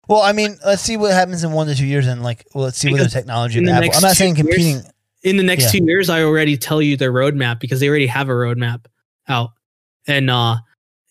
Well, 0.07 0.21
I 0.23 0.31
mean, 0.31 0.57
let's 0.65 0.81
see 0.81 0.97
what 0.97 1.11
happens 1.11 1.43
in 1.43 1.51
one 1.51 1.67
to 1.67 1.75
two 1.75 1.87
years, 1.87 2.07
and 2.07 2.23
like, 2.23 2.47
well, 2.55 2.63
let's 2.63 2.79
see 2.79 2.93
what 2.93 3.01
the 3.01 3.09
technology 3.09 3.59
in 3.59 3.65
the 3.65 3.73
Apple. 3.73 3.83
next 3.83 3.97
I'm 3.97 4.03
not 4.03 4.09
two 4.11 4.15
saying 4.15 4.37
years- 4.37 4.47
competing. 4.47 4.83
In 5.25 5.37
the 5.39 5.43
next 5.43 5.65
Yeah. 5.75 5.81
two 5.81 5.85
years, 5.87 6.09
I 6.09 6.23
already 6.23 6.57
tell 6.57 6.81
you 6.81 6.97
their 6.97 7.13
roadmap 7.13 7.59
because 7.59 7.81
they 7.81 7.89
already 7.89 8.07
have 8.07 8.29
a 8.29 8.33
roadmap 8.33 8.85
out, 9.29 9.51
and 10.07 10.31
uh, 10.31 10.59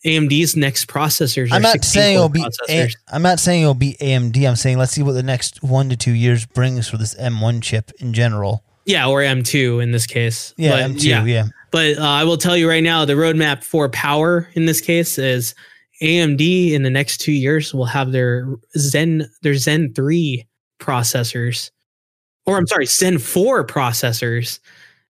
AMD's 0.06 0.56
next 0.56 0.86
processors. 0.88 1.48
I'm 1.52 1.60
not 1.60 1.84
saying 1.84 2.14
it'll 2.14 2.28
core 2.30 2.32
be. 2.32 2.40
A, 2.40 2.86
processors. 2.86 2.94
I'm 3.12 3.20
not 3.20 3.40
saying 3.40 3.60
it'll 3.60 3.74
be 3.74 3.94
AMD. 4.00 4.48
I'm 4.48 4.56
saying 4.56 4.78
let's 4.78 4.92
see 4.92 5.02
what 5.02 5.12
the 5.12 5.22
next 5.22 5.62
one 5.62 5.90
to 5.90 5.96
two 5.98 6.12
years 6.12 6.46
brings 6.46 6.88
for 6.88 6.96
this 6.96 7.14
M1 7.16 7.60
chip 7.60 7.92
in 7.98 8.14
general. 8.14 8.64
yeah, 8.86 9.06
or 9.06 9.20
M2 9.20 9.82
in 9.82 9.90
this 9.92 10.06
case. 10.06 10.54
Yeah, 10.56 10.70
But, 10.70 10.92
M2. 10.92 11.28
Yeah, 11.28 11.48
But 11.70 11.98
uh, 11.98 12.02
I 12.02 12.24
will 12.24 12.36
tell 12.38 12.56
you 12.56 12.68
right 12.68 12.82
now, 12.82 13.04
the 13.04 13.12
roadmap 13.14 13.62
for 13.62 13.88
power 13.88 14.48
in 14.54 14.66
this 14.66 14.80
case 14.80 15.18
is 15.18 15.54
AMD 16.02 16.72
in 16.72 16.82
the 16.82 16.90
next 16.90 17.18
two 17.18 17.32
years 17.32 17.74
will 17.74 17.84
have 17.84 18.12
their 18.12 18.46
Zen 18.76 19.28
their 19.42 19.54
Zen 19.54 19.92
three 19.94 20.46
processors, 20.80 21.70
or 22.46 22.56
I'm 22.56 22.66
sorry, 22.66 22.86
Zen 22.86 23.18
four 23.18 23.66
processors, 23.66 24.60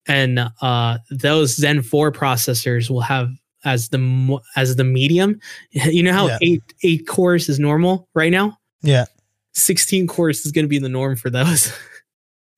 and 0.08 0.40
uh, 0.62 0.98
those 1.10 1.56
Zen 1.56 1.82
four 1.82 2.12
processors 2.12 2.90
will 2.90 3.02
have 3.02 3.30
as 3.66 3.90
the 3.90 4.40
as 4.56 4.76
the 4.76 4.84
medium. 4.84 5.40
You 5.72 6.04
know 6.04 6.14
how 6.14 6.28
Yeah. 6.28 6.38
eight 6.42 6.62
eight 6.84 7.08
cores 7.08 7.50
is 7.50 7.60
normal 7.60 8.08
right 8.14 8.32
now. 8.32 8.58
yeah. 8.82 9.06
Sixteen 9.56 10.08
cores 10.08 10.46
is 10.46 10.52
going 10.52 10.66
to 10.66 10.70
be 10.70 10.80
the 10.80 10.90
norm 10.90 11.16
for 11.16 11.30
those. 11.30 11.72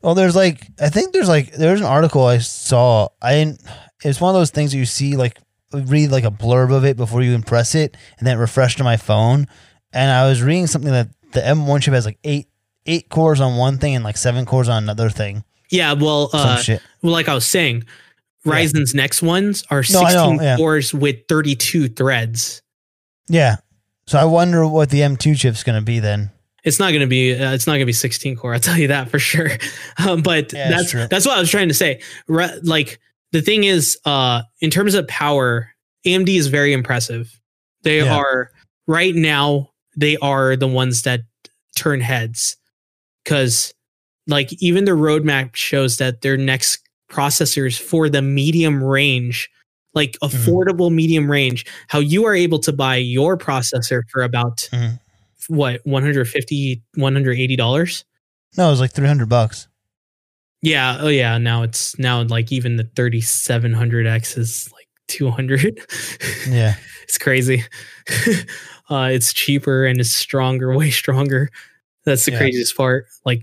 Well, 0.01 0.15
there's 0.15 0.35
like 0.35 0.67
I 0.79 0.89
think 0.89 1.13
there's 1.13 1.27
like 1.29 1.51
there's 1.53 1.79
an 1.81 1.87
article 1.87 2.25
I 2.25 2.37
saw. 2.39 3.09
I 3.21 3.33
didn't. 3.33 3.61
It's 4.03 4.21
one 4.21 4.33
of 4.35 4.39
those 4.39 4.51
things 4.51 4.71
that 4.71 4.77
you 4.77 4.85
see 4.85 5.15
like 5.15 5.39
read 5.73 6.11
like 6.11 6.23
a 6.23 6.31
blurb 6.31 6.71
of 6.73 6.85
it 6.85 6.95
before 6.97 7.21
you 7.21 7.33
impress 7.33 7.75
it, 7.75 7.97
and 8.19 8.27
then 8.27 8.37
it 8.37 8.41
refreshed 8.41 8.79
on 8.79 8.85
my 8.85 8.97
phone. 8.97 9.47
And 9.93 10.11
I 10.11 10.27
was 10.27 10.41
reading 10.43 10.67
something 10.67 10.91
that 10.91 11.09
the 11.31 11.39
M1 11.41 11.81
chip 11.81 11.93
has 11.93 12.05
like 12.05 12.19
eight 12.23 12.47
eight 12.85 13.09
cores 13.09 13.41
on 13.41 13.57
one 13.57 13.77
thing 13.79 13.95
and 13.95 14.03
like 14.03 14.17
seven 14.17 14.45
cores 14.45 14.69
on 14.69 14.83
another 14.83 15.09
thing. 15.09 15.43
yeah, 15.71 15.93
well, 15.93 16.29
uh. 16.33 16.61
Well, 17.01 17.13
like 17.13 17.27
I 17.27 17.33
was 17.33 17.45
saying, 17.45 17.83
Yeah. 18.45 18.53
Ryzen's 18.53 18.93
next 18.93 19.23
ones 19.23 19.63
are 19.71 19.81
16 19.81 20.11
know, 20.13 20.43
yeah. 20.43 20.57
cores 20.57 20.93
with 20.93 21.27
32 21.27 21.87
threads. 21.89 22.61
Yeah. 23.27 23.55
So 24.05 24.19
I 24.19 24.25
wonder 24.25 24.67
what 24.67 24.91
the 24.91 24.99
M2 24.99 25.35
chip's 25.35 25.63
going 25.63 25.79
to 25.79 25.85
be 25.85 25.99
then. 25.99 26.29
It's 26.65 26.79
not 26.79 26.89
going 26.89 27.01
to 27.01 27.07
be. 27.07 27.33
Uh, 27.33 27.53
it's 27.53 27.65
not 27.67 27.73
going 27.73 27.81
to 27.81 27.85
be 27.85 27.93
16 27.93 28.35
core. 28.35 28.53
I'll 28.53 28.59
tell 28.69 28.77
you 28.77 28.87
that 28.89 29.09
for 29.09 29.19
sure. 29.19 29.51
Um, 30.05 30.21
but 30.21 30.51
Yeah, 30.51 30.69
that's 30.69 30.91
that's 30.91 31.09
that's 31.09 31.25
what 31.25 31.37
I 31.37 31.39
was 31.39 31.49
trying 31.49 31.69
to 31.69 31.73
say. 31.73 32.01
Ri- 32.27 32.59
like 32.63 32.99
the 33.31 33.41
thing 33.41 33.63
is, 33.63 33.97
uh, 34.05 34.41
in 34.61 34.69
terms 34.71 34.93
of 34.95 35.07
power, 35.07 35.69
AMD 36.05 36.29
is 36.29 36.47
very 36.47 36.73
impressive. 36.73 37.39
They 37.83 37.99
Yeah. 38.03 38.15
are 38.17 38.51
right 38.87 39.15
now. 39.15 39.69
They 39.95 40.17
are 40.17 40.55
the 40.55 40.67
ones 40.67 41.03
that 41.03 41.21
turn 41.77 42.01
heads 42.01 42.57
because, 43.23 43.73
like, 44.27 44.51
even 44.61 44.85
the 44.85 44.91
roadmap 44.91 45.55
shows 45.55 45.97
that 45.97 46.21
their 46.21 46.35
next 46.37 46.79
processors 47.11 47.79
for 47.79 48.09
the 48.09 48.21
medium 48.21 48.83
range, 48.83 49.49
like 49.93 50.17
affordable 50.21 50.91
medium 50.91 51.29
range, 51.31 51.65
how 51.87 51.99
you 51.99 52.25
are 52.25 52.35
able 52.35 52.59
to 52.59 52.73
buy 52.73 52.95
your 52.97 53.37
processor 53.37 54.01
for 54.09 54.21
about 54.23 54.67
Mhm. 54.73 54.99
What 55.47 55.81
150 55.85 56.81
180 56.95 57.55
dollars 57.55 58.05
No, 58.57 58.67
it 58.67 58.71
was 58.71 58.79
like 58.79 58.91
three 58.93 59.07
hundred 59.07 59.29
bucks. 59.29 59.67
yeah 60.61 60.97
oh 61.01 61.07
yeah 61.07 61.37
now 61.37 61.63
it's 61.63 61.97
now 61.99 62.23
like 62.23 62.51
even 62.51 62.77
the 62.77 62.83
3700x 62.83 64.37
is 64.37 64.69
like 64.73 64.87
200 65.07 65.79
Yeah. 66.47 66.75
it's 67.03 67.17
crazy 67.17 67.63
uh 68.89 69.09
it's 69.11 69.33
cheaper 69.33 69.85
and 69.85 69.99
it's 69.99 70.11
stronger 70.11 70.75
way 70.77 70.89
stronger 70.89 71.49
that's 72.05 72.25
the 72.25 72.31
Yeah. 72.31 72.37
craziest 72.39 72.75
part 72.77 73.05
like 73.25 73.41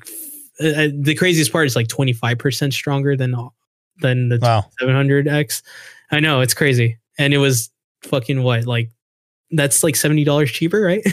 uh, 0.62 0.66
uh, 0.68 0.88
the 0.94 1.14
craziest 1.14 1.50
part 1.52 1.66
is 1.66 1.74
like 1.76 1.88
25% 1.88 2.72
stronger 2.72 3.16
than 3.16 3.34
than 4.00 4.28
the 4.28 4.38
Wow. 4.40 4.64
700x 4.80 5.62
i 6.10 6.18
know 6.20 6.40
it's 6.40 6.54
crazy 6.54 6.98
and 7.18 7.32
it 7.32 7.38
was 7.38 7.70
fucking 8.02 8.42
what 8.42 8.64
like 8.66 8.90
that's 9.52 9.82
like 9.84 9.94
$70 9.94 10.48
cheaper 10.48 10.80
right 10.80 11.06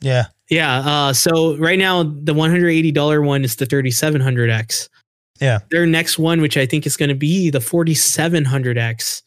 Yeah. 0.00 0.26
Yeah. 0.50 0.78
Uh, 0.80 1.12
so 1.12 1.56
right 1.56 1.78
now, 1.78 2.02
the 2.02 2.32
$180 2.34 3.24
one 3.24 3.44
is 3.44 3.56
the 3.56 3.66
3700X. 3.66 4.88
Yeah. 5.40 5.58
Their 5.70 5.86
next 5.86 6.18
one, 6.18 6.40
which 6.40 6.56
I 6.56 6.66
think 6.66 6.86
is 6.86 6.96
going 6.96 7.10
to 7.10 7.14
be 7.14 7.50
the 7.50 7.58
4700X, 7.60 9.22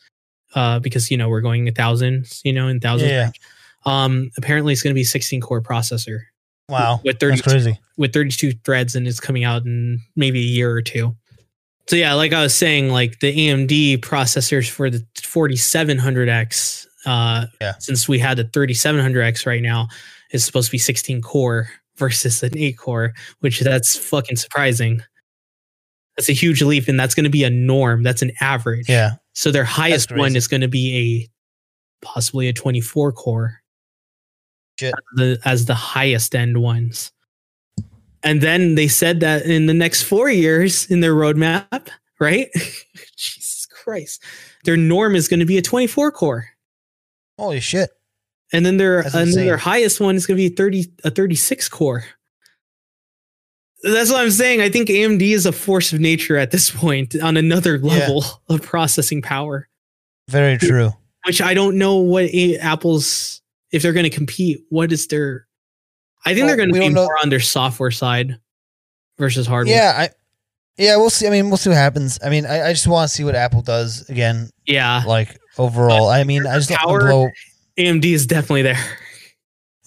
uh, 0.55 0.79
because, 0.79 1.09
you 1.11 1.17
know, 1.17 1.29
we're 1.29 1.41
going 1.41 1.67
a 1.67 1.71
thousand, 1.71 2.27
you 2.43 2.53
know, 2.53 2.67
in 2.67 2.79
thousands. 2.79 3.11
Yeah. 3.11 3.31
Um, 3.85 4.29
apparently 4.37 4.73
it's 4.73 4.81
going 4.83 4.93
to 4.93 4.99
be 4.99 5.03
16 5.03 5.41
core 5.41 5.61
processor 5.61 6.19
Wow. 6.69 7.01
with 7.03 7.19
That's 7.19 7.41
32, 7.41 7.49
crazy. 7.49 7.79
with 7.97 8.13
32 8.13 8.53
threads 8.63 8.95
and 8.95 9.07
it's 9.07 9.19
coming 9.19 9.43
out 9.43 9.65
in 9.65 10.01
maybe 10.15 10.39
a 10.39 10.43
year 10.43 10.71
or 10.71 10.81
two. 10.81 11.15
So 11.87 11.95
yeah, 11.95 12.13
like 12.13 12.31
I 12.31 12.41
was 12.43 12.53
saying, 12.53 12.89
like 12.89 13.19
the 13.19 13.35
AMD 13.35 13.97
processors 13.99 14.69
for 14.69 14.89
the 14.89 15.05
4700X, 15.15 16.85
uh, 17.05 17.45
Yeah. 17.59 17.73
since 17.79 18.07
we 18.07 18.19
had 18.19 18.37
the 18.37 18.45
3700X 18.45 19.45
right 19.45 19.61
now, 19.61 19.87
is 20.31 20.45
supposed 20.45 20.67
to 20.67 20.71
be 20.71 20.77
16 20.77 21.21
core 21.21 21.69
versus 21.97 22.41
an 22.43 22.57
8 22.57 22.77
core, 22.77 23.13
which 23.39 23.59
that's 23.59 23.97
fucking 23.97 24.37
surprising. 24.37 25.01
That's 26.17 26.29
a 26.29 26.33
huge 26.33 26.61
leap, 26.61 26.87
and 26.87 26.99
that's 26.99 27.15
going 27.15 27.23
to 27.23 27.29
be 27.29 27.43
a 27.43 27.49
norm. 27.49 28.03
That's 28.03 28.21
an 28.21 28.31
average. 28.41 28.89
Yeah. 28.89 29.11
So 29.33 29.51
their 29.51 29.63
highest 29.63 30.11
one 30.15 30.35
is 30.35 30.47
going 30.47 30.61
to 30.61 30.67
be 30.67 31.29
a 32.01 32.05
possibly 32.05 32.47
a 32.47 32.53
24 32.53 33.11
core 33.13 33.61
Shit. 34.79 34.93
the, 35.15 35.39
as 35.45 35.65
the 35.65 35.75
highest 35.75 36.35
end 36.35 36.61
ones. 36.61 37.11
And 38.23 38.41
then 38.41 38.75
they 38.75 38.87
said 38.87 39.19
that 39.21 39.45
in 39.45 39.65
the 39.65 39.73
next 39.73 40.03
four 40.03 40.29
years 40.29 40.85
in 40.91 40.99
their 40.99 41.13
roadmap, 41.13 41.89
right? 42.19 42.49
Jesus 43.17 43.67
Christ. 43.67 44.23
Their 44.63 44.77
norm 44.77 45.15
is 45.15 45.27
going 45.27 45.39
to 45.39 45.45
be 45.45 45.57
a 45.57 45.61
24 45.61 46.11
core. 46.11 46.47
Holy 47.37 47.59
shit. 47.59 47.89
And 48.53 48.65
then 48.65 48.77
their 48.77 49.03
That's 49.03 49.15
and 49.15 49.33
then 49.33 49.45
their 49.45 49.57
highest 49.57 49.99
one 50.01 50.15
is 50.15 50.25
going 50.27 50.37
to 50.37 50.49
be 50.49 50.53
30 50.53 50.85
a 51.05 51.09
36 51.11 51.69
core. 51.69 52.03
That's 53.83 54.11
what 54.11 54.21
I'm 54.21 54.31
saying. 54.31 54.61
I 54.61 54.69
think 54.69 54.89
AMD 54.89 55.21
is 55.21 55.45
a 55.45 55.51
force 55.51 55.91
of 55.93 55.99
nature 55.99 56.37
at 56.37 56.51
this 56.51 56.69
point 56.69 57.15
on 57.21 57.35
another 57.37 57.77
Yeah. 57.77 57.91
level 57.99 58.23
of 58.49 58.61
processing 58.61 59.21
power, 59.21 59.67
Very 60.29 60.57
true. 60.57 60.91
which 61.25 61.41
I 61.41 61.53
don't 61.55 61.77
know 61.77 61.95
what 61.97 62.25
Apple's 62.59 63.41
if 63.71 63.81
they're 63.81 63.93
going 63.93 64.03
to 64.09 64.15
compete. 64.15 64.59
What 64.69 64.91
is 64.91 65.07
their 65.07 65.47
I 66.25 66.33
think 66.35 66.39
Well, 66.41 66.47
they're 66.49 66.57
going 66.57 66.73
to 66.73 66.79
be 66.79 66.89
more 66.93 67.17
on 67.23 67.29
their 67.29 67.39
software 67.39 67.89
side 67.89 68.37
versus 69.17 69.47
hardware. 69.47 69.75
Yeah. 69.75 69.93
I. 69.97 70.09
Yeah, 70.77 70.95
we'll 70.97 71.09
see. 71.09 71.27
I 71.27 71.29
mean, 71.31 71.49
we'll 71.49 71.57
see 71.57 71.69
what 71.69 71.77
happens. 71.77 72.17
I 72.23 72.29
mean, 72.29 72.45
I, 72.45 72.69
I 72.69 72.73
just 72.73 72.87
want 72.87 73.09
to 73.09 73.13
see 73.15 73.23
what 73.23 73.35
Apple 73.35 73.61
does 73.61 74.07
again. 74.09 74.49
Yeah. 74.65 75.03
Like 75.05 75.37
overall, 75.57 76.07
I 76.09 76.23
mean, 76.23 76.45
I 76.47 76.55
just 76.57 76.69
don't 76.69 76.77
Power- 76.77 76.99
blow. 77.01 77.29
AMD 77.77 78.05
is 78.05 78.25
definitely 78.25 78.63
there. 78.63 78.83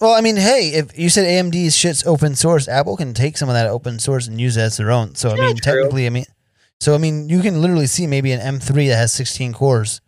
Well, 0.01 0.13
I 0.13 0.19
mean, 0.19 0.35
hey, 0.35 0.71
if 0.73 0.97
you 0.99 1.09
said 1.09 1.25
AMD's 1.25 1.75
shit's 1.75 2.05
open 2.05 2.35
source, 2.35 2.67
Apple 2.67 2.97
can 2.97 3.13
take 3.13 3.37
some 3.37 3.47
of 3.47 3.53
that 3.53 3.67
open 3.67 3.97
source 3.99 4.27
and 4.27 4.41
use 4.41 4.57
it 4.57 4.61
as 4.61 4.77
their 4.77 4.91
own. 4.91 5.15
So 5.15 5.29
I 5.29 5.35
mean, 5.35 5.55
true. 5.55 5.73
technically, 5.73 6.05
I 6.05 6.09
mean, 6.09 6.25
so 6.81 6.95
I 6.95 6.97
mean, 6.97 7.29
you 7.29 7.41
can 7.41 7.61
literally 7.61 7.87
see 7.87 8.05
maybe 8.05 8.33
an 8.33 8.41
M3 8.41 8.89
that 8.89 8.97
has 8.97 9.13
16 9.13 9.53
cores 9.53 10.01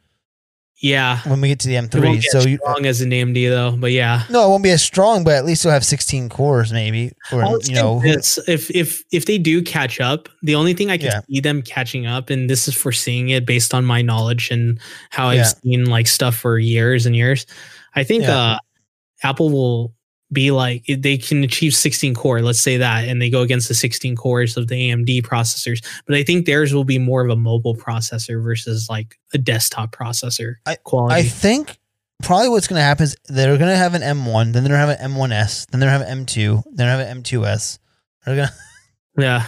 Yeah. 0.80 1.20
when 1.28 1.42
we 1.42 1.48
get 1.48 1.60
to 1.62 1.68
the 1.68 1.76
It 1.76 1.82
won't 1.82 1.92
M3. 1.94 2.22
get 2.22 2.32
So 2.32 2.40
you, 2.48 2.58
strong 2.58 2.86
as 2.86 3.02
an 3.02 3.10
AMD 3.12 3.50
though, 3.50 3.76
but 3.78 3.92
yeah. 3.92 4.24
no, 4.30 4.46
it 4.46 4.50
won't 4.50 4.64
be 4.64 4.70
as 4.70 4.84
strong, 4.84 5.24
but 5.24 5.34
at 5.34 5.44
least 5.46 5.64
you'll 5.64 5.74
have 5.74 5.84
16 5.84 6.30
cores, 6.30 6.72
maybe, 6.72 7.12
or 7.32 7.44
I'll 7.44 7.60
you 7.64 7.74
know, 7.76 8.00
this, 8.00 8.38
if 8.48 8.70
if 8.72 9.04
if 9.12 9.26
they 9.26 9.38
do 9.40 9.62
catch 9.64 10.00
up, 10.00 10.30
the 10.44 10.54
only 10.56 10.74
thing 10.74 10.92
I 10.92 10.98
can 10.98 11.08
Yeah. 11.08 11.22
see 11.30 11.40
them 11.40 11.62
catching 11.64 12.06
up, 12.06 12.30
and 12.30 12.48
this 12.50 12.68
is 12.68 12.76
foreseeing 12.76 13.30
it 13.30 13.46
based 13.46 13.74
on 13.74 13.86
my 13.86 14.02
knowledge 14.04 14.52
and 14.52 14.80
how 15.10 15.32
Yeah. 15.32 15.42
I've 15.42 15.48
seen 15.64 15.86
like 15.86 16.06
stuff 16.08 16.36
for 16.36 16.60
years 16.60 17.06
and 17.08 17.16
years. 17.16 17.46
I 17.96 18.04
think 18.04 18.24
Yeah. 18.24 18.38
uh 18.38 18.58
Apple 19.24 19.50
will 19.50 19.94
be 20.34 20.52
like 20.52 20.84
they 20.88 21.18
can 21.18 21.44
achieve 21.44 21.74
16 21.74 22.14
core, 22.14 22.42
let's 22.42 22.60
say 22.60 22.78
that, 22.78 23.08
and 23.08 23.22
they 23.22 23.30
go 23.30 23.42
against 23.42 23.68
the 23.70 23.74
16 23.74 24.16
cores 24.16 24.58
of 24.58 24.68
the 24.68 24.76
AMD 24.90 25.22
processors. 25.22 25.84
But 26.06 26.16
I 26.18 26.24
think 26.24 26.46
theirs 26.46 26.74
will 26.74 26.84
be 26.84 27.00
more 27.00 27.24
of 27.24 27.30
a 27.30 27.36
mobile 27.36 27.76
processor 27.76 28.44
versus 28.44 28.88
like 28.90 29.16
a 29.34 29.38
desktop 29.38 29.96
processor 29.96 30.56
I- 30.66 30.76
quality. 30.84 31.16
I 31.16 31.24
think 31.24 31.78
probably 32.24 32.50
what's 32.50 32.68
going 32.68 32.80
to 32.80 32.84
happen 32.84 33.04
is 33.04 33.16
they're 33.30 33.58
going 33.58 33.70
to 33.70 33.78
have 33.78 33.94
an 33.94 34.02
M1, 34.02 34.52
then 34.54 34.64
they're 34.64 34.76
going 34.78 34.88
to 34.88 34.96
have 34.96 35.00
an 35.00 35.12
M1S, 35.12 35.68
then 35.68 35.80
they're 35.80 35.90
going 35.90 36.02
to 36.02 36.08
have 36.08 36.18
an 36.18 36.26
M2, 36.26 36.64
then 36.66 36.74
they're 36.76 36.88
going 36.88 37.00
to 37.00 37.08
have 37.08 37.18
an 37.18 37.24
M2S. 37.24 37.80
They're 38.26 38.36
going 38.36 38.48
to, 39.18 39.22
Yeah. 39.22 39.46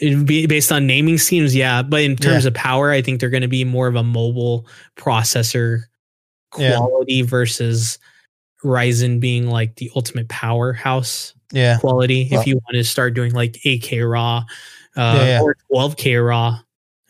It'd 0.00 0.26
be 0.26 0.46
based 0.46 0.72
on 0.72 0.86
naming 0.86 1.16
schemes, 1.16 1.54
yeah. 1.54 1.80
But 1.82 2.00
in 2.02 2.16
terms 2.16 2.44
Yeah. 2.44 2.48
of 2.48 2.54
power, 2.54 2.90
I 2.90 3.02
think 3.02 3.20
they're 3.20 3.30
going 3.30 3.42
to 3.42 3.48
be 3.48 3.62
more 3.64 3.86
of 3.86 3.94
a 3.94 4.02
mobile 4.02 4.66
processor 4.96 5.82
Yeah. 6.58 6.76
quality 6.76 7.22
versus 7.22 7.98
Ryzen 8.64 9.20
being 9.20 9.48
like 9.48 9.76
the 9.76 9.90
ultimate 9.96 10.28
powerhouse 10.28 11.34
yeah, 11.52 11.78
quality. 11.78 12.28
Well- 12.30 12.40
if 12.40 12.46
you 12.46 12.54
want 12.56 12.74
to 12.74 12.84
start 12.84 13.14
doing 13.14 13.32
like 13.32 13.54
8K 13.64 14.08
raw 14.10 14.44
uh, 14.96 15.14
Yeah, 15.18 15.24
yeah. 15.26 15.40
or 15.42 15.56
12K 15.72 16.26
raw 16.26 16.58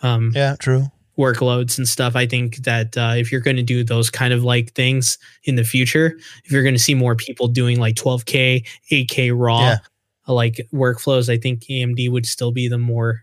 um, 0.03 0.33
yeah, 0.35 0.57
true. 0.59 0.87
workloads 1.19 1.79
and 1.79 1.87
stuff, 1.87 2.16
I 2.16 2.27
think 2.27 2.57
that 2.65 2.97
uh, 2.97 3.15
if 3.16 3.31
you're 3.31 3.41
going 3.41 3.57
to 3.57 3.62
do 3.62 3.85
those 3.85 4.11
kind 4.11 4.33
of 4.33 4.43
like 4.45 4.73
things 4.73 5.19
in 5.45 5.55
the 5.57 5.65
future, 5.65 6.16
if 6.45 6.51
you're 6.51 6.62
going 6.62 6.74
to 6.74 6.81
see 6.81 6.95
more 6.95 7.15
people 7.15 7.47
doing 7.49 7.79
like 7.79 7.95
12K, 7.97 8.66
8K 8.91 9.33
raw 9.35 9.61
Yeah. 9.61 9.77
like 10.27 10.66
workflows, 10.73 11.29
I 11.33 11.37
think 11.39 11.61
AMD 11.70 12.11
would 12.11 12.27
still 12.27 12.51
be 12.51 12.66
the 12.69 12.79
more 12.79 13.23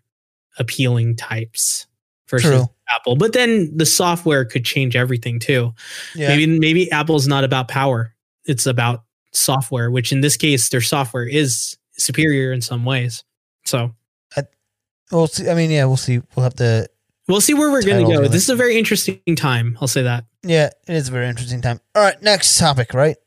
appealing 0.57 1.15
types 1.15 1.85
versus 2.29 2.49
True. 2.49 2.65
Apple. 2.95 3.15
But 3.15 3.33
then 3.33 3.75
the 3.75 3.85
software 3.85 4.45
could 4.45 4.63
change 4.65 4.95
everything 4.95 5.39
too. 5.39 5.73
Yeah. 6.15 6.29
Maybe 6.29 6.47
maybe 6.59 6.91
Apple's 6.91 7.27
not 7.27 7.43
about 7.43 7.67
power. 7.67 8.13
It's 8.45 8.65
about 8.65 9.03
software, 9.31 9.91
which 9.91 10.11
in 10.11 10.21
this 10.21 10.37
case 10.37 10.69
their 10.69 10.81
software 10.81 11.27
is 11.27 11.77
superior 11.93 12.51
in 12.51 12.61
some 12.61 12.85
ways. 12.85 13.23
So 13.65 13.93
We'll 15.11 15.25
see. 15.25 15.49
I 15.49 15.55
mean, 15.55 15.71
yeah, 15.71 15.85
we'll 15.85 15.97
see. 15.97 16.21
We'll 16.35 16.43
have 16.43 16.53
to. 16.57 16.87
we'll 17.27 17.41
see 17.41 17.55
where 17.55 17.71
we're 17.71 17.81
going 17.81 18.05
to 18.05 18.13
go. 18.15 18.27
This 18.27 18.43
is 18.43 18.49
a 18.51 18.55
very 18.55 18.77
interesting 18.77 19.19
time. 19.35 19.75
I'll 19.81 19.87
say 19.87 20.03
that. 20.03 20.25
Yeah, 20.43 20.69
it 20.87 20.93
is 20.93 21.09
a 21.09 21.11
very 21.11 21.27
interesting 21.27 21.61
time. 21.61 21.79
All 21.95 22.03
right, 22.03 22.21
next 22.21 22.59
topic, 22.59 22.93
right? 22.93 23.17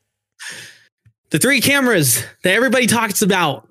The 1.31 1.39
three 1.39 1.59
cameras 1.59 2.23
that 2.43 2.53
everybody 2.53 2.87
talks 2.87 3.21
about. 3.21 3.67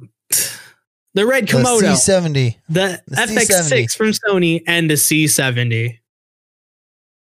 The 1.14 1.24
red 1.26 1.46
Komodo, 1.46 1.80
The 1.80 1.86
Komodo, 1.86 2.22
C70. 2.32 2.56
the, 2.68 3.02
the 3.06 3.16
FX6 3.16 3.86
C70. 3.86 3.96
from 3.96 4.08
Sony, 4.10 4.62
and 4.66 4.90
the 4.90 4.94
C70. 4.94 5.98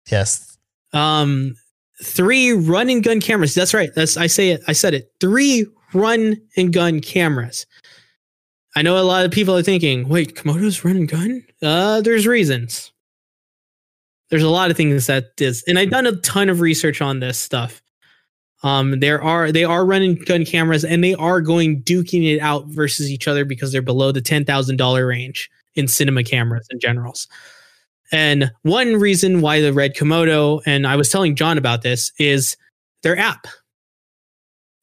Yes. 0.10 0.58
Um, 0.94 1.56
three 2.04 2.54
run 2.54 2.90
and 2.90 3.04
gun 3.04 3.20
cameras. 3.20 3.54
That's 3.54 3.74
right. 3.74 3.94
That's 3.96 4.18
I 4.18 4.28
say 4.28 4.50
it. 4.50 4.62
I 4.68 4.74
said 4.74 4.94
it. 4.94 5.12
Three 5.20 5.66
run 5.94 6.42
and 6.58 6.74
gun 6.74 7.00
cameras. 7.00 7.66
I 8.76 8.82
know 8.82 9.00
a 9.00 9.04
lot 9.04 9.26
of 9.26 9.32
people 9.32 9.58
are 9.58 9.64
thinking, 9.64 10.08
wait, 10.08 10.36
Komodo's 10.36 10.86
run 10.86 10.96
and 10.96 11.10
gun? 11.10 11.44
Uh, 11.62 12.02
there's 12.02 12.28
reasons. 12.28 12.92
There's 14.30 14.44
a 14.44 14.50
lot 14.50 14.70
of 14.70 14.78
things 14.78 15.08
that 15.08 15.32
is, 15.40 15.64
and 15.68 15.80
I've 15.80 15.90
done 15.90 16.06
a 16.06 16.16
ton 16.18 16.50
of 16.50 16.62
research 16.62 17.02
on 17.02 17.20
this 17.20 17.38
stuff. 17.38 17.82
Um, 18.62 19.00
there 19.00 19.22
are 19.24 19.52
they 19.52 19.64
are 19.64 19.86
run 19.86 20.02
and 20.02 20.26
gun 20.26 20.46
cameras, 20.46 20.86
and 20.86 21.04
they 21.04 21.16
are 21.16 21.42
going 21.42 21.82
duking 21.84 22.32
it 22.32 22.40
out 22.40 22.68
versus 22.68 23.10
each 23.10 23.28
other 23.28 23.44
because 23.44 23.72
they're 23.72 23.82
below 23.82 24.12
the 24.12 24.22
ten 24.22 24.46
thousand 24.46 24.78
dollar 24.78 25.08
range 25.08 25.50
in 25.76 25.88
cinema 25.88 26.24
cameras 26.24 26.68
in 26.70 26.80
generals. 26.80 27.28
And 28.12 28.52
one 28.64 28.96
reason 28.96 29.42
why 29.42 29.62
the 29.62 29.74
Red 29.74 29.96
Komodo, 29.96 30.62
and 30.66 30.88
I 30.88 30.96
was 30.96 31.10
telling 31.10 31.36
John 31.36 31.58
about 31.58 31.82
this, 31.84 32.12
is 32.18 32.58
their 33.04 33.18
app. 33.18 33.46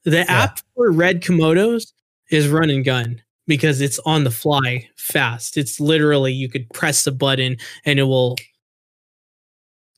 The 0.05 0.29
app 0.31 0.61
for 0.75 0.91
Red 0.93 1.23
Komodos 1.23 1.93
is 2.31 2.49
run 2.49 2.71
and 2.71 2.85
gun 2.85 3.21
because 3.49 3.81
it's 3.81 3.99
on 4.01 4.25
the 4.25 4.31
fly 4.31 4.89
fast. 4.97 5.57
It's 5.57 5.81
literally 5.81 6.33
you 6.33 6.49
could 6.49 6.69
press 6.71 7.05
the 7.05 7.13
button 7.13 7.57
and 7.85 7.99
it 7.99 8.05
will 8.05 8.37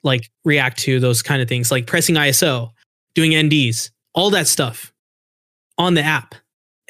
like 0.02 0.30
react 0.44 0.78
to 0.80 1.00
those 1.00 1.22
kind 1.22 1.42
of 1.42 1.48
things, 1.48 1.70
like 1.70 1.86
pressing 1.86 2.14
ISO, 2.14 2.70
doing 3.14 3.32
NDs, 3.32 3.90
all 4.14 4.30
that 4.30 4.46
stuff 4.46 4.92
on 5.76 5.94
the 5.94 6.02
app. 6.02 6.34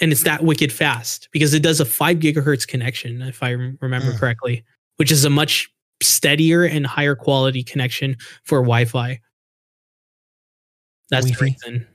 And 0.01 0.13
it's 0.13 0.23
that 0.23 0.45
wicked 0.45 0.73
fast 0.73 1.29
because 1.33 1.55
it 1.55 1.63
does 1.63 1.81
a 1.81 1.85
five 1.85 2.19
gigahertz 2.19 2.67
connection, 2.69 3.21
if 3.23 3.43
I 3.43 3.51
remember 3.51 4.13
Mm. 4.13 4.19
correctly, 4.19 4.65
which 4.97 5.11
is 5.11 5.25
a 5.25 5.31
much 5.31 5.69
steadier 6.03 6.65
and 6.65 6.87
higher 6.87 7.15
quality 7.15 7.63
connection 7.63 8.17
for 8.45 8.59
Wi 8.59 8.85
Fi. 8.85 9.21
That's 11.11 11.31
Wi-Fi. 11.31 11.45
reason. 11.45 11.87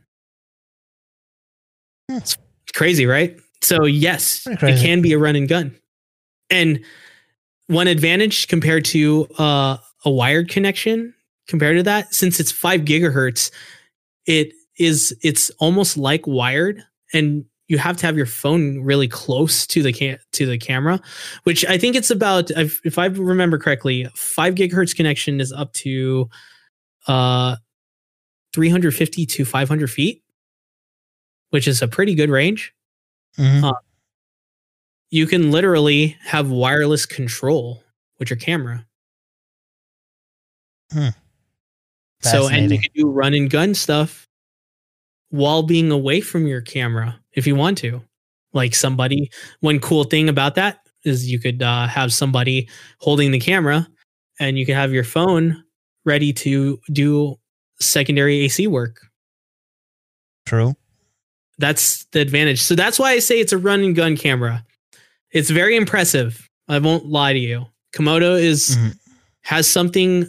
Hmm. 2.09 2.17
It's 2.17 2.37
crazy, 2.75 3.05
right? 3.05 3.39
So, 3.61 3.85
yes, 3.85 4.45
it 4.47 4.59
can 4.59 5.01
be 5.01 5.13
a 5.13 5.17
run 5.17 5.35
and 5.35 5.47
gun. 5.47 5.75
And 6.49 6.83
one 7.67 7.87
advantage 7.87 8.47
compared 8.47 8.85
to 8.85 9.27
uh, 9.37 9.77
a 10.05 10.11
wired 10.11 10.49
connection 10.49 11.13
compared 11.47 11.77
to 11.77 11.83
that 11.83 12.13
since 12.13 12.39
it's 12.39 12.51
5 12.51 12.81
gigahertz 12.81 13.51
it 14.25 14.53
is 14.77 15.15
it's 15.21 15.49
almost 15.59 15.97
like 15.97 16.25
wired 16.25 16.83
and 17.13 17.45
you 17.67 17.77
have 17.77 17.97
to 17.97 18.05
have 18.05 18.17
your 18.17 18.25
phone 18.25 18.79
really 18.81 19.07
close 19.07 19.65
to 19.67 19.81
the 19.81 19.93
cam- 19.93 20.17
to 20.33 20.45
the 20.45 20.57
camera 20.57 20.99
which 21.43 21.65
i 21.65 21.77
think 21.77 21.95
it's 21.95 22.11
about 22.11 22.51
if 22.51 22.79
if 22.85 22.97
i 22.97 23.05
remember 23.05 23.57
correctly 23.57 24.05
5 24.15 24.55
gigahertz 24.55 24.95
connection 24.95 25.39
is 25.41 25.51
up 25.51 25.71
to 25.73 26.29
uh 27.07 27.55
350 28.53 29.25
to 29.25 29.45
500 29.45 29.89
feet 29.89 30.23
which 31.49 31.67
is 31.67 31.81
a 31.81 31.87
pretty 31.87 32.15
good 32.15 32.29
range 32.29 32.73
Mhm. 33.37 33.63
Uh, 33.63 33.73
you 35.09 35.25
can 35.27 35.51
literally 35.51 36.17
have 36.21 36.49
wireless 36.51 37.05
control 37.05 37.83
with 38.19 38.29
your 38.29 38.37
camera. 38.37 38.85
So, 42.21 42.47
and 42.47 42.71
you 42.71 42.79
can 42.79 42.91
do 42.95 43.09
run 43.09 43.33
and 43.33 43.49
gun 43.49 43.73
stuff 43.73 44.27
while 45.29 45.63
being 45.63 45.91
away 45.91 46.21
from 46.21 46.45
your 46.47 46.61
camera 46.61 47.19
if 47.35 47.45
you 47.47 47.55
want 47.55 47.77
to. 47.79 48.01
Like 48.53 48.75
somebody, 48.75 49.29
one 49.61 49.79
cool 49.79 50.03
thing 50.03 50.29
about 50.29 50.55
that 50.55 50.79
is 51.05 51.29
you 51.29 51.39
could 51.39 51.61
uh, 51.63 51.87
have 51.87 52.13
somebody 52.13 52.69
holding 52.99 53.31
the 53.31 53.39
camera 53.39 53.87
and 54.39 54.57
you 54.59 54.65
can 54.65 54.75
have 54.75 54.93
your 54.93 55.03
phone 55.03 55.63
ready 56.05 56.31
to 56.33 56.79
do 56.91 57.35
secondary 57.79 58.41
AC 58.41 58.67
work. 58.67 58.97
True. 60.45 60.73
That's 61.57 62.05
the 62.11 62.19
advantage. 62.19 62.61
So 62.61 62.75
that's 62.75 62.99
why 62.99 63.11
I 63.11 63.19
say 63.19 63.39
it's 63.39 63.53
a 63.53 63.57
run 63.57 63.81
and 63.81 63.95
gun 63.95 64.15
camera. 64.17 64.63
It's 65.31 65.49
very 65.49 65.75
impressive. 65.75 66.47
I 66.67 66.79
won't 66.79 67.07
lie 67.07 67.33
to 67.33 67.39
you. 67.39 67.65
Komodo 67.93 68.39
is 68.39 68.77
Mhm. 68.77 68.97
has 69.41 69.67
something 69.67 70.25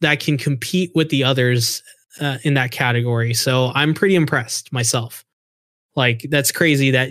that 0.00 0.20
can 0.20 0.36
compete 0.38 0.90
with 0.94 1.08
the 1.10 1.24
others 1.24 1.82
uh, 2.20 2.38
in 2.44 2.54
that 2.54 2.70
category. 2.70 3.34
So 3.34 3.72
I'm 3.74 3.92
pretty 3.92 4.14
impressed 4.14 4.72
myself. 4.72 5.24
Like 5.96 6.26
that's 6.30 6.52
crazy 6.52 6.90
that 6.92 7.10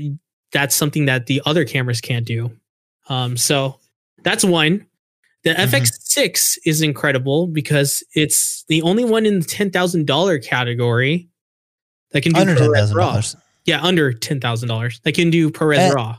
that's 0.51 0.75
something 0.75 1.05
that 1.05 1.25
the 1.25 1.41
other 1.45 1.65
cameras 1.65 1.99
can't 2.01 2.25
do. 2.25 2.51
Um, 3.09 3.35
so 3.35 3.79
that's 4.23 4.43
one. 4.45 4.85
The 5.43 5.51
Mhm. 5.51 5.67
FX6 5.67 6.57
is 6.65 6.81
incredible 6.81 7.47
because 7.47 8.03
it's 8.15 8.63
the 8.67 8.81
only 8.83 9.03
one 9.03 9.25
in 9.25 9.39
the 9.39 9.45
ten 9.45 9.69
thousand 9.71 10.07
dollar 10.07 10.39
category 10.39 11.27
that 12.11 12.21
can 12.21 12.31
do 12.33 12.39
Under 12.39 12.55
ten 12.55 12.71
thousand 12.73 12.95
RAW. 12.97 13.09
dollars, 13.11 13.35
Yeah, 13.65 13.81
under 13.83 14.13
ten 14.13 14.39
thousand 14.39 14.69
dollars. 14.69 14.99
That 15.03 15.13
can 15.13 15.29
do 15.29 15.49
ProRes 15.51 15.77
And- 15.79 15.93
RAW, 15.95 16.17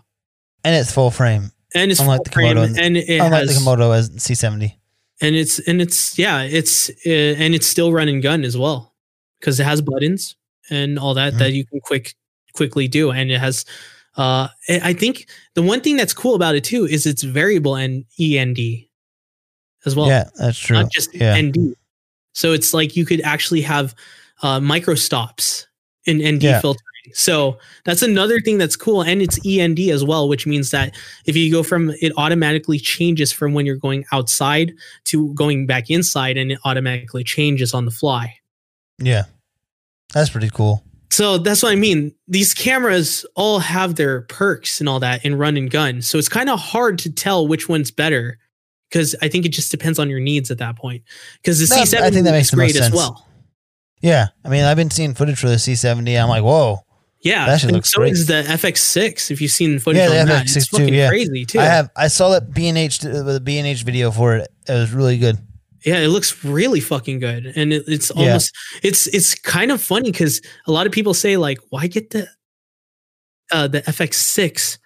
and 0.64 0.74
it's 0.76 0.93
full 0.93 1.10
frame, 1.10 1.51
and 1.74 1.90
it's 1.90 2.01
unlike 2.01 2.18
full 2.18 2.24
the 2.24 2.30
frame, 2.30 2.56
Komodo 2.56 2.78
and- 2.78 2.97
it 2.97 3.09
unlike 3.20 3.48
has, 3.48 3.55
the 3.55 3.60
Komodo 3.64 3.97
as 3.97 4.10
C70. 4.10 4.74
and 5.20 5.34
it's 5.34 5.59
and 5.60 5.80
it's 5.80 6.16
yeah, 6.18 6.43
it's 6.43 6.90
uh, 7.06 7.10
and 7.10 7.55
it's 7.55 7.66
still 7.66 7.93
run 7.93 8.09
and 8.09 8.22
gun 8.22 8.44
as 8.44 8.56
well 8.56 8.94
because 9.40 9.59
it 9.59 9.64
has 9.64 9.80
buttons 9.80 10.36
and 10.70 10.98
all 11.01 11.14
that 11.14 11.34
Mhm. 11.34 11.38
that 11.38 11.52
you 11.52 11.64
can 11.66 11.80
quick 11.80 12.14
quickly 12.57 12.89
do, 12.89 13.11
and 13.11 13.31
it 13.31 13.39
has. 13.39 13.65
Uh, 14.16 14.49
I 14.69 14.95
think 14.95 15.27
the 15.55 15.62
one 15.62 15.83
thing 15.83 15.97
that's 15.99 16.15
cool 16.15 16.35
about 16.35 16.55
it 16.55 16.65
too 16.65 16.87
is 16.87 17.05
it's 17.07 17.23
variable 17.23 17.77
and 17.77 18.05
END 18.19 18.59
as 19.85 19.95
well. 19.95 20.09
yeah, 20.09 20.24
that's 20.39 20.59
true. 20.59 20.74
not 20.77 20.91
just 20.91 21.15
yeah. 21.15 21.39
ND. 21.41 21.74
So 22.33 22.53
it's 22.53 22.73
like 22.73 22.97
you 22.97 23.05
could 23.05 23.20
actually 23.20 23.61
have 23.62 23.95
uh, 24.43 24.59
micro 24.61 24.95
stops 24.95 25.66
in 26.07 26.16
ND 26.19 26.43
Yeah. 26.45 26.61
filtering. 26.61 26.83
So 27.12 27.59
that's 27.85 28.03
another 28.03 28.41
thing 28.41 28.59
that's 28.59 28.74
cool, 28.74 29.03
and 29.03 29.20
it's 29.23 29.39
END 29.47 29.78
as 29.91 30.03
well, 30.03 30.28
which 30.28 30.45
means 30.47 30.70
that 30.70 30.95
if 31.27 31.37
you 31.37 31.53
go 31.53 31.62
from 31.62 31.91
it 32.01 32.12
automatically 32.16 32.78
changes 32.81 33.31
from 33.33 33.53
when 33.55 33.65
you're 33.66 33.77
going 33.77 34.05
outside 34.12 34.73
to 35.05 35.33
going 35.35 35.66
back 35.66 35.89
inside, 35.91 36.37
and 36.37 36.51
it 36.53 36.59
automatically 36.65 37.23
changes 37.23 37.74
on 37.74 37.85
the 37.85 37.91
fly. 37.93 38.35
yeah, 38.99 39.24
that's 40.15 40.31
pretty 40.31 40.51
cool. 40.51 40.83
So 41.11 41.39
that's 41.39 41.62
what 41.62 41.73
I 41.73 41.77
mean. 41.77 42.15
These 42.28 42.53
cameras 42.55 43.24
all 43.37 43.59
have 43.61 43.95
their 43.95 44.23
perks 44.23 44.81
and 44.81 44.89
all 44.89 45.01
that 45.01 45.24
in 45.24 45.37
run 45.37 45.57
and 45.57 45.70
gun. 45.70 46.03
So 46.03 46.19
it's 46.19 46.28
kind 46.28 46.51
of 46.51 46.59
hard 46.59 46.99
to 47.01 47.12
tell 47.12 47.47
which 47.47 47.69
one's 47.69 47.91
better 47.91 48.39
because 48.91 49.15
I 49.23 49.28
think 49.28 49.45
it 49.47 49.51
just 49.51 49.70
depends 49.70 49.99
on 49.99 50.11
your 50.11 50.20
needs 50.20 50.51
at 50.51 50.59
that 50.59 50.77
point. 50.77 51.03
Because 51.43 51.59
the 51.66 51.74
No, 51.74 51.83
C70 51.83 52.01
I 52.03 52.11
think 52.11 52.24
that 52.24 52.33
makes 52.33 52.47
is 52.47 52.51
the 52.51 52.57
most 52.57 52.73
great 52.73 52.83
as 52.83 52.93
well. 52.93 53.27
Yeah, 54.03 54.27
I 54.45 54.49
mean, 54.51 54.65
I've 54.65 54.77
been 54.77 54.91
seeing 54.91 55.15
footage 55.15 55.39
for 55.39 55.49
the 55.49 55.57
C70. 55.57 56.20
I'm 56.23 56.28
like, 56.28 56.43
whoa. 56.43 56.81
Yeah, 57.20 57.47
That 57.47 57.61
shit 57.61 57.70
and 57.70 57.77
looks 57.77 57.91
so 57.93 58.01
great. 58.01 58.12
is 58.12 58.27
the 58.27 58.43
FX6. 58.47 59.31
If 59.31 59.41
you've 59.41 59.51
seen 59.51 59.78
footage 59.78 60.01
Yeah, 60.01 60.09
the 60.09 60.20
on 60.20 60.27
that, 60.28 60.47
FX6 60.47 60.57
it's 60.57 60.69
too, 60.69 60.77
fucking 60.78 60.95
yeah. 60.95 61.09
crazy 61.09 61.45
too. 61.47 61.59
I 61.59 61.65
have. 61.65 61.91
I 61.97 62.09
saw 62.09 62.28
that 62.31 62.53
B 62.53 62.69
and 62.69 62.77
H 62.78 63.05
uh, 63.05 63.23
the 63.23 63.41
B 63.41 63.59
and 63.59 63.66
H 63.66 63.83
video 63.83 64.11
for 64.11 64.37
it. 64.37 64.49
It 64.69 64.73
was 64.73 64.93
really 64.93 65.19
good. 65.19 65.39
Yeah, 65.86 66.00
it 66.00 66.08
looks 66.08 66.44
really 66.44 66.80
fucking 66.80 67.20
good, 67.20 67.46
and 67.56 67.72
it, 67.72 67.84
it's 67.86 68.10
Yeah. 68.14 68.22
almost 68.26 68.54
it's 68.82 69.06
it's 69.06 69.34
kind 69.34 69.70
of 69.70 69.80
funny 69.80 70.10
because 70.10 70.42
a 70.66 70.72
lot 70.72 70.86
of 70.86 70.92
people 70.92 71.14
say 71.14 71.36
like, 71.38 71.58
why 71.70 71.86
get 71.86 72.10
the 72.10 72.28
uh 73.52 73.68
the 73.68 73.80
FX6? 73.82 74.78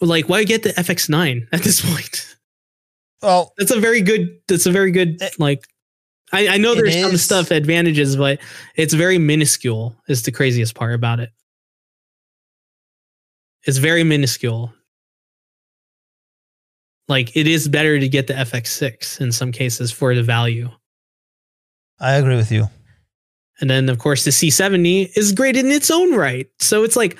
Like, 0.00 0.28
why 0.28 0.44
get 0.44 0.62
the 0.62 0.70
FX9 0.74 1.48
at 1.52 1.62
this 1.62 1.80
point? 1.80 2.36
Well, 3.22 3.54
That's 3.56 3.70
a 3.70 3.80
very 3.80 4.02
good. 4.02 4.38
That's 4.48 4.66
a 4.66 4.70
very 4.70 4.90
good 4.92 5.20
It- 5.22 5.40
like. 5.40 5.64
I, 6.32 6.48
I 6.48 6.56
know 6.58 6.74
there's 6.74 7.00
some 7.00 7.16
stuff 7.16 7.50
advantages, 7.52 8.16
but 8.16 8.40
it's 8.76 8.92
very 8.92 9.18
minuscule. 9.18 9.94
Is 10.08 10.22
the 10.24 10.32
craziest 10.32 10.74
part 10.74 10.94
about 10.94 11.20
it. 11.20 11.30
It's 13.66 13.78
very 13.78 14.02
minuscule. 14.04 14.72
Like 17.08 17.36
it 17.36 17.46
is 17.46 17.68
better 17.68 17.98
to 17.98 18.08
get 18.08 18.26
the 18.26 18.34
FX6 18.34 19.20
in 19.20 19.32
some 19.32 19.52
cases 19.52 19.92
for 19.92 20.14
the 20.14 20.22
value. 20.22 20.70
I 22.00 22.14
agree 22.14 22.36
with 22.36 22.50
you. 22.50 22.68
And 23.60 23.68
then 23.68 23.88
of 23.88 23.98
course 23.98 24.24
the 24.24 24.30
C70 24.30 25.16
is 25.16 25.32
great 25.32 25.56
in 25.56 25.66
its 25.70 25.90
own 25.90 26.14
right. 26.14 26.48
So 26.58 26.82
it's 26.82 26.96
like 26.96 27.16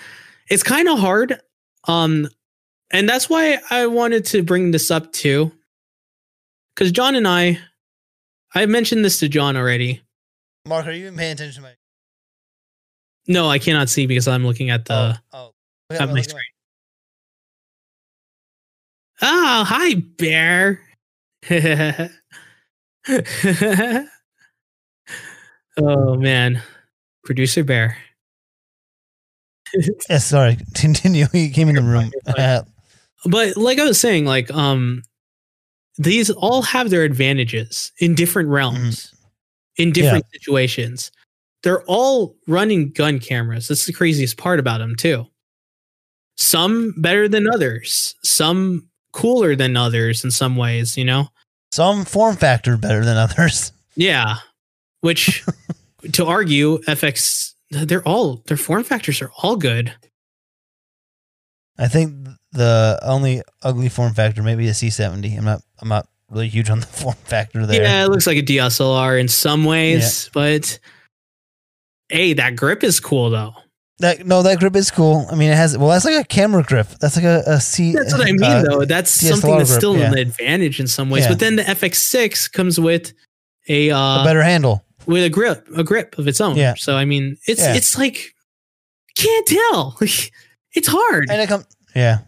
it's 0.48 0.62
kind 0.62 0.88
of 0.88 0.98
hard. 0.98 1.40
Um 1.86 2.28
and 2.92 3.08
that's 3.08 3.28
why 3.28 3.58
I 3.70 3.86
wanted 3.86 4.24
to 4.26 4.42
bring 4.42 4.70
this 4.70 4.90
up 4.90 5.12
too. 5.12 5.52
Cuz 6.76 6.90
John 6.90 7.14
and 7.14 7.28
I 7.28 7.58
I 8.54 8.66
mentioned 8.66 9.04
this 9.04 9.18
to 9.18 9.28
John 9.28 9.56
already. 9.56 10.00
Mark, 10.66 10.86
are 10.86 10.92
you 10.92 11.06
even 11.06 11.18
paying 11.18 11.32
attention 11.32 11.62
to 11.62 11.68
my? 11.68 11.74
No, 13.26 13.48
I 13.48 13.58
cannot 13.58 13.88
see 13.88 14.06
because 14.06 14.28
I'm 14.28 14.46
looking 14.46 14.70
at 14.70 14.84
the 14.86 15.18
oh, 15.32 15.52
Look 15.90 16.00
at 16.00 16.08
my 16.10 16.22
screen. 16.22 16.42
Oh, 19.26 19.64
hi 19.66 19.94
bear. 19.94 20.82
oh 25.78 26.16
man. 26.16 26.62
Producer 27.24 27.64
bear. 27.64 27.96
Yeah, 30.08 30.18
sorry. 30.18 30.58
Continue. 30.74 31.26
He 31.32 31.50
came 31.50 31.68
in 31.68 31.74
the 31.74 31.82
room. 31.82 32.12
fine, 32.26 32.34
you're 32.36 32.36
fine. 32.36 32.64
but 33.24 33.56
like 33.56 33.80
I 33.80 33.84
was 33.84 33.98
saying, 33.98 34.24
like 34.24 34.48
um, 34.52 35.02
these 35.96 36.30
all 36.30 36.62
have 36.62 36.90
their 36.90 37.02
advantages 37.02 37.90
in 37.98 38.14
different 38.14 38.50
realms, 38.50 39.12
in 39.76 39.90
different 39.90 40.26
situations. 40.32 41.10
They're 41.64 41.82
all 41.84 42.36
running 42.46 42.92
gun 42.92 43.18
cameras. 43.18 43.66
That's 43.66 43.86
the 43.86 43.92
craziest 43.92 44.36
part 44.36 44.60
about 44.60 44.78
them 44.78 44.94
too. 44.94 45.26
Some 46.36 46.94
better 46.98 47.26
than 47.26 47.48
others. 47.48 48.14
Some 48.22 48.88
cooler 49.14 49.56
than 49.56 49.76
others 49.76 50.24
in 50.24 50.30
some 50.30 50.56
ways. 50.56 50.98
You 50.98 51.06
know. 51.06 51.28
Some 51.72 52.04
form 52.04 52.36
factor 52.36 52.76
better 52.76 53.04
than 53.04 53.16
others. 53.16 53.72
Yeah. 53.96 54.38
Which 55.02 55.44
to 56.14 56.26
argue, 56.26 56.78
FX 56.78 57.52
they're 57.70 58.02
all 58.02 58.42
their 58.46 58.56
form 58.56 58.82
factors 58.82 59.22
are 59.22 59.30
all 59.40 59.54
good. 59.54 59.94
I 61.78 61.86
think 61.86 62.26
the 62.50 62.98
only 63.02 63.42
ugly 63.62 63.88
form 63.88 64.12
factor 64.14 64.42
may 64.42 64.56
be 64.56 64.66
a 64.66 64.72
C70. 64.72 65.38
I'm 65.38 65.44
not. 65.44 65.62
I'm 65.80 65.88
not 65.88 66.08
really 66.30 66.48
huge 66.48 66.70
on 66.70 66.80
the 66.80 66.86
form 67.02 67.16
factor 67.24 67.66
there. 67.66 67.82
Yeah, 67.82 68.04
it 68.04 68.08
looks 68.08 68.26
like 68.26 68.38
a 68.38 68.42
DSLR 68.42 69.20
in 69.20 69.28
some 69.28 69.64
ways, 69.64 70.30
but 70.32 70.78
hey, 72.08 72.32
that 72.32 72.56
grip 72.56 72.82
is 72.82 73.00
cool 73.00 73.30
though. 73.30 73.54
That 74.00 74.26
no, 74.26 74.42
that 74.42 74.58
grip 74.58 74.74
is 74.74 74.90
cool. 74.90 75.26
I 75.30 75.36
mean, 75.36 75.50
it 75.50 75.56
has. 75.56 75.78
Well, 75.78 75.88
that's 75.88 76.04
like 76.04 76.20
a 76.20 76.24
camera 76.24 76.64
grip. 76.64 76.88
That's 77.00 77.14
like 77.14 77.24
a, 77.24 77.42
a 77.46 77.60
C. 77.60 77.92
That's 77.92 78.12
what 78.12 78.26
I 78.26 78.32
mean 78.32 78.42
uh, 78.42 78.62
though. 78.62 78.84
That's 78.84 79.22
DSLR 79.22 79.30
something 79.30 79.58
that's 79.58 79.70
grip, 79.70 79.80
still 79.80 79.96
yeah. 79.96 80.10
an 80.10 80.18
advantage 80.18 80.80
in 80.80 80.88
some 80.88 81.10
ways. 81.10 81.24
Yeah. 81.24 81.30
But 81.30 81.38
then 81.38 81.56
the 81.56 81.62
FX6 81.62 82.50
comes 82.52 82.80
with 82.80 83.12
a 83.68 83.90
uh 83.92 84.22
a 84.22 84.24
better 84.24 84.42
handle. 84.42 84.84
with 85.06 85.22
a 85.22 85.30
grip, 85.30 85.68
a 85.76 85.84
grip 85.84 86.18
of 86.18 86.26
its 86.26 86.40
own. 86.40 86.56
Yeah. 86.56 86.74
So 86.76 86.96
I 86.96 87.04
mean, 87.04 87.36
it's 87.46 87.60
Yeah. 87.60 87.74
it's 87.76 87.96
like 87.96 88.34
can't 89.16 89.46
tell. 89.46 89.96
it's 90.00 90.88
hard. 90.88 91.30
And 91.30 91.40
it 91.40 91.48
comes, 91.48 91.64
yeah. 91.94 92.18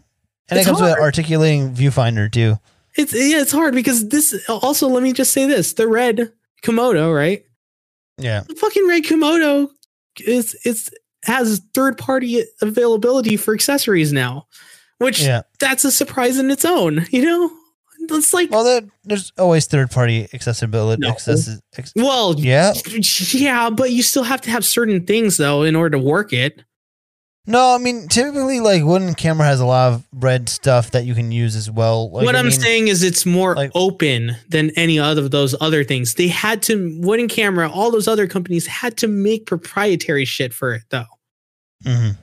And 0.49 0.57
It's 0.57 0.65
it 0.65 0.71
comes 0.71 0.81
with 0.81 0.93
an 0.93 0.99
articulating 1.01 1.73
viewfinder 1.73 2.31
too. 2.31 2.57
It's 2.95 3.13
yeah, 3.13 3.41
it's 3.41 3.51
hard 3.51 3.75
because 3.75 4.07
this 4.07 4.33
also 4.47 4.87
let 4.87 5.03
me 5.03 5.11
just 5.11 5.33
say 5.33 5.45
this. 5.45 5.73
The 5.73 5.87
red 5.87 6.31
Komodo, 6.63 7.13
right? 7.13 7.43
Yeah. 8.17 8.43
The 8.47 8.55
fucking 8.55 8.87
red 8.87 9.03
Komodo 9.03 9.67
is 10.25 10.55
is 10.63 10.89
has 11.23 11.61
third 11.73 11.97
party 11.97 12.43
availability 12.61 13.37
for 13.37 13.53
accessories 13.53 14.13
now. 14.13 14.47
Which 14.99 15.21
Yeah. 15.21 15.41
that's 15.59 15.85
a 15.85 15.91
surprise 15.91 16.37
in 16.39 16.49
its 16.49 16.65
own, 16.65 17.05
you 17.11 17.23
know? 17.23 17.51
It's 18.09 18.33
like 18.33 18.49
Well, 18.51 18.81
there's 19.03 19.31
always 19.37 19.65
third 19.65 19.91
party 19.91 20.27
accessibility. 20.33 21.01
No. 21.01 21.09
Ex- 21.09 21.93
well, 21.95 22.35
yeah. 22.39 22.73
yeah, 23.31 23.69
but 23.69 23.91
you 23.91 24.01
still 24.01 24.23
have 24.23 24.41
to 24.41 24.49
have 24.49 24.63
certain 24.65 25.05
things 25.05 25.37
though 25.37 25.63
in 25.63 25.75
order 25.75 25.97
to 25.97 26.03
work 26.03 26.31
it. 26.33 26.63
No, 27.49 27.73
I 27.73 27.77
mean 27.77 28.09
typically 28.09 28.59
like 28.59 28.83
wooden 28.83 29.13
camera 29.15 29.47
has 29.47 29.61
a 29.61 29.65
lot 29.65 29.93
of 29.93 30.03
red 30.13 30.49
stuff 30.49 30.91
that 30.91 31.05
you 31.05 31.15
can 31.15 31.31
use 31.31 31.55
as 31.55 31.71
well. 31.71 32.11
Like, 32.11 32.25
what 32.25 32.35
I 32.35 32.39
I'm 32.39 32.47
mean, 32.49 32.59
saying 32.59 32.87
is 32.89 33.03
it's 33.03 33.25
more 33.25 33.55
like- 33.55 33.71
open 33.73 34.35
than 34.49 34.71
any 34.75 34.99
other 34.99 35.21
of 35.23 35.31
those 35.31 35.55
other 35.61 35.85
things. 35.85 36.15
They 36.15 36.27
had 36.27 36.61
to 36.63 36.99
wooden 37.01 37.29
camera, 37.29 37.69
all 37.69 37.89
those 37.89 38.07
other 38.07 38.27
companies 38.27 38.67
had 38.67 38.97
to 38.97 39.07
make 39.07 39.45
proprietary 39.45 40.25
shit 40.25 40.53
for 40.53 40.73
it 40.73 40.83
though. 40.89 41.05
mhm. 41.85 42.17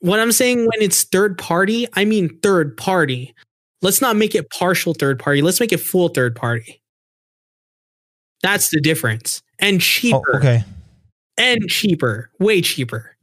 What 0.00 0.20
I'm 0.20 0.30
saying 0.30 0.60
when 0.60 0.80
it's 0.80 1.02
third 1.02 1.38
party, 1.38 1.88
I 1.94 2.04
mean 2.04 2.38
third 2.40 2.76
party. 2.76 3.34
Let's 3.82 4.00
not 4.00 4.14
make 4.14 4.34
it 4.36 4.48
partial 4.50 4.94
third 4.94 5.18
party. 5.18 5.42
Let's 5.42 5.58
make 5.58 5.72
it 5.72 5.80
full 5.80 6.08
third 6.08 6.36
party. 6.36 6.80
That's 8.42 8.68
the 8.70 8.80
difference. 8.80 9.42
And 9.58 9.76
Oh, 9.78 9.80
cheaper. 9.80 10.36
okay. 10.36 10.64
And 11.36 11.68
cheaper. 11.68 12.30
Way 12.38 12.60
cheaper. 12.60 13.15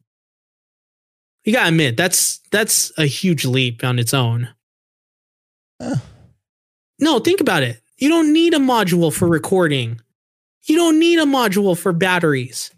You 1.46 1.54
gotta 1.54 1.70
admit, 1.70 1.98
that's 1.98 2.40
that's 2.52 2.92
a 2.98 3.06
huge 3.06 3.46
leap 3.46 3.84
on 3.84 4.00
its 4.00 4.14
own. 4.14 4.50
Huh. 5.82 5.96
No, 7.00 7.20
think 7.20 7.42
about 7.42 7.64
it. 7.64 7.82
You 7.98 8.10
don't 8.10 8.32
need 8.34 8.54
a 8.54 8.58
module 8.60 9.14
for 9.14 9.28
recording. 9.28 10.00
You 10.66 10.78
don't 10.78 11.00
need 11.00 11.20
a 11.20 11.24
module 11.26 11.78
for 11.78 11.92
batteries. 11.92 12.72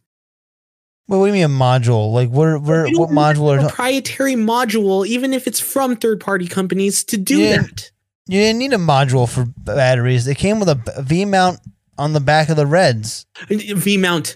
Well, 1.07 1.19
what 1.19 1.27
do 1.27 1.33
you 1.37 1.47
mean 1.47 1.55
a 1.55 1.59
module? 1.59 2.11
Like 2.11 2.29
where 2.29 2.55
You 2.87 2.99
what 2.99 3.11
need 3.11 3.17
module 3.17 3.55
a 3.55 3.59
are 3.59 3.67
proprietary 3.67 4.33
module, 4.33 5.05
even 5.05 5.33
if 5.33 5.45
it's 5.45 5.59
from 5.59 5.95
third 5.95 6.19
party 6.19 6.47
companies, 6.47 7.03
to 7.05 7.17
do 7.17 7.37
Yeah. 7.39 7.57
that. 7.57 7.91
you 8.27 8.39
didn't 8.39 8.57
need 8.57 8.73
a 8.73 8.77
module 8.77 9.29
for 9.29 9.45
batteries. 9.45 10.25
They 10.25 10.33
came 10.33 10.59
with 10.59 10.69
a 10.69 11.03
V 11.03 11.25
mount 11.25 11.59
on 11.99 12.13
the 12.13 12.19
back 12.19 12.49
of 12.49 12.55
the 12.57 12.65
Reds. 12.65 13.27
V 13.49 13.97
mount. 13.97 14.35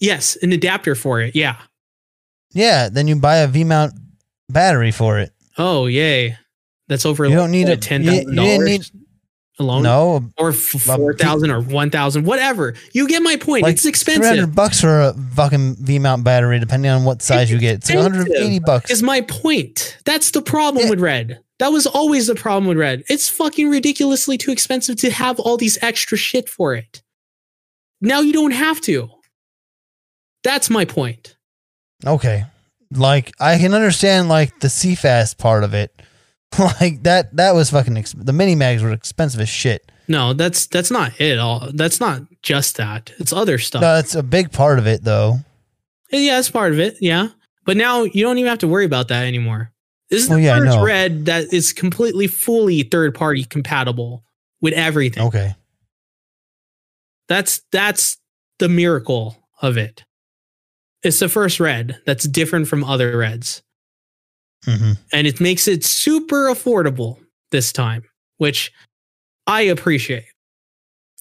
Yes, 0.00 0.36
an 0.42 0.52
adapter 0.52 0.94
for 0.94 1.22
it. 1.22 1.34
Yeah. 1.34 1.56
Yeah, 2.52 2.88
then 2.88 3.08
you 3.08 3.16
buy 3.16 3.38
a 3.38 3.46
V 3.48 3.64
mount 3.64 3.94
battery 4.48 4.90
for 4.90 5.18
it. 5.18 5.32
Oh, 5.56 5.86
yay. 5.86 6.36
That's 6.88 7.04
over 7.04 7.26
You 7.26 7.34
don't 7.34 7.50
need 7.50 7.68
a- 7.68 7.76
ten 7.76 8.04
thousand 8.04 8.34
dollars 8.34 8.92
alone. 9.58 9.82
No, 9.82 10.30
or 10.38 10.50
f- 10.50 10.56
four 10.56 11.12
thousand 11.14 11.50
or 11.50 11.60
one 11.60 11.90
thousand, 11.90 12.24
whatever. 12.24 12.74
You 12.92 13.06
get 13.08 13.22
my 13.22 13.36
point. 13.36 13.64
like 13.64 13.74
it's 13.74 13.84
expensive. 13.84 14.24
hundred 14.24 14.54
bucks 14.54 14.80
for 14.80 15.00
a 15.00 15.14
fucking 15.34 15.76
V 15.80 15.98
mount 15.98 16.24
battery, 16.24 16.58
depending 16.58 16.90
on 16.90 17.04
what 17.04 17.20
size 17.20 17.50
you 17.50 17.58
get. 17.58 17.76
It's 17.78 17.92
one 17.92 18.02
hundred 18.02 18.30
eighty 18.32 18.58
bucks. 18.60 18.90
Is 18.90 19.02
my 19.02 19.20
point. 19.22 19.98
That's 20.04 20.30
the 20.30 20.40
problem 20.42 20.84
Yeah. 20.84 20.90
with 20.90 21.00
Red. 21.00 21.40
That 21.58 21.72
was 21.72 21.86
always 21.88 22.28
the 22.28 22.36
problem 22.36 22.68
with 22.68 22.78
Red. 22.78 23.02
It's 23.08 23.28
fucking 23.28 23.68
ridiculously 23.68 24.38
too 24.38 24.52
expensive 24.52 24.96
to 24.98 25.10
have 25.10 25.40
all 25.40 25.56
these 25.56 25.76
extra 25.82 26.16
shit 26.16 26.48
for 26.48 26.74
it. 26.74 27.02
Now 28.00 28.20
you 28.20 28.32
don't 28.32 28.52
have 28.52 28.80
to. 28.82 29.10
That's 30.44 30.70
my 30.70 30.84
point. 30.84 31.36
Okay. 32.06 32.44
Like 32.90 33.32
I 33.40 33.58
can 33.58 33.74
understand 33.74 34.28
like 34.28 34.60
the 34.60 34.68
CFast 34.68 35.38
part 35.38 35.64
of 35.64 35.74
it. 35.74 35.94
like 36.58 37.02
that 37.02 37.36
that 37.36 37.54
was 37.54 37.70
fucking 37.70 37.96
ex- 37.96 38.14
the 38.16 38.32
mini 38.32 38.54
mags 38.54 38.82
were 38.82 38.92
expensive 38.92 39.40
as 39.40 39.48
shit. 39.48 39.90
No, 40.08 40.32
that's 40.32 40.66
that's 40.66 40.90
not 40.90 41.20
it 41.20 41.38
all. 41.38 41.68
That's 41.74 42.00
not 42.00 42.22
just 42.42 42.76
that. 42.76 43.12
It's 43.18 43.32
other 43.32 43.58
stuff. 43.58 43.82
No, 43.82 43.96
that's 43.96 44.14
a 44.14 44.22
big 44.22 44.52
part 44.52 44.78
of 44.78 44.86
it 44.86 45.04
though. 45.04 45.38
Yeah, 46.10 46.36
that's 46.36 46.50
part 46.50 46.72
of 46.72 46.78
it. 46.78 46.96
Yeah. 47.00 47.28
But 47.66 47.76
now 47.76 48.04
you 48.04 48.22
don't 48.22 48.38
even 48.38 48.48
have 48.48 48.60
to 48.60 48.68
worry 48.68 48.86
about 48.86 49.08
that 49.08 49.26
anymore. 49.26 49.72
This 50.08 50.22
is 50.22 50.28
the 50.28 50.36
Well, 50.36 50.42
yeah, 50.42 50.58
first 50.58 50.78
red 50.78 51.26
that 51.26 51.52
is 51.52 51.74
completely 51.74 52.26
fully 52.26 52.82
third 52.82 53.14
party 53.14 53.44
compatible 53.44 54.24
with 54.62 54.72
everything. 54.72 55.24
Okay. 55.24 55.54
That's 57.28 57.60
that's 57.70 58.16
the 58.58 58.70
miracle 58.70 59.36
of 59.60 59.76
it. 59.76 60.04
It's 61.02 61.20
the 61.20 61.28
first 61.28 61.60
red 61.60 62.00
that's 62.06 62.26
different 62.28 62.66
from 62.68 62.82
other 62.84 63.16
reds. 63.16 63.62
hmm 64.64 64.92
And 65.12 65.26
it 65.26 65.40
makes 65.40 65.68
it 65.68 65.84
super 65.84 66.46
affordable 66.48 67.18
this 67.50 67.72
time, 67.72 68.02
which 68.38 68.72
I 69.46 69.62
appreciate. 69.62 70.24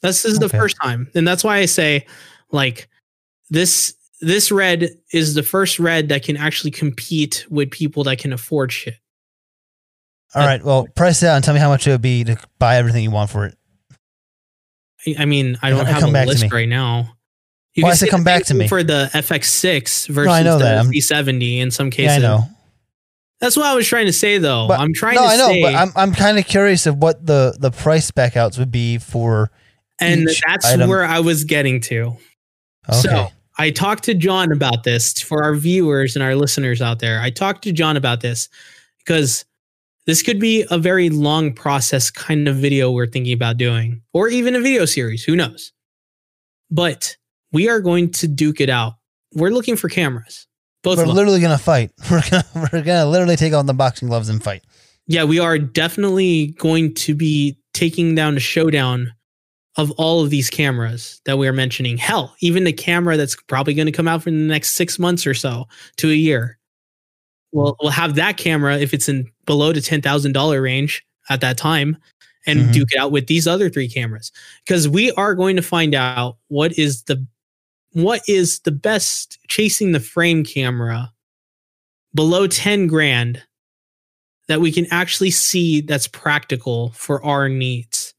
This 0.01 0.25
is 0.25 0.39
the 0.39 0.49
first 0.49 0.77
time. 0.81 1.09
And 1.15 1.27
that's 1.27 1.43
why 1.43 1.57
I 1.57 1.65
say 1.65 2.05
like 2.51 2.87
this 3.49 3.93
this 4.21 4.51
red 4.51 4.89
is 5.13 5.35
the 5.35 5.43
first 5.43 5.79
red 5.79 6.09
that 6.09 6.23
can 6.23 6.37
actually 6.37 6.71
compete 6.71 7.45
with 7.49 7.69
people 7.69 8.03
that 8.05 8.17
can 8.17 8.33
afford 8.33 8.71
shit. 8.71 8.95
All 10.35 10.45
right. 10.45 10.63
Well, 10.63 10.87
price 10.95 11.21
it 11.23 11.27
out 11.27 11.35
and 11.35 11.43
tell 11.45 11.53
me 11.53 11.59
how 11.59 11.69
much 11.69 11.87
it 11.87 11.91
would 11.91 12.01
be 12.01 12.23
to 12.23 12.37
buy 12.59 12.77
everything 12.77 13.03
you 13.03 13.11
want 13.11 13.29
for 13.29 13.45
it. 13.45 13.55
I- 15.05 15.15
I 15.19 15.25
mean, 15.25 15.57
I 15.61 15.69
don't 15.69 15.85
have 15.93 16.01
a 16.09 16.11
list 16.27 16.41
right 16.51 16.67
now. 16.67 17.16
You 17.77 17.83
Well, 17.83 17.91
can 17.91 17.93
I 17.93 17.95
said 17.95 18.05
say 18.07 18.09
come 18.11 18.23
back 18.23 18.43
to 18.45 18.53
me. 18.55 18.67
for 18.67 18.81
the 18.83 19.09
FX6 19.13 20.07
versus 20.09 20.31
I 20.33 20.41
know 20.43 20.57
the 20.57 20.63
that. 20.65 20.85
C70 20.87 21.59
in 21.59 21.71
some 21.71 21.89
cases. 21.91 22.23
Yeah, 22.23 22.29
I 22.33 22.37
know. 22.37 22.49
That's 23.39 23.55
what 23.55 23.67
I 23.67 23.75
was 23.75 23.87
trying 23.87 24.07
to 24.07 24.13
say, 24.13 24.39
though. 24.39 24.67
But- 24.67 24.79
I'm 24.79 24.93
trying 24.93 25.15
no, 25.15 25.21
to 25.21 25.27
I 25.27 25.35
know, 25.37 25.47
say, 25.49 25.61
but 25.61 25.75
I'm 25.75 25.91
I'm 25.95 26.11
kind 26.11 26.39
of 26.39 26.45
curious 26.47 26.87
of 26.87 26.97
what 26.97 27.23
the 27.25 27.55
the 27.59 27.69
price 27.71 28.05
spec 28.07 28.35
outs 28.35 28.57
would 28.57 28.71
be 28.71 28.97
for. 28.97 29.51
and 29.99 30.27
that's 30.47 30.65
item. 30.65 30.89
where 30.89 31.05
I 31.05 31.19
was 31.19 31.43
getting 31.43 31.79
to. 31.81 32.17
Okay. 32.89 32.97
So 32.99 33.27
I 33.59 33.69
talked 33.69 34.03
to 34.05 34.15
John 34.15 34.51
about 34.51 34.83
this 34.83 35.13
for 35.21 35.43
our 35.43 35.53
viewers 35.55 36.15
and 36.15 36.23
our 36.23 36.35
listeners 36.35 36.81
out 36.81 36.97
there. 36.99 37.19
I 37.21 37.29
talked 37.29 37.63
to 37.65 37.71
John 37.71 37.95
about 37.95 38.21
this 38.21 38.49
because 38.99 39.45
this 40.07 40.23
could 40.23 40.39
be 40.39 40.65
a 40.71 40.77
very 40.79 41.09
long 41.11 41.53
process 41.53 42.09
kind 42.09 42.47
of 42.47 42.55
video 42.55 42.91
we're 42.91 43.05
thinking 43.07 43.33
about 43.33 43.57
doing, 43.57 44.01
or 44.13 44.29
even 44.29 44.55
a 44.55 44.61
video 44.61 44.85
series. 44.85 45.23
Who 45.23 45.35
knows? 45.35 45.73
But 46.71 47.17
we 47.57 47.67
are 47.69 47.79
going 47.81 48.11
to 48.11 48.27
duke 48.27 48.61
it 48.61 48.69
out. 48.69 48.93
We're 49.33 49.49
looking 49.49 49.75
for 49.75 49.89
cameras. 49.89 50.45
Both 50.83 50.99
we're 50.99 51.07
literally 51.07 51.41
gonna 51.41 51.57
fight. 51.57 51.91
We're 52.11 52.21
gonna 52.29 52.45
we're 52.71 52.83
gonna 52.83 53.07
literally 53.07 53.35
take 53.35 53.53
on 53.53 53.65
the 53.65 53.73
boxing 53.73 54.07
gloves 54.09 54.29
and 54.29 54.41
fight. 54.43 54.63
yeah, 55.07 55.23
we 55.23 55.39
are 55.39 55.57
definitely 55.57 56.47
going 56.59 56.93
to 56.93 57.15
be 57.15 57.57
taking 57.73 58.13
down 58.15 58.37
a 58.37 58.39
showdown 58.39 59.11
of 59.75 59.89
all 59.97 60.23
of 60.23 60.29
these 60.29 60.49
cameras 60.51 61.19
that 61.25 61.37
we 61.37 61.47
are 61.47 61.53
mentioning. 61.53 61.97
Hell, 61.97 62.35
even 62.41 62.63
the 62.63 62.73
camera 62.73 63.17
that's 63.17 63.35
probably 63.47 63.73
going 63.73 63.87
to 63.87 63.91
come 63.91 64.07
out 64.07 64.21
for 64.23 64.29
the 64.29 64.35
next 64.37 64.75
six 64.75 64.97
months 64.99 65.25
or 65.27 65.33
so 65.33 65.65
to 65.97 66.09
a 66.09 66.13
year. 66.15 66.57
We'll, 67.51 67.75
we'll 67.81 67.91
have 67.91 68.15
that 68.15 68.37
camera 68.37 68.77
if 68.77 68.93
it's 68.93 69.09
in 69.09 69.25
below 69.45 69.71
the 69.73 69.79
$10,000 69.79 70.61
range 70.61 71.03
at 71.29 71.41
that 71.41 71.57
time 71.57 71.97
and 72.45 72.59
Mhm. 72.59 72.73
duke 72.73 72.89
it 72.93 72.99
out 72.99 73.11
with 73.11 73.27
these 73.27 73.45
other 73.47 73.69
three 73.69 73.87
cameras 73.89 74.31
because 74.65 74.87
we 74.87 75.11
are 75.13 75.33
going 75.35 75.55
to 75.57 75.61
find 75.61 75.93
out 75.95 76.37
what 76.49 76.77
is 76.77 77.03
the 77.03 77.25
what 77.97 78.21
is 78.27 78.59
the 78.59 78.71
best 78.71 79.39
chasing 79.47 79.91
the 79.91 79.99
frame 79.99 80.43
camera 80.43 81.11
below 82.13 82.45
10 82.45 82.85
grand 82.85 83.41
that 84.47 84.61
we 84.61 84.71
can 84.71 84.85
actually 84.91 85.31
see 85.31 85.81
that's 85.81 86.07
practical 86.07 86.91
for 86.91 87.23
our 87.25 87.49
needs. 87.49 88.13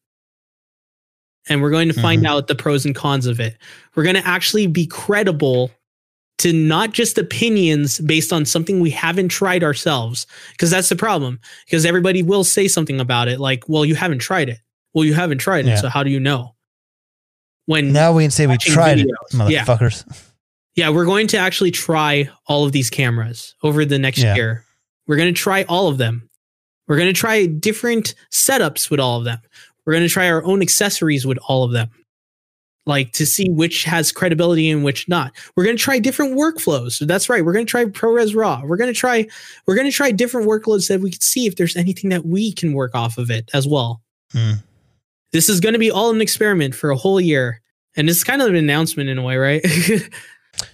And 1.48 1.62
we're 1.62 1.70
going 1.70 1.86
to 1.88 1.94
find 1.94 2.22
mm-hmm. 2.22 2.32
out 2.32 2.48
the 2.48 2.56
pros 2.56 2.84
and 2.84 2.94
cons 2.94 3.26
of 3.26 3.38
it. 3.38 3.56
We're 3.94 4.02
going 4.02 4.16
to 4.16 4.26
actually 4.26 4.66
be 4.66 4.84
credible 4.84 5.70
to 6.38 6.52
not 6.52 6.92
just 6.92 7.16
opinions 7.16 8.00
based 8.00 8.32
on 8.32 8.44
something 8.44 8.80
we 8.80 8.90
haven't 8.90 9.28
tried 9.28 9.62
ourselves, 9.62 10.26
because 10.52 10.70
that's 10.70 10.88
the 10.88 10.96
problem. 10.96 11.38
Because 11.66 11.86
everybody 11.86 12.24
will 12.24 12.44
say 12.44 12.66
something 12.66 12.98
about 12.98 13.28
it, 13.28 13.38
like, 13.38 13.68
well, 13.68 13.84
you 13.84 13.94
haven't 13.94 14.18
tried 14.18 14.48
it. 14.48 14.58
Well, 14.92 15.04
you 15.04 15.14
haven't 15.14 15.38
tried 15.38 15.66
it. 15.66 15.70
Yeah. 15.70 15.76
So 15.76 15.88
how 15.88 16.02
do 16.02 16.10
you 16.10 16.18
know? 16.18 16.56
When 17.68 17.92
Now 17.92 18.12
we 18.14 18.24
can 18.24 18.30
say 18.30 18.46
we 18.46 18.56
tried 18.56 18.98
it, 18.98 19.06
videos. 19.30 19.50
Yeah. 19.50 19.62
motherfuckers. 19.66 20.24
yeah, 20.74 20.88
we're 20.88 21.04
going 21.04 21.26
to 21.26 21.36
actually 21.36 21.70
try 21.70 22.30
all 22.46 22.64
of 22.64 22.72
these 22.72 22.88
cameras 22.88 23.54
over 23.62 23.84
the 23.84 23.98
next 23.98 24.20
Yeah. 24.22 24.34
year. 24.36 24.64
We're 25.06 25.16
going 25.16 25.32
to 25.34 25.38
try 25.38 25.64
all 25.64 25.86
of 25.88 25.98
them. 25.98 26.30
We're 26.86 26.96
going 26.96 27.12
to 27.12 27.20
try 27.20 27.44
different 27.44 28.14
setups 28.32 28.90
with 28.90 29.00
all 29.00 29.18
of 29.18 29.24
them. 29.26 29.38
We're 29.84 29.92
going 29.92 30.06
to 30.06 30.08
try 30.08 30.30
our 30.30 30.42
own 30.44 30.62
accessories 30.62 31.26
with 31.26 31.36
all 31.46 31.62
of 31.62 31.72
them, 31.72 31.90
like 32.86 33.12
to 33.12 33.26
see 33.26 33.50
which 33.50 33.84
has 33.84 34.12
credibility 34.12 34.70
and 34.70 34.82
which 34.82 35.06
not. 35.06 35.32
We're 35.54 35.64
going 35.64 35.76
to 35.76 35.82
try 35.82 35.98
different 35.98 36.38
workflows. 36.38 36.92
So 36.92 37.04
that's 37.04 37.28
right. 37.28 37.44
We're 37.44 37.52
going 37.52 37.66
to 37.66 37.70
try 37.70 37.84
ProRes 37.84 38.34
RAW. 38.34 38.62
We're 38.64 38.78
going 38.78 38.92
to 38.92 38.98
try. 38.98 39.26
We're 39.66 39.74
going 39.74 39.86
to 39.90 39.92
try 39.94 40.10
different 40.10 40.48
workloads 40.48 40.88
that 40.88 41.02
we 41.02 41.10
can 41.10 41.20
see 41.20 41.44
if 41.46 41.56
there's 41.56 41.76
anything 41.76 42.08
that 42.08 42.24
we 42.24 42.50
can 42.50 42.72
work 42.72 42.94
off 42.94 43.18
of 43.18 43.30
it 43.30 43.50
as 43.52 43.68
well. 43.68 44.00
Hmm. 44.32 44.52
This 45.32 45.48
is 45.48 45.60
going 45.60 45.74
to 45.74 45.78
be 45.78 45.90
all 45.90 46.10
an 46.10 46.20
experiment 46.20 46.74
for 46.74 46.90
a 46.90 46.96
whole 46.96 47.20
year. 47.20 47.60
and 47.96 48.08
it's 48.08 48.24
kind 48.24 48.40
of 48.42 48.48
an 48.48 48.56
announcement 48.56 49.08
in 49.10 49.18
a 49.18 49.22
way, 49.22 49.36
right? 49.36 49.62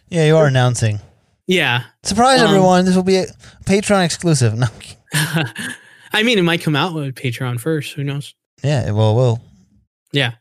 Yeah, 0.09 0.27
you 0.27 0.37
are 0.37 0.47
announcing. 0.47 1.01
yeah. 1.47 1.83
Surprise, 2.05 2.41
Um, 2.41 2.49
everyone! 2.49 2.85
This 2.87 2.95
will 2.97 3.03
be 3.03 3.17
a 3.17 3.27
Patreon 3.67 4.05
exclusive. 4.05 4.55
No, 4.57 4.67
I 6.13 6.23
mean, 6.23 6.39
it 6.39 6.43
might 6.43 6.63
come 6.63 6.77
out 6.77 6.95
with 6.95 7.15
Patreon 7.17 7.61
first. 7.61 7.93
Who 7.95 8.05
knows? 8.05 8.35
yeah, 8.63 8.91
well, 8.93 9.13
it 9.13 9.15
will. 9.17 9.41
Yeah. 10.13 10.33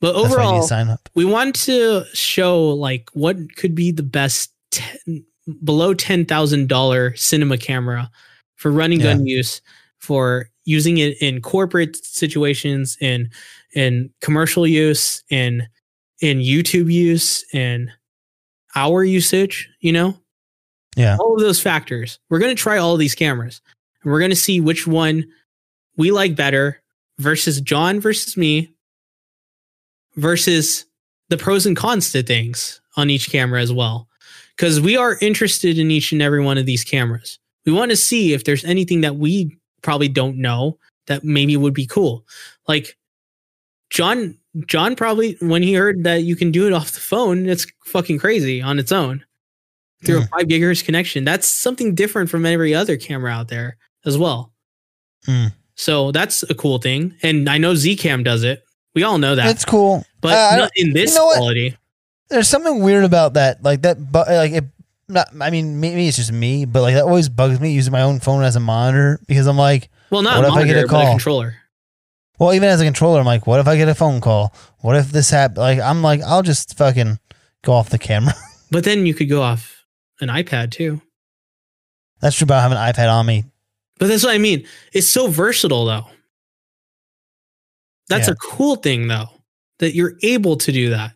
But 0.00 0.12
That's 0.14 0.16
why 0.16 0.20
you 0.22 0.28
need 0.28 0.34
overall, 0.34 0.62
sign 0.62 0.88
up. 0.88 1.08
we 1.14 1.24
want 1.24 1.54
to 1.66 2.04
show 2.12 2.68
like 2.70 3.08
what 3.12 3.36
could 3.56 3.74
be 3.74 3.92
the 3.92 4.02
best 4.02 4.52
10, 4.72 5.24
below 5.64 5.94
ten 5.94 6.24
thousand 6.26 6.68
dollar 6.68 7.14
cinema 7.16 7.56
camera 7.56 8.10
for 8.56 8.70
running 8.70 8.98
gun 8.98 9.26
use 9.26 9.60
for 9.98 10.50
using 10.64 10.98
it 10.98 11.16
in 11.22 11.40
corporate 11.40 11.96
situations 12.04 12.96
in 13.00 13.30
in 13.74 14.10
commercial 14.20 14.66
use 14.66 15.22
in 15.30 15.66
in 16.20 16.38
YouTube 16.38 16.92
use 16.92 17.44
in 17.54 17.90
our 18.76 19.02
usage 19.04 19.68
you 19.80 19.92
know 19.92 20.16
Yeah. 20.96 21.16
all 21.18 21.34
of 21.34 21.40
those 21.40 21.60
factors 21.60 22.18
we're 22.28 22.38
going 22.38 22.54
to 22.54 22.60
try 22.62 22.78
all 22.78 22.96
these 22.96 23.14
cameras 23.14 23.60
and 24.02 24.12
we're 24.12 24.18
going 24.18 24.30
to 24.30 24.36
see 24.36 24.60
which 24.60 24.86
one 24.86 25.24
we 25.96 26.10
like 26.10 26.34
better 26.36 26.80
versus 27.18 27.60
John 27.60 28.00
versus 28.00 28.36
me 28.36 28.72
versus 30.16 30.86
the 31.28 31.36
pros 31.36 31.66
and 31.66 31.76
cons 31.76 32.12
to 32.12 32.22
things 32.22 32.80
on 32.96 33.10
each 33.10 33.30
camera 33.30 33.60
as 33.60 33.72
well. 33.72 34.08
Because 34.56 34.80
we 34.80 34.96
are 34.96 35.16
interested 35.20 35.78
in 35.78 35.90
each 35.90 36.12
and 36.12 36.20
every 36.20 36.42
one 36.42 36.58
of 36.58 36.66
these 36.66 36.84
cameras. 36.84 37.38
We 37.64 37.72
want 37.72 37.90
to 37.90 37.96
see 37.96 38.32
if 38.32 38.44
there's 38.44 38.64
anything 38.64 39.00
that 39.02 39.16
we 39.16 39.56
probably 39.82 40.08
don't 40.08 40.36
know 40.36 40.78
that 41.06 41.24
maybe 41.24 41.56
would 41.56 41.74
be 41.74 41.86
cool. 41.86 42.26
Like 42.68 42.96
John, 43.90 44.38
John 44.66 44.96
probably 44.96 45.36
when 45.40 45.62
he 45.62 45.74
heard 45.74 46.04
that 46.04 46.22
you 46.22 46.36
can 46.36 46.50
do 46.50 46.66
it 46.66 46.72
off 46.72 46.92
the 46.92 47.00
phone, 47.00 47.48
it's 47.48 47.66
fucking 47.86 48.18
crazy 48.18 48.62
on 48.62 48.78
its 48.78 48.92
own 48.92 49.24
through 50.04 50.22
a 50.22 50.26
five 50.26 50.46
gigahertz 50.46 50.84
connection. 50.84 51.24
That's 51.24 51.46
something 51.46 51.94
different 51.94 52.30
from 52.30 52.46
every 52.46 52.74
other 52.74 52.96
camera 52.96 53.32
out 53.32 53.48
there 53.48 53.76
as 54.06 54.16
well. 54.16 54.52
Mm. 55.26 55.52
So 55.74 56.10
that's 56.12 56.42
a 56.44 56.54
cool 56.54 56.78
thing. 56.78 57.14
And 57.22 57.48
I 57.48 57.58
know 57.58 57.72
Zcam 57.74 58.24
does 58.24 58.42
it. 58.44 58.64
We 58.94 59.02
all 59.02 59.18
know 59.18 59.34
that 59.34 59.46
That's 59.46 59.64
cool. 59.64 60.04
but 60.20 60.32
Uh, 60.32 60.56
not 60.56 60.70
in 60.76 60.92
this 60.92 61.10
you 61.12 61.18
know 61.18 61.26
what? 61.26 61.36
quality. 61.36 61.76
There's 62.28 62.48
something 62.48 62.82
weird 62.82 63.04
about 63.04 63.34
that. 63.34 63.62
Like 63.62 63.82
that, 63.82 64.10
but 64.12 64.28
like 64.28 64.52
it. 64.52 64.64
Not, 65.08 65.26
I 65.40 65.50
mean, 65.50 65.80
maybe 65.80 66.06
it's 66.06 66.16
just 66.16 66.30
me, 66.32 66.64
but 66.64 66.82
like 66.82 66.94
that 66.94 67.02
always 67.02 67.28
bugs 67.28 67.58
me 67.58 67.72
using 67.72 67.90
my 67.92 68.02
own 68.02 68.20
phone 68.20 68.44
as 68.44 68.54
a 68.54 68.60
monitor 68.60 69.18
because 69.26 69.48
I'm 69.48 69.56
like, 69.56 69.90
Well, 70.10 70.22
not 70.22 70.36
What 70.36 70.44
a 70.44 70.48
if 70.48 70.54
I 70.54 70.64
get 70.66 70.76
a 70.76 70.80
but 70.82 70.84
a 70.84 70.88
call? 70.88 71.10
controller. 71.10 71.56
Well, 72.40 72.52
even 72.54 72.68
as 72.68 72.80
a 72.80 72.84
controller, 72.84 73.20
I'm 73.20 73.26
like, 73.26 73.46
what 73.46 73.60
if 73.60 73.68
I 73.68 73.76
get 73.76 73.88
a 73.88 73.94
phone 73.94 74.20
call? 74.20 74.52
What 74.80 74.96
if 74.96 75.12
this 75.12 75.30
happens? 75.30 75.58
Like, 75.58 75.78
I'm 75.78 76.02
like, 76.02 76.22
I'll 76.22 76.42
just 76.42 76.76
fucking 76.76 77.18
go 77.62 77.72
off 77.74 77.90
the 77.90 77.98
camera. 77.98 78.34
But 78.72 78.84
then 78.84 79.04
you 79.04 79.14
could 79.14 79.28
go 79.28 79.42
off 79.42 79.84
an 80.20 80.28
iPad 80.28 80.70
too. 80.70 81.02
That's 82.20 82.36
true 82.36 82.44
about 82.44 82.62
having 82.62 82.78
an 82.78 82.92
iPad 82.92 83.12
on 83.12 83.26
me. 83.26 83.44
But 83.98 84.06
that's 84.08 84.22
what 84.24 84.32
I 84.32 84.38
mean. 84.38 84.64
It's 84.92 85.08
so 85.08 85.26
versatile 85.26 85.84
though. 85.86 86.06
That's 88.08 88.28
Yeah. 88.28 88.34
a 88.34 88.36
cool 88.36 88.76
thing 88.76 89.08
though, 89.08 89.28
that 89.80 89.94
you're 89.94 90.14
able 90.22 90.56
to 90.58 90.70
do 90.72 90.90
that. 90.90 91.14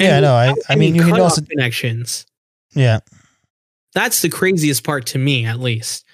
Yeah, 0.00 0.16
I 0.16 0.20
know. 0.20 0.34
I, 0.34 0.54
I 0.68 0.74
mean, 0.74 0.94
you 0.96 1.02
can 1.02 1.20
also, 1.20 1.42
connections. 1.42 2.26
yeah. 2.74 2.98
That's 3.94 4.22
the 4.22 4.28
craziest 4.28 4.82
part 4.84 5.06
to 5.06 5.18
me, 5.18 5.44
at 5.46 5.60
least. 5.60 6.04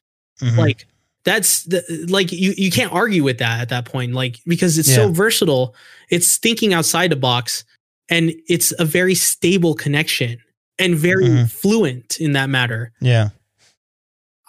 Mhm. 0.43 0.59
Like 0.59 0.86
that's 1.28 1.64
the 1.64 1.82
like 2.09 2.32
you 2.32 2.55
you 2.56 2.70
can't 2.70 2.90
argue 2.92 3.22
with 3.22 3.38
that 3.38 3.60
at 3.60 3.68
that 3.68 3.84
point, 3.84 4.14
like 4.14 4.40
because 4.46 4.78
it's 4.78 4.92
so 4.94 5.12
versatile. 5.12 5.74
It's 6.09 6.38
thinking 6.38 6.72
outside 6.72 7.10
the 7.10 7.16
box, 7.16 7.64
and 8.09 8.32
it's 8.48 8.72
a 8.78 8.84
very 8.86 9.14
stable 9.14 9.74
connection 9.74 10.40
and 10.78 10.96
very 10.96 11.26
Mhm. 11.26 11.50
fluent 11.50 12.18
in 12.20 12.32
that 12.32 12.48
matter. 12.48 12.92
yeah. 13.00 13.28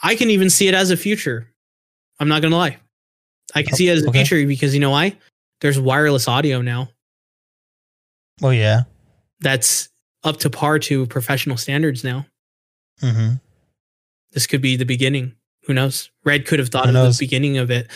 I 0.02 0.16
can 0.16 0.30
even 0.30 0.50
see 0.50 0.70
it 0.70 0.74
as 0.74 0.92
a 0.92 0.96
future. 0.98 1.52
I'm 2.22 2.30
not 2.30 2.42
gonna 2.42 2.56
lie. 2.56 2.78
I 3.54 3.64
can 3.64 3.74
Oh, 3.74 3.78
see 3.78 3.90
it 3.90 3.98
as 3.98 4.04
a 4.06 4.10
okay. 4.10 4.24
future 4.24 4.48
because 4.48 4.74
you 4.74 4.80
know 4.80 4.92
why? 4.92 5.18
There's 5.60 5.78
wireless 5.80 6.28
audio 6.30 6.62
now 6.62 6.90
oh 8.42 8.52
yeah. 8.52 8.84
that's 9.42 9.90
up 10.24 10.38
to 10.38 10.50
par 10.50 10.80
to 10.80 11.06
professional 11.08 11.58
standards 11.58 12.04
now. 12.06 12.26
hmm 13.02 13.34
This 14.32 14.48
could 14.48 14.62
be 14.62 14.78
the 14.78 14.86
beginning. 14.86 15.34
Who 15.70 15.76
knows? 15.76 16.10
Red 16.26 16.48
could 16.48 16.58
have 16.58 16.70
thought 16.70 16.88
of 16.88 16.94
the 16.96 17.16
beginning 17.20 17.60
of 17.60 17.70
it. 17.70 17.92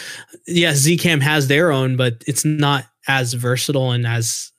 Yes, 0.45 0.86
Zcam 0.86 1.20
has 1.24 1.48
their 1.48 1.72
own, 1.72 1.98
but 1.98 2.24
it's 2.28 2.45
not 2.45 2.86
as 3.08 3.34
versatile 3.34 3.90
and 3.90 4.06
as 4.06 4.52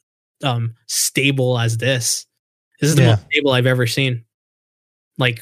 um, 0.43 0.75
stable 0.89 1.57
as 1.57 1.77
this. 1.77 2.27
This 2.81 2.91
is 2.91 2.97
the 2.97 3.03
Yeah. 3.03 3.09
most 3.11 3.27
stable 3.31 3.53
I've 3.53 3.67
ever 3.67 3.87
seen. 3.87 4.25
Like 5.17 5.41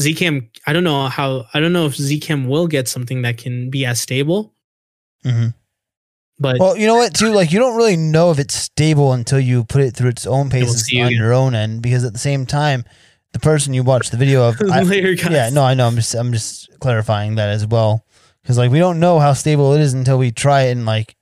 Zcam, 0.00 0.48
I 0.66 0.72
don't 0.72 0.82
know 0.82 1.06
how. 1.06 1.46
I 1.54 1.60
don't 1.60 1.72
know 1.72 1.86
if 1.86 1.94
Zcam 1.96 2.48
will 2.48 2.66
get 2.66 2.88
something 2.88 3.22
that 3.22 3.38
can 3.38 3.70
be 3.70 3.86
as 3.86 4.00
stable, 4.00 4.52
hmm 5.22 5.50
but 6.40 6.58
Well, 6.58 6.76
you 6.76 6.88
know 6.88 6.96
what, 6.96 7.14
too? 7.14 7.30
Like, 7.32 7.52
you 7.52 7.60
don't 7.60 7.76
really 7.76 7.96
know 7.96 8.32
if 8.32 8.40
it's 8.40 8.56
stable 8.56 9.12
until 9.12 9.38
you 9.38 9.62
put 9.62 9.82
it 9.82 9.94
through 9.94 10.08
its 10.08 10.26
own 10.26 10.50
paces 10.50 10.90
you 10.90 11.04
on 11.04 11.12
your 11.12 11.32
own 11.32 11.54
end. 11.54 11.80
Because 11.80 12.02
at 12.02 12.12
the 12.12 12.18
same 12.18 12.44
time, 12.44 12.84
the 13.34 13.38
person 13.40 13.74
you 13.74 13.82
watch 13.82 14.08
the 14.10 14.16
video 14.16 14.48
of, 14.48 14.56
I, 14.72 14.80
yeah, 14.82 15.50
no, 15.52 15.62
I 15.62 15.74
know. 15.74 15.86
I'm 15.86 15.96
just, 15.96 16.14
I'm 16.14 16.32
just 16.32 16.70
clarifying 16.80 17.34
that 17.34 17.50
as 17.50 17.66
well. 17.66 18.06
Because 18.42 18.56
like, 18.56 18.70
we 18.70 18.78
don't 18.78 18.98
know 19.00 19.18
how 19.18 19.34
stable 19.34 19.74
it 19.74 19.80
is 19.82 19.92
until 19.92 20.16
we 20.18 20.30
try 20.30 20.62
it 20.62 20.70
in 20.72 20.86
like 20.86 21.14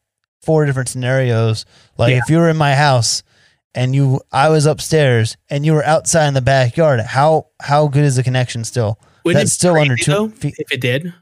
four 0.42 0.64
different 0.66 0.88
scenarios. 0.88 1.64
Like, 1.98 2.10
Yeah. 2.12 2.18
if 2.18 2.30
you 2.30 2.36
were 2.38 2.48
in 2.48 2.56
my 2.56 2.74
house 2.74 3.22
and 3.74 3.94
you, 3.94 4.20
I 4.30 4.48
was 4.50 4.66
upstairs 4.66 5.36
and 5.50 5.64
you 5.66 5.72
were 5.72 5.84
outside 5.84 6.28
in 6.28 6.34
the 6.34 6.40
backyard, 6.42 7.00
how 7.00 7.46
how 7.60 7.88
good 7.88 8.04
is 8.04 8.16
the 8.16 8.22
connection 8.22 8.64
still? 8.64 8.98
Wouldn't 9.24 9.40
That's 9.40 9.52
still 9.52 9.76
under 9.76 9.96
two 9.96 10.10
though, 10.10 10.28
feet. 10.28 10.54
If 10.58 10.72
it 10.72 10.80
did, 10.80 11.14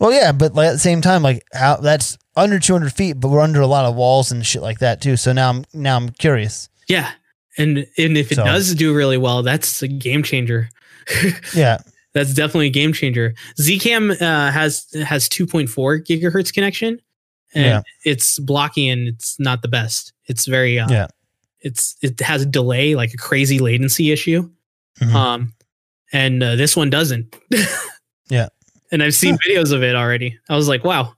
Well, 0.00 0.12
yeah, 0.12 0.32
but 0.32 0.54
like 0.54 0.68
at 0.68 0.72
the 0.72 0.78
same 0.78 1.00
time, 1.02 1.22
like 1.22 1.44
how 1.52 1.76
that's 1.76 2.16
under 2.36 2.58
200 2.58 2.92
feet, 2.92 3.14
but 3.20 3.28
we're 3.28 3.40
under 3.40 3.60
a 3.60 3.66
lot 3.66 3.84
of 3.84 3.94
walls 3.94 4.32
and 4.32 4.46
shit 4.46 4.62
like 4.62 4.78
that 4.78 5.02
too. 5.02 5.16
So 5.18 5.32
now 5.32 5.50
I'm 5.50 5.64
now 5.74 5.96
I'm 5.96 6.08
curious. 6.10 6.68
yeah, 6.88 7.10
and 7.58 7.86
and 7.98 8.16
if 8.16 8.32
it 8.32 8.36
So- 8.36 8.44
does 8.44 8.74
do 8.74 8.94
really 8.94 9.18
well, 9.18 9.42
that's 9.42 9.82
a 9.82 9.88
game 9.88 10.22
changer. 10.22 10.68
Yeah, 11.54 11.78
That's 12.14 12.32
definitely 12.34 12.66
a 12.68 12.70
game 12.70 12.92
changer. 12.92 13.34
Zcam 13.58 14.12
uh, 14.20 14.50
has 14.52 14.86
has 15.06 15.28
2.4 15.28 15.68
gigahertz 16.06 16.52
connection, 16.52 16.98
and 17.54 17.64
Yeah. 17.64 17.82
it's 18.04 18.38
blocky 18.38 18.88
and 18.88 19.08
it's 19.08 19.38
not 19.40 19.62
the 19.62 19.68
best. 19.68 20.12
It's 20.26 20.46
very 20.46 20.78
uh, 20.78 20.88
Yeah. 20.90 21.06
It's 21.60 21.96
it 22.02 22.20
has 22.20 22.42
a 22.42 22.46
delay, 22.46 22.94
like 22.94 23.12
a 23.14 23.16
crazy 23.16 23.58
latency 23.58 24.10
issue. 24.12 24.50
Mhm. 25.00 25.14
Um, 25.14 25.52
and 26.12 26.42
uh, 26.42 26.56
this 26.56 26.76
one 26.76 26.90
doesn't. 26.90 27.34
Yeah. 28.30 28.48
and 28.90 29.02
I've 29.02 29.14
seen 29.14 29.36
videos 29.46 29.72
of 29.72 29.82
it 29.82 29.94
already. 29.94 30.38
I 30.48 30.56
was 30.56 30.66
like, 30.68 30.84
wow. 30.84 31.14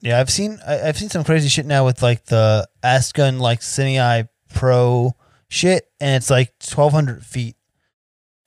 yeah. 0.00 0.18
I've 0.20 0.30
seen 0.30 0.58
I, 0.66 0.88
I've 0.88 0.96
seen 0.98 1.08
some 1.10 1.24
crazy 1.24 1.48
shit 1.48 1.66
now 1.66 1.84
with 1.84 2.02
like 2.02 2.24
the 2.26 2.68
Accsoon 2.82 3.38
like 3.40 3.60
Cine 3.60 4.28
Pro 4.54 5.14
shit, 5.48 5.86
and 6.00 6.16
it's 6.16 6.30
like 6.30 6.52
1,200 6.62 7.24
feet 7.24 7.56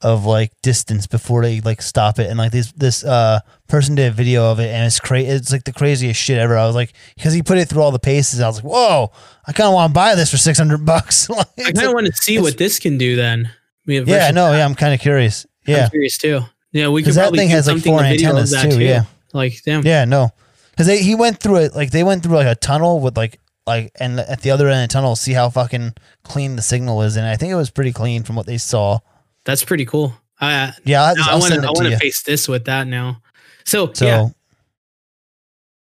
of 0.02 0.26
like 0.26 0.52
distance 0.62 1.08
before 1.08 1.42
they 1.42 1.62
like 1.62 1.82
stop 1.82 2.20
it, 2.20 2.30
and 2.30 2.38
like 2.38 2.52
this 2.52 2.72
this 2.74 3.04
uh 3.04 3.40
person 3.68 3.96
did 3.96 4.08
a 4.08 4.12
video 4.12 4.52
of 4.52 4.60
it, 4.60 4.68
and 4.68 4.86
it's 4.86 5.00
crazy. 5.00 5.28
It's 5.30 5.52
like 5.52 5.64
the 5.64 5.74
craziest 5.74 6.20
shit 6.20 6.38
ever. 6.38 6.58
I 6.58 6.66
was 6.66 6.76
like, 6.76 6.94
because 7.16 7.34
he 7.34 7.42
put 7.42 7.58
it 7.58 7.70
through 7.70 7.82
all 7.82 7.92
the 7.92 8.00
paces, 8.00 8.42
I 8.42 8.48
was 8.48 8.58
like, 8.58 8.66
whoa, 8.72 9.12
I 9.48 9.54
kind 9.54 9.68
of 9.68 9.74
want 9.74 9.92
to 9.92 9.94
buy 9.94 10.16
this 10.16 10.32
for 10.32 10.38
600 10.38 10.86
bucks. 10.86 11.30
Like, 11.36 11.48
I 11.58 11.72
kind 11.72 11.88
of 11.88 11.94
want 11.94 12.08
to 12.08 12.14
see 12.14 12.40
what 12.40 12.58
this 12.58 12.80
can 12.80 12.98
do 12.98 13.16
then. 13.16 13.50
We 13.86 13.96
have 13.96 14.08
yeah, 14.08 14.32
know. 14.32 14.52
that. 14.52 14.58
Yeah, 14.58 14.66
I'm 14.66 14.76
kind 14.76 14.94
of 14.94 15.00
curious. 15.00 15.46
Yeah. 15.66 15.86
I'm 15.86 15.90
curious 15.90 16.18
too. 16.18 16.42
Yeah, 16.72 16.90
we 16.90 17.04
could 17.04 17.14
that 17.14 17.22
probably 17.22 17.40
thing 17.40 17.50
do 17.50 17.56
has 17.56 17.68
like 17.68 17.84
four 17.84 18.02
antennas 18.02 18.52
that 18.52 18.70
too. 18.70 18.84
Yeah, 18.84 19.06
Like, 19.34 19.62
damn. 19.64 19.86
yeah, 19.86 20.04
no, 20.06 20.32
because 20.72 20.88
he 20.88 21.16
went 21.16 21.40
through 21.40 21.58
it 21.58 21.76
like 21.76 21.92
they 21.92 22.04
went 22.04 22.22
through 22.22 22.36
like 22.36 22.48
a 22.48 22.56
tunnel 22.56 23.00
with 23.00 23.16
like 23.16 23.40
like 23.68 23.92
and 24.00 24.20
at 24.20 24.42
the 24.42 24.52
other 24.52 24.68
end 24.68 24.84
of 24.84 24.90
the 24.90 24.94
tunnel, 24.94 25.16
see 25.16 25.34
how 25.34 25.50
fucking 25.50 25.94
clean 26.24 26.56
the 26.56 26.62
signal 26.62 27.02
is, 27.02 27.16
and 27.16 27.26
I 27.26 27.36
think 27.36 27.52
it 27.52 27.56
was 27.56 27.70
pretty 27.70 27.92
clean 27.92 28.24
from 28.24 28.36
what 28.36 28.46
they 28.46 28.58
saw. 28.58 29.00
That's 29.46 29.64
pretty 29.64 29.86
cool. 29.86 30.14
I 30.40 30.74
Yeah, 30.84 31.04
I 31.04 31.14
I'll 31.22 31.40
want 31.40 31.54
to 31.54 31.62
I 31.62 31.72
want 31.72 31.88
to 31.88 31.98
face 31.98 32.24
this 32.24 32.48
with 32.48 32.66
that 32.66 32.88
now. 32.88 33.22
So, 33.64 33.92
So 33.94 34.06
yeah, 34.06 34.28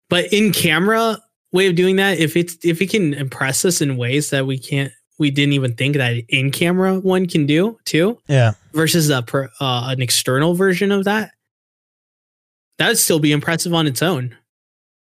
but 0.08 0.32
in 0.32 0.52
camera 0.52 1.18
way 1.52 1.68
of 1.68 1.74
doing 1.74 1.96
that, 1.96 2.18
if 2.18 2.36
it's 2.36 2.56
if 2.64 2.82
it 2.82 2.90
can 2.90 3.14
impress 3.14 3.64
us 3.64 3.80
in 3.80 3.96
ways 3.96 4.30
that 4.30 4.46
we 4.46 4.58
can't, 4.58 4.92
we 5.18 5.30
didn't 5.30 5.52
even 5.54 5.74
think 5.74 5.96
that 5.96 6.16
in 6.28 6.50
camera 6.50 6.98
one 6.98 7.26
can 7.26 7.46
do 7.46 7.78
too, 7.84 8.18
yeah, 8.28 8.52
versus 8.72 9.08
a 9.10 9.22
per, 9.22 9.48
uh, 9.60 9.86
an 9.88 10.02
external 10.02 10.54
version 10.54 10.92
of 10.92 11.04
that, 11.04 11.30
that 12.78 12.88
would 12.88 12.98
still 12.98 13.20
be 13.20 13.32
impressive 13.32 13.72
on 13.72 13.86
its 13.86 14.02
own. 14.02 14.36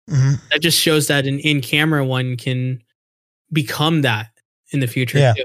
Hmm 0.09 0.35
That 0.51 0.61
just 0.61 0.79
shows 0.79 1.07
that 1.09 1.27
an 1.27 1.39
in 1.41 1.61
camera 1.61 2.05
one 2.05 2.37
can 2.37 2.83
become 3.53 4.03
that 4.03 4.29
in 4.73 4.81
the 4.81 4.87
future 4.87 5.19
Yeah. 5.19 5.35
too. 5.35 5.45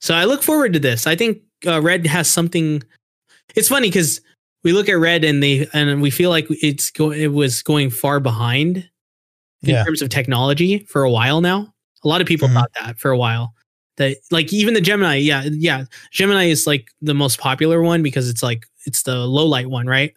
So 0.00 0.14
I 0.14 0.24
look 0.24 0.42
forward 0.42 0.72
to 0.74 0.78
this. 0.78 1.06
I 1.06 1.16
think 1.16 1.38
uh, 1.66 1.80
Red 1.80 2.06
has 2.06 2.28
something. 2.28 2.82
It's 3.56 3.68
funny 3.68 3.88
because 3.88 4.20
we 4.64 4.72
look 4.72 4.88
at 4.88 4.98
Red 4.98 5.24
and 5.24 5.42
they 5.42 5.66
and 5.72 6.02
we 6.02 6.10
feel 6.10 6.30
like 6.30 6.46
it's 6.50 6.90
go, 6.90 7.10
it 7.10 7.28
was 7.28 7.62
going 7.62 7.90
far 7.90 8.20
behind 8.20 8.78
in 9.62 9.70
Yeah. 9.70 9.84
terms 9.84 10.02
of 10.02 10.10
technology 10.10 10.80
for 10.88 11.02
a 11.02 11.10
while 11.10 11.40
now. 11.40 11.72
A 12.04 12.08
lot 12.08 12.20
of 12.20 12.26
people 12.26 12.48
Mhm. 12.48 12.54
thought 12.54 12.70
that 12.80 12.98
for 12.98 13.10
a 13.10 13.18
while, 13.18 13.54
that 13.96 14.18
like 14.30 14.52
even 14.52 14.74
the 14.74 14.80
Gemini, 14.80 15.16
yeah, 15.16 15.44
yeah, 15.52 15.84
Gemini 16.12 16.44
is 16.44 16.66
like 16.66 16.90
the 17.00 17.14
most 17.14 17.38
popular 17.38 17.82
one 17.82 18.02
because 18.02 18.28
it's 18.28 18.42
like 18.42 18.66
it's 18.86 19.02
the 19.04 19.16
low 19.26 19.46
light 19.46 19.70
one, 19.70 19.86
right? 19.86 20.14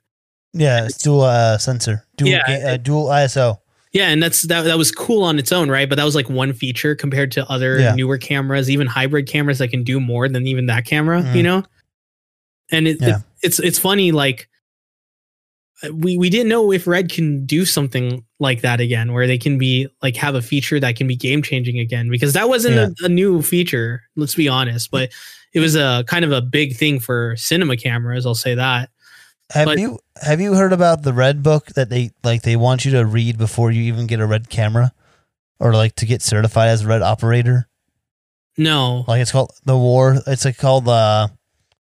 Yeah, 0.53 0.85
it's 0.85 0.97
dual 0.97 1.21
uh, 1.21 1.57
sensor, 1.57 2.05
dual 2.17 2.29
Yeah, 2.31 2.43
ga- 2.47 2.73
uh, 2.73 2.77
dual 2.77 3.05
ISO. 3.05 3.57
Yeah, 3.91 4.09
and 4.09 4.21
that's 4.21 4.43
that 4.43 4.63
that 4.63 4.77
was 4.77 4.91
cool 4.91 5.23
on 5.23 5.39
its 5.39 5.51
own, 5.51 5.69
right? 5.69 5.87
But 5.89 5.95
that 5.95 6.03
was 6.05 6.15
like 6.15 6.29
one 6.29 6.53
feature 6.53 6.95
compared 6.95 7.31
to 7.33 7.47
other 7.49 7.79
Yeah. 7.79 7.95
newer 7.95 8.17
cameras, 8.17 8.69
even 8.69 8.87
hybrid 8.87 9.27
cameras 9.27 9.57
that 9.59 9.69
can 9.69 9.83
do 9.83 9.99
more 9.99 10.27
than 10.29 10.45
even 10.47 10.67
that 10.67 10.85
camera, 10.85 11.21
Mhm. 11.23 11.35
you 11.35 11.43
know? 11.43 11.63
And 12.71 12.87
it, 12.87 12.97
Yeah. 13.01 13.17
it 13.17 13.21
it's 13.41 13.59
it's 13.59 13.79
funny 13.79 14.11
like 14.11 14.47
we 15.93 16.17
we 16.17 16.29
didn't 16.29 16.49
know 16.49 16.71
if 16.73 16.85
Red 16.87 17.09
can 17.09 17.45
do 17.45 17.65
something 17.65 18.23
like 18.39 18.61
that 18.61 18.81
again 18.81 19.13
where 19.13 19.25
they 19.27 19.37
can 19.37 19.57
be 19.57 19.87
like 20.03 20.15
have 20.17 20.35
a 20.35 20.41
feature 20.41 20.79
that 20.79 20.95
can 20.95 21.07
be 21.07 21.15
game 21.15 21.41
changing 21.41 21.79
again 21.79 22.09
because 22.09 22.33
that 22.33 22.49
wasn't 22.49 22.75
Yeah. 22.75 22.89
a, 23.01 23.05
a 23.05 23.09
new 23.09 23.41
feature, 23.41 24.03
let's 24.15 24.35
be 24.35 24.47
honest, 24.49 24.91
but 24.91 25.09
it 25.53 25.61
was 25.61 25.75
a 25.75 26.03
kind 26.07 26.25
of 26.25 26.31
a 26.31 26.41
big 26.41 26.75
thing 26.75 26.99
for 26.99 27.35
cinema 27.37 27.77
cameras, 27.77 28.25
I'll 28.25 28.35
say 28.35 28.55
that. 28.55 28.89
Have 29.51 29.65
But- 29.65 29.79
you 29.79 29.97
have 30.21 30.41
you 30.41 30.53
heard 30.53 30.73
about 30.73 31.03
the 31.03 31.13
red 31.13 31.43
book 31.43 31.67
that 31.67 31.89
they 31.89 32.11
like 32.23 32.41
they 32.41 32.55
want 32.55 32.85
you 32.85 32.91
to 32.91 33.05
read 33.05 33.37
before 33.37 33.71
you 33.71 33.83
even 33.83 34.07
get 34.07 34.19
a 34.19 34.25
red 34.25 34.49
camera, 34.49 34.93
or 35.59 35.73
like 35.73 35.95
to 35.95 36.05
get 36.05 36.21
certified 36.21 36.69
as 36.69 36.83
a 36.83 36.87
red 36.87 37.01
operator? 37.01 37.67
No. 38.57 39.05
Like 39.07 39.21
it's 39.21 39.31
called 39.31 39.51
the 39.65 39.77
war. 39.77 40.17
It's 40.27 40.45
like 40.45 40.57
called 40.57 40.87
uh, 40.87 41.29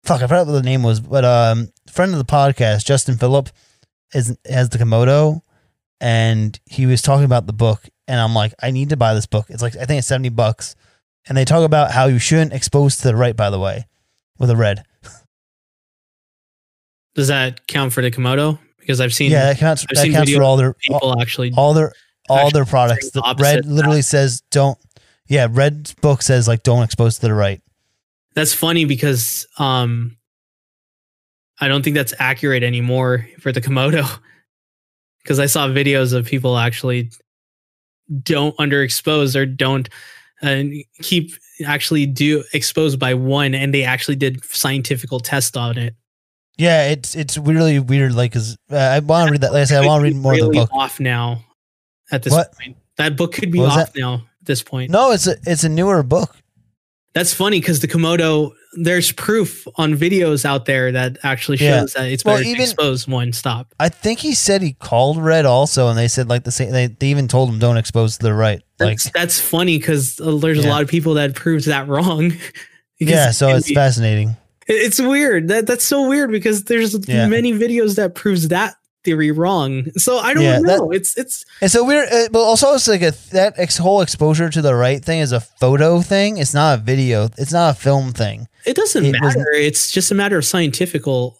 fuck. 0.05 0.23
I 0.23 0.27
forgot 0.27 0.47
what 0.47 0.53
the 0.53 0.63
name 0.63 0.83
was, 0.83 1.01
but 1.01 1.25
um, 1.25 1.69
friend 1.91 2.13
of 2.13 2.19
the 2.19 2.25
podcast, 2.25 2.85
Justin 2.85 3.17
Phillip, 3.17 3.51
is 4.15 4.37
has 4.49 4.71
the 4.71 4.79
Komodo, 4.79 5.43
and 6.01 6.59
he 6.67 6.87
was 6.87 7.03
talking 7.03 7.25
about 7.25 7.47
the 7.47 7.53
book, 7.53 7.89
and 8.09 8.21
I'm 8.21 8.35
like, 8.35 8.55
I 8.63 8.71
need 8.71 8.89
to 8.91 8.97
buy 8.97 9.15
this 9.15 9.27
book. 9.27 9.47
It's 9.51 9.63
like 9.63 9.77
I 9.77 9.85
think 9.85 9.99
it's 9.99 10.09
seventy 10.09 10.31
bucks, 10.31 10.75
and 11.29 11.37
they 11.37 11.45
talk 11.45 11.65
about 11.65 11.91
how 11.91 12.07
you 12.07 12.19
shouldn't 12.19 12.53
expose 12.53 12.97
to 12.97 13.09
the 13.09 13.17
right. 13.17 13.37
By 13.37 13.51
the 13.51 13.61
way, 13.61 13.87
with 14.39 14.51
a 14.51 14.57
red. 14.57 14.85
Does 17.15 17.29
that 17.29 17.67
count 17.67 17.93
for 17.93 18.03
the 18.03 18.11
Komodo? 18.11 18.59
Because 18.79 19.01
I've 19.01 19.15
seen 19.15 19.31
yeah, 19.31 19.47
that 19.47 19.59
counts. 19.59 19.87
I've 19.89 19.97
That 19.97 20.03
seen 20.03 20.13
counts 20.13 20.33
for 20.33 20.43
all 20.43 20.57
their 20.57 20.75
all, 20.91 21.01
people 21.01 21.21
actually 21.21 21.53
all 21.57 21.73
their 21.75 21.93
all 22.29 22.51
their 22.51 22.65
products. 22.65 23.11
the 23.11 23.35
red 23.39 23.67
literally 23.67 24.03
says 24.03 24.43
don't. 24.51 24.79
Yeah, 25.27 25.47
red 25.51 25.93
book 26.03 26.21
says 26.21 26.47
like 26.47 26.63
don't 26.63 26.83
expose 26.83 27.17
to 27.17 27.23
the 27.23 27.35
right. 27.35 27.63
that's 28.35 28.53
funny 28.53 28.85
because 28.85 29.47
um 29.59 30.17
I 31.61 31.69
don't 31.69 31.83
think 31.83 31.95
that's 31.95 32.15
accurate 32.19 32.63
anymore 32.63 33.27
for 33.39 33.53
the 33.53 33.61
Komodo. 33.61 34.07
Because 35.23 35.39
I 35.39 35.47
saw 35.47 35.69
videos 35.69 36.13
of 36.13 36.27
people 36.27 36.59
actually 36.59 37.11
don't 38.23 38.55
underexpose 38.59 39.35
or 39.35 39.47
don't 39.47 39.89
uh, 40.43 40.65
keep 41.01 41.33
actually 41.65 42.05
do 42.05 42.45
exposed 42.53 42.99
by 42.99 43.15
one, 43.15 43.55
and 43.55 43.73
they 43.73 43.85
actually 43.85 44.17
did 44.17 44.45
scientific 44.45 45.09
test 45.23 45.57
on 45.57 45.79
it. 45.79 45.95
Yeah, 46.57 46.89
it's 46.89 47.15
it's 47.17 47.37
really 47.37 47.79
weird. 47.81 48.15
Like, 48.15 48.33
cause 48.33 48.57
uh, 48.71 48.77
I 48.77 49.01
want 49.01 49.27
to 49.29 49.33
read 49.33 49.41
that. 49.41 49.53
Like 49.53 49.63
I 49.63 49.65
said, 49.65 49.83
I 49.83 49.87
want 49.87 50.01
to 50.03 50.05
read 50.05 50.17
more 50.17 50.33
of 50.35 50.39
the 50.39 50.45
really 50.47 50.59
book. 50.59 50.71
Off 50.73 51.01
now, 51.01 51.45
at 52.13 52.23
this 52.23 52.33
What? 52.33 52.53
point, 52.53 52.77
that 52.97 53.17
book 53.17 53.33
could 53.33 53.51
be 53.51 53.61
off 53.61 53.91
now. 53.97 54.15
At 54.41 54.47
this 54.47 54.63
point, 54.63 54.91
No, 54.91 55.11
it's 55.11 55.27
a 55.27 55.37
it's 55.47 55.65
a 55.65 55.69
newer 55.69 56.03
book. 56.03 56.37
That's 57.15 57.33
funny 57.33 57.61
because 57.61 57.79
the 57.81 57.87
Komodo, 57.89 58.53
there's 58.77 59.13
proof 59.13 59.69
on 59.77 59.95
videos 59.95 60.45
out 60.45 60.65
there 60.67 60.91
that 60.91 61.17
actually 61.23 61.59
Yeah. 61.59 61.81
shows 61.81 61.93
that 61.93 62.09
it's 62.09 62.25
Well, 62.25 62.35
better 62.37 62.45
even- 62.49 62.57
to 62.59 62.63
expose 62.65 63.07
one 63.07 63.33
stop. 63.33 63.73
I 63.79 63.89
think 63.89 64.19
he 64.19 64.35
said 64.35 64.63
he 64.63 64.73
called 64.73 65.19
red 65.23 65.47
also, 65.47 65.89
and 65.89 65.97
they 65.97 66.09
said 66.09 66.29
like 66.29 66.43
the 66.45 66.51
same. 66.51 66.73
They, 66.73 66.89
they 66.89 67.07
even 67.09 67.29
told 67.29 67.49
him 67.51 67.59
don't 67.61 67.77
expose 67.77 68.19
the 68.19 68.35
right. 68.35 68.63
Like, 68.81 68.99
That's 68.99 69.11
that's 69.13 69.41
funny 69.41 69.79
because 69.79 70.17
there's 70.17 70.65
a 70.65 70.69
lot 70.69 70.83
of 70.83 70.89
people 70.89 71.15
that 71.15 71.35
proves 71.35 71.65
that 71.67 71.89
wrong. 71.89 72.33
Yeah, 73.01 73.33
so 73.33 73.49
it- 73.49 73.57
it's 73.59 73.73
fascinating. 73.73 74.37
It's 74.67 75.01
weird. 75.01 75.49
That 75.49 75.67
that's 75.67 75.85
so 75.85 76.09
weird 76.09 76.31
because 76.31 76.65
there's 76.65 76.97
Yeah. 77.09 77.27
many 77.29 77.53
videos 77.53 77.97
that 77.97 78.15
proves 78.15 78.49
that 78.49 78.77
theory 79.05 79.31
wrong. 79.31 79.85
So 79.99 80.19
I 80.19 80.33
don't 80.33 80.43
Yeah, 80.43 80.61
that- 80.61 80.79
know. 80.79 80.91
it's 80.91 81.17
it's 81.19 81.45
And 81.61 81.71
so 81.71 81.85
weird, 81.85 82.09
uh, 82.11 82.29
but 82.33 82.41
also 82.41 82.73
it's 82.75 82.89
like 82.89 83.03
a 83.03 83.13
that 83.33 83.55
ex- 83.59 83.77
whole 83.77 84.01
exposure 84.01 84.49
to 84.49 84.63
the 84.63 84.75
right 84.75 85.05
thing 85.05 85.21
is 85.21 85.33
a 85.33 85.41
photo 85.41 86.01
thing. 86.01 86.39
It's 86.39 86.55
not 86.55 86.79
a 86.79 86.83
video. 86.83 87.29
It's 87.37 87.53
not 87.53 87.77
a 87.77 87.79
film 87.79 88.13
thing. 88.13 88.49
it 88.65 88.77
doesn't 88.77 89.05
It 89.05 89.13
matter. 89.21 89.45
it's 89.53 89.91
just 89.91 90.11
a 90.11 90.15
matter 90.15 90.39
of 90.39 90.45
scientifical 90.47 91.39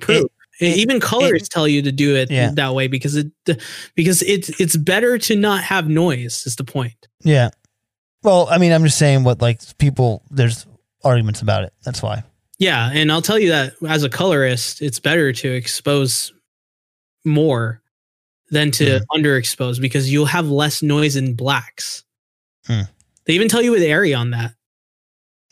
proof. 0.00 0.26
it- 0.60 0.76
Even 0.76 1.00
colors 1.00 1.48
tell 1.48 1.66
you 1.66 1.82
to 1.82 1.90
do 1.92 2.14
it 2.16 2.30
Yeah. 2.30 2.50
that 2.54 2.74
way 2.74 2.86
because 2.86 3.16
it 3.16 3.26
because 3.96 4.22
it's 4.22 4.48
it's 4.60 4.76
better 4.76 5.18
to 5.18 5.34
not 5.36 5.64
have 5.64 5.88
noise. 5.88 6.44
Is 6.46 6.54
the 6.56 6.64
point. 6.64 7.08
Yeah. 7.24 7.50
Well, 8.22 8.46
I 8.50 8.58
mean, 8.58 8.72
I'm 8.72 8.84
just 8.84 8.98
saying 8.98 9.24
what 9.24 9.40
like 9.42 9.60
people. 9.78 10.22
There's 10.30 10.64
arguments 11.04 11.42
about 11.42 11.64
it. 11.64 11.72
That's 11.84 12.02
why. 12.02 12.22
Yeah, 12.58 12.90
and 12.92 13.12
I'll 13.12 13.22
tell 13.22 13.38
you 13.38 13.48
that 13.50 13.74
as 13.88 14.02
a 14.02 14.08
colorist, 14.08 14.82
it's 14.82 14.98
better 14.98 15.32
to 15.32 15.48
expose 15.48 16.32
more 17.24 17.80
than 18.50 18.70
to 18.72 19.00
Mhm. 19.00 19.04
underexpose 19.14 19.80
because 19.80 20.10
you'll 20.10 20.26
have 20.26 20.48
less 20.48 20.82
noise 20.82 21.14
in 21.16 21.34
blacks. 21.34 22.02
Hmm. 22.66 22.82
They 23.26 23.34
even 23.34 23.48
tell 23.48 23.62
you 23.62 23.70
with 23.70 23.82
ARRI 23.82 24.14
on 24.14 24.30
that 24.30 24.54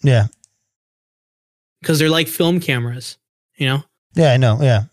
Yeah. 0.02 0.26
because 1.80 1.98
they're 1.98 2.10
like 2.10 2.26
film 2.28 2.58
cameras, 2.58 3.18
you 3.56 3.66
know. 3.66 3.84
Yeah, 4.14 4.32
I 4.32 4.36
know. 4.38 4.58
Yeah. 4.60 4.84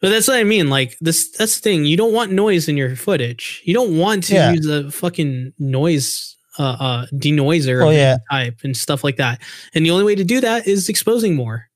But 0.00 0.08
that's 0.10 0.26
what 0.26 0.38
I 0.38 0.44
mean. 0.44 0.68
Like 0.68 0.96
this, 1.00 1.30
that's 1.30 1.56
the 1.56 1.62
thing. 1.62 1.84
You 1.84 1.96
don't 1.96 2.12
want 2.14 2.32
noise 2.32 2.68
in 2.68 2.76
your 2.76 2.96
footage. 2.96 3.60
You 3.64 3.74
don't 3.74 3.96
want 3.98 4.24
to 4.24 4.34
Yeah. 4.34 4.52
use 4.52 4.66
a 4.66 4.90
fucking 4.90 5.52
noise, 5.58 6.36
uh, 6.58 6.62
uh, 6.78 7.06
denoiser 7.14 7.84
Oh, 7.86 7.90
yeah. 7.90 8.18
type 8.30 8.58
and 8.64 8.76
stuff 8.76 9.02
like 9.04 9.16
that. 9.16 9.40
And 9.74 9.84
the 9.86 9.90
only 9.90 10.04
way 10.04 10.14
to 10.14 10.24
do 10.24 10.40
that 10.40 10.66
is 10.66 10.88
exposing 10.88 11.34
more. 11.34 11.68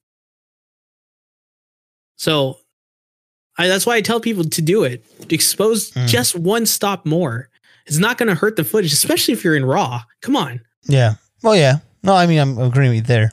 So, 2.17 2.59
I 3.59 3.69
that's 3.69 3.87
why 3.87 3.97
I 3.97 4.01
tell 4.01 4.21
people 4.21 4.45
to 4.45 4.63
do 4.63 4.85
it. 4.85 5.05
Expose 5.31 5.91
Mm. 5.93 6.09
just 6.09 6.35
one 6.37 6.67
stop 6.67 7.07
more. 7.07 7.49
It's 7.87 7.99
not 7.99 8.19
going 8.19 8.29
to 8.29 8.35
hurt 8.35 8.57
the 8.57 8.65
footage, 8.65 8.93
especially 8.93 9.33
if 9.33 9.45
you're 9.45 9.57
in 9.57 9.65
RAW. 9.65 10.03
Come 10.21 10.37
on. 10.37 10.61
Yeah. 10.89 11.15
Well, 11.43 11.57
yeah. 11.57 11.79
No, 12.03 12.15
I 12.15 12.27
mean, 12.27 12.39
I'm 12.39 12.59
agreeing 12.59 12.91
with 12.91 12.97
you 12.97 13.03
there. 13.03 13.33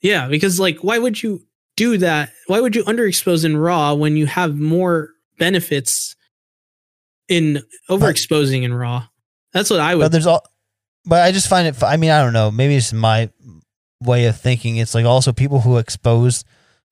Yeah, 0.00 0.28
because 0.28 0.58
like, 0.58 0.78
why 0.78 0.98
would 0.98 1.22
you 1.22 1.42
do 1.76 1.98
that? 1.98 2.30
Why 2.46 2.60
would 2.60 2.74
you 2.74 2.82
underexpose 2.84 3.44
in 3.44 3.56
RAW 3.56 3.94
when 3.94 4.16
you 4.16 4.26
have 4.26 4.56
more 4.58 5.10
benefits 5.38 6.16
in 7.28 7.62
overexposing 7.90 8.62
in 8.62 8.72
RAW? 8.74 9.04
That's 9.52 9.68
what 9.70 9.80
I 9.80 9.92
But 9.94 9.98
would. 9.98 10.12
there's 10.12 10.26
all, 10.26 10.46
but 11.04 11.22
I 11.22 11.32
just 11.32 11.48
find 11.48 11.66
it. 11.66 11.82
I 11.82 11.96
mean, 11.96 12.10
I 12.10 12.22
don't 12.22 12.32
know. 12.32 12.50
Maybe 12.50 12.76
it's 12.76 12.92
my 12.92 13.30
way 14.02 14.26
of 14.26 14.38
thinking. 14.38 14.76
It's 14.76 14.94
like 14.94 15.04
also 15.04 15.32
people 15.32 15.60
who 15.60 15.78
expose. 15.78 16.44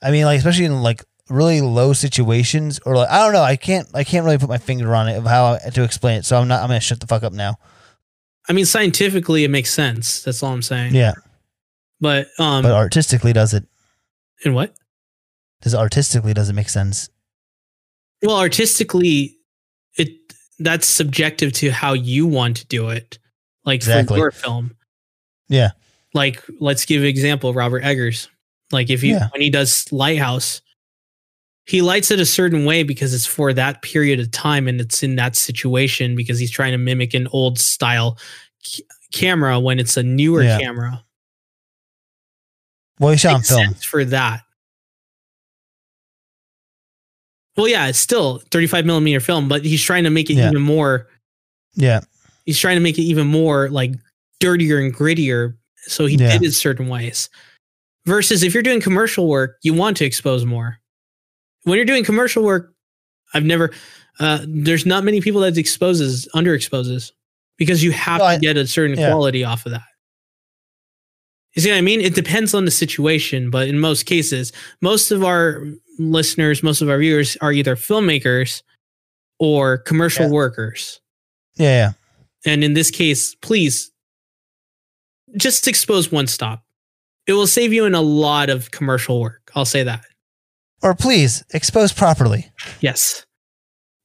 I 0.03 0.11
mean, 0.11 0.25
like 0.25 0.39
especially 0.39 0.67
in 0.67 0.83
like 0.83 1.05
really 1.29 1.61
low 1.61 1.93
situations, 1.93 2.81
or 2.85 2.97
like 2.97 3.11
I 3.11 3.23
don't 3.25 3.33
know. 3.33 3.43
I 3.43 3.57
can't. 3.57 3.89
I 3.95 4.05
can't 4.05 4.25
really 4.25 4.39
put 4.39 4.49
my 4.49 4.59
finger 4.59 4.95
on 4.95 5.09
it 5.09 5.17
of 5.17 5.25
how 5.27 5.57
to 5.57 5.83
explain 5.83 6.19
it. 6.19 6.25
So 6.25 6.39
I'm 6.41 6.49
not. 6.49 6.63
I'm 6.63 6.69
gonna 6.69 6.81
shut 6.81 7.01
the 7.01 7.07
fuck 7.07 7.23
up 7.23 7.33
now. 7.33 7.57
I 8.49 8.55
mean, 8.55 8.65
scientifically, 8.65 9.45
it 9.45 9.51
makes 9.51 9.71
sense. 9.71 10.23
That's 10.23 10.43
all 10.43 10.53
I'm 10.53 10.63
saying. 10.63 10.95
Yeah. 10.95 11.13
But 12.01 12.29
um, 12.39 12.63
But 12.63 12.73
artistically, 12.73 13.33
does 13.33 13.55
it? 13.55 13.65
in 14.45 14.55
what? 14.55 14.75
Does 15.63 15.75
artistically 15.75 16.33
does 16.33 16.49
it 16.49 16.53
make 16.55 16.69
sense? 16.69 17.11
Well, 18.23 18.39
artistically, 18.39 19.37
it 19.97 20.11
that's 20.59 20.87
subjective 20.87 21.53
to 21.55 21.71
how 21.71 21.93
you 21.93 22.27
want 22.27 22.59
to 22.59 22.67
do 22.67 22.89
it. 22.91 23.19
Like 23.65 23.77
Exactly. 23.77 24.17
for 24.17 24.19
your 24.25 24.31
film. 24.31 24.77
Yeah. 25.49 25.71
Like, 26.15 26.43
let's 26.61 26.85
give 26.85 27.03
an 27.03 27.09
example. 27.09 27.53
Robert 27.53 27.83
Eggers. 27.85 28.29
Like, 28.73 28.91
if 28.91 29.03
you 29.03 29.15
Yeah. 29.15 29.29
when 29.33 29.41
he 29.43 29.51
does 29.51 29.91
Lighthouse, 29.93 30.63
he 31.67 31.83
lights 31.83 32.11
it 32.11 32.19
a 32.21 32.25
certain 32.27 32.65
way 32.65 32.83
because 32.83 33.13
it's 33.13 33.27
for 33.27 33.53
that 33.53 33.83
period 33.83 34.21
of 34.21 34.31
time 34.31 34.69
and 34.69 34.81
it's 34.81 35.03
in 35.03 35.17
that 35.17 35.37
situation 35.37 36.17
because 36.17 36.39
he's 36.39 36.51
trying 36.51 36.73
to 36.73 36.79
mimic 36.79 37.13
an 37.15 37.27
old 37.29 37.59
style 37.59 38.19
c- 38.63 38.85
camera 39.13 39.61
when 39.61 39.79
it's 39.79 39.97
a 39.99 40.03
newer 40.03 40.43
Yeah. 40.43 40.59
camera. 40.59 41.05
Well, 42.99 43.11
he 43.13 43.19
shot 43.19 43.35
on 43.37 43.43
film. 43.43 43.75
for 43.75 44.05
that. 44.07 44.43
Well, 47.57 47.69
yeah, 47.69 47.89
it's 47.89 47.99
still 47.99 48.39
35 48.51 48.87
millimeter 48.87 49.21
film, 49.21 49.49
but 49.49 49.65
he's 49.65 49.83
trying 49.83 50.05
to 50.05 50.11
make 50.11 50.31
it 50.31 50.35
Yeah. 50.35 50.49
even 50.51 50.63
more. 50.63 51.09
Yeah. 51.75 52.01
He's 52.49 52.59
trying 52.59 52.77
to 52.77 52.81
make 52.81 52.97
it 52.99 53.03
even 53.03 53.27
more 53.27 53.69
like 53.69 53.93
dirtier 54.41 54.79
and 54.79 54.95
grittier. 54.95 55.55
So 55.87 56.07
he 56.07 56.17
Yeah. 56.17 56.33
did 56.39 56.45
it 56.49 56.53
certain 56.55 56.89
ways. 56.89 57.29
Versus 58.07 58.43
if 58.43 58.55
you're 58.55 58.63
doing 58.63 58.81
commercial 58.81 59.29
work, 59.29 59.59
you 59.63 59.75
want 59.75 59.99
to 59.99 60.07
expose 60.07 60.47
more. 60.47 60.79
When 61.65 61.77
you're 61.77 61.85
doing 61.85 62.05
commercial 62.05 62.43
work, 62.43 62.73
I've 63.35 63.45
never. 63.45 63.71
Uh, 64.19 64.47
there's 64.49 64.87
not 64.87 65.05
many 65.05 65.21
people 65.21 65.43
that 65.43 65.59
exposes 65.59 66.27
underexposes 66.35 67.13
because 67.59 67.85
you 67.85 67.93
have 67.93 68.23
I- 68.23 68.37
to 68.37 68.41
get 68.41 68.57
a 68.57 68.67
certain 68.67 68.99
yeah. 68.99 69.11
quality 69.11 69.45
off 69.45 69.67
of 69.67 69.73
that. 69.73 69.83
You 71.55 71.61
see 71.61 71.71
what 71.71 71.77
I 71.77 71.83
mean? 71.83 72.01
It 72.01 72.15
depends 72.15 72.55
on 72.55 72.65
the 72.65 72.71
situation, 72.71 73.51
but 73.51 73.69
in 73.69 73.79
most 73.79 74.07
cases, 74.07 74.53
most 74.81 75.11
of 75.11 75.23
our 75.23 75.65
listeners, 75.99 76.63
most 76.63 76.81
of 76.81 76.89
our 76.89 76.99
viewers 76.99 77.37
are 77.43 77.53
either 77.53 77.77
filmmakers 77.77 78.63
or 79.39 79.77
commercial 79.79 80.27
Yeah. 80.27 80.31
workers. 80.33 81.01
Yeah. 81.57 81.67
Yeah. 81.67 81.93
And 82.47 82.63
in 82.63 82.75
this 82.75 82.91
case, 82.91 83.35
please 83.35 83.91
just 85.37 85.67
expose 85.69 86.11
one 86.11 86.27
stop. 86.27 86.65
It 87.27 87.33
will 87.35 87.47
save 87.47 87.73
you 87.73 87.85
in 87.85 87.95
a 87.95 88.01
lot 88.01 88.49
of 88.49 88.71
commercial 88.71 89.21
work. 89.21 89.51
I'll 89.55 89.65
say 89.65 89.83
that. 89.83 90.05
Or 90.83 90.95
please 90.95 91.45
expose 91.53 91.93
properly. 91.93 92.51
Yes. 92.81 93.27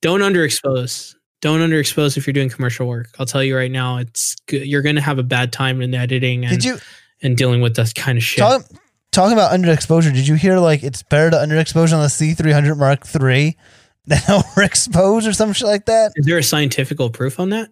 Don't 0.01 0.21
underexpose. 0.21 1.15
Don't 1.41 1.59
underexpose 1.59 2.17
if 2.17 2.25
you're 2.25 2.33
doing 2.33 2.49
commercial 2.49 2.87
work. 2.87 3.07
I'll 3.19 3.25
tell 3.25 3.43
you 3.43 3.55
right 3.55 3.71
now, 3.71 3.97
it's 3.97 4.35
good. 4.47 4.65
you're 4.65 4.81
going 4.81 4.95
to 4.95 5.01
have 5.01 5.19
a 5.19 5.23
bad 5.23 5.53
time 5.53 5.81
in 5.81 5.93
editing 5.93 6.45
and, 6.45 6.53
Did 6.53 6.63
you 6.65 6.77
and 7.21 7.37
dealing 7.37 7.61
with 7.61 7.75
this 7.75 7.93
kind 7.93 8.17
of 8.17 8.23
shit. 8.23 8.39
talk, 8.39 8.65
talking 9.11 9.33
about 9.33 9.51
underexposure? 9.51 10.13
Did 10.13 10.27
you 10.27 10.35
hear 10.35 10.57
like 10.57 10.83
it's 10.83 11.03
better 11.03 11.29
to 11.31 11.37
underexpose 11.37 11.93
on 11.93 12.01
the 12.01 12.07
C300 12.07 12.77
Mark 12.77 13.05
III 13.07 13.57
than 14.05 14.19
overexpose 14.19 15.27
or 15.27 15.33
some 15.33 15.53
shit 15.53 15.67
like 15.67 15.85
that? 15.85 16.11
Is 16.15 16.25
there 16.25 16.37
a 16.37 16.43
scientific 16.43 16.97
proof 17.13 17.39
on 17.39 17.49
that? 17.51 17.69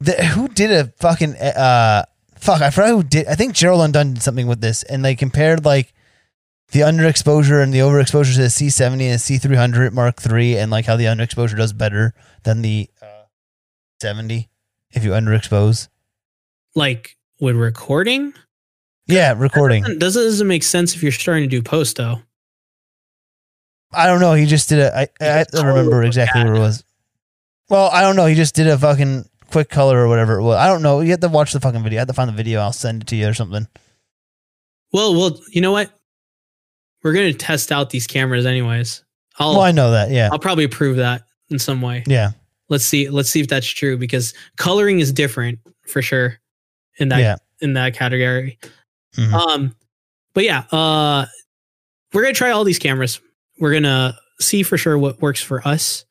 The, 0.00 0.12
who 0.12 0.48
did 0.48 0.70
a 0.70 0.92
fucking 0.98 1.36
uh 1.36 2.04
fuck? 2.36 2.60
I 2.60 2.70
forgot 2.70 2.90
who 2.90 3.02
did. 3.02 3.26
I 3.26 3.34
think 3.34 3.54
Gerald 3.54 3.82
Undone 3.82 4.14
did 4.14 4.22
something 4.22 4.46
with 4.46 4.60
this, 4.60 4.82
and 4.82 5.04
they 5.04 5.14
compared 5.14 5.64
like 5.64 5.94
the 6.72 6.80
underexposure 6.80 7.62
and 7.62 7.72
the 7.72 7.78
overexposure 7.78 8.34
to 8.34 8.42
the 8.42 8.48
C70 8.48 8.92
and 8.92 9.00
the 9.00 9.16
C300 9.16 9.92
Mark 9.92 10.20
III, 10.24 10.58
and 10.58 10.70
like 10.70 10.84
how 10.84 10.96
the 10.96 11.04
underexposure 11.04 11.56
does 11.56 11.72
better 11.72 12.12
than 12.42 12.62
the 12.62 12.90
uh, 13.00 13.24
70 14.00 14.48
if 14.92 15.04
you 15.04 15.10
underexpose. 15.10 15.88
Like 16.74 17.16
with 17.40 17.56
recording? 17.56 18.34
Yeah, 19.06 19.34
recording. 19.36 19.84
Doesn't, 19.98 20.22
doesn't 20.22 20.48
make 20.48 20.62
sense 20.64 20.94
if 20.94 21.02
you're 21.02 21.12
starting 21.12 21.44
to 21.44 21.48
do 21.48 21.62
post 21.62 21.96
though. 21.96 22.20
I 23.92 24.06
don't 24.06 24.20
know. 24.20 24.34
He 24.34 24.46
just 24.46 24.68
did 24.68 24.80
a. 24.80 24.98
I, 24.98 25.08
I 25.20 25.44
don't 25.44 25.66
remember 25.66 26.02
exactly 26.02 26.44
what 26.44 26.54
it 26.54 26.58
was. 26.58 26.84
Well, 27.70 27.88
I 27.90 28.02
don't 28.02 28.16
know. 28.16 28.26
He 28.26 28.34
just 28.34 28.54
did 28.54 28.66
a 28.66 28.76
fucking 28.76 29.24
quick 29.50 29.68
color 29.68 29.98
or 29.98 30.08
whatever 30.08 30.38
it 30.38 30.42
was. 30.42 30.56
I 30.56 30.66
don't 30.66 30.82
know. 30.82 31.00
You 31.00 31.10
have 31.10 31.20
to 31.20 31.28
watch 31.28 31.52
the 31.52 31.60
fucking 31.60 31.82
video. 31.82 31.98
I 31.98 32.00
have 32.00 32.08
to 32.08 32.14
find 32.14 32.28
the 32.28 32.34
video. 32.34 32.60
I'll 32.60 32.72
send 32.72 33.02
it 33.02 33.08
to 33.08 33.16
you 33.16 33.28
or 33.28 33.34
something. 33.34 33.66
Well, 34.92 35.14
well, 35.14 35.38
you 35.50 35.60
know 35.60 35.72
what? 35.72 35.90
We're 37.02 37.12
gonna 37.12 37.32
test 37.32 37.70
out 37.70 37.90
these 37.90 38.06
cameras 38.06 38.46
anyways. 38.46 39.04
I'll 39.38 39.52
well, 39.52 39.60
I 39.60 39.72
know 39.72 39.90
that. 39.90 40.10
Yeah. 40.10 40.28
I'll 40.32 40.38
probably 40.38 40.66
prove 40.66 40.96
that 40.96 41.22
in 41.50 41.58
some 41.58 41.82
way. 41.82 42.02
Yeah. 42.06 42.30
Let's 42.68 42.84
see. 42.84 43.08
Let's 43.10 43.30
see 43.30 43.40
if 43.40 43.48
that's 43.48 43.66
true 43.66 43.96
because 43.96 44.34
coloring 44.56 44.98
is 44.98 45.12
different 45.12 45.58
for 45.86 46.02
sure 46.02 46.38
in 46.98 47.08
that 47.10 47.20
Yeah. 47.20 47.36
in 47.60 47.74
that 47.74 47.94
category. 47.94 48.58
Mhm. 49.16 49.32
Um, 49.32 49.76
but 50.34 50.44
yeah, 50.44 50.60
uh, 50.72 51.26
we're 52.12 52.22
gonna 52.22 52.34
try 52.34 52.50
all 52.50 52.64
these 52.64 52.78
cameras. 52.78 53.20
We're 53.60 53.72
gonna 53.74 54.18
see 54.40 54.62
for 54.62 54.76
sure 54.78 54.98
what 54.98 55.20
works 55.22 55.42
for 55.42 55.66
us. 55.68 56.05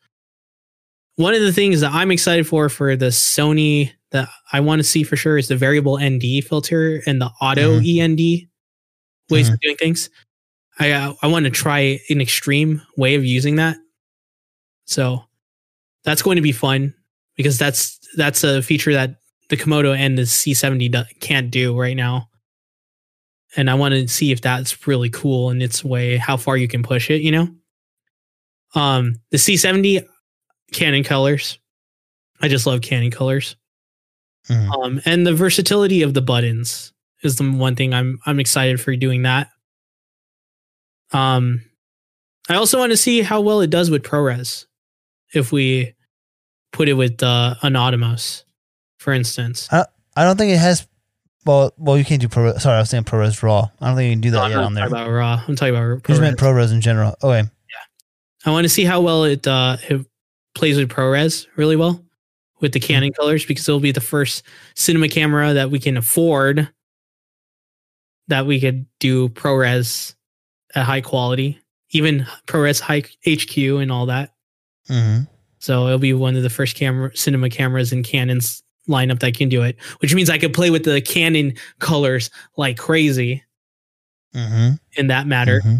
One 1.18 1.34
of 1.34 1.42
the 1.42 1.54
things 1.54 1.82
that 1.82 1.94
I'm 1.94 2.12
excited 2.12 2.46
for 2.46 2.68
for 2.68 2.96
the 2.96 3.08
Sony 3.08 3.92
that 4.12 4.30
I 4.52 4.60
want 4.60 4.80
to 4.80 4.84
see 4.84 5.04
for 5.04 5.16
sure 5.16 5.38
is 5.38 5.48
the 5.48 5.56
variable 5.56 5.98
ND 5.98 6.44
filter 6.44 7.02
and 7.06 7.22
the 7.22 7.30
auto 7.42 7.80
ND 7.80 8.48
ways 9.30 9.50
of 9.50 9.60
doing 9.62 9.78
things. 9.78 10.10
I 10.80 10.92
uh, 10.92 11.14
I 11.22 11.28
want 11.28 11.46
to 11.46 11.52
try 11.52 12.00
an 12.10 12.22
extreme 12.22 12.82
way 12.98 13.16
of 13.16 13.24
using 13.24 13.56
that. 13.56 13.78
So 14.86 15.24
that's 16.04 16.22
going 16.22 16.36
to 16.36 16.42
be 16.42 16.52
fun 16.52 16.94
because 17.36 17.58
that's 17.58 18.00
that's 18.16 18.44
a 18.44 18.62
feature 18.62 18.94
that 18.94 19.16
the 19.50 19.58
Komodo 19.58 19.96
and 19.96 20.18
the 20.18 20.24
C70 20.24 20.92
do- 20.92 21.20
can't 21.20 21.52
do 21.52 21.80
right 21.80 21.96
now. 21.96 22.30
And 23.56 23.70
I 23.70 23.76
want 23.76 23.94
to 23.94 24.08
see 24.08 24.32
if 24.32 24.42
that's 24.42 24.88
really 24.88 25.10
cool 25.10 25.50
in 25.50 25.62
its 25.62 25.84
way, 25.84 26.18
how 26.18 26.36
far 26.36 26.58
you 26.58 26.68
can 26.68 26.84
push 26.84 27.10
it, 27.10 27.22
you 27.22 27.32
know? 27.32 27.48
Um, 28.74 29.16
the 29.32 29.38
C70 29.38 30.06
Canon 30.72 31.04
colors. 31.04 31.60
I 32.42 32.48
just 32.48 32.66
love 32.68 32.82
Canon 32.82 33.12
colors. 33.12 33.56
Mhm. 34.50 34.70
Um, 34.86 35.02
and 35.06 35.26
the 35.26 35.34
versatility 35.34 36.02
of 36.02 36.14
the 36.14 36.22
buttons 36.22 36.94
is 37.24 37.38
the 37.38 37.50
one 37.50 37.76
thing 37.76 37.94
I'm 37.94 38.20
I'm 38.26 38.40
excited 38.40 38.80
for 38.80 38.96
doing 38.96 39.24
that. 39.24 39.50
Um, 41.12 41.62
I 42.50 42.56
also 42.56 42.78
want 42.78 42.92
to 42.92 42.98
see 42.98 43.22
how 43.22 43.42
well 43.42 43.62
it 43.62 43.70
does 43.70 43.90
with 43.90 44.04
ProRes 44.04 44.66
if 45.34 45.52
we 45.52 45.94
put 46.72 46.88
it 46.90 46.94
with 46.94 47.22
uh, 47.24 47.56
an 47.64 47.74
Atomos, 47.74 48.44
for 49.00 49.14
instance. 49.14 49.68
I 49.72 49.86
I 50.16 50.24
don't 50.24 50.38
think 50.38 50.52
it 50.52 50.58
has. 50.60 50.88
Well, 51.46 51.74
well, 51.78 51.98
you 51.98 52.04
can't 52.06 52.22
do 52.22 52.28
ProRes. 52.28 52.62
Sorry, 52.62 52.76
I 52.76 52.80
was 52.80 52.90
saying 52.90 53.04
ProRes 53.04 53.42
RAW. 53.44 53.70
I 53.80 53.88
don't 53.88 53.96
think 53.98 54.08
you 54.10 54.14
can 54.14 54.22
do 54.22 54.32
No, 54.32 54.38
that 54.38 54.44
I'm 54.46 54.52
yet 54.52 54.60
on 54.60 54.74
there. 54.74 54.84
talking 54.90 54.98
about 55.04 55.12
raw. 55.12 55.44
I'm 55.48 55.56
talking 55.56 55.76
about 55.76 55.88
You 55.88 56.02
just 56.08 56.22
meant 56.22 56.38
ProRes. 56.38 56.66
ProRes 56.68 56.74
in 56.74 56.82
general. 56.82 57.16
Okay. 57.24 57.38
Yeah. 57.40 58.46
I 58.46 58.52
want 58.52 58.66
to 58.66 58.70
see 58.70 58.84
how 58.84 59.02
well 59.02 59.24
it 59.26 59.46
uh, 59.48 59.78
it 59.90 60.06
plays 60.56 60.78
with 60.78 60.90
ProRes 60.90 61.46
really 61.56 61.76
well 61.76 62.04
with 62.62 62.72
the 62.72 62.80
Canon 62.80 63.14
colors 63.14 63.46
because 63.46 63.68
it'll 63.68 63.80
be 63.80 63.92
the 63.92 64.02
first 64.02 64.44
cinema 64.76 65.08
camera 65.10 65.54
that 65.54 65.70
we 65.70 65.80
can 65.80 65.98
afford 65.98 66.70
that 68.28 68.46
we 68.48 68.60
could 68.60 68.88
do 69.00 69.30
ProRes 69.30 70.16
at 70.74 70.86
high 70.86 71.02
quality, 71.02 71.60
even 71.92 72.26
ProRes 72.48 72.80
high 72.80 73.04
HQ 73.28 73.58
and 73.58 73.92
all 73.92 74.08
that. 74.08 74.34
hmm 74.88 75.20
So 75.60 75.86
it'll 75.86 76.00
be 76.00 76.14
one 76.14 76.36
of 76.36 76.44
the 76.44 76.50
first 76.50 76.76
camera 76.76 77.16
cinema 77.16 77.50
cameras 77.50 77.92
in 77.92 78.02
Canon's 78.04 78.64
lineup 78.88 79.20
that 79.20 79.38
can 79.38 79.50
do 79.50 79.62
it, 79.62 79.78
which 80.00 80.16
means 80.16 80.30
I 80.30 80.38
could 80.38 80.54
play 80.54 80.70
with 80.70 80.86
the 80.86 81.02
Canon 81.02 81.54
colors 81.80 82.30
like 82.58 82.78
crazy. 82.78 83.44
Hmm 84.34 84.74
in 84.98 85.08
that 85.08 85.28
matter. 85.28 85.62
hmm 85.62 85.78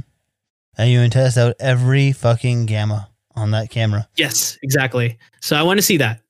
And 0.78 0.92
you 0.92 1.00
can 1.00 1.10
test 1.10 1.38
out 1.38 1.56
every 1.60 2.12
fucking 2.12 2.66
gamma 2.66 3.10
on 3.36 3.52
that 3.52 3.70
camera. 3.70 4.08
Yes, 4.16 4.58
exactly. 4.64 5.18
So 5.42 5.56
I 5.56 5.64
want 5.64 5.78
to 5.78 5.82
see 5.82 5.98
that. 5.98 6.22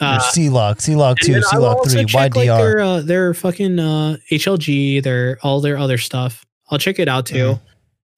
Uh, 0.00 0.18
C 0.18 0.48
log, 0.50 0.80
C 0.80 0.96
log 0.96 1.16
two, 1.22 1.40
C 1.40 1.56
log 1.56 1.88
three, 1.88 2.04
check, 2.04 2.34
like, 2.34 2.48
YDR. 2.48 2.58
their, 2.58 2.80
uh, 2.80 3.00
their 3.00 3.32
fucking 3.34 3.78
uh, 3.78 4.16
HLG, 4.30 5.02
their 5.02 5.38
all 5.42 5.60
their 5.60 5.78
other 5.78 5.98
stuff. 5.98 6.44
I'll 6.70 6.78
check 6.78 6.98
it 6.98 7.08
out 7.08 7.26
too. 7.26 7.52
Mhm. 7.52 7.60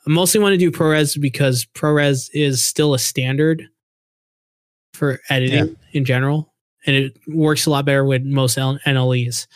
I 0.07 0.11
mostly 0.11 0.41
want 0.41 0.55
to 0.55 0.57
do 0.57 0.71
ProRes 0.71 1.21
because 1.21 1.67
ProRes 1.75 2.31
is 2.33 2.63
still 2.63 2.95
a 2.95 2.99
standard 2.99 3.69
for 4.95 5.21
editing 5.29 5.77
in 5.93 6.05
general, 6.07 6.55
and 6.87 6.97
it 6.97 7.19
works 7.29 7.67
a 7.67 7.71
lot 7.71 7.85
better 7.85 8.05
with 8.07 8.23
most 8.23 8.57
NLEs. 8.57 9.47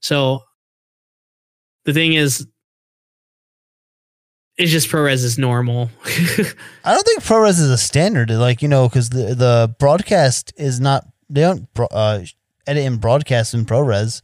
So 0.00 0.42
the 1.84 1.92
thing 1.92 2.14
is, 2.14 2.46
it's 4.58 4.70
just 4.70 4.88
ProRes 4.88 5.24
is 5.24 5.38
normal. 5.38 5.90
I 6.04 6.94
don't 6.94 7.06
think 7.06 7.22
ProRes 7.22 7.60
is 7.60 7.70
a 7.70 7.78
standard. 7.78 8.30
Like 8.30 8.62
you 8.62 8.68
know, 8.68 8.88
because 8.88 9.10
the 9.10 9.34
the 9.34 9.74
broadcast 9.78 10.52
is 10.56 10.80
not. 10.80 11.06
They 11.28 11.40
don't 11.42 11.68
uh, 11.78 12.20
edit 12.66 12.84
and 12.84 13.00
broadcast 13.00 13.52
in 13.52 13.64
ProRes. 13.64 14.22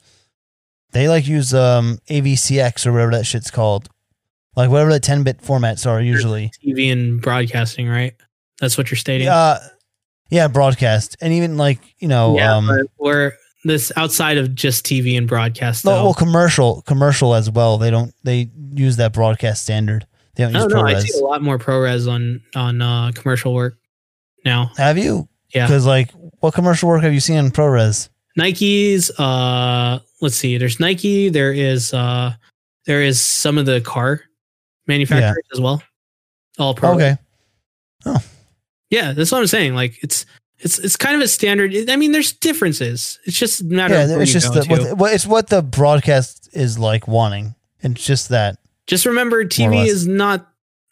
They 0.92 1.08
like 1.08 1.26
use 1.26 1.52
um 1.52 1.98
AVCX 2.08 2.86
or 2.86 2.92
whatever 2.92 3.12
that 3.12 3.26
shit's 3.26 3.50
called. 3.50 3.88
Like 4.56 4.70
whatever 4.70 4.92
the 4.92 5.00
ten 5.00 5.22
bit 5.22 5.42
formats 5.42 5.86
are 5.86 6.00
usually. 6.00 6.50
TV 6.64 6.92
and 6.92 7.20
broadcasting, 7.20 7.88
right? 7.88 8.14
That's 8.60 8.78
what 8.78 8.90
you're 8.90 8.98
stating. 8.98 9.28
Uh, 9.28 9.58
yeah, 10.30 10.48
broadcast 10.48 11.16
and 11.20 11.32
even 11.34 11.58
like 11.58 11.78
you 11.98 12.08
know 12.08 12.36
yeah, 12.36 12.56
um 12.56 12.66
but 12.66 12.86
we're 12.98 13.32
this 13.64 13.92
outside 13.96 14.38
of 14.38 14.54
just 14.54 14.86
TV 14.86 15.16
and 15.16 15.28
broadcast. 15.28 15.84
no, 15.84 16.04
well 16.04 16.14
commercial 16.14 16.80
commercial 16.82 17.34
as 17.34 17.50
well. 17.50 17.76
They 17.76 17.90
don't 17.90 18.14
they 18.24 18.50
use 18.72 18.96
that 18.96 19.12
broadcast 19.12 19.62
standard. 19.62 20.06
They 20.34 20.44
don't 20.44 20.56
I 20.56 20.58
don't 20.60 20.70
know. 20.70 20.82
I 20.82 20.98
see 20.98 21.18
a 21.18 21.22
lot 21.22 21.42
more 21.42 21.58
ProRes 21.58 22.10
on 22.10 22.42
on 22.54 22.80
uh, 22.80 23.12
commercial 23.14 23.54
work 23.54 23.76
now. 24.44 24.70
Have 24.76 24.96
you? 24.96 25.28
Yeah. 25.54 25.66
Because 25.66 25.86
like, 25.86 26.10
what 26.40 26.54
commercial 26.54 26.88
work 26.88 27.02
have 27.02 27.12
you 27.12 27.20
seen 27.20 27.36
in 27.36 27.50
ProRes? 27.50 28.08
Nike's. 28.36 29.10
Uh, 29.18 29.98
let's 30.20 30.36
see. 30.36 30.56
There's 30.56 30.80
Nike. 30.80 31.28
There 31.28 31.52
is 31.52 31.92
uh, 31.92 32.32
there 32.86 33.02
is 33.02 33.22
some 33.22 33.58
of 33.58 33.66
the 33.66 33.80
car 33.82 34.22
manufacturers 34.86 35.44
as 35.52 35.60
well. 35.60 35.82
All 36.58 36.74
ProRes. 36.74 36.94
Okay. 36.94 37.16
Oh. 38.06 38.22
Yeah, 38.90 39.12
that's 39.12 39.30
what 39.30 39.40
I'm 39.40 39.46
saying. 39.46 39.74
Like 39.74 40.02
it's 40.02 40.26
it's 40.58 40.78
it's 40.78 40.96
kind 40.96 41.14
of 41.14 41.20
a 41.20 41.28
standard. 41.28 41.74
I 41.90 41.96
mean, 41.96 42.12
there's 42.12 42.32
differences. 42.32 43.18
It's 43.26 43.38
just 43.38 43.60
a 43.60 43.64
matter 43.64 43.94
Yeah, 43.94 44.18
it's 44.18 44.32
just 44.32 44.52
the, 44.54 44.64
what, 44.64 44.98
what 44.98 45.12
it's 45.12 45.26
what 45.26 45.48
the 45.48 45.62
broadcast 45.62 46.48
is 46.52 46.78
like 46.78 47.06
wanting. 47.06 47.54
It's 47.80 48.04
just 48.04 48.30
that. 48.30 48.58
Just 48.92 49.06
remember, 49.06 49.42
TV 49.46 49.86
is 49.86 50.06
not 50.06 50.46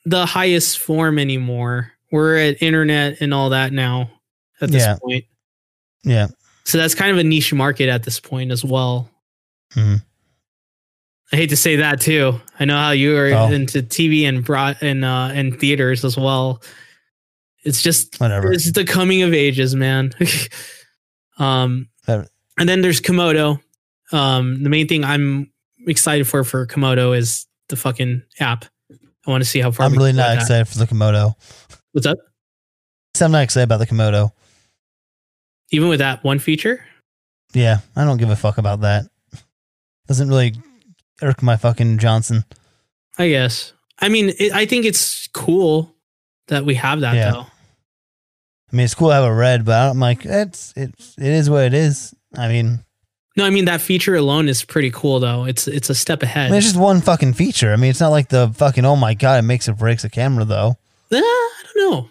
the 0.06 0.24
highest 0.24 0.78
form 0.78 1.18
anymore. 1.18 1.92
We're 2.10 2.38
at 2.38 2.62
internet 2.62 3.20
and 3.20 3.34
all 3.34 3.50
that 3.50 3.74
now. 3.74 4.10
At 4.62 4.70
this 4.70 4.82
Yeah. 4.84 4.96
point, 5.02 5.24
Yeah. 6.02 6.28
so 6.64 6.78
that's 6.78 6.94
kind 6.94 7.10
of 7.12 7.18
a 7.18 7.24
niche 7.24 7.52
market 7.52 7.90
at 7.90 8.02
this 8.04 8.18
point 8.18 8.52
as 8.52 8.64
well. 8.64 9.10
Mhm. 9.74 10.02
I 11.30 11.36
hate 11.36 11.50
to 11.50 11.56
say 11.56 11.76
that 11.76 12.00
too. 12.00 12.40
I 12.58 12.64
know 12.64 12.76
how 12.78 12.92
you 12.92 13.16
are 13.18 13.32
Oh. 13.34 13.52
into 13.52 13.82
TV 13.82 14.24
and 14.24 14.42
broad 14.42 14.78
and 14.80 15.04
uh, 15.04 15.30
and 15.34 15.60
theaters 15.60 16.06
as 16.06 16.16
well. 16.16 16.62
It's 17.64 17.82
just 17.82 18.18
Whatever. 18.18 18.50
it's 18.50 18.72
the 18.72 18.84
coming 18.84 19.20
of 19.20 19.34
ages, 19.34 19.74
man. 19.76 20.10
um, 21.38 21.88
Whatever. 22.06 22.28
and 22.58 22.66
then 22.66 22.80
there's 22.80 23.00
Komodo. 23.02 23.60
Um, 24.10 24.62
the 24.62 24.70
main 24.70 24.88
thing 24.88 25.04
I'm 25.04 25.52
excited 25.86 26.26
for 26.26 26.44
for 26.44 26.66
Komodo 26.66 27.14
is 27.16 27.46
the 27.70 27.76
fucking 27.76 28.22
app. 28.38 28.66
I 29.26 29.30
want 29.30 29.42
to 29.42 29.48
see 29.48 29.60
how 29.60 29.70
far 29.70 29.86
I'm 29.86 29.92
really 29.92 30.12
not 30.12 30.28
that. 30.34 30.42
excited 30.42 30.68
for 30.68 30.78
the 30.78 30.86
Komodo. 30.86 31.34
What's 31.92 32.06
up? 32.06 32.18
So 33.14 33.24
I'm 33.24 33.32
not 33.32 33.42
excited 33.42 33.64
about 33.64 33.78
the 33.78 33.86
Komodo. 33.86 34.30
Even 35.70 35.88
with 35.88 35.98
that 36.00 36.22
one 36.24 36.38
feature, 36.38 36.84
Yeah, 37.54 37.78
I 37.96 38.04
don't 38.04 38.16
give 38.18 38.30
a 38.30 38.36
fuck 38.36 38.58
about 38.58 38.80
that. 38.82 39.06
doesn't 40.06 40.28
really 40.28 40.54
irk 41.22 41.42
my 41.42 41.56
fucking 41.56 41.98
Johnson. 41.98 42.44
I 43.18 43.28
guess. 43.28 43.72
I 43.98 44.08
mean, 44.08 44.30
it, 44.38 44.52
I 44.52 44.66
think 44.66 44.84
it's 44.86 45.28
cool 45.28 45.94
that 46.48 46.64
we 46.64 46.74
have 46.76 47.00
that 47.00 47.14
Yeah. 47.14 47.30
though. 47.32 47.46
I 48.72 48.76
mean, 48.76 48.84
it's 48.84 48.94
cool 48.94 49.08
to 49.08 49.14
have 49.14 49.24
a 49.24 49.34
red, 49.34 49.64
but 49.64 49.90
I'm 49.90 49.98
like, 50.00 50.24
it's 50.24 50.72
it's 50.76 51.16
it 51.18 51.26
is 51.26 51.50
what 51.50 51.64
it 51.64 51.74
is. 51.74 52.14
I 52.36 52.48
mean, 52.48 52.84
No, 53.40 53.46
I 53.46 53.50
mean 53.50 53.64
that 53.64 53.80
feature 53.80 54.14
alone 54.16 54.48
is 54.50 54.62
pretty 54.62 54.90
cool 54.90 55.18
though. 55.18 55.44
It's 55.46 55.66
it's 55.66 55.88
a 55.88 55.94
step 55.94 56.22
I 56.22 56.26
ahead. 56.26 56.50
mean, 56.50 56.58
it's 56.58 56.66
just 56.66 56.76
one 56.78 57.00
fucking 57.00 57.32
feature. 57.32 57.72
I 57.72 57.76
mean, 57.76 57.88
it's 57.90 58.00
not 58.00 58.10
like 58.10 58.28
the 58.28 58.52
fucking 58.54 58.84
oh 58.84 58.96
my 58.96 59.14
god, 59.14 59.38
it 59.38 59.46
makes 59.46 59.66
or 59.68 59.72
breaks 59.72 60.04
a 60.04 60.10
camera 60.10 60.44
though. 60.44 60.76
Eh, 61.10 61.16
I 61.18 61.62
don't 61.74 61.90
know. 61.90 62.08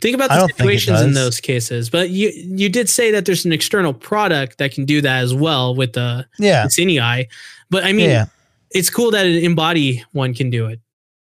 Think 0.00 0.14
about 0.16 0.30
the 0.30 0.36
don't 0.36 0.48
think 0.48 0.52
it 0.52 0.80
situations 0.80 1.00
in 1.02 1.12
those 1.12 1.40
cases. 1.40 1.90
But 1.90 2.08
you 2.10 2.30
you 2.34 2.68
did 2.68 2.88
say 2.88 3.10
that 3.12 3.26
there's 3.26 3.44
an 3.44 3.52
external 3.52 3.92
product 3.92 4.58
that 4.58 4.72
can 4.72 4.84
do 4.86 5.00
that 5.02 5.22
as 5.22 5.34
well 5.34 5.74
with 5.74 5.92
the 5.92 6.26
Yeah, 6.38 6.64
Cine 6.66 7.26
But 7.70 7.84
I 7.84 7.92
mean, 7.92 8.08
yeah, 8.10 8.26
it's 8.70 8.88
cool 8.90 9.10
that 9.12 9.26
an 9.26 9.34
embody 9.44 10.02
one 10.12 10.32
can 10.34 10.48
do 10.50 10.66
it. 10.66 10.80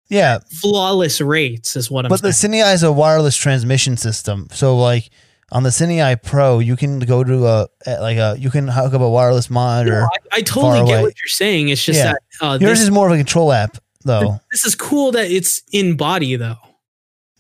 yeah. 0.08 0.38
Flawless 0.60 1.20
rates 1.20 1.74
is 1.76 1.90
what 1.90 2.04
I'm 2.04 2.08
But 2.08 2.22
the 2.22 2.32
saying. 2.32 2.54
Cine 2.54 2.72
is 2.74 2.82
a 2.82 2.92
wireless 2.92 3.36
transmission 3.36 3.96
system, 3.96 4.48
so 4.52 4.76
like 4.76 5.10
on 5.52 5.62
the 5.62 5.68
Cine 5.70 6.22
Pro, 6.22 6.58
you 6.58 6.76
can 6.76 6.98
go 6.98 7.22
to 7.22 7.46
a 7.46 7.68
like 7.86 8.16
a 8.16 8.36
you 8.38 8.50
can 8.50 8.66
hook 8.68 8.94
up 8.94 9.00
a 9.00 9.08
wireless 9.08 9.48
monitor. 9.48 10.00
No, 10.00 10.06
I, 10.32 10.38
I 10.38 10.42
totally 10.42 10.80
get 10.86 10.94
away. 10.94 11.02
what 11.02 11.14
you're 11.22 11.28
saying. 11.28 11.68
It's 11.68 11.84
just 11.84 11.98
Yeah. 11.98 12.12
that 12.40 12.46
uh, 12.46 12.58
Yours 12.60 12.78
this, 12.78 12.82
is 12.82 12.90
more 12.90 13.06
of 13.06 13.12
a 13.12 13.16
control 13.16 13.52
app, 13.52 13.78
though. 14.04 14.40
this 14.50 14.64
is 14.64 14.74
cool 14.74 15.12
that 15.12 15.30
it's 15.30 15.62
in 15.72 15.96
body 15.96 16.36
though. 16.36 16.56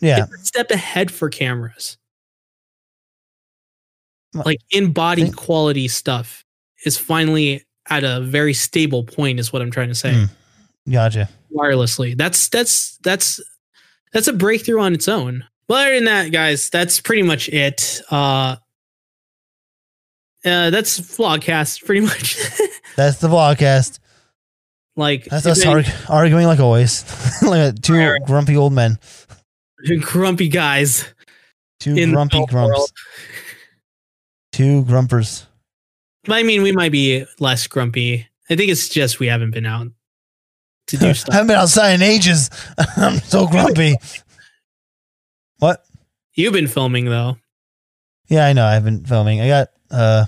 Yeah, 0.00 0.24
It's 0.24 0.42
a 0.42 0.44
step 0.44 0.70
ahead 0.70 1.10
for 1.10 1.30
cameras. 1.30 1.96
Like 4.34 4.60
in 4.70 4.92
body 4.92 5.30
quality 5.30 5.88
stuff 5.88 6.44
is 6.84 6.98
finally 6.98 7.64
at 7.88 8.04
a 8.04 8.20
very 8.20 8.52
stable 8.52 9.02
point, 9.04 9.40
is 9.40 9.50
what 9.52 9.62
I'm 9.62 9.70
trying 9.70 9.88
to 9.88 9.94
say. 9.94 10.12
Mm. 10.12 10.28
gotcha. 10.92 11.28
Wirelessly. 11.54 12.16
That's 12.16 12.48
that's 12.50 12.98
that's 12.98 13.40
that's 14.12 14.28
a 14.28 14.34
breakthrough 14.34 14.80
on 14.80 14.92
its 14.92 15.08
own. 15.08 15.44
Well, 15.68 15.78
other 15.80 15.94
than 15.94 16.04
that, 16.04 16.30
guys, 16.32 16.70
that's 16.70 17.00
pretty 17.00 17.22
much 17.22 17.48
it. 17.48 18.00
Uh 18.10 18.56
uh, 20.44 20.70
that's 20.70 21.00
vlogcast 21.00 21.84
pretty 21.84 22.00
much. 22.06 22.36
That's 22.96 23.18
the 23.18 23.26
vlogcast. 23.28 23.98
like 24.94 25.24
That's 25.24 25.44
us 25.46 25.66
arg- 25.66 25.86
arguing 26.08 26.46
like 26.46 26.60
always, 26.60 27.04
like 27.42 27.80
two 27.82 27.94
Alright. 27.96 28.22
grumpy 28.26 28.56
old 28.56 28.72
men, 28.72 28.98
two 29.86 29.98
grumpy 30.00 30.48
guys 30.48 31.04
two 31.80 31.94
grumpy 32.12 32.44
grumps, 32.46 32.54
world. 32.78 32.90
two 34.52 34.84
grumpers. 34.84 35.46
I 36.28 36.42
mean, 36.42 36.62
we 36.62 36.72
might 36.72 36.92
be 36.92 37.24
less 37.40 37.66
grumpy. 37.66 38.26
I 38.48 38.56
think 38.56 38.70
it's 38.70 38.88
just 38.88 39.18
we 39.20 39.26
haven't 39.26 39.50
been 39.50 39.66
out 39.66 39.88
to 40.88 40.96
do 40.96 41.12
stuff. 41.12 41.32
haven't 41.34 41.48
been 41.48 41.56
outside 41.56 41.92
in 41.94 42.02
ages. 42.02 42.50
I'm 42.96 43.18
so 43.18 43.46
grumpy. 43.48 43.96
You've 46.36 46.52
been 46.52 46.68
filming 46.68 47.06
though. 47.06 47.38
Yeah, 48.28 48.46
I 48.46 48.52
know. 48.52 48.64
I've 48.64 48.84
been 48.84 49.04
filming. 49.04 49.40
I 49.40 49.48
got 49.48 49.68
uh, 49.90 50.26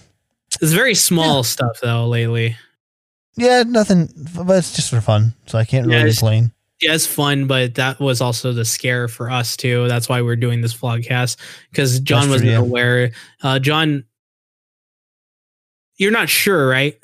It's 0.60 0.72
very 0.72 0.94
small 0.94 1.44
stuff 1.44 1.78
though 1.80 2.06
lately. 2.06 2.56
yeah, 3.36 3.62
nothing, 3.66 4.09
but 4.35 4.59
it's 4.59 4.74
just 4.74 4.90
for 4.90 5.01
fun, 5.01 5.35
so 5.47 5.59
I 5.59 5.64
can't 5.64 5.86
really 5.86 6.10
complain. 6.10 6.52
Yeah, 6.80 6.94
it's 6.94 7.06
fun, 7.06 7.48
but 7.48 7.74
that 7.74 7.98
was 7.98 8.20
also 8.20 8.52
the 8.52 8.64
scare 8.64 9.09
for 9.09 9.30
us 9.30 9.56
too. 9.56 9.89
That's 9.89 10.09
why 10.09 10.22
we're 10.22 10.36
doing 10.36 10.60
this 10.60 10.76
vlogcast 10.76 11.36
because 11.70 11.98
John 12.01 12.30
wasn't 12.30 12.51
yeah. 12.51 12.59
aware. 12.59 13.10
Uh, 13.43 13.59
John, 13.59 14.05
you're 15.97 16.12
not 16.12 16.28
sure, 16.28 16.68
right? 16.68 16.97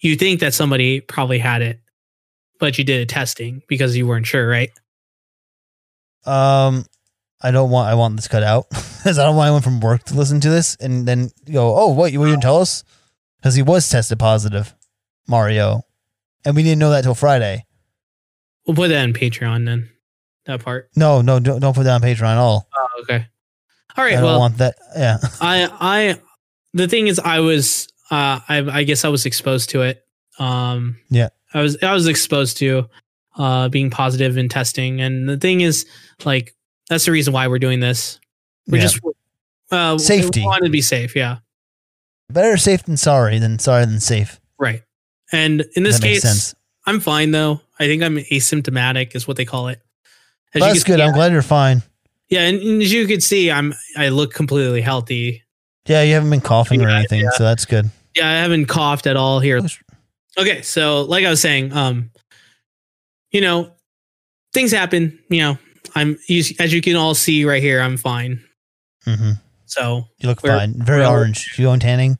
You 0.00 0.14
think 0.14 0.40
that 0.40 0.52
somebody 0.52 1.00
probably 1.00 1.38
had 1.38 1.62
it, 1.62 1.80
but 2.60 2.76
you 2.76 2.84
did 2.84 3.00
a 3.00 3.06
testing 3.06 3.62
because 3.66 3.96
you 3.96 4.06
weren't 4.06 4.26
sure, 4.26 4.46
right? 4.46 4.70
Um, 6.26 6.84
I 7.40 7.50
don't 7.50 7.70
want. 7.70 7.88
I 7.88 7.94
want 7.94 8.16
this 8.16 8.28
cut 8.28 8.42
out 8.42 8.68
because 8.70 9.18
I 9.18 9.24
don't 9.24 9.36
want 9.36 9.46
anyone 9.46 9.62
from 9.62 9.80
work 9.80 10.02
to 10.04 10.14
listen 10.14 10.40
to 10.40 10.50
this 10.50 10.76
and 10.80 11.06
then 11.06 11.30
go, 11.50 11.76
"Oh, 11.76 11.92
what? 11.92 12.12
You 12.12 12.24
didn't 12.24 12.40
tell 12.42 12.58
us?" 12.60 12.84
Because 13.36 13.54
he 13.54 13.62
was 13.62 13.88
tested 13.88 14.18
positive, 14.18 14.74
Mario, 15.28 15.82
and 16.44 16.56
we 16.56 16.62
didn't 16.64 16.80
know 16.80 16.90
that 16.90 17.02
till 17.04 17.14
Friday. 17.14 17.64
We'll 18.66 18.74
put 18.76 18.88
that 18.88 19.04
in 19.04 19.12
Patreon 19.12 19.64
then. 19.66 19.88
That 20.46 20.64
part. 20.64 20.90
No, 20.96 21.20
no, 21.20 21.38
don't, 21.38 21.60
don't 21.60 21.74
put 21.74 21.84
that 21.84 21.94
on 21.94 22.00
Patreon 22.00 22.32
at 22.32 22.38
all. 22.38 22.68
Oh, 22.74 22.88
okay. 23.02 23.26
All 23.96 24.04
I 24.04 24.10
don't 24.12 24.22
Well, 24.24 24.38
want 24.40 24.58
that. 24.58 24.74
Yeah, 24.96 25.18
I 25.40 25.68
I 25.80 26.20
the 26.74 26.88
thing 26.88 27.06
is 27.06 27.18
I 27.18 27.40
was 27.40 27.88
uh 28.10 28.40
I 28.48 28.58
I 28.58 28.82
guess 28.84 29.04
I 29.04 29.08
was 29.08 29.26
exposed 29.26 29.70
to 29.70 29.82
it. 29.82 30.04
Um 30.38 30.98
Yeah. 31.10 31.28
I 31.54 31.62
was 31.62 31.76
I 31.82 31.92
was 31.94 32.06
exposed 32.06 32.56
to 32.58 32.88
uh 33.36 33.68
being 33.68 33.90
positive 33.90 34.36
in 34.38 34.48
testing 34.48 35.00
and 35.00 35.28
the 35.28 35.36
thing 35.36 35.60
is 35.60 35.86
like 36.24 36.54
that's 36.88 37.04
the 37.04 37.12
reason 37.12 37.32
why 37.32 37.46
we're 37.48 37.58
doing 37.58 37.80
this. 37.80 38.18
We're 38.66 38.78
Yeah. 38.78 38.82
just 38.82 39.00
uh 39.70 39.98
Safety. 39.98 40.40
We 40.40 40.46
wanted 40.46 40.66
to 40.66 40.70
be 40.70 40.82
safe, 40.82 41.14
yeah. 41.16 41.38
better 42.30 42.56
safe 42.56 42.82
than 42.84 42.96
sorry 42.96 43.38
than 43.38 43.58
sorry 43.58 43.84
than 43.86 44.00
safe. 44.00 44.40
Right. 44.58 44.82
And 45.32 45.64
in 45.74 45.82
this 45.82 45.98
case. 46.00 46.54
I'm 46.86 47.00
fine 47.00 47.32
though. 47.32 47.60
I 47.78 47.86
think 47.86 48.02
I'm 48.02 48.16
asymptomatic 48.16 49.14
is 49.14 49.28
what 49.28 49.36
they 49.36 49.44
call 49.44 49.68
it. 49.68 49.82
As 50.54 50.62
That's 50.62 50.84
good. 50.84 50.96
see, 50.98 51.02
I'm 51.02 51.12
glad 51.12 51.32
you're 51.32 51.42
fine. 51.42 51.82
yeah, 52.30 52.40
and, 52.48 52.58
and 52.62 52.80
as 52.82 52.90
you 52.90 53.06
can 53.06 53.20
see, 53.20 53.50
I'm 53.50 53.74
I 53.96 54.08
look 54.08 54.32
completely 54.32 54.80
healthy. 54.80 55.42
Yeah, 55.86 56.00
you 56.02 56.14
haven't 56.14 56.30
been 56.30 56.40
coughing 56.40 56.82
or 56.82 56.88
anything, 56.88 57.20
yeah. 57.20 57.30
so 57.34 57.44
that's 57.44 57.66
good. 57.66 57.90
Yeah, 58.16 58.28
I 58.28 58.32
haven't 58.34 58.66
coughed 58.66 59.06
at 59.06 59.16
all 59.16 59.40
here. 59.40 59.60
Okay, 60.38 60.62
so 60.62 61.02
like 61.02 61.26
I 61.26 61.30
was 61.30 61.40
saying, 61.42 61.72
um, 61.74 62.10
you 63.30 63.42
know, 63.42 63.70
things 64.54 64.72
happen. 64.72 65.18
You 65.28 65.42
know, 65.42 65.58
I'm 65.98 66.18
as 66.30 66.72
you 66.72 66.80
can 66.80 66.96
all 66.96 67.14
see 67.14 67.44
right 67.44 67.62
here, 67.62 67.80
I'm 67.80 67.96
fine. 67.96 68.42
hmm 69.04 69.32
So, 69.66 70.04
You 70.18 70.28
look 70.28 70.40
fine. 70.40 70.74
Very 70.82 71.00
we're 71.02 71.08
orange. 71.10 71.54
You 71.58 71.64
going 71.64 71.80
tanning? 71.80 72.18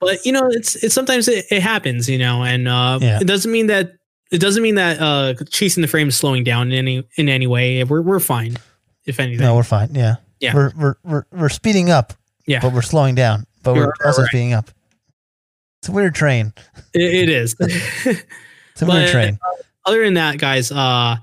but 0.00 0.24
you 0.24 0.32
know, 0.32 0.48
it's 0.50 0.76
it's 0.76 0.94
sometimes 0.94 1.28
it, 1.28 1.44
it 1.50 1.62
happens. 1.62 2.08
You 2.08 2.18
know, 2.18 2.42
and 2.42 2.66
uh, 2.68 2.98
Yeah. 3.00 3.18
it 3.20 3.26
doesn't 3.26 3.50
mean 3.52 3.66
that 3.66 3.92
it 4.30 4.38
doesn't 4.40 4.62
mean 4.62 4.76
that 4.76 5.00
uh, 5.00 5.34
chasing 5.50 5.82
the 5.82 5.88
frame 5.88 6.08
is 6.08 6.16
slowing 6.16 6.44
down 6.44 6.72
in 6.72 6.78
any 6.78 7.06
in 7.16 7.28
any 7.28 7.46
way. 7.46 7.82
We're 7.84 8.02
we're 8.02 8.20
fine, 8.20 8.56
if 9.04 9.20
anything. 9.20 9.44
No, 9.44 9.56
we're 9.56 9.62
fine. 9.62 9.94
Yeah. 9.94 10.16
Yeah. 10.40 10.54
We're 10.54 10.72
we're 10.76 10.94
we're, 11.04 11.24
we're 11.32 11.48
speeding 11.50 11.90
up, 11.90 12.14
yeah, 12.46 12.60
but 12.60 12.72
we're 12.72 12.82
slowing 12.82 13.14
down. 13.14 13.44
But 13.62 13.74
we're 13.74 13.82
You're 13.82 13.94
also 14.06 14.22
right. 14.22 14.28
speeding 14.28 14.52
up. 14.54 14.70
It's 15.82 15.88
a 15.88 15.92
weird 15.92 16.14
train. 16.14 16.52
it, 16.94 17.28
it 17.28 17.28
is. 17.28 17.54
It's 18.72 18.82
a 18.82 18.86
weird 18.86 19.06
But- 19.06 19.10
train. 19.12 19.38
other 19.84 20.02
than 20.04 20.14
that, 20.14 20.38
guys, 20.38 20.70
uh, 20.72 21.16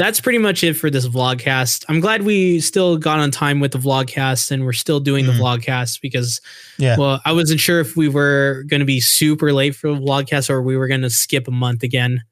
that's 0.00 0.18
pretty 0.20 0.38
much 0.38 0.64
it 0.64 0.74
for 0.74 0.88
this 0.90 1.06
vlogcast. 1.06 1.84
I'm 1.88 2.00
glad 2.00 2.22
we 2.22 2.58
still 2.60 2.96
got 2.96 3.18
on 3.20 3.30
time 3.30 3.60
with 3.60 3.72
the 3.72 3.78
vlogcast 3.78 4.50
and 4.50 4.64
we're 4.64 4.72
still 4.72 4.98
doing 4.98 5.24
Mhm. 5.26 5.28
the 5.28 5.32
vlogcast 5.34 6.00
because, 6.00 6.40
Yeah. 6.78 6.96
well, 6.96 7.20
I 7.24 7.32
wasn't 7.32 7.60
sure 7.60 7.80
if 7.80 7.96
we 7.96 8.08
were 8.08 8.64
going 8.68 8.80
to 8.80 8.86
be 8.86 9.00
super 9.00 9.52
late 9.52 9.76
for 9.76 9.88
the 9.94 10.00
vlogcast 10.00 10.48
or 10.48 10.62
we 10.62 10.76
were 10.76 10.88
going 10.88 11.02
to 11.02 11.10
skip 11.10 11.46
a 11.46 11.50
month 11.50 11.82
again. 11.82 12.22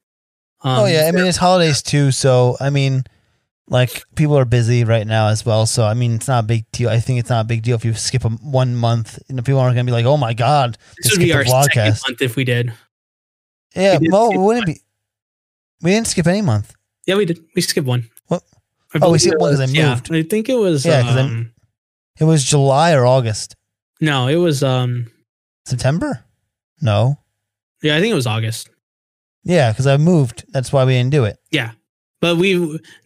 Um, 0.62 0.78
oh 0.80 0.86
yeah, 0.86 1.06
I 1.06 1.12
mean 1.12 1.26
it's 1.26 1.36
holidays 1.36 1.82
too, 1.82 2.10
so 2.10 2.56
I 2.58 2.70
mean, 2.70 3.04
like 3.68 4.02
people 4.16 4.36
are 4.38 4.44
busy 4.46 4.82
right 4.82 5.06
now 5.06 5.28
as 5.28 5.44
well. 5.46 5.66
So 5.66 5.84
I 5.84 5.94
mean, 5.94 6.14
it's 6.14 6.26
not 6.26 6.44
a 6.44 6.46
big 6.46 6.64
deal. 6.72 6.88
I 6.88 6.98
think 7.00 7.20
it's 7.20 7.30
not 7.30 7.42
a 7.42 7.48
big 7.48 7.62
deal 7.62 7.76
if 7.76 7.84
you 7.84 7.94
skip 7.94 8.24
a, 8.24 8.30
one 8.30 8.74
month. 8.74 9.18
You 9.28 9.36
know, 9.36 9.42
people 9.42 9.60
aren't 9.60 9.76
gonna 9.76 9.84
be 9.84 9.92
like, 9.92 10.06
"Oh 10.06 10.16
my 10.16 10.32
god, 10.34 10.76
this 11.02 11.12
would 11.12 11.20
be 11.20 11.26
skip 11.26 11.36
our 11.36 11.44
the 11.44 11.50
second 11.62 11.82
vlogcast." 11.92 12.08
month 12.08 12.22
if 12.22 12.34
we 12.34 12.42
did. 12.44 12.72
Yeah, 13.76 13.98
We 14.00 14.08
well, 14.08 14.32
wouldn't 14.32 14.66
be. 14.66 14.80
We 15.82 15.90
didn't 15.92 16.08
skip 16.08 16.26
any 16.26 16.42
month. 16.42 16.74
Yeah, 17.08 17.16
we 17.16 17.24
did. 17.24 17.40
We 17.56 17.62
skipped 17.62 17.86
one. 17.86 18.08
What? 18.26 18.42
Oh, 19.00 19.10
we 19.12 19.18
skipped 19.18 19.40
one 19.40 19.50
'cause 19.52 19.60
was- 19.60 19.70
I 19.70 19.72
yeah. 19.74 19.98
I 20.10 20.22
think 20.22 20.48
it 20.48 20.54
was. 20.56 20.84
Yeah, 20.84 21.02
'cause 21.02 21.16
I- 21.16 21.20
um, 21.22 21.52
It 22.20 22.24
was 22.24 22.44
July 22.44 22.92
or 22.92 23.06
August, 23.06 23.54
no, 24.00 24.26
it 24.28 24.36
was. 24.36 24.62
Um, 24.62 25.10
September. 25.66 26.24
No, 26.82 27.18
yeah, 27.82 27.96
I 27.96 28.00
think 28.00 28.12
it 28.12 28.14
was 28.14 28.26
August. 28.26 28.68
yeah, 29.44 29.72
because 29.72 29.86
I 29.86 29.96
moved. 29.96 30.44
That's 30.50 30.72
why 30.72 30.84
we 30.84 30.92
didn't 30.92 31.10
do 31.12 31.24
it. 31.24 31.38
Yeah, 31.50 31.72
but 32.20 32.36
we 32.36 32.54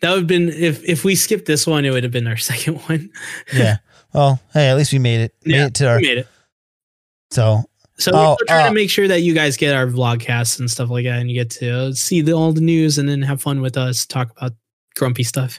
that 0.00 0.10
would 0.10 0.18
have 0.20 0.26
been 0.26 0.48
if 0.48 0.82
if 0.84 1.04
we 1.04 1.14
skipped 1.14 1.46
this 1.46 1.66
one, 1.66 1.84
it 1.84 1.90
would 1.90 2.02
have 2.02 2.12
been 2.12 2.26
our 2.26 2.36
second 2.50 2.78
one. 2.88 3.10
Yeah. 3.54 3.78
well, 4.12 4.40
hey, 4.52 4.68
at 4.70 4.76
least 4.76 4.92
we 4.92 4.98
made 4.98 5.20
it. 5.20 5.34
Made 5.44 5.54
Yeah, 5.56 5.66
it 5.66 5.74
to 5.74 5.88
our. 5.88 5.96
we 5.98 6.08
made 6.08 6.18
it. 6.18 6.28
So 7.30 7.64
So 8.02 8.12
Oh, 8.14 8.36
we're 8.40 8.46
trying 8.46 8.66
uh, 8.66 8.68
to 8.68 8.74
make 8.74 8.90
sure 8.90 9.06
that 9.08 9.20
you 9.22 9.34
guys 9.34 9.56
get 9.56 9.74
our 9.74 9.86
vlogcasts 9.86 10.58
and 10.58 10.70
stuff 10.70 10.90
like 10.90 11.04
that, 11.04 11.18
and 11.20 11.30
you 11.30 11.34
get 11.34 11.50
to 11.60 11.94
see 11.94 12.20
the, 12.20 12.32
all 12.32 12.52
the 12.52 12.60
news 12.60 12.98
and 12.98 13.08
then 13.08 13.22
have 13.22 13.40
fun 13.40 13.60
with 13.60 13.76
us, 13.76 14.04
talk 14.06 14.30
about 14.36 14.52
grumpy 14.96 15.22
stuff. 15.22 15.58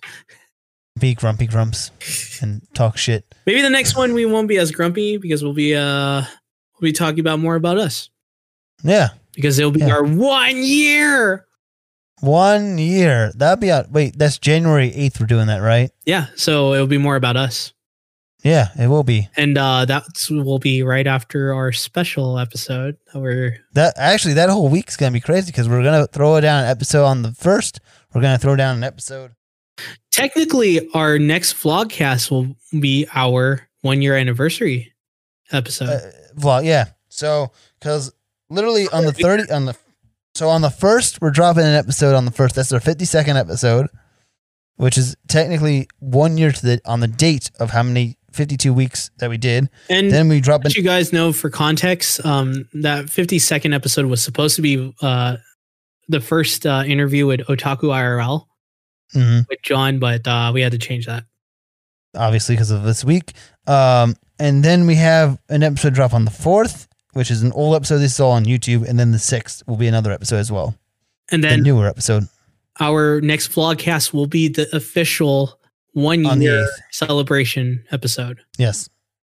be 1.00 1.14
grumpy 1.16 1.48
grumps 1.48 1.90
and 2.42 2.62
talk 2.74 2.98
shit. 2.98 3.26
Maybe 3.46 3.62
the 3.62 3.70
next 3.70 3.96
one 3.96 4.14
we 4.14 4.26
won't 4.26 4.48
be 4.48 4.58
as 4.58 4.72
grumpy 4.72 5.18
because 5.18 5.44
we'll 5.44 5.54
be 5.54 5.74
uh 5.76 6.22
we'll 6.74 6.90
be 6.90 6.94
talking 6.94 7.20
about 7.20 7.40
more 7.40 7.56
about 7.56 7.78
us 7.78 8.10
Yeah. 8.84 9.10
because 9.34 9.58
it'll 9.58 9.72
be 9.72 9.80
Yeah. 9.80 9.94
our 9.94 10.04
one 10.04 10.58
year. 10.64 11.46
One 12.22 12.78
year. 12.78 13.32
That'd 13.36 13.60
be 13.60 13.72
out. 13.72 13.92
Wait, 13.92 14.18
that's 14.18 14.38
January 14.38 14.92
8th. 14.92 15.20
We're 15.20 15.26
doing 15.26 15.48
that, 15.48 15.58
right? 15.60 15.90
Yeah, 16.06 16.28
so 16.36 16.74
it'll 16.74 16.88
be 16.88 16.98
more 17.00 17.16
about 17.16 17.36
us. 17.38 17.74
Yeah, 18.44 18.68
it 18.78 18.88
will 18.88 19.04
be. 19.04 19.30
and 19.38 19.58
uh, 19.58 19.86
that 19.86 20.04
will 20.30 20.60
be 20.60 20.84
right 20.84 21.08
after 21.08 21.54
our 21.54 21.72
special 21.72 22.38
episode. 22.38 22.98
that 23.14 23.20
We're 23.20 23.58
That 23.74 23.94
actually, 23.98 24.34
that 24.36 24.50
whole 24.50 24.68
week's 24.68 24.98
gonna 24.98 25.12
be 25.14 25.22
crazy 25.22 25.48
because 25.48 25.70
we're 25.70 25.84
gonna 25.84 26.08
throw 26.08 26.40
down 26.42 26.66
an 26.66 26.70
episode 26.70 27.06
on 27.06 27.22
the 27.22 27.32
first. 27.32 27.80
We're 28.14 28.22
gonna 28.22 28.38
throw 28.38 28.56
down 28.56 28.76
an 28.78 28.84
episode. 28.84 29.32
technically 30.12 30.90
our 30.94 31.18
next 31.18 31.54
vlogcast 31.54 32.30
will 32.30 32.56
be 32.80 33.08
our 33.16 33.68
one 33.82 34.02
year 34.02 34.16
anniversary 34.16 34.94
episode. 35.52 35.90
uh, 35.90 36.00
vlog. 36.38 36.66
Yeah. 36.66 36.86
So, 37.10 37.52
because 37.80 38.12
literally 38.50 38.88
on 38.92 39.06
the 39.06 39.14
thirty 39.14 39.50
on 39.52 39.66
the 39.66 39.76
so 40.36 40.50
on 40.50 40.62
the 40.62 40.70
first 40.70 41.22
we're 41.22 41.32
dropping 41.32 41.64
an 41.64 41.76
episode 41.76 42.14
on 42.14 42.26
the 42.26 42.32
first. 42.32 42.56
That's 42.56 42.74
our 42.74 42.80
fifty 42.82 43.06
second 43.06 43.38
episode, 43.38 43.88
which 44.76 44.98
is 44.98 45.16
technically 45.30 45.88
one 46.00 46.38
year 46.38 46.52
to 46.52 46.66
the 46.66 46.82
on 46.86 47.00
the 47.00 47.08
date 47.08 47.50
of 47.60 47.70
how 47.70 47.84
many 47.84 48.18
fifty 48.34 48.58
two 48.58 48.74
weeks 48.74 49.10
that 49.20 49.30
we 49.30 49.38
did. 49.38 49.70
and 49.90 50.12
Then 50.12 50.28
we 50.30 50.42
drop 50.42 50.62
an 50.62 50.70
let 50.70 50.76
you 50.76 50.84
guys 50.84 51.14
know 51.14 51.32
for 51.32 51.50
context, 51.50 52.26
um, 52.26 52.68
that 52.74 53.10
50 53.10 53.40
second 53.40 53.74
episode 53.74 54.06
was 54.08 54.22
supposed 54.22 54.56
to 54.58 54.62
be 54.62 54.94
uh, 55.02 55.38
the 56.10 56.20
first 56.20 56.66
uh, 56.66 56.84
interview 56.86 57.26
with 57.28 57.42
Otaku 57.42 57.90
IRL 57.94 58.46
Mhm. 59.16 59.48
with 59.48 59.62
John, 59.62 60.00
but 60.00 60.28
uh, 60.28 60.52
we 60.54 60.62
had 60.62 60.72
to 60.74 60.78
change 60.80 61.06
that. 61.06 61.26
obviously 62.16 62.56
because 62.56 62.70
of 62.72 62.84
this 62.84 63.04
week. 63.04 63.32
Um, 63.68 64.16
and 64.40 64.64
then 64.64 64.86
we 64.86 64.96
have 64.96 65.40
an 65.50 65.64
episode 65.64 65.94
drop 65.96 66.14
on 66.14 66.26
the 66.26 66.32
fourth, 66.32 66.88
which 67.14 67.32
is 67.32 67.42
an 67.42 67.52
old 67.54 67.76
episode. 67.76 67.98
This 68.00 68.14
is 68.14 68.20
all 68.20 68.32
on 68.32 68.46
YouTube, 68.46 68.88
and 68.88 69.00
then 69.00 69.12
the 69.12 69.18
sixth 69.20 69.64
will 69.68 69.78
be 69.78 69.88
another 69.88 70.12
episode 70.12 70.38
as 70.38 70.52
well, 70.52 70.76
And 71.32 71.44
then 71.44 71.52
a 71.54 71.56
then 71.56 71.64
newer 71.64 71.88
episode 71.88 72.28
our 72.80 73.22
next 73.22 73.52
vlogcast 73.52 74.14
will 74.14 74.26
be 74.28 74.48
the 74.48 74.68
official 74.76 75.60
one 75.94 76.26
on 76.26 76.42
year 76.42 76.68
celebration 76.92 77.84
episode. 77.92 78.42
Yes, 78.58 78.90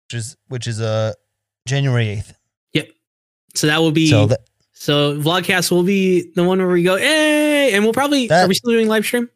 which 0.08 0.18
is 0.18 0.38
which 0.48 0.68
is 0.68 0.80
uh 0.82 1.14
January 1.68 2.10
eighth. 2.10 2.34
Yep. 2.74 2.90
So 3.56 3.68
that 3.68 3.80
will 3.80 3.92
be 3.92 4.08
So 4.10 4.30
so, 4.74 5.16
vlogcast 5.20 5.70
will 5.70 5.84
be 5.84 6.32
the 6.34 6.44
one 6.44 6.58
where 6.58 6.68
we 6.68 6.82
go, 6.82 6.98
hey, 6.98 7.72
and 7.74 7.84
we'll 7.84 7.94
probably 7.94 8.28
That- 8.28 8.46
are 8.46 8.48
we 8.48 8.56
still 8.56 8.72
doing 8.72 8.88
live 8.88 9.06
stream? 9.06 9.30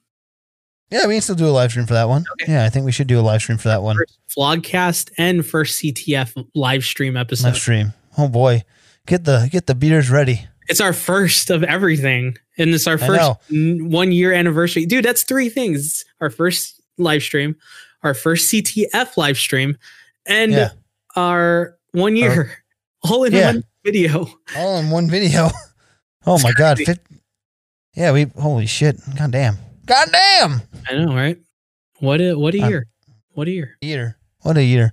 yeah, 0.92 1.06
we 1.06 1.14
can 1.16 1.22
still 1.22 1.36
do 1.36 1.48
a 1.48 1.50
live 1.52 1.70
stream 1.72 1.86
for 1.86 1.94
that 1.94 2.08
one. 2.10 2.24
Okay. 2.42 2.52
Yeah, 2.54 2.66
I 2.66 2.70
think 2.70 2.86
we 2.86 2.92
should 2.92 3.06
do 3.08 3.20
a 3.20 3.22
live 3.22 3.42
stream 3.42 3.58
for 3.60 3.68
that 3.68 3.84
one. 3.84 3.96
First 3.96 4.20
vlogcast 4.36 5.12
and 5.18 5.46
first 5.46 5.82
CTF 5.82 6.48
live 6.56 6.84
stream 6.84 7.16
episode. 7.18 7.48
Live 7.48 7.58
stream. 7.58 7.94
Oh 8.18 8.28
boy, 8.28 8.64
get 9.06 9.24
the 9.26 9.48
get 9.52 9.68
the 9.68 9.76
beers 9.76 10.10
ready. 10.10 10.48
It's 10.68 10.82
our 10.82 10.94
first 10.94 11.52
of 11.52 11.64
everything. 11.64 12.38
And 12.58 12.74
it's 12.74 12.88
our 12.88 12.98
first 12.98 13.32
n- 13.52 13.90
one 13.92 14.12
year 14.12 14.34
anniversary. 14.34 14.86
Dude, 14.88 15.06
that's 15.06 15.22
three 15.24 15.50
things. 15.50 16.06
Our 16.22 16.30
first 16.32 16.75
live 16.98 17.22
stream, 17.24 17.56
our 18.04 18.14
first 18.14 18.52
CTF 18.52 19.18
live 19.18 19.38
stream, 19.38 19.78
and 20.26 20.52
Yeah. 20.52 20.70
our 21.16 21.78
one 21.92 22.16
year 22.16 22.64
all 23.04 23.24
in 23.24 23.34
Yeah. 23.34 23.48
one 23.54 23.64
video. 23.84 24.28
All 24.58 24.78
in 24.80 24.90
one 24.90 25.10
video. 25.10 25.50
Oh 26.28 26.42
my 26.42 26.52
god. 26.54 26.80
Yeah, 27.94 28.12
we 28.12 28.24
holy 28.36 28.66
shit. 28.66 28.98
God 29.16 29.30
damn. 29.32 29.58
God 29.86 30.08
damn. 30.12 30.62
I 30.90 30.94
know, 30.96 31.14
right? 31.14 31.38
What 32.00 32.20
a 32.20 32.34
what 32.34 32.56
a 32.56 32.62
Uh, 32.62 32.68
year. 32.70 32.88
What 33.34 33.48
a 33.48 33.52
year. 33.52 33.78
Year. 33.82 34.18
What 34.42 34.58
a 34.58 34.64
year. 34.64 34.92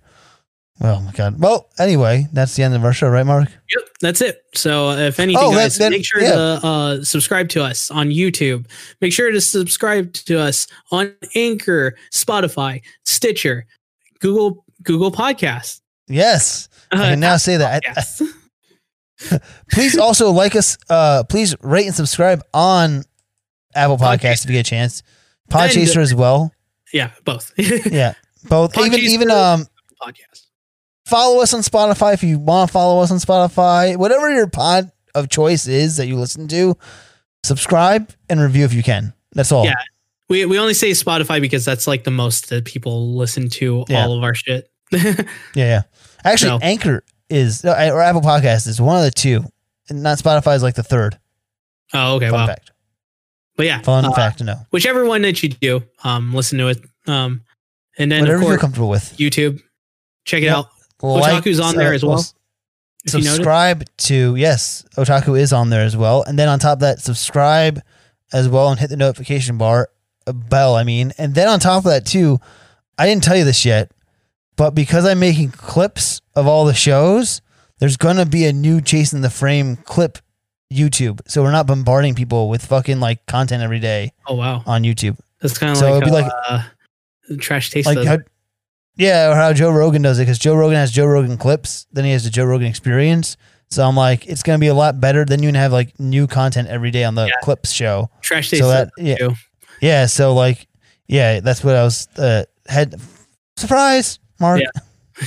Oh 0.85 1.01
my 1.01 1.13
god. 1.13 1.39
Well, 1.41 1.69
anyway, 1.79 2.27
that's 2.33 2.57
the 2.57 2.65
end 2.65 2.75
of 2.75 2.85
our 2.85 2.93
show, 2.93 3.09
right, 3.09 3.25
Mark? 3.25 3.49
Yep, 3.49 3.89
that's 4.01 4.21
it. 4.21 4.43
So 4.55 4.91
if 4.91 5.21
anything, 5.21 5.41
Oh, 5.45 5.53
guys, 5.53 5.79
that- 5.79 5.91
make 5.93 6.05
sure 6.05 6.21
yeah. 6.21 6.31
to 6.31 6.61
uh, 6.67 7.05
subscribe 7.05 7.49
to 7.51 7.63
us 7.63 7.89
on 7.93 8.09
YouTube. 8.09 8.67
Make 9.01 9.13
sure 9.13 9.31
to 9.31 9.41
subscribe 9.41 10.13
to 10.15 10.41
us 10.41 10.67
on 10.91 11.15
Anchor, 11.37 11.95
Spotify, 12.13 12.83
Stitcher, 13.05 13.65
Google 14.19 14.65
Google 14.83 15.13
Podcast. 15.13 15.81
Yes. 16.09 16.69
I 16.91 16.97
Uh, 16.97 17.11
can 17.11 17.21
now 17.21 17.37
say 17.37 17.59
that. 17.59 17.83
I- 17.87 17.93
Podcasts. 18.01 18.23
please 19.73 19.97
also 19.97 20.31
like 20.33 20.57
us. 20.57 20.77
Uh, 20.91 21.23
please 21.29 21.55
rate 21.63 21.87
and 21.87 21.95
subscribe 21.95 22.43
on 22.53 23.05
Apple 23.75 23.99
Podcasts 23.99 24.43
if 24.45 24.51
you 24.51 24.57
get 24.57 24.67
a 24.67 24.71
chance. 24.71 25.05
Podchaser 25.49 25.99
as 25.99 26.13
well. 26.13 26.53
yeah, 26.93 27.11
both 27.25 27.53
Yeah, 27.59 28.15
both. 28.49 28.77
Even 28.79 28.99
even 28.99 29.31
um, 29.31 29.67
podcast. 30.03 30.42
Follow 31.07 31.41
us 31.43 31.53
on 31.55 31.61
Spotify 31.61 32.15
if 32.15 32.23
you 32.23 32.39
want 32.39 32.69
to 32.69 32.73
follow 32.73 33.03
us 33.03 33.11
on 33.11 33.19
Spotify. 33.19 33.97
Whatever 33.97 34.31
your 34.33 34.47
pod 34.47 34.91
of 35.15 35.29
choice 35.29 35.67
is 35.67 35.97
that 35.97 36.07
you 36.07 36.17
listen 36.17 36.49
to, 36.49 36.77
subscribe 37.45 38.11
and 38.29 38.41
review 38.41 38.65
if 38.65 38.73
you 38.73 38.83
can. 38.83 39.13
That's 39.33 39.53
all. 39.53 39.65
Yeah. 39.65 39.75
We 40.29 40.47
we 40.47 40.59
only 40.59 40.75
say 40.75 40.91
Spotify 40.93 41.41
because 41.41 41.65
that's 41.65 41.87
like 41.87 42.05
the 42.05 42.11
most 42.11 42.49
that 42.51 42.65
people 42.65 43.15
listen 43.17 43.49
to 43.51 43.85
Yeah. 43.89 44.05
all 44.05 44.17
of 44.17 44.23
our 44.25 44.35
shit. 44.35 44.71
yeah. 44.93 45.15
yeah. 45.55 45.83
Actually, 46.25 46.51
So- 46.51 46.59
Anchor 46.63 47.05
is 47.29 47.65
or 47.65 48.01
Apple 48.01 48.21
Podcast 48.23 48.67
is 48.67 48.81
one 48.81 48.97
of 48.99 49.05
the 49.05 49.11
two, 49.11 49.45
and 49.89 50.03
not 50.03 50.19
Spotify 50.19 50.55
is 50.57 50.63
like 50.63 50.75
the 50.75 50.83
third. 50.83 51.19
oh, 51.95 52.17
okay, 52.17 52.29
Fun 52.31 52.41
wow. 52.41 52.47
fact. 52.47 52.71
But 53.57 53.67
yeah, 53.67 53.81
Fun 53.83 54.05
uh, 54.05 54.13
fact 54.13 54.39
to 54.39 54.45
know. 54.45 54.57
whichever 54.71 55.05
one 55.05 55.23
that 55.23 55.43
you 55.43 55.49
do, 55.51 55.83
um, 56.05 56.33
listen 56.35 56.59
to 56.59 56.69
it. 56.69 56.81
Um, 57.07 57.43
and 57.99 58.11
then 58.11 58.23
Whatever 58.23 58.43
of 58.45 58.49
you're 58.49 58.59
comfortable 58.59 58.89
with. 58.89 59.15
YouTube, 59.19 59.61
check 60.25 60.43
it 60.43 60.47
Yep. 60.47 60.57
out. 60.57 60.67
Like, 61.03 61.43
Otaku's 61.45 61.61
on 61.61 61.75
there 61.77 61.93
as 61.93 62.05
well. 62.05 62.25
If 63.05 63.15
you 63.15 63.19
noticed. 63.21 63.35
subscribe 63.35 63.85
to 63.97 64.37
yes 64.37 64.85
otaku 64.97 65.37
is 65.37 65.53
on 65.53 65.71
there 65.71 65.83
as 65.83 65.97
well 65.97 66.23
and 66.23 66.39
then 66.39 66.49
on 66.49 66.61
top 66.61 66.75
of 66.75 66.81
that 66.81 67.01
subscribe 67.01 67.81
as 68.33 68.49
well 68.49 68.71
and 68.71 68.79
hit 68.79 68.91
the 68.91 68.97
notification 68.97 69.59
bar 69.59 69.89
a 70.29 70.33
bell 70.33 70.77
i 70.77 70.85
mean 70.85 71.13
and 71.19 71.35
then 71.35 71.49
on 71.49 71.59
top 71.59 71.79
of 71.79 71.91
that 71.91 72.07
too 72.07 72.39
i 72.97 73.05
didn't 73.05 73.25
tell 73.25 73.35
you 73.37 73.43
this 73.45 73.65
yet 73.65 73.91
but 74.55 74.71
because 74.71 75.05
i'm 75.05 75.19
making 75.19 75.51
clips 75.51 76.21
of 76.37 76.47
all 76.47 76.65
the 76.65 76.75
shows 76.75 77.43
there's 77.81 77.97
gonna 77.97 78.25
be 78.25 78.45
a 78.47 78.53
new 78.53 78.81
chasing 78.81 79.21
the 79.21 79.31
frame 79.31 79.75
clip 79.79 80.19
youtube 80.73 81.21
so 81.27 81.43
we're 81.43 81.51
not 81.51 81.67
bombarding 81.67 82.15
people 82.15 82.49
with 82.49 82.65
fucking 82.65 83.01
like 83.01 83.27
content 83.27 83.65
every 83.65 83.81
day 83.81 84.13
Oh 84.29 84.37
wow, 84.37 84.63
on 84.65 84.85
youtube 84.85 85.19
that's 85.41 85.59
kind 85.59 85.73
of 85.73 85.79
So 85.79 85.91
like, 85.91 86.03
it'd 86.03 86.05
be 86.05 86.21
like- 86.23 86.33
uh, 86.49 86.63
trash 87.41 87.71
taste. 87.71 87.87
like 87.87 87.97
does 87.97 88.07
how, 88.07 88.15
it. 88.15 88.29
Yeah, 88.97 89.31
or 89.31 89.35
how 89.35 89.53
Joe 89.53 89.71
Rogan 89.71 90.03
does 90.03 90.19
it 90.19 90.23
because 90.23 90.39
Joe 90.39 90.55
Rogan 90.55 90.77
has 90.77 90.91
Joe 90.91 91.07
Rogan 91.07 91.37
clips, 91.39 91.87
then 91.93 92.05
he 92.05 92.13
has 92.13 92.25
the 92.25 92.31
Joe 92.31 92.45
Rogan 92.45 92.67
experience. 92.69 93.37
So 93.71 93.87
I'm 93.89 93.97
like, 93.97 94.27
it's 94.27 94.43
gonna 94.43 94.59
be 94.59 94.67
a 94.67 94.75
lot 94.75 95.01
better. 95.01 95.25
Then 95.25 95.43
you 95.43 95.49
can 95.49 95.55
have 95.55 95.73
like 95.73 95.99
new 95.99 96.27
content 96.27 96.69
every 96.69 96.91
day 96.91 97.05
on 97.05 97.15
the 97.15 97.25
Yeah. 97.27 97.33
clips 97.43 97.73
show. 97.73 98.11
trash 98.21 98.51
taste. 98.51 98.63
so 98.63 98.69
that- 98.69 98.91
yeah. 98.99 99.17
too. 99.17 99.33
Yeah, 99.81 100.07
so 100.07 100.35
like, 100.35 100.69
yeah, 101.09 101.41
that's 101.41 101.65
what 101.65 101.75
I 101.75 101.83
was 101.83 102.07
uh, 102.19 102.45
had 102.69 102.95
surprise, 103.57 104.19
Mark. 104.41 104.61
Yeah. 104.61 105.27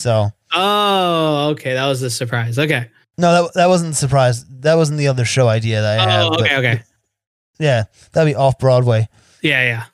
So 0.00 0.30
oh, 0.54 1.48
okay, 1.50 1.74
that 1.74 1.86
was 1.88 2.02
a 2.02 2.10
surprise. 2.10 2.56
Okay. 2.58 2.88
no, 3.18 3.44
that 3.44 3.54
that 3.54 3.66
wasn't 3.68 3.90
the 3.90 3.96
surprise. 3.96 4.44
That 4.60 4.74
wasn't 4.76 4.98
the 4.98 5.08
other 5.08 5.24
show 5.24 5.48
idea 5.48 5.80
that 5.82 5.98
I. 6.00 6.20
Oh, 6.22 6.30
but 6.30 6.40
okay, 6.42 6.56
okay. 6.56 6.82
Yeah, 7.58 7.84
that'd 8.12 8.30
be 8.32 8.36
off 8.36 8.58
Broadway. 8.60 9.08
Yeah, 9.42 9.62
yeah. 9.64 9.84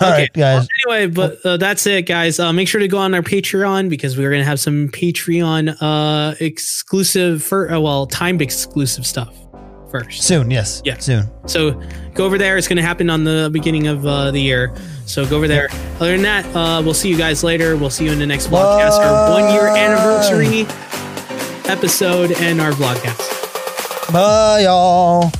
All 0.00 0.08
Okay. 0.08 0.22
right, 0.22 0.32
guys. 0.32 0.68
Anyway, 0.86 1.06
but 1.06 1.38
uh, 1.44 1.56
that's 1.56 1.86
it, 1.86 2.02
guys. 2.06 2.40
Uh, 2.40 2.52
make 2.52 2.66
sure 2.66 2.80
to 2.80 2.88
go 2.88 2.98
on 2.98 3.14
our 3.14 3.22
Patreon 3.22 3.88
because 3.88 4.16
we're 4.18 4.30
gonna 4.30 4.44
have 4.44 4.58
some 4.58 4.88
Patreon 4.88 5.76
uh, 5.80 6.34
exclusive 6.40 7.42
for 7.44 7.70
uh, 7.72 7.78
well 7.78 8.06
timed 8.06 8.42
exclusive 8.42 9.06
stuff 9.06 9.32
first. 9.92 10.22
Soon, 10.24 10.50
yes. 10.50 10.82
Yeah. 10.84 10.98
Soon. 10.98 11.28
So 11.46 11.80
go 12.14 12.24
over 12.24 12.38
there. 12.38 12.56
It's 12.58 12.66
going 12.66 12.78
to 12.78 12.82
happen 12.82 13.08
on 13.08 13.22
the 13.22 13.48
beginning 13.52 13.86
of 13.86 14.04
uh, 14.04 14.32
the 14.32 14.40
year. 14.40 14.74
So 15.06 15.24
go 15.24 15.36
over 15.36 15.46
there. 15.46 15.68
Other 16.00 16.10
than 16.12 16.22
that, 16.22 16.44
uh, 16.56 16.82
we'll 16.84 16.94
see 16.94 17.08
you 17.08 17.16
guys 17.16 17.44
later. 17.44 17.76
We'll 17.76 17.90
see 17.90 18.04
you 18.06 18.10
in 18.10 18.18
the 18.18 18.26
next 18.26 18.48
vlogcast, 18.48 18.98
our 18.98 19.30
one 19.30 19.52
year 19.54 19.68
anniversary 19.68 20.62
episode, 21.70 22.32
and 22.32 22.60
our 22.60 22.72
vlogcast. 22.72 24.12
Bye, 24.12 24.62
y'all. 24.64 25.30